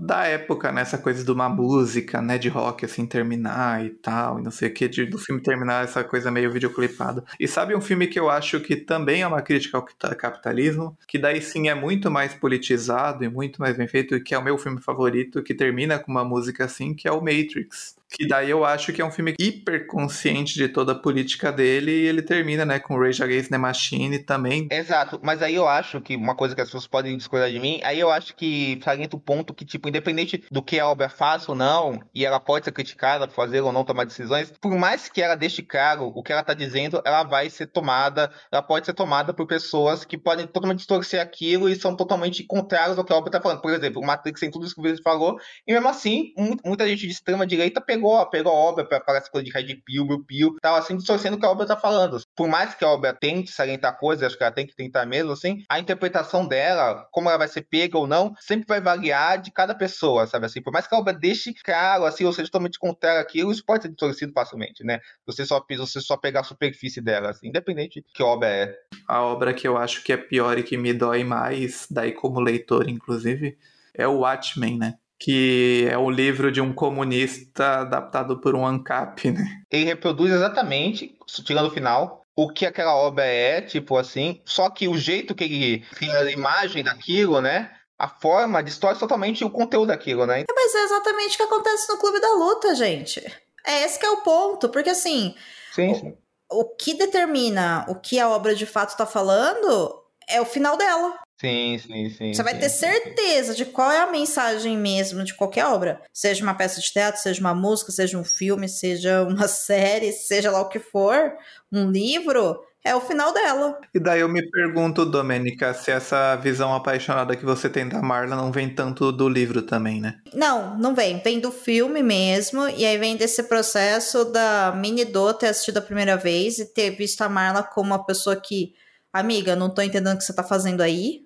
da 0.00 0.24
época, 0.24 0.72
né? 0.72 0.82
Essa 0.82 0.98
coisa 0.98 1.24
de 1.24 1.30
uma 1.30 1.48
música, 1.48 2.20
né? 2.20 2.38
De 2.38 2.48
rock, 2.48 2.84
assim, 2.84 3.06
terminar 3.06 3.84
e 3.84 3.90
tal, 3.90 4.40
e 4.40 4.42
não 4.42 4.50
sei 4.50 4.68
o 4.68 4.74
que, 4.74 4.88
do 5.06 5.18
filme 5.18 5.40
terminar 5.40 5.84
essa 5.84 6.02
coisa 6.02 6.30
meio 6.30 6.50
videoclipada. 6.50 7.24
E 7.38 7.46
sabe 7.46 7.76
um 7.76 7.80
filme 7.80 8.06
que 8.06 8.18
eu 8.18 8.28
acho 8.28 8.60
que 8.60 8.76
também 8.76 9.22
é 9.22 9.26
uma 9.26 9.42
crítica 9.42 9.78
ao 9.78 9.84
capitalismo, 10.16 10.96
que 11.06 11.18
daí 11.18 11.40
sim 11.40 11.68
é 11.68 11.74
muito 11.74 12.10
mais 12.10 12.34
politizado 12.34 13.24
e 13.24 13.28
muito 13.28 13.60
mais 13.60 13.76
bem 13.76 13.86
feito, 13.86 14.20
que 14.22 14.34
é 14.34 14.38
o 14.38 14.42
meu 14.42 14.58
filme 14.58 14.80
favorito, 14.80 15.42
que 15.42 15.54
termina 15.54 15.98
com 15.98 16.10
uma 16.10 16.24
música 16.24 16.64
assim, 16.64 16.94
que 16.94 17.06
é 17.06 17.12
o 17.12 17.20
Matrix. 17.20 17.95
Que 18.08 18.26
daí 18.26 18.50
eu 18.50 18.64
acho 18.64 18.92
que 18.92 19.02
é 19.02 19.04
um 19.04 19.10
filme 19.10 19.34
hiper 19.38 19.86
consciente 19.86 20.54
de 20.54 20.68
toda 20.68 20.92
a 20.92 20.94
política 20.98 21.50
dele 21.50 21.90
e 21.90 22.06
ele 22.06 22.22
termina, 22.22 22.64
né, 22.64 22.78
com 22.78 22.98
Rage 22.98 23.22
Against 23.22 23.50
the 23.50 23.58
Machine 23.58 24.18
também. 24.20 24.68
Exato, 24.70 25.18
mas 25.22 25.42
aí 25.42 25.54
eu 25.54 25.66
acho 25.66 26.00
que 26.00 26.14
uma 26.14 26.34
coisa 26.34 26.54
que 26.54 26.60
as 26.60 26.68
pessoas 26.68 26.86
podem 26.86 27.16
discordar 27.16 27.50
de 27.50 27.58
mim, 27.58 27.80
aí 27.82 27.98
eu 27.98 28.10
acho 28.10 28.34
que 28.36 28.80
salienta 28.82 29.16
o 29.16 29.20
ponto 29.20 29.52
que, 29.52 29.64
tipo, 29.64 29.88
independente 29.88 30.44
do 30.50 30.62
que 30.62 30.78
a 30.78 30.88
obra 30.88 31.08
faça 31.08 31.50
ou 31.50 31.56
não, 31.56 32.00
e 32.14 32.24
ela 32.24 32.38
pode 32.38 32.64
ser 32.64 32.72
criticada 32.72 33.26
por 33.26 33.34
fazer 33.34 33.60
ou 33.60 33.72
não 33.72 33.84
tomar 33.84 34.04
decisões, 34.04 34.52
por 34.60 34.76
mais 34.76 35.08
que 35.08 35.20
ela 35.20 35.34
deixe 35.34 35.62
claro 35.62 36.12
o 36.14 36.22
que 36.22 36.32
ela 36.32 36.42
tá 36.42 36.54
dizendo, 36.54 37.02
ela 37.04 37.24
vai 37.24 37.50
ser 37.50 37.66
tomada, 37.66 38.30
ela 38.52 38.62
pode 38.62 38.86
ser 38.86 38.94
tomada 38.94 39.34
por 39.34 39.46
pessoas 39.46 40.04
que 40.04 40.16
podem 40.16 40.46
totalmente 40.46 40.78
distorcer 40.78 41.20
aquilo 41.20 41.68
e 41.68 41.76
são 41.76 41.96
totalmente 41.96 42.44
contrários 42.44 42.98
ao 42.98 43.04
que 43.04 43.12
a 43.12 43.16
obra 43.16 43.30
tá 43.30 43.40
falando. 43.40 43.60
Por 43.60 43.72
exemplo, 43.72 44.00
o 44.00 44.06
Matrix 44.06 44.40
tem 44.40 44.50
tudo 44.50 44.64
isso 44.64 44.74
que 44.74 44.80
você 44.80 45.02
falou, 45.02 45.36
e 45.66 45.72
mesmo 45.72 45.88
assim, 45.88 46.32
muita 46.64 46.86
gente 46.86 47.06
de 47.06 47.12
extrema 47.12 47.46
direita 47.46 47.80
pegou 48.30 48.52
a 48.52 48.54
obra 48.54 48.84
para 48.84 49.16
essa 49.16 49.30
coisa 49.30 49.44
de 49.44 49.50
Red 49.50 49.76
Pill, 49.84 50.06
Blue 50.06 50.24
Pill, 50.24 50.56
tal, 50.60 50.76
assim, 50.76 50.96
distorcendo 50.96 51.36
o 51.36 51.40
que 51.40 51.46
a 51.46 51.50
obra 51.50 51.66
tá 51.66 51.76
falando. 51.76 52.18
Por 52.34 52.48
mais 52.48 52.74
que 52.74 52.84
a 52.84 52.88
obra 52.88 53.12
tente 53.12 53.50
salientar 53.50 53.98
coisas, 53.98 54.26
acho 54.26 54.36
que 54.36 54.42
ela 54.42 54.52
tem 54.52 54.66
que 54.66 54.74
tentar 54.74 55.06
mesmo, 55.06 55.32
assim, 55.32 55.64
a 55.68 55.78
interpretação 55.78 56.46
dela, 56.46 57.06
como 57.10 57.28
ela 57.28 57.38
vai 57.38 57.48
ser 57.48 57.62
pega 57.62 57.98
ou 57.98 58.06
não, 58.06 58.34
sempre 58.40 58.66
vai 58.66 58.80
variar 58.80 59.40
de 59.40 59.50
cada 59.50 59.74
pessoa, 59.74 60.26
sabe 60.26 60.46
assim? 60.46 60.62
Por 60.62 60.72
mais 60.72 60.86
que 60.86 60.94
a 60.94 60.98
obra 60.98 61.12
deixe 61.12 61.52
claro, 61.64 62.04
assim, 62.04 62.24
ou 62.24 62.32
seja, 62.32 62.48
totalmente 62.48 62.78
contrário 62.78 63.20
aquilo, 63.20 63.52
isso 63.52 63.64
pode 63.64 63.82
ser 63.82 63.88
distorcido 63.88 64.32
facilmente, 64.32 64.84
né? 64.84 65.00
Você 65.26 65.44
só, 65.44 65.64
você 65.68 66.00
só 66.00 66.16
pegar 66.16 66.40
a 66.40 66.44
superfície 66.44 67.00
dela, 67.00 67.30
assim, 67.30 67.48
independente 67.48 68.00
de 68.00 68.12
que 68.12 68.22
obra 68.22 68.48
é. 68.48 68.74
A 69.06 69.22
obra 69.22 69.54
que 69.54 69.66
eu 69.66 69.76
acho 69.76 70.02
que 70.02 70.12
é 70.12 70.16
pior 70.16 70.58
e 70.58 70.62
que 70.62 70.76
me 70.76 70.92
dói 70.92 71.24
mais, 71.24 71.86
daí 71.90 72.12
como 72.12 72.40
leitor, 72.40 72.88
inclusive, 72.88 73.58
é 73.94 74.06
o 74.06 74.18
Watchmen, 74.18 74.78
né? 74.78 74.94
Que 75.18 75.88
é 75.90 75.96
o 75.96 76.10
livro 76.10 76.52
de 76.52 76.60
um 76.60 76.72
comunista 76.72 77.80
adaptado 77.80 78.40
por 78.40 78.54
um 78.54 78.66
ANCAP, 78.66 79.30
né? 79.30 79.44
Ele 79.70 79.84
reproduz 79.84 80.32
exatamente, 80.32 81.16
tirando 81.44 81.68
o 81.68 81.70
final, 81.70 82.22
o 82.36 82.52
que 82.52 82.66
aquela 82.66 82.94
obra 82.94 83.24
é, 83.24 83.62
tipo 83.62 83.96
assim, 83.96 84.42
só 84.44 84.68
que 84.68 84.86
o 84.86 84.98
jeito 84.98 85.34
que 85.34 85.44
ele 85.44 85.84
cria 85.94 86.18
a 86.18 86.30
imagem 86.30 86.84
daquilo, 86.84 87.40
né? 87.40 87.70
A 87.98 88.08
forma 88.08 88.62
distorce 88.62 89.00
totalmente 89.00 89.42
o 89.42 89.50
conteúdo 89.50 89.88
daquilo, 89.88 90.26
né? 90.26 90.42
É, 90.42 90.44
mas 90.54 90.74
é 90.74 90.84
exatamente 90.84 91.34
o 91.34 91.36
que 91.38 91.42
acontece 91.42 91.88
no 91.88 91.98
Clube 91.98 92.20
da 92.20 92.32
Luta, 92.34 92.74
gente. 92.74 93.20
É 93.66 93.84
esse 93.84 93.98
que 93.98 94.04
é 94.04 94.10
o 94.10 94.22
ponto, 94.22 94.68
porque 94.68 94.90
assim, 94.90 95.34
sim, 95.72 95.94
sim. 95.94 96.14
O, 96.50 96.60
o 96.60 96.76
que 96.76 96.92
determina 96.92 97.86
o 97.88 97.94
que 97.94 98.20
a 98.20 98.28
obra 98.28 98.54
de 98.54 98.66
fato 98.66 98.90
está 98.90 99.06
falando 99.06 100.02
é 100.28 100.40
o 100.40 100.44
final 100.44 100.76
dela. 100.76 101.18
Sim, 101.38 101.78
sim, 101.78 102.10
sim. 102.10 102.34
Você 102.34 102.42
vai 102.42 102.54
sim, 102.54 102.60
ter 102.60 102.70
certeza 102.70 103.54
de 103.54 103.66
qual 103.66 103.90
é 103.90 104.00
a 104.00 104.10
mensagem 104.10 104.76
mesmo 104.76 105.22
de 105.22 105.34
qualquer 105.34 105.66
obra. 105.66 106.00
Seja 106.12 106.42
uma 106.42 106.54
peça 106.54 106.80
de 106.80 106.90
teatro, 106.90 107.20
seja 107.20 107.40
uma 107.40 107.54
música, 107.54 107.92
seja 107.92 108.18
um 108.18 108.24
filme, 108.24 108.68
seja 108.68 109.22
uma 109.28 109.46
série, 109.46 110.12
seja 110.12 110.50
lá 110.50 110.60
o 110.60 110.68
que 110.68 110.78
for, 110.78 111.32
um 111.70 111.90
livro, 111.90 112.58
é 112.82 112.94
o 112.94 113.00
final 113.02 113.34
dela. 113.34 113.78
E 113.94 114.00
daí 114.00 114.20
eu 114.20 114.28
me 114.30 114.48
pergunto, 114.50 115.04
Domênica, 115.04 115.74
se 115.74 115.90
essa 115.90 116.36
visão 116.36 116.74
apaixonada 116.74 117.36
que 117.36 117.44
você 117.44 117.68
tem 117.68 117.86
da 117.86 118.00
Marla 118.00 118.34
não 118.34 118.50
vem 118.50 118.74
tanto 118.74 119.12
do 119.12 119.28
livro 119.28 119.60
também, 119.60 120.00
né? 120.00 120.14
Não, 120.32 120.78
não 120.78 120.94
vem. 120.94 121.18
Vem 121.18 121.38
do 121.38 121.52
filme 121.52 122.02
mesmo, 122.02 122.66
e 122.68 122.86
aí 122.86 122.96
vem 122.96 123.16
desse 123.16 123.42
processo 123.42 124.24
da 124.24 124.72
Mini 124.74 125.04
Do 125.04 125.34
ter 125.34 125.48
assistido 125.48 125.78
a 125.78 125.82
primeira 125.82 126.16
vez 126.16 126.58
e 126.58 126.72
ter 126.72 126.90
visto 126.90 127.20
a 127.20 127.28
Marla 127.28 127.62
como 127.62 127.90
uma 127.90 128.06
pessoa 128.06 128.36
que, 128.36 128.72
amiga, 129.12 129.54
não 129.54 129.68
tô 129.68 129.82
entendendo 129.82 130.14
o 130.14 130.18
que 130.18 130.24
você 130.24 130.34
tá 130.34 130.42
fazendo 130.42 130.80
aí 130.80 131.25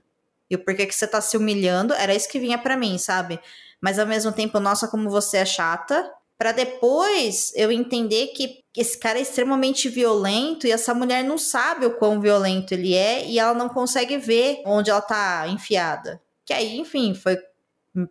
e 0.51 0.57
o 0.57 0.64
porquê 0.64 0.84
que 0.86 0.94
você 0.94 1.07
tá 1.07 1.20
se 1.20 1.36
humilhando, 1.36 1.94
era 1.94 2.14
isso 2.14 2.28
que 2.28 2.40
vinha 2.40 2.59
para 2.59 2.76
mim, 2.76 2.98
sabe? 2.98 3.38
Mas 3.80 3.98
ao 3.98 4.07
mesmo 4.07 4.32
tempo, 4.32 4.59
nossa, 4.59 4.88
como 4.88 5.09
você 5.09 5.38
é 5.38 5.44
chata, 5.44 6.11
para 6.36 6.53
depois 6.53 7.53
eu 7.55 7.70
entender 7.70 8.28
que 8.28 8.61
esse 8.76 8.98
cara 8.98 9.18
é 9.18 9.22
extremamente 9.22 9.88
violento 9.88 10.66
e 10.66 10.72
essa 10.72 10.94
mulher 10.94 11.22
não 11.22 11.36
sabe 11.36 11.86
o 11.86 11.96
quão 11.96 12.20
violento 12.20 12.72
ele 12.72 12.94
é 12.94 13.26
e 13.26 13.38
ela 13.38 13.55
não 13.55 13.68
consegue 13.68 14.16
ver 14.16 14.62
onde 14.64 14.90
ela 14.90 15.01
tá 15.01 15.46
enfiada. 15.48 16.20
Que 16.46 16.53
aí, 16.53 16.78
enfim, 16.78 17.14
foi 17.14 17.38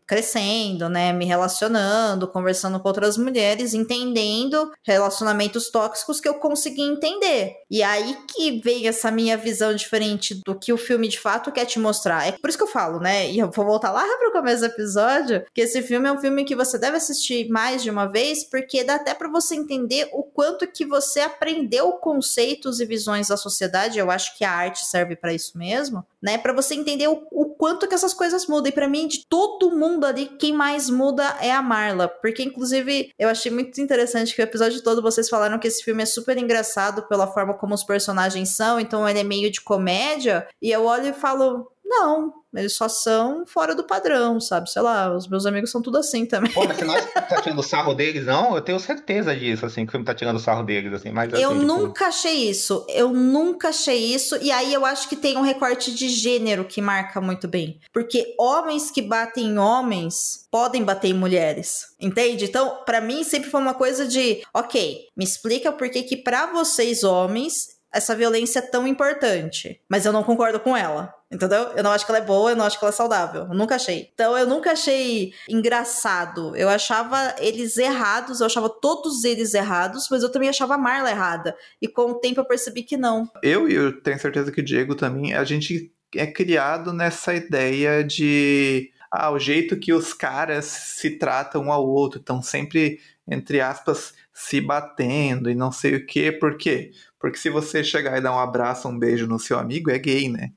crescendo, 0.06 0.90
né, 0.90 1.14
me 1.14 1.26
relacionando, 1.26 2.28
conversando 2.28 2.80
com 2.80 2.88
outras 2.88 3.18
mulheres, 3.18 3.74
entendendo 3.74 4.72
relacionamentos 4.84 5.70
tóxicos 5.70 6.20
que 6.20 6.28
eu 6.28 6.36
consegui 6.36 6.82
entender. 6.82 7.54
E 7.70 7.82
aí 7.82 8.18
que 8.28 8.60
vem 8.62 8.88
essa 8.88 9.10
minha 9.10 9.38
visão 9.38 9.74
diferente 9.74 10.42
do 10.46 10.58
que 10.58 10.74
o 10.74 10.78
filme 10.78 11.08
de 11.08 11.20
fato 11.20 11.52
quer 11.52 11.66
te 11.66 11.80
mostrar. 11.80 12.28
É 12.28 12.34
por 12.34 12.50
isso 12.50 12.58
que 12.58 12.64
eu 12.64 12.68
falo, 12.68 13.00
né, 13.00 13.30
e 13.30 13.40
eu 13.40 13.50
vou 13.52 13.66
voltar 13.66 13.92
lá 13.92 14.04
pro 14.20 14.32
começo 14.32 14.62
do 14.62 14.68
episódio, 14.68 15.46
que 15.54 15.62
esse 15.62 15.82
filme 15.82 16.08
é 16.08 16.12
um 16.12 16.20
filme 16.20 16.44
que 16.44 16.56
você 16.56 16.78
deve 16.78 16.98
assistir 16.98 17.50
mais 17.50 17.82
de 17.82 17.90
uma 17.90 18.06
vez, 18.06 18.44
porque 18.44 18.84
dá 18.84 18.96
até 18.96 19.14
para 19.14 19.30
você 19.30 19.56
entender 19.56 20.10
o 20.12 20.24
quanto 20.24 20.68
que 20.68 20.86
você 20.86 21.22
aprendeu 21.22 21.94
conceitos 21.94 22.80
e 22.80 22.86
visões 22.86 23.28
da 23.28 23.38
sociedade. 23.38 24.00
Eu 24.00 24.12
acho 24.12 24.38
que 24.38 24.44
a 24.44 24.52
arte 24.52 24.86
serve 24.86 25.16
para 25.16 25.34
isso 25.34 25.58
mesmo, 25.58 26.06
né, 26.22 26.38
para 26.38 26.54
você 26.54 26.76
entender 26.76 27.08
o, 27.08 27.26
o 27.32 27.46
quanto 27.56 27.88
que 27.88 27.96
essas 27.96 28.14
coisas 28.14 28.48
mudam. 28.48 28.70
E 28.70 28.74
para 28.74 28.88
mim, 28.88 29.08
de 29.08 29.26
todo 29.28 29.72
mundo 29.72 30.06
ali, 30.06 30.26
quem 30.26 30.54
mais 30.54 30.90
muda 30.90 31.38
é 31.42 31.52
a 31.52 31.62
Marla. 31.62 32.08
Porque, 32.08 32.44
inclusive, 32.44 33.12
eu 33.18 33.30
achei 33.30 33.52
muito 33.52 33.80
interessante 33.80 34.36
que 34.36 34.42
o 34.42 34.44
episódio 34.44 34.84
todo 34.84 35.02
vocês 35.02 35.30
falaram 35.30 35.60
que 35.60 35.68
esse 35.68 35.84
filme 35.84 36.04
é 36.04 36.06
super 36.06 36.38
engraçado 36.38 37.04
pela 37.08 37.28
forma 37.28 37.54
como 37.54 37.74
os 37.74 37.84
personagens 37.84 38.56
são, 38.56 38.80
então 38.80 39.08
ele 39.08 39.20
é 39.20 39.24
meio 39.24 39.52
de 39.52 39.62
comédia. 39.62 40.48
E 40.62 40.72
eu 40.72 40.86
olho 40.86 41.08
e 41.08 41.14
falo, 41.14 41.72
não, 41.90 42.32
eles 42.54 42.76
só 42.76 42.88
são 42.88 43.46
fora 43.48 43.74
do 43.74 43.84
padrão, 43.84 44.40
sabe? 44.40 44.70
Sei 44.70 44.82
lá, 44.82 45.12
os 45.12 45.28
meus 45.28 45.48
amigos 45.48 45.72
são 45.72 45.82
tudo 45.82 45.98
assim 45.98 46.24
também. 46.24 46.52
Pô, 46.52 46.64
mas 46.64 46.78
você 46.78 46.86
não 46.86 46.96
tá 46.96 47.42
tirando 47.42 47.64
sarro 47.64 47.96
deles, 47.96 48.28
não? 48.28 48.56
Eu 48.56 48.62
tenho 48.62 48.80
certeza 48.80 49.36
disso, 49.36 49.66
assim, 49.66 49.86
que 49.86 49.90
o 49.90 49.92
filme 49.92 50.06
tá 50.06 50.14
tirando 50.14 50.40
sarro 50.40 50.64
deles, 50.64 50.94
assim, 50.94 51.10
mas 51.10 51.34
assim, 51.34 51.42
Eu 51.42 51.52
tipo... 51.52 51.64
nunca 51.64 52.08
achei 52.08 52.48
isso. 52.48 52.86
Eu 52.90 53.10
nunca 53.10 53.70
achei 53.70 53.98
isso. 53.98 54.38
E 54.40 54.52
aí 54.52 54.72
eu 54.72 54.86
acho 54.86 55.10
que 55.10 55.16
tem 55.16 55.36
um 55.36 55.42
recorte 55.42 55.94
de 55.94 56.10
gênero 56.10 56.64
que 56.64 56.80
marca 56.80 57.20
muito 57.20 57.48
bem. 57.48 57.80
Porque 57.92 58.36
homens 58.38 58.92
que 58.92 59.02
batem 59.02 59.48
em 59.48 59.58
homens 59.58 60.48
podem 60.52 60.84
bater 60.84 61.10
em 61.10 61.14
mulheres. 61.14 61.88
Entende? 62.00 62.46
Então, 62.46 62.84
para 62.86 63.02
mim, 63.02 63.24
sempre 63.24 63.50
foi 63.50 63.60
uma 63.60 63.74
coisa 63.74 64.08
de, 64.08 64.44
ok, 64.54 65.08
me 65.18 65.24
explica 65.24 65.72
por 65.72 65.90
que 65.90 66.04
que 66.04 66.18
pra 66.18 66.46
vocês 66.46 67.04
homens 67.04 67.80
essa 67.92 68.16
violência 68.16 68.60
é 68.60 68.62
tão 68.62 68.88
importante. 68.88 69.82
Mas 69.90 70.06
eu 70.06 70.14
não 70.14 70.24
concordo 70.24 70.60
com 70.60 70.78
ela. 70.78 71.14
Entendeu? 71.32 71.74
Eu 71.76 71.84
não 71.84 71.92
acho 71.92 72.06
que 72.06 72.12
ela 72.12 72.20
é 72.20 72.26
boa, 72.26 72.52
eu 72.52 72.56
não 72.56 72.66
acho 72.66 72.80
que 72.80 72.84
ela 72.84 72.92
é 72.92 72.96
saudável. 72.96 73.42
Eu 73.42 73.54
nunca 73.54 73.76
achei. 73.76 74.10
Então 74.14 74.36
eu 74.36 74.48
nunca 74.48 74.72
achei 74.72 75.32
engraçado. 75.48 76.56
Eu 76.56 76.68
achava 76.68 77.36
eles 77.38 77.78
errados, 77.78 78.40
eu 78.40 78.48
achava 78.48 78.68
todos 78.68 79.24
eles 79.24 79.54
errados, 79.54 80.08
mas 80.10 80.24
eu 80.24 80.32
também 80.32 80.50
achava 80.50 80.74
a 80.74 80.78
Marla 80.78 81.12
errada. 81.12 81.56
E 81.80 81.88
com 81.88 82.12
o 82.12 82.16
tempo 82.16 82.40
eu 82.40 82.46
percebi 82.46 82.82
que 82.82 82.98
não. 82.98 83.30
Eu 83.44 83.70
e 83.70 83.76
eu 83.76 84.02
tenho 84.02 84.20
certeza 84.20 84.52
que 84.52 84.62
o 84.62 84.66
Diego 84.66 84.96
também, 84.96 85.36
a 85.36 85.44
gente 85.44 85.94
é 86.16 86.26
criado 86.26 86.92
nessa 86.92 87.36
ideia 87.36 88.04
de 88.04 88.92
ah, 89.12 89.32
o 89.32 89.40
jeito 89.40 89.80
que 89.80 89.94
os 89.94 90.14
caras 90.14 90.66
se 90.66 91.12
tratam 91.12 91.66
um 91.66 91.72
ao 91.72 91.88
outro, 91.88 92.20
estão 92.20 92.42
sempre, 92.42 93.00
entre 93.28 93.62
aspas, 93.62 94.14
se 94.34 94.62
batendo 94.62 95.50
e 95.50 95.56
não 95.56 95.72
sei 95.72 95.96
o 95.96 96.06
quê. 96.06 96.32
Por 96.32 96.58
quê? 96.58 96.92
Porque 97.20 97.38
se 97.38 97.50
você 97.50 97.84
chegar 97.84 98.18
e 98.18 98.22
dar 98.22 98.34
um 98.34 98.40
abraço, 98.40 98.88
um 98.88 98.98
beijo 98.98 99.28
no 99.28 99.38
seu 99.38 99.60
amigo, 99.60 99.92
é 99.92 100.00
gay, 100.00 100.30
né? 100.30 100.52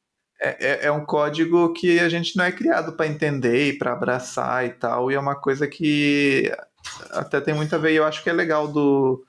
É, 0.44 0.56
é, 0.58 0.86
é 0.86 0.92
um 0.92 1.04
código 1.04 1.72
que 1.72 2.00
a 2.00 2.08
gente 2.08 2.36
não 2.36 2.44
é 2.44 2.50
criado 2.50 2.94
para 2.94 3.06
entender 3.06 3.68
e 3.68 3.78
para 3.78 3.92
abraçar 3.92 4.66
e 4.66 4.70
tal, 4.70 5.08
e 5.08 5.14
é 5.14 5.20
uma 5.20 5.36
coisa 5.36 5.68
que 5.68 6.52
até 7.10 7.40
tem 7.40 7.54
muito 7.54 7.72
a 7.76 7.78
ver, 7.78 7.92
e 7.92 7.96
eu 7.96 8.04
acho 8.04 8.24
que 8.24 8.28
é 8.28 8.32
legal 8.32 8.66
do 8.66 9.24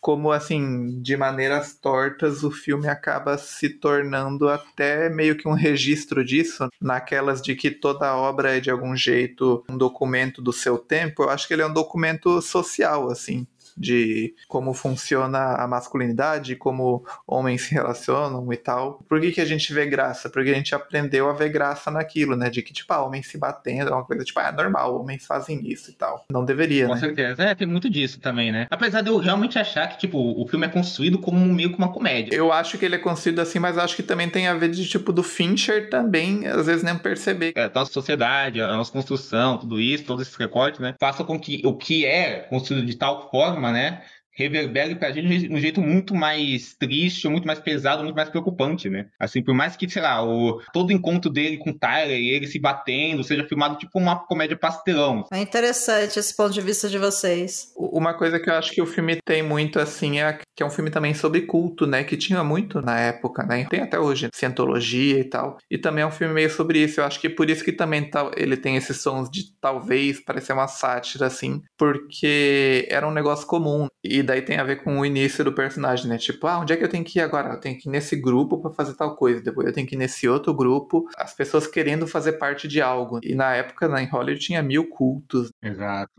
como 0.00 0.30
assim, 0.30 1.02
de 1.02 1.16
maneiras 1.16 1.74
tortas, 1.74 2.44
o 2.44 2.50
filme 2.50 2.86
acaba 2.88 3.36
se 3.36 3.68
tornando 3.68 4.48
até 4.48 5.10
meio 5.10 5.36
que 5.36 5.48
um 5.48 5.52
registro 5.52 6.24
disso, 6.24 6.68
naquelas 6.80 7.42
de 7.42 7.56
que 7.56 7.70
toda 7.70 8.14
obra 8.16 8.56
é 8.56 8.60
de 8.60 8.70
algum 8.70 8.96
jeito 8.96 9.64
um 9.68 9.76
documento 9.76 10.40
do 10.40 10.52
seu 10.52 10.78
tempo. 10.78 11.24
Eu 11.24 11.30
acho 11.30 11.48
que 11.48 11.54
ele 11.54 11.62
é 11.62 11.66
um 11.66 11.72
documento 11.72 12.40
social, 12.40 13.10
assim 13.10 13.46
de 13.76 14.34
como 14.48 14.72
funciona 14.72 15.54
a 15.56 15.66
masculinidade, 15.66 16.56
como 16.56 17.04
homens 17.26 17.62
se 17.62 17.74
relacionam 17.74 18.52
e 18.52 18.56
tal. 18.56 19.02
Por 19.08 19.20
que, 19.20 19.32
que 19.32 19.40
a 19.40 19.44
gente 19.44 19.72
vê 19.72 19.86
graça? 19.86 20.30
Porque 20.30 20.50
a 20.50 20.54
gente 20.54 20.74
aprendeu 20.74 21.28
a 21.28 21.32
ver 21.32 21.48
graça 21.48 21.90
naquilo, 21.90 22.36
né? 22.36 22.48
De 22.48 22.62
que, 22.62 22.72
tipo, 22.72 22.92
ah, 22.92 23.04
homens 23.04 23.28
se 23.28 23.38
batendo 23.38 23.90
é 23.90 23.92
uma 23.92 24.04
coisa, 24.04 24.24
tipo, 24.24 24.38
ah, 24.40 24.48
é 24.48 24.52
normal, 24.52 25.00
homens 25.00 25.26
fazem 25.26 25.60
isso 25.68 25.90
e 25.90 25.94
tal. 25.94 26.24
Não 26.30 26.44
deveria, 26.44 26.86
Com 26.86 26.94
né? 26.94 27.00
certeza. 27.00 27.42
É, 27.42 27.54
tem 27.54 27.66
muito 27.66 27.90
disso 27.90 28.20
também, 28.20 28.50
né? 28.50 28.66
Apesar 28.70 29.02
de 29.02 29.08
eu 29.08 29.18
realmente 29.18 29.58
achar 29.58 29.88
que, 29.88 29.98
tipo, 29.98 30.18
o 30.18 30.46
filme 30.48 30.66
é 30.66 30.70
construído 30.70 31.18
como 31.18 31.38
meio 31.38 31.70
que 31.70 31.78
uma 31.78 31.92
comédia. 31.92 32.34
Eu 32.34 32.52
acho 32.52 32.78
que 32.78 32.84
ele 32.84 32.94
é 32.94 32.98
construído 32.98 33.40
assim, 33.40 33.58
mas 33.58 33.78
acho 33.78 33.96
que 33.96 34.02
também 34.02 34.28
tem 34.28 34.46
a 34.46 34.54
ver 34.54 34.70
de, 34.70 34.86
tipo, 34.86 35.12
do 35.12 35.22
Fincher 35.22 35.90
também, 35.90 36.46
às 36.46 36.66
vezes 36.66 36.82
nem 36.82 36.96
perceber. 36.96 37.52
É, 37.56 37.64
a 37.64 37.70
nossa 37.74 37.92
sociedade, 37.92 38.60
a 38.60 38.76
nossa 38.76 38.92
construção, 38.92 39.58
tudo 39.58 39.80
isso, 39.80 40.04
todos 40.04 40.26
esses 40.26 40.36
recortes, 40.36 40.80
né? 40.80 40.94
Faça 41.00 41.24
com 41.24 41.38
que 41.38 41.62
o 41.64 41.74
que 41.74 42.04
é 42.04 42.46
construído 42.48 42.86
de 42.86 42.96
tal 42.96 43.30
forma, 43.30 43.65
né? 43.72 44.02
Reverbere 44.36 44.94
pra 44.94 45.10
gente 45.10 45.48
de 45.48 45.52
um 45.52 45.58
jeito 45.58 45.80
muito 45.80 46.14
mais 46.14 46.74
triste, 46.74 47.28
muito 47.28 47.46
mais 47.46 47.58
pesado, 47.58 48.04
muito 48.04 48.14
mais 48.14 48.28
preocupante, 48.28 48.88
né? 48.88 49.06
Assim, 49.18 49.42
por 49.42 49.54
mais 49.54 49.76
que, 49.76 49.88
sei 49.88 50.02
lá, 50.02 50.22
o, 50.24 50.60
todo 50.72 50.90
o 50.90 50.92
encontro 50.92 51.30
dele 51.30 51.56
com 51.56 51.70
o 51.70 51.78
Tyler 51.78 52.18
e 52.18 52.30
ele 52.30 52.46
se 52.46 52.58
batendo 52.58 53.24
seja 53.24 53.46
filmado 53.46 53.78
tipo 53.78 53.98
uma 53.98 54.16
comédia 54.26 54.56
pastelão. 54.56 55.24
É 55.32 55.40
interessante 55.40 56.18
esse 56.18 56.36
ponto 56.36 56.52
de 56.52 56.60
vista 56.60 56.88
de 56.88 56.98
vocês. 56.98 57.72
Uma 57.76 58.14
coisa 58.14 58.38
que 58.38 58.50
eu 58.50 58.54
acho 58.54 58.72
que 58.72 58.82
o 58.82 58.86
filme 58.86 59.18
tem 59.24 59.42
muito, 59.42 59.78
assim, 59.80 60.20
é 60.20 60.38
que 60.54 60.62
é 60.62 60.66
um 60.66 60.70
filme 60.70 60.90
também 60.90 61.14
sobre 61.14 61.42
culto, 61.42 61.86
né? 61.86 62.04
Que 62.04 62.16
tinha 62.16 62.42
muito 62.44 62.80
na 62.80 62.98
época, 62.98 63.42
né? 63.44 63.66
Tem 63.70 63.80
até 63.80 63.98
hoje, 63.98 64.28
cientologia 64.34 65.18
e 65.18 65.24
tal. 65.24 65.58
E 65.70 65.78
também 65.78 66.02
é 66.02 66.06
um 66.06 66.10
filme 66.10 66.34
meio 66.34 66.50
sobre 66.50 66.78
isso. 66.78 67.00
Eu 67.00 67.04
acho 67.04 67.20
que 67.20 67.28
por 67.28 67.48
isso 67.48 67.64
que 67.64 67.72
também 67.72 68.08
tá, 68.08 68.30
ele 68.36 68.56
tem 68.56 68.76
esses 68.76 69.00
sons 69.00 69.30
de 69.30 69.52
talvez 69.60 70.20
parecer 70.20 70.52
uma 70.52 70.68
sátira, 70.68 71.26
assim, 71.26 71.62
porque 71.78 72.86
era 72.90 73.06
um 73.06 73.12
negócio 73.12 73.46
comum. 73.46 73.86
E 74.02 74.22
daí 74.26 74.42
tem 74.42 74.58
a 74.58 74.64
ver 74.64 74.82
com 74.82 74.98
o 74.98 75.06
início 75.06 75.42
do 75.44 75.52
personagem, 75.52 76.08
né? 76.08 76.18
Tipo, 76.18 76.46
ah, 76.46 76.58
onde 76.58 76.72
é 76.72 76.76
que 76.76 76.84
eu 76.84 76.88
tenho 76.88 77.04
que 77.04 77.18
ir 77.18 77.22
agora? 77.22 77.54
Eu 77.54 77.60
tenho 77.60 77.78
que 77.78 77.88
ir 77.88 77.92
nesse 77.92 78.16
grupo 78.16 78.58
para 78.58 78.70
fazer 78.70 78.94
tal 78.94 79.16
coisa. 79.16 79.40
Depois 79.40 79.66
eu 79.66 79.72
tenho 79.72 79.86
que 79.86 79.94
ir 79.94 79.98
nesse 79.98 80.28
outro 80.28 80.52
grupo. 80.52 81.08
As 81.16 81.32
pessoas 81.32 81.66
querendo 81.66 82.06
fazer 82.06 82.32
parte 82.32 82.68
de 82.68 82.82
algo. 82.82 83.20
E 83.22 83.34
na 83.34 83.54
época, 83.54 83.88
né, 83.88 84.02
em 84.02 84.06
Hollywood, 84.06 84.44
tinha 84.44 84.62
mil 84.62 84.88
cultos. 84.88 85.50
Exato. 85.62 86.12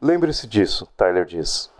Lembre-se 0.00 0.46
disso, 0.46 0.86
Tyler 0.96 1.24
diz. 1.24 1.70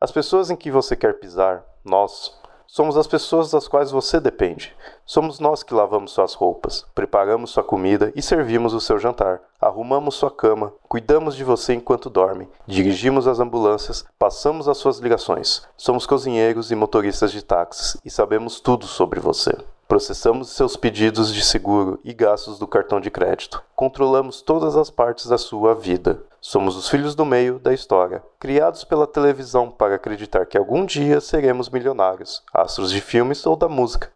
As 0.00 0.10
pessoas 0.10 0.50
em 0.50 0.56
que 0.56 0.70
você 0.70 0.96
quer 0.96 1.12
pisar, 1.18 1.62
nós, 1.84 2.32
somos 2.72 2.96
as 2.96 3.06
pessoas 3.06 3.50
das 3.50 3.68
quais 3.68 3.90
você 3.90 4.18
depende. 4.18 4.74
Somos 5.04 5.38
nós 5.38 5.62
que 5.62 5.74
lavamos 5.74 6.12
suas 6.12 6.32
roupas, 6.32 6.86
preparamos 6.94 7.50
sua 7.50 7.62
comida 7.62 8.10
e 8.16 8.22
servimos 8.22 8.72
o 8.72 8.80
seu 8.80 8.98
jantar. 8.98 9.42
Arrumamos 9.60 10.14
sua 10.14 10.30
cama, 10.30 10.72
cuidamos 10.88 11.36
de 11.36 11.44
você 11.44 11.74
enquanto 11.74 12.08
dorme, 12.08 12.48
dirigimos 12.66 13.28
as 13.28 13.40
ambulâncias, 13.40 14.06
passamos 14.18 14.68
as 14.68 14.78
suas 14.78 15.00
ligações. 15.00 15.68
Somos 15.76 16.06
cozinheiros 16.06 16.70
e 16.70 16.74
motoristas 16.74 17.30
de 17.30 17.44
táxis 17.44 17.98
e 18.02 18.10
sabemos 18.10 18.58
tudo 18.58 18.86
sobre 18.86 19.20
você. 19.20 19.54
Processamos 19.92 20.48
seus 20.48 20.74
pedidos 20.74 21.34
de 21.34 21.44
seguro 21.44 22.00
e 22.02 22.14
gastos 22.14 22.58
do 22.58 22.66
cartão 22.66 22.98
de 22.98 23.10
crédito. 23.10 23.62
Controlamos 23.76 24.40
todas 24.40 24.74
as 24.74 24.88
partes 24.88 25.26
da 25.26 25.36
sua 25.36 25.74
vida. 25.74 26.24
Somos 26.40 26.76
os 26.76 26.88
filhos 26.88 27.14
do 27.14 27.26
meio 27.26 27.58
da 27.58 27.74
história, 27.74 28.22
criados 28.40 28.84
pela 28.84 29.06
televisão 29.06 29.70
para 29.70 29.96
acreditar 29.96 30.46
que 30.46 30.56
algum 30.56 30.86
dia 30.86 31.20
seremos 31.20 31.68
milionários, 31.68 32.42
astros 32.54 32.90
de 32.90 33.02
filmes 33.02 33.44
ou 33.44 33.54
da 33.54 33.68
música. 33.68 34.10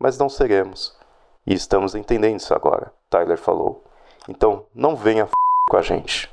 Mas 0.00 0.18
não 0.18 0.28
seremos. 0.28 0.96
E 1.46 1.54
estamos 1.54 1.94
entendendo 1.94 2.38
isso 2.38 2.52
agora, 2.52 2.92
Tyler 3.08 3.38
falou. 3.38 3.84
Então 4.28 4.64
não 4.74 4.96
venha 4.96 5.22
f 5.22 5.32
com 5.68 5.76
a 5.76 5.80
gente. 5.80 6.28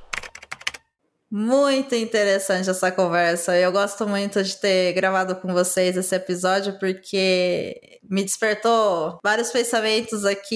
Muito 1.30 1.94
interessante 1.94 2.70
essa 2.70 2.90
conversa. 2.90 3.58
Eu 3.58 3.70
gosto 3.72 4.08
muito 4.08 4.42
de 4.42 4.56
ter 4.56 4.94
gravado 4.94 5.36
com 5.36 5.54
vocês 5.54 5.98
esse 5.98 6.16
episódio 6.16 6.80
porque 6.80 8.00
me 8.10 8.24
despertou 8.24 9.20
vários 9.22 9.52
pensamentos 9.52 10.24
aqui 10.24 10.56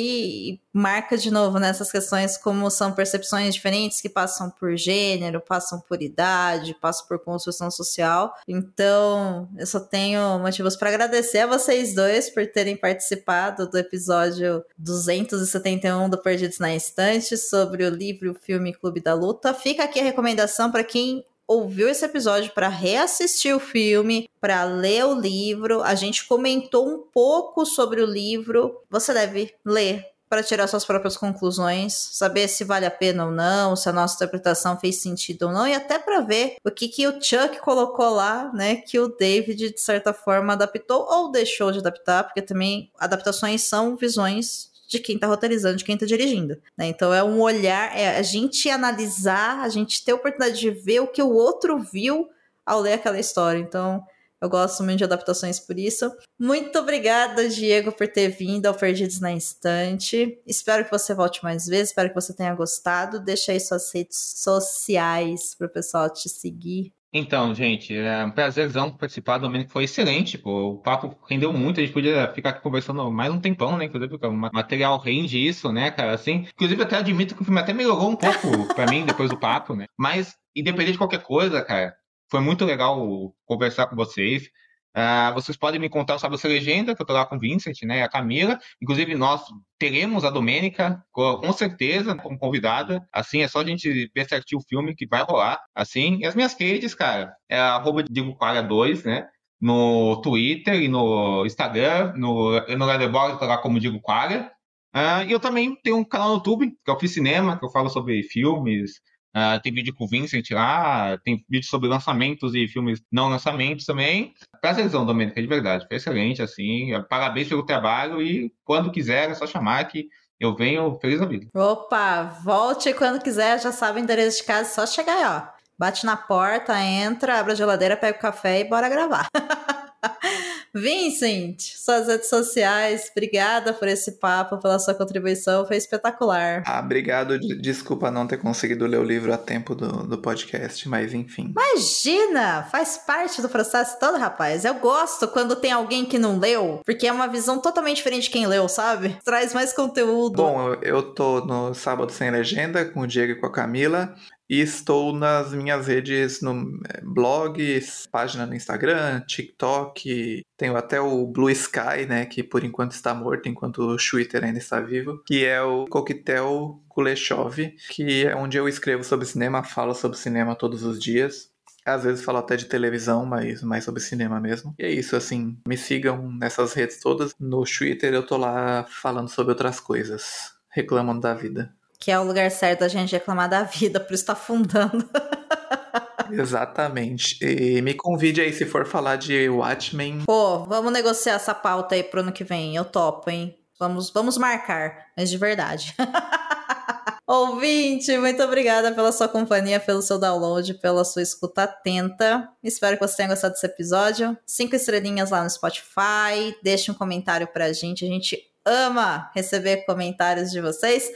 e 0.54 0.62
marca 0.74 1.18
de 1.18 1.30
novo 1.30 1.60
nessas 1.60 1.92
questões 1.92 2.38
como 2.38 2.70
são 2.72 2.94
percepções 2.94 3.54
diferentes 3.54 4.00
que 4.00 4.08
passam 4.08 4.50
por 4.50 4.78
gênero, 4.78 5.42
passam 5.42 5.82
por 5.82 6.02
idade, 6.02 6.78
passam 6.80 7.06
por 7.08 7.20
construção 7.20 7.70
social. 7.70 8.34
Então, 8.48 9.50
eu 9.58 9.68
só 9.68 9.82
tenho 9.82 10.40
motivos 10.40 10.78
para 10.78 10.90
agradecer 10.90 11.40
a 11.40 11.48
vocês 11.48 11.94
dois 11.94 12.30
por 12.30 12.48
terem 12.48 12.78
participado 12.78 13.70
do 13.70 13.78
episódio 13.78 14.64
271 14.78 16.10
do 16.10 16.18
Perdidos 16.18 16.60
na 16.60 16.74
Estante 16.74 17.36
sobre 17.36 17.84
o 17.84 17.90
livro 17.90 18.32
o 18.32 18.36
filme 18.36 18.74
Clube 18.74 19.02
da 19.02 19.14
Luta. 19.14 19.54
Fica 19.54 19.84
aqui 19.84 20.00
a 20.00 20.04
recomendação 20.04 20.61
para 20.70 20.84
quem 20.84 21.26
ouviu 21.48 21.90
esse 21.90 22.06
episódio 22.06 22.52
para 22.54 22.70
reassistir 22.70 23.56
o 23.56 23.60
filme, 23.60 24.30
para 24.40 24.64
ler 24.64 25.06
o 25.06 25.20
livro. 25.20 25.82
A 25.82 25.96
gente 25.96 26.26
comentou 26.26 26.88
um 26.88 27.00
pouco 27.12 27.66
sobre 27.66 28.02
o 28.02 28.06
livro. 28.06 28.82
Você 28.90 29.14
deve 29.14 29.54
ler 29.66 30.12
para 30.32 30.42
tirar 30.42 30.66
suas 30.68 30.86
próprias 30.86 31.18
conclusões, 31.18 31.94
saber 31.94 32.48
se 32.48 32.64
vale 32.64 32.86
a 32.86 32.92
pena 32.92 33.26
ou 33.26 33.32
não, 33.32 33.76
se 33.76 33.90
a 33.90 33.92
nossa 33.92 34.16
interpretação 34.16 34.80
fez 34.80 35.02
sentido 35.02 35.48
ou 35.48 35.52
não, 35.52 35.68
e 35.68 35.74
até 35.74 36.00
para 36.00 36.22
ver 36.22 36.56
o 36.64 36.72
que, 36.72 36.88
que 36.88 37.06
o 37.06 37.22
Chuck 37.22 37.60
colocou 37.60 38.10
lá, 38.12 38.50
né, 38.54 38.78
que 38.78 38.98
o 38.98 39.10
David, 39.10 39.74
de 39.74 39.82
certa 39.82 40.14
forma, 40.14 40.54
adaptou 40.54 41.06
ou 41.06 41.30
deixou 41.30 41.70
de 41.70 41.80
adaptar, 41.80 42.24
porque 42.24 42.42
também 42.42 42.90
adaptações 42.98 43.64
são 43.64 43.98
visões 43.98 44.71
de 44.92 45.00
quem 45.00 45.18
tá 45.18 45.26
roteirizando, 45.26 45.78
de 45.78 45.86
quem 45.86 45.98
tá 45.98 46.06
dirigindo. 46.06 46.62
Né? 46.78 46.88
Então 46.88 47.14
é 47.14 47.24
um 47.24 47.40
olhar, 47.40 47.98
é 47.98 48.18
a 48.18 48.22
gente 48.22 48.70
analisar, 48.70 49.62
a 49.62 49.70
gente 49.70 50.04
ter 50.04 50.12
a 50.12 50.16
oportunidade 50.16 50.60
de 50.60 50.70
ver 50.70 51.00
o 51.00 51.08
que 51.08 51.24
o 51.24 51.32
outro 51.32 51.80
viu 51.80 52.30
ao 52.66 52.82
ler 52.82 52.94
aquela 52.94 53.18
história. 53.18 53.60
Então 53.60 54.04
eu 54.42 54.50
gosto 54.50 54.84
muito 54.84 54.98
de 54.98 55.04
adaptações 55.06 55.60
por 55.60 55.80
isso. 55.80 56.12
Muito 56.38 56.78
obrigada, 56.78 57.48
Diego, 57.48 57.92
por 57.94 58.08
ter 58.08 58.28
vindo 58.28 58.66
ao 58.66 58.74
Perdidos 58.74 59.22
na 59.22 59.32
Instante. 59.32 60.42
Espero 60.46 60.84
que 60.84 60.92
você 60.92 61.14
volte 61.14 61.42
mais 61.42 61.68
vezes, 61.68 61.90
espero 61.90 62.10
que 62.10 62.16
você 62.16 62.34
tenha 62.34 62.54
gostado. 62.54 63.20
Deixa 63.20 63.54
aí 63.54 63.60
suas 63.60 63.94
redes 63.94 64.18
sociais 64.38 65.56
para 65.56 65.68
o 65.68 65.70
pessoal 65.70 66.10
te 66.10 66.28
seguir. 66.28 66.92
Então, 67.14 67.54
gente, 67.54 67.94
é 67.94 68.24
um 68.24 68.32
prazerzão 68.32 68.90
participar 68.96 69.38
do 69.38 69.46
Domênico, 69.46 69.72
foi 69.72 69.84
excelente, 69.84 70.38
pô. 70.38 70.72
O 70.72 70.78
papo 70.82 71.18
rendeu 71.30 71.52
muito, 71.52 71.80
a 71.80 71.84
gente 71.84 71.92
podia 71.92 72.32
ficar 72.34 72.52
aqui 72.52 72.62
conversando 72.62 73.12
mais 73.12 73.34
um 73.34 73.40
tempão, 73.40 73.78
né? 73.78 73.86
Inclusive, 73.86 74.10
porque 74.12 74.26
o 74.26 74.32
material 74.32 74.98
rende 74.98 75.38
isso, 75.38 75.74
né, 75.74 75.92
cara? 75.92 76.14
Assim, 76.14 76.48
inclusive, 76.54 76.82
até 76.82 76.96
admito 76.98 77.36
que 77.36 77.42
o 77.42 77.46
filme 77.46 77.60
até 77.60 77.74
melhorou 77.74 78.10
um 78.10 78.16
pouco 78.16 78.48
pra 78.74 78.86
mim 78.86 79.06
depois 79.06 79.30
do 79.30 79.38
papo, 79.38 79.76
né? 79.76 79.88
Mas, 79.98 80.36
independente 80.56 80.94
de 80.94 80.98
qualquer 80.98 81.22
coisa, 81.22 81.62
cara, 81.62 81.94
foi 82.30 82.40
muito 82.40 82.64
legal 82.64 83.36
conversar 83.46 83.88
com 83.88 83.96
vocês. 83.98 84.50
Uh, 84.96 85.34
vocês 85.34 85.58
podem 85.58 85.80
me 85.80 85.90
contar 85.90 86.20
sobre 86.20 86.36
essa 86.36 86.48
legenda, 86.48 86.94
que 86.94 87.02
eu 87.02 87.06
tô 87.06 87.14
lá 87.14 87.26
com 87.26 87.38
o 87.38 87.40
Vincent, 87.40 87.82
né, 87.84 88.04
a 88.04 88.10
Camila. 88.10 88.60
Inclusive, 88.82 89.16
nós 89.16 89.42
teremos 89.80 90.26
a 90.26 90.30
Domênica, 90.30 91.02
com 91.12 91.54
certeza, 91.54 92.16
como 92.16 92.38
convidada. 92.38 93.08
Assim, 93.12 93.42
é 93.42 93.48
só 93.48 93.62
a 93.62 93.66
gente 93.66 94.12
ver 94.14 94.28
certinho 94.28 94.60
o 94.60 94.68
filme 94.68 94.96
que 94.96 95.08
vai 95.08 95.24
rolar. 95.24 95.60
Assim, 95.74 96.20
e 96.20 96.26
as 96.26 96.36
minhas 96.36 96.54
redes, 96.60 96.94
cara, 96.94 97.34
é 97.50 97.58
arroba 97.58 98.04
2 98.04 99.04
né? 99.06 99.28
No 99.60 100.22
Twitter 100.22 100.82
e 100.82 100.88
no 100.88 101.46
Instagram, 101.46 102.14
no, 102.18 102.60
no 102.60 102.86
Letterboxd, 102.86 103.40
tô 103.40 103.46
lá 103.46 103.58
como 103.58 103.80
Digo 103.80 104.02
Quara. 104.02 104.52
Uh, 104.94 105.24
e 105.26 105.32
eu 105.32 105.40
também 105.40 105.76
tenho 105.82 105.98
um 105.98 106.04
canal 106.04 106.30
no 106.30 106.36
YouTube, 106.36 106.70
que 106.84 106.92
é 106.92 106.94
o 106.94 107.00
Fiz 107.00 107.14
Cinema, 107.14 107.58
que 107.58 107.64
eu 107.64 107.70
falo 107.70 107.90
sobre 107.90 108.24
filmes, 108.24 109.00
Uh, 109.36 109.62
tem 109.62 109.74
vídeo 109.74 109.96
com 109.96 110.04
o 110.04 110.08
Vincent 110.08 110.50
lá, 110.52 111.18
tem 111.20 111.44
vídeo 111.50 111.68
sobre 111.68 111.88
lançamentos 111.88 112.54
e 112.54 112.68
filmes 112.68 113.02
não 113.12 113.30
lançamentos 113.30 113.86
também. 113.86 114.34
Prazerzão, 114.60 115.06
Domênica, 115.06 115.42
de 115.42 115.48
verdade. 115.48 115.88
Foi 115.88 115.98
excelente, 115.98 116.42
assim. 116.42 116.90
Parabéns 117.10 117.48
pelo 117.48 117.66
trabalho 117.66 118.22
e 118.22 118.54
quando 118.64 118.92
quiser 118.92 119.30
é 119.30 119.34
só 119.34 119.48
chamar 119.48 119.86
que 119.86 120.10
eu 120.40 120.56
venho 120.56 120.98
feliz 121.00 121.20
da 121.20 121.26
vida. 121.26 121.48
Opa, 121.56 122.24
volte 122.44 122.94
quando 122.94 123.22
quiser, 123.22 123.62
já 123.62 123.72
sabe 123.72 124.00
o 124.00 124.04
endereço 124.04 124.40
de 124.40 124.44
casa, 124.44 124.74
só 124.74 124.86
chegar 124.86 125.16
aí, 125.16 125.24
ó. 125.26 125.62
Bate 125.78 126.06
na 126.06 126.18
porta, 126.18 126.80
entra, 126.80 127.40
abre 127.40 127.54
a 127.54 127.56
geladeira, 127.56 127.96
pega 127.96 128.18
o 128.18 128.22
café 128.22 128.60
e 128.60 128.64
bora 128.66 128.90
gravar. 128.90 129.28
Vincent, 130.74 131.62
suas 131.76 132.08
redes 132.08 132.30
sociais, 132.30 133.10
obrigada 133.12 133.74
por 133.74 133.88
esse 133.88 134.14
papo, 134.14 134.58
pela 134.58 134.80
sua 134.80 134.94
contribuição, 134.94 135.66
foi 135.68 135.78
espetacular. 135.78 136.64
Ah, 136.66 136.80
obrigado. 136.80 137.38
Desculpa 137.40 138.10
não 138.10 138.26
ter 138.26 138.38
conseguido 138.38 138.86
ler 138.86 139.00
o 139.00 139.04
livro 139.04 139.34
a 139.34 139.38
tempo 139.38 139.76
do, 139.76 140.08
do 140.08 140.18
podcast, 140.18 140.88
mas 140.88 141.14
enfim. 141.14 141.52
Imagina! 141.52 142.64
Faz 142.72 142.98
parte 142.98 143.42
do 143.42 143.50
processo 143.50 144.00
todo, 144.00 144.18
rapaz. 144.18 144.64
Eu 144.64 144.76
gosto 144.76 145.28
quando 145.28 145.56
tem 145.56 145.72
alguém 145.72 146.06
que 146.06 146.18
não 146.18 146.40
leu, 146.40 146.82
porque 146.86 147.08
é 147.08 147.12
uma 147.12 147.28
visão 147.28 147.60
totalmente 147.60 147.98
diferente 147.98 148.24
de 148.24 148.30
quem 148.30 148.48
leu, 148.48 148.68
sabe? 148.70 149.18
Traz 149.24 149.54
mais 149.54 149.74
conteúdo. 149.74 150.38
Bom, 150.38 150.74
eu 150.82 151.04
tô 151.14 151.42
no 151.46 151.74
Sábado 151.74 152.12
Sem 152.12 152.32
Legenda 152.32 152.86
com 152.86 153.02
o 153.02 153.08
Diego 153.08 153.34
e 153.34 153.36
com 153.36 153.46
a 153.46 153.52
Camila. 153.52 154.16
E 154.52 154.60
estou 154.60 155.14
nas 155.14 155.54
minhas 155.54 155.88
redes, 155.88 156.42
no 156.42 156.78
é, 156.90 157.00
blogs, 157.02 158.06
página 158.12 158.46
no 158.46 158.54
Instagram, 158.54 159.22
TikTok, 159.22 160.44
tenho 160.58 160.76
até 160.76 161.00
o 161.00 161.26
Blue 161.26 161.50
Sky, 161.50 162.06
né, 162.06 162.26
que 162.26 162.44
por 162.44 162.62
enquanto 162.62 162.92
está 162.92 163.14
morto, 163.14 163.48
enquanto 163.48 163.82
o 163.82 163.96
Twitter 163.96 164.44
ainda 164.44 164.60
está 164.60 164.82
vivo, 164.82 165.24
que 165.26 165.46
é 165.46 165.62
o 165.62 165.86
Coquetel 165.86 166.84
Kuleshov, 166.90 167.56
que 167.92 168.26
é 168.26 168.36
onde 168.36 168.58
eu 168.58 168.68
escrevo 168.68 169.06
sobre 169.06 169.26
cinema, 169.26 169.64
falo 169.64 169.94
sobre 169.94 170.18
cinema 170.18 170.54
todos 170.54 170.84
os 170.84 171.02
dias. 171.02 171.50
Às 171.86 172.04
vezes 172.04 172.22
falo 172.22 172.40
até 172.40 172.58
de 172.58 172.66
televisão, 172.66 173.26
mas 173.26 173.64
mais 173.64 173.86
sobre 173.86 174.02
cinema 174.02 174.38
mesmo. 174.42 174.76
E 174.78 174.84
é 174.84 174.92
isso, 174.92 175.16
assim, 175.16 175.58
me 175.66 175.78
sigam 175.78 176.30
nessas 176.30 176.74
redes 176.74 177.00
todas. 177.00 177.34
No 177.40 177.64
Twitter 177.64 178.14
eu 178.14 178.26
tô 178.26 178.36
lá 178.36 178.86
falando 178.90 179.30
sobre 179.30 179.54
outras 179.54 179.80
coisas, 179.80 180.52
reclamando 180.70 181.22
da 181.22 181.34
vida. 181.34 181.74
Que 182.02 182.10
é 182.10 182.20
o 182.20 182.24
lugar 182.24 182.50
certo 182.50 182.80
da 182.80 182.88
gente 182.88 183.12
reclamar 183.12 183.48
da 183.48 183.62
vida, 183.62 184.00
por 184.00 184.12
isso 184.12 184.26
tá 184.26 184.34
afundando. 184.34 185.08
Exatamente. 186.32 187.38
E 187.46 187.80
me 187.84 187.94
convide 187.94 188.42
aí 188.42 188.52
se 188.52 188.66
for 188.66 188.88
falar 188.88 189.18
de 189.18 189.48
Watchmen. 189.48 190.24
Pô, 190.26 190.66
vamos 190.66 190.92
negociar 190.92 191.36
essa 191.36 191.54
pauta 191.54 191.94
aí 191.94 192.04
pro 192.04 192.22
ano 192.22 192.32
que 192.32 192.44
vem. 192.44 192.76
Eu 192.76 192.86
topo, 192.86 193.30
hein? 193.30 193.56
Vamos, 193.78 194.10
vamos 194.10 194.36
marcar, 194.36 195.12
mas 195.16 195.30
de 195.30 195.38
verdade. 195.38 195.96
Ouvinte, 197.28 198.18
muito 198.18 198.42
obrigada 198.44 198.92
pela 198.92 199.12
sua 199.12 199.28
companhia, 199.28 199.80
pelo 199.80 200.02
seu 200.02 200.20
download, 200.20 200.74
pela 200.76 201.06
sua 201.06 201.22
escuta 201.22 201.64
atenta. 201.64 202.50
Espero 202.64 202.98
que 202.98 203.08
você 203.08 203.18
tenha 203.18 203.30
gostado 203.30 203.54
desse 203.54 203.66
episódio. 203.66 204.36
Cinco 204.46 204.76
estrelinhas 204.76 205.30
lá 205.30 205.44
no 205.44 205.50
Spotify. 205.50 206.58
Deixe 206.64 206.92
um 206.92 206.96
comentário 206.96 207.48
pra 207.48 207.72
gente. 207.72 208.04
A 208.04 208.08
gente 208.08 208.38
ama 208.66 209.32
receber 209.34 209.86
comentários 209.86 210.52
de 210.52 210.60
vocês. 210.62 211.10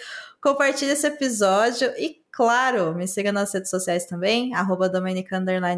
Compartilhe 0.46 0.92
esse 0.92 1.08
episódio 1.08 1.92
e 1.98 2.24
Claro, 2.36 2.94
me 2.94 3.08
siga 3.08 3.32
nas 3.32 3.54
redes 3.54 3.70
sociais 3.70 4.06
também, 4.06 4.54
arroba 4.54 4.92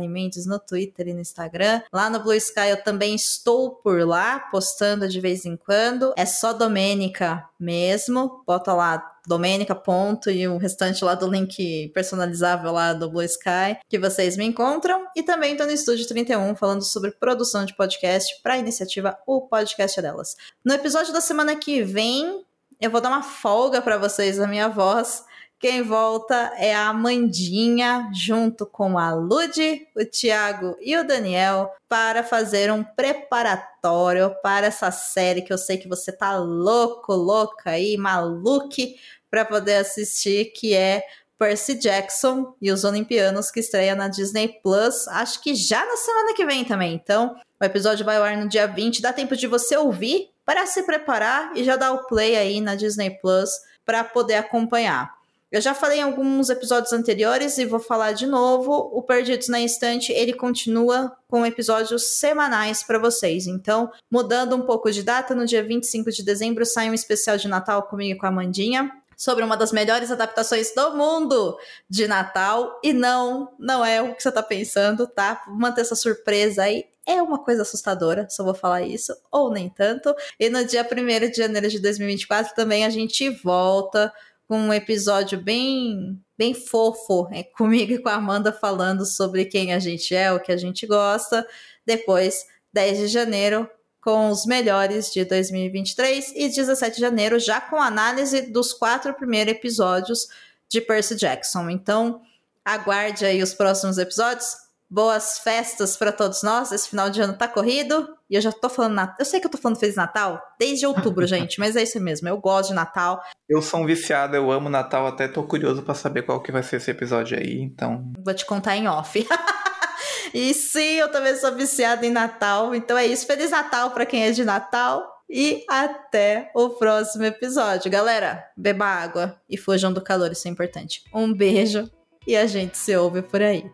Mendes 0.10 0.48
no 0.48 0.58
Twitter 0.58 1.10
e 1.10 1.14
no 1.14 1.22
Instagram. 1.22 1.84
Lá 1.94 2.10
no 2.10 2.20
Blue 2.20 2.34
Sky 2.34 2.70
eu 2.70 2.84
também 2.84 3.14
estou 3.14 3.76
por 3.76 4.04
lá, 4.08 4.40
postando 4.40 5.08
de 5.08 5.22
vez 5.22 5.46
em 5.46 5.56
quando. 5.56 6.16
É 6.18 6.26
só 6.26 6.54
Domênica 6.54 7.48
mesmo. 7.60 8.44
Bota 8.44 8.74
lá 8.74 9.18
Domênica, 9.28 9.76
ponto, 9.76 10.32
e 10.32 10.48
o 10.48 10.58
restante 10.58 11.06
lá 11.06 11.14
do 11.14 11.30
link 11.30 11.92
personalizável 11.94 12.72
lá 12.72 12.94
do 12.94 13.08
Blue 13.08 13.22
Sky, 13.22 13.78
que 13.88 14.00
vocês 14.00 14.36
me 14.36 14.46
encontram. 14.46 15.06
E 15.16 15.22
também 15.22 15.52
estou 15.52 15.68
no 15.68 15.74
Estúdio 15.74 16.08
31 16.08 16.56
falando 16.56 16.82
sobre 16.82 17.12
produção 17.12 17.66
de 17.66 17.76
podcast 17.76 18.42
para 18.42 18.56
a 18.56 18.58
iniciativa 18.58 19.16
O 19.28 19.42
Podcast 19.42 20.02
Delas. 20.02 20.36
No 20.66 20.74
episódio 20.74 21.14
da 21.14 21.22
semana 21.22 21.56
que 21.56 21.84
vem, 21.84 22.47
eu 22.80 22.92
vou 22.92 23.02
dar 23.02 23.10
uma 23.10 23.24
folga 23.24 23.82
para 23.82 23.98
vocês 23.98 24.38
da 24.38 24.48
minha 24.48 24.70
voz 24.70 25.26
quem 25.60 25.82
volta 25.82 26.54
é 26.58 26.76
a 26.76 26.90
Amandinha, 26.90 28.12
junto 28.14 28.64
com 28.64 28.96
a 28.96 29.12
Lud, 29.16 29.88
o 29.96 30.06
Thiago 30.06 30.78
e 30.80 30.96
o 30.96 31.04
Daniel, 31.04 31.74
para 31.90 32.22
fazer 32.22 32.72
um 32.72 32.84
preparatório 32.84 34.36
para 34.44 34.68
essa 34.68 34.92
série 34.92 35.42
que 35.42 35.52
eu 35.52 35.58
sei 35.58 35.78
que 35.78 35.88
você 35.88 36.12
tá 36.12 36.38
louco, 36.38 37.12
louca 37.12 37.72
aí, 37.72 37.98
maluque, 37.98 38.98
para 39.32 39.44
poder 39.44 39.78
assistir, 39.78 40.54
que 40.54 40.76
é 40.76 41.02
Percy 41.40 41.74
Jackson 41.74 42.54
e 42.62 42.72
os 42.72 42.84
Olimpianos, 42.84 43.50
que 43.50 43.60
estreia 43.60 43.96
na 43.96 44.08
Disney 44.08 44.60
Plus, 44.62 45.08
acho 45.08 45.42
que 45.42 45.56
já 45.56 45.84
na 45.84 45.98
semana 45.98 46.36
que 46.36 46.46
vem 46.46 46.64
também. 46.66 46.94
Então, 46.94 47.36
o 47.60 47.66
episódio 47.66 48.06
vai 48.06 48.18
ao 48.18 48.24
ar 48.24 48.38
no 48.38 48.48
dia 48.48 48.68
20, 48.68 49.02
dá 49.02 49.12
tempo 49.12 49.36
de 49.36 49.48
você 49.48 49.76
ouvir 49.76 50.30
para 50.48 50.66
se 50.66 50.84
preparar 50.84 51.52
e 51.58 51.64
já 51.66 51.76
dar 51.76 51.92
o 51.92 52.08
play 52.08 52.38
aí 52.38 52.62
na 52.62 52.74
Disney 52.74 53.10
Plus 53.10 53.50
para 53.86 54.02
poder 54.02 54.36
acompanhar. 54.36 55.14
Eu 55.52 55.60
já 55.60 55.74
falei 55.74 56.00
em 56.00 56.04
alguns 56.04 56.50
episódios 56.50 56.94
anteriores 56.94 57.58
e 57.58 57.66
vou 57.66 57.82
falar 57.82 58.14
de 58.14 58.26
novo. 58.26 58.90
O 58.94 59.02
Perdidos 59.02 59.50
na 59.50 59.60
Instante, 59.60 60.14
ele 60.14 60.32
continua 60.32 61.18
com 61.28 61.46
episódios 61.46 62.18
semanais 62.18 62.82
para 62.82 62.98
vocês. 62.98 63.46
Então, 63.46 63.92
mudando 64.10 64.56
um 64.56 64.62
pouco 64.62 64.90
de 64.90 65.04
data, 65.04 65.36
no 65.36 65.46
dia 65.46 65.62
25 65.62 66.12
de 66.14 66.24
dezembro 66.24 66.66
sai 66.66 66.90
um 66.90 66.94
especial 66.94 67.36
de 67.36 67.50
Natal 67.50 67.84
comigo 67.84 68.16
e 68.16 68.18
com 68.18 68.26
a 68.26 68.32
Mandinha 68.32 68.90
sobre 69.18 69.44
uma 69.44 69.58
das 69.58 69.74
melhores 69.74 70.12
adaptações 70.12 70.74
do 70.74 70.96
mundo 70.96 71.58
de 71.90 72.08
Natal. 72.08 72.80
E 72.82 72.94
não, 72.94 73.52
não 73.60 73.84
é 73.84 74.02
o 74.02 74.16
que 74.16 74.24
você 74.24 74.32
tá 74.32 74.44
pensando, 74.44 75.06
tá? 75.08 75.44
Vou 75.46 75.58
manter 75.58 75.82
essa 75.82 75.96
surpresa 75.96 76.64
aí. 76.64 76.86
É 77.08 77.22
uma 77.22 77.40
coisa 77.40 77.62
assustadora, 77.62 78.28
só 78.30 78.44
vou 78.44 78.54
falar 78.54 78.82
isso, 78.82 79.16
ou 79.32 79.50
nem 79.50 79.70
tanto. 79.70 80.14
E 80.38 80.50
no 80.50 80.66
dia 80.66 80.84
1 80.86 81.32
de 81.32 81.38
janeiro 81.38 81.70
de 81.70 81.80
2024 81.80 82.54
também 82.54 82.84
a 82.84 82.90
gente 82.90 83.30
volta 83.30 84.14
com 84.46 84.60
um 84.60 84.74
episódio 84.74 85.42
bem 85.42 86.22
bem 86.38 86.54
fofo 86.54 87.28
é, 87.32 87.44
comigo 87.44 87.94
e 87.94 87.98
com 87.98 88.10
a 88.10 88.16
Amanda 88.16 88.52
falando 88.52 89.06
sobre 89.06 89.46
quem 89.46 89.74
a 89.74 89.80
gente 89.80 90.14
é, 90.14 90.32
o 90.32 90.40
que 90.40 90.52
a 90.52 90.58
gente 90.58 90.86
gosta. 90.86 91.48
Depois, 91.86 92.46
10 92.74 93.00
de 93.00 93.08
janeiro, 93.08 93.68
com 94.02 94.30
os 94.30 94.46
melhores 94.46 95.12
de 95.12 95.24
2023 95.26 96.34
e 96.36 96.50
17 96.50 96.96
de 96.96 97.02
janeiro, 97.02 97.40
já 97.40 97.60
com 97.60 97.82
análise 97.82 98.42
dos 98.52 98.74
quatro 98.74 99.14
primeiros 99.14 99.54
episódios 99.54 100.28
de 100.70 100.82
Percy 100.82 101.16
Jackson. 101.16 101.70
Então, 101.70 102.22
aguarde 102.64 103.26
aí 103.26 103.42
os 103.42 103.54
próximos 103.54 103.98
episódios 103.98 104.67
boas 104.90 105.40
festas 105.40 105.98
para 105.98 106.12
todos 106.12 106.44
nós. 106.44 106.72
Esse 106.72 106.90
final 106.90 107.10
de 107.10 107.22
ano 107.22 107.38
tá 107.38 107.48
corrido. 107.48 108.08
E 108.30 108.36
eu 108.36 108.42
já 108.42 108.52
tô 108.52 108.70
falando 108.70 108.94
Natal. 108.94 109.16
Eu 109.20 109.26
sei 109.26 109.40
que 109.40 109.48
eu 109.48 109.52
tô 109.52 109.58
falando 109.58 109.80
Feliz 109.80 109.96
Natal 109.96 110.42
desde 110.60 110.86
outubro, 110.86 111.26
gente, 111.28 111.60
mas 111.60 111.76
é 111.76 111.84
isso 111.84 112.00
mesmo. 112.00 112.28
Eu 112.28 112.38
gosto 112.38 112.70
de 112.70 112.76
Natal. 112.76 113.22
Eu 113.48 113.62
sou 113.62 113.82
um 113.82 113.86
viciado, 113.86 114.36
eu 114.36 114.52
amo 114.52 114.70
Natal, 114.70 115.08
até 115.08 115.28
tô 115.28 115.44
curioso 115.44 115.82
para 115.82 115.94
saber 115.94 116.24
qual 116.24 116.42
que 116.42 116.52
vai 116.52 116.64
ser 116.64 116.78
esse 116.78 116.92
episódio 116.92 117.38
aí, 117.38 117.62
então. 117.62 118.12
Vou 118.24 118.34
te 118.34 118.46
contar 118.46 118.76
em 118.76 118.88
off. 118.88 119.26
e 120.34 120.54
sim, 120.54 120.96
eu 120.96 121.10
também 121.10 121.36
sou 121.38 121.54
viciada 121.56 122.06
em 122.06 122.12
Natal. 122.12 122.76
Então 122.76 122.98
é 122.98 123.06
isso. 123.06 123.26
Feliz 123.26 123.52
Natal 123.52 123.92
para 123.92 124.06
quem 124.06 124.24
é 124.24 124.32
de 124.32 124.44
Natal. 124.44 125.16
E 125.30 125.66
até 125.70 126.52
o 126.56 126.70
próximo 126.70 127.26
episódio. 127.26 127.92
Galera, 127.92 128.46
beba 128.56 128.86
água 128.86 129.38
e 129.50 129.58
fujam 129.58 129.92
do 129.92 130.02
calor, 130.02 130.32
isso 130.32 130.48
é 130.48 130.52
importante. 130.52 131.04
Um 131.14 131.34
beijo 131.34 131.90
e 132.26 132.36
a 132.36 132.46
gente 132.46 132.78
se 132.78 132.96
ouve 132.96 133.22
por 133.22 133.42
aí. 133.42 133.70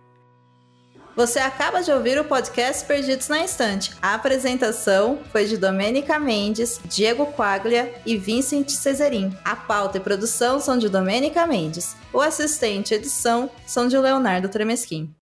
Você 1.15 1.37
acaba 1.37 1.83
de 1.83 1.91
ouvir 1.91 2.19
o 2.19 2.25
podcast 2.25 2.83
Perdidos 2.87 3.29
na 3.29 3.43
Estante. 3.43 3.95
A 4.01 4.15
apresentação 4.15 5.19
foi 5.31 5.45
de 5.45 5.57
Domênica 5.57 6.17
Mendes, 6.17 6.81
Diego 6.85 7.27
Quaglia 7.33 7.93
e 8.03 8.17
Vincent 8.17 8.69
Cesarin. 8.69 9.31
A 9.45 9.55
pauta 9.55 9.97
e 9.97 10.01
produção 10.01 10.59
são 10.59 10.75
de 10.75 10.89
Domênica 10.89 11.45
Mendes. 11.45 11.95
O 12.11 12.19
assistente 12.19 12.91
e 12.91 12.97
edição 12.97 13.47
são 13.63 13.87
de 13.87 13.95
Leonardo 13.95 14.49
Tremesquim. 14.49 15.15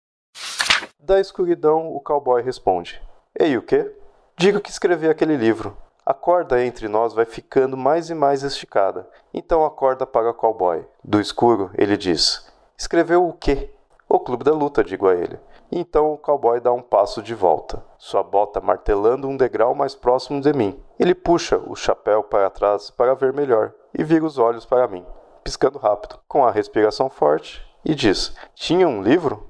Da 0.98 1.20
escuridão, 1.20 1.94
o 1.94 2.00
cowboy 2.00 2.40
responde: 2.40 2.98
Ei, 3.38 3.58
o 3.58 3.62
quê? 3.62 3.94
Digo 4.38 4.62
que 4.62 4.70
escrevi 4.70 5.10
aquele 5.10 5.36
livro. 5.36 5.76
A 6.06 6.14
corda 6.14 6.64
entre 6.64 6.88
nós 6.88 7.12
vai 7.12 7.26
ficando 7.26 7.76
mais 7.76 8.08
e 8.08 8.14
mais 8.14 8.42
esticada. 8.42 9.06
Então 9.34 9.62
a 9.62 9.70
corda 9.70 10.06
para 10.06 10.30
o 10.30 10.34
cowboy. 10.34 10.86
Do 11.04 11.20
escuro, 11.20 11.70
ele 11.76 11.98
diz: 11.98 12.50
Escreveu 12.78 13.28
o 13.28 13.34
quê? 13.34 13.68
O 14.08 14.18
Clube 14.18 14.42
da 14.42 14.52
Luta, 14.52 14.82
digo 14.82 15.06
a 15.06 15.14
ele. 15.14 15.38
Então 15.74 16.12
o 16.12 16.18
cowboy 16.18 16.60
dá 16.60 16.70
um 16.70 16.82
passo 16.82 17.22
de 17.22 17.34
volta, 17.34 17.82
sua 17.96 18.22
bota 18.22 18.60
martelando 18.60 19.26
um 19.26 19.38
degrau 19.38 19.74
mais 19.74 19.94
próximo 19.94 20.38
de 20.38 20.52
mim. 20.52 20.78
Ele 21.00 21.14
puxa 21.14 21.56
o 21.56 21.74
chapéu 21.74 22.22
para 22.22 22.50
trás 22.50 22.90
para 22.90 23.14
ver 23.14 23.32
melhor 23.32 23.72
e 23.98 24.04
vira 24.04 24.26
os 24.26 24.36
olhos 24.36 24.66
para 24.66 24.86
mim, 24.86 25.02
piscando 25.42 25.78
rápido, 25.78 26.20
com 26.28 26.44
a 26.44 26.50
respiração 26.50 27.08
forte, 27.08 27.66
e 27.82 27.94
diz: 27.94 28.36
Tinha 28.54 28.86
um 28.86 29.02
livro? 29.02 29.48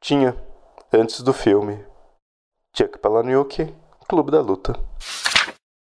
Tinha, 0.00 0.36
antes 0.92 1.22
do 1.22 1.32
filme. 1.32 1.84
Chuck 2.72 3.00
Palahniuk, 3.00 3.74
Clube 4.08 4.30
da 4.30 4.40
Luta. 4.40 4.78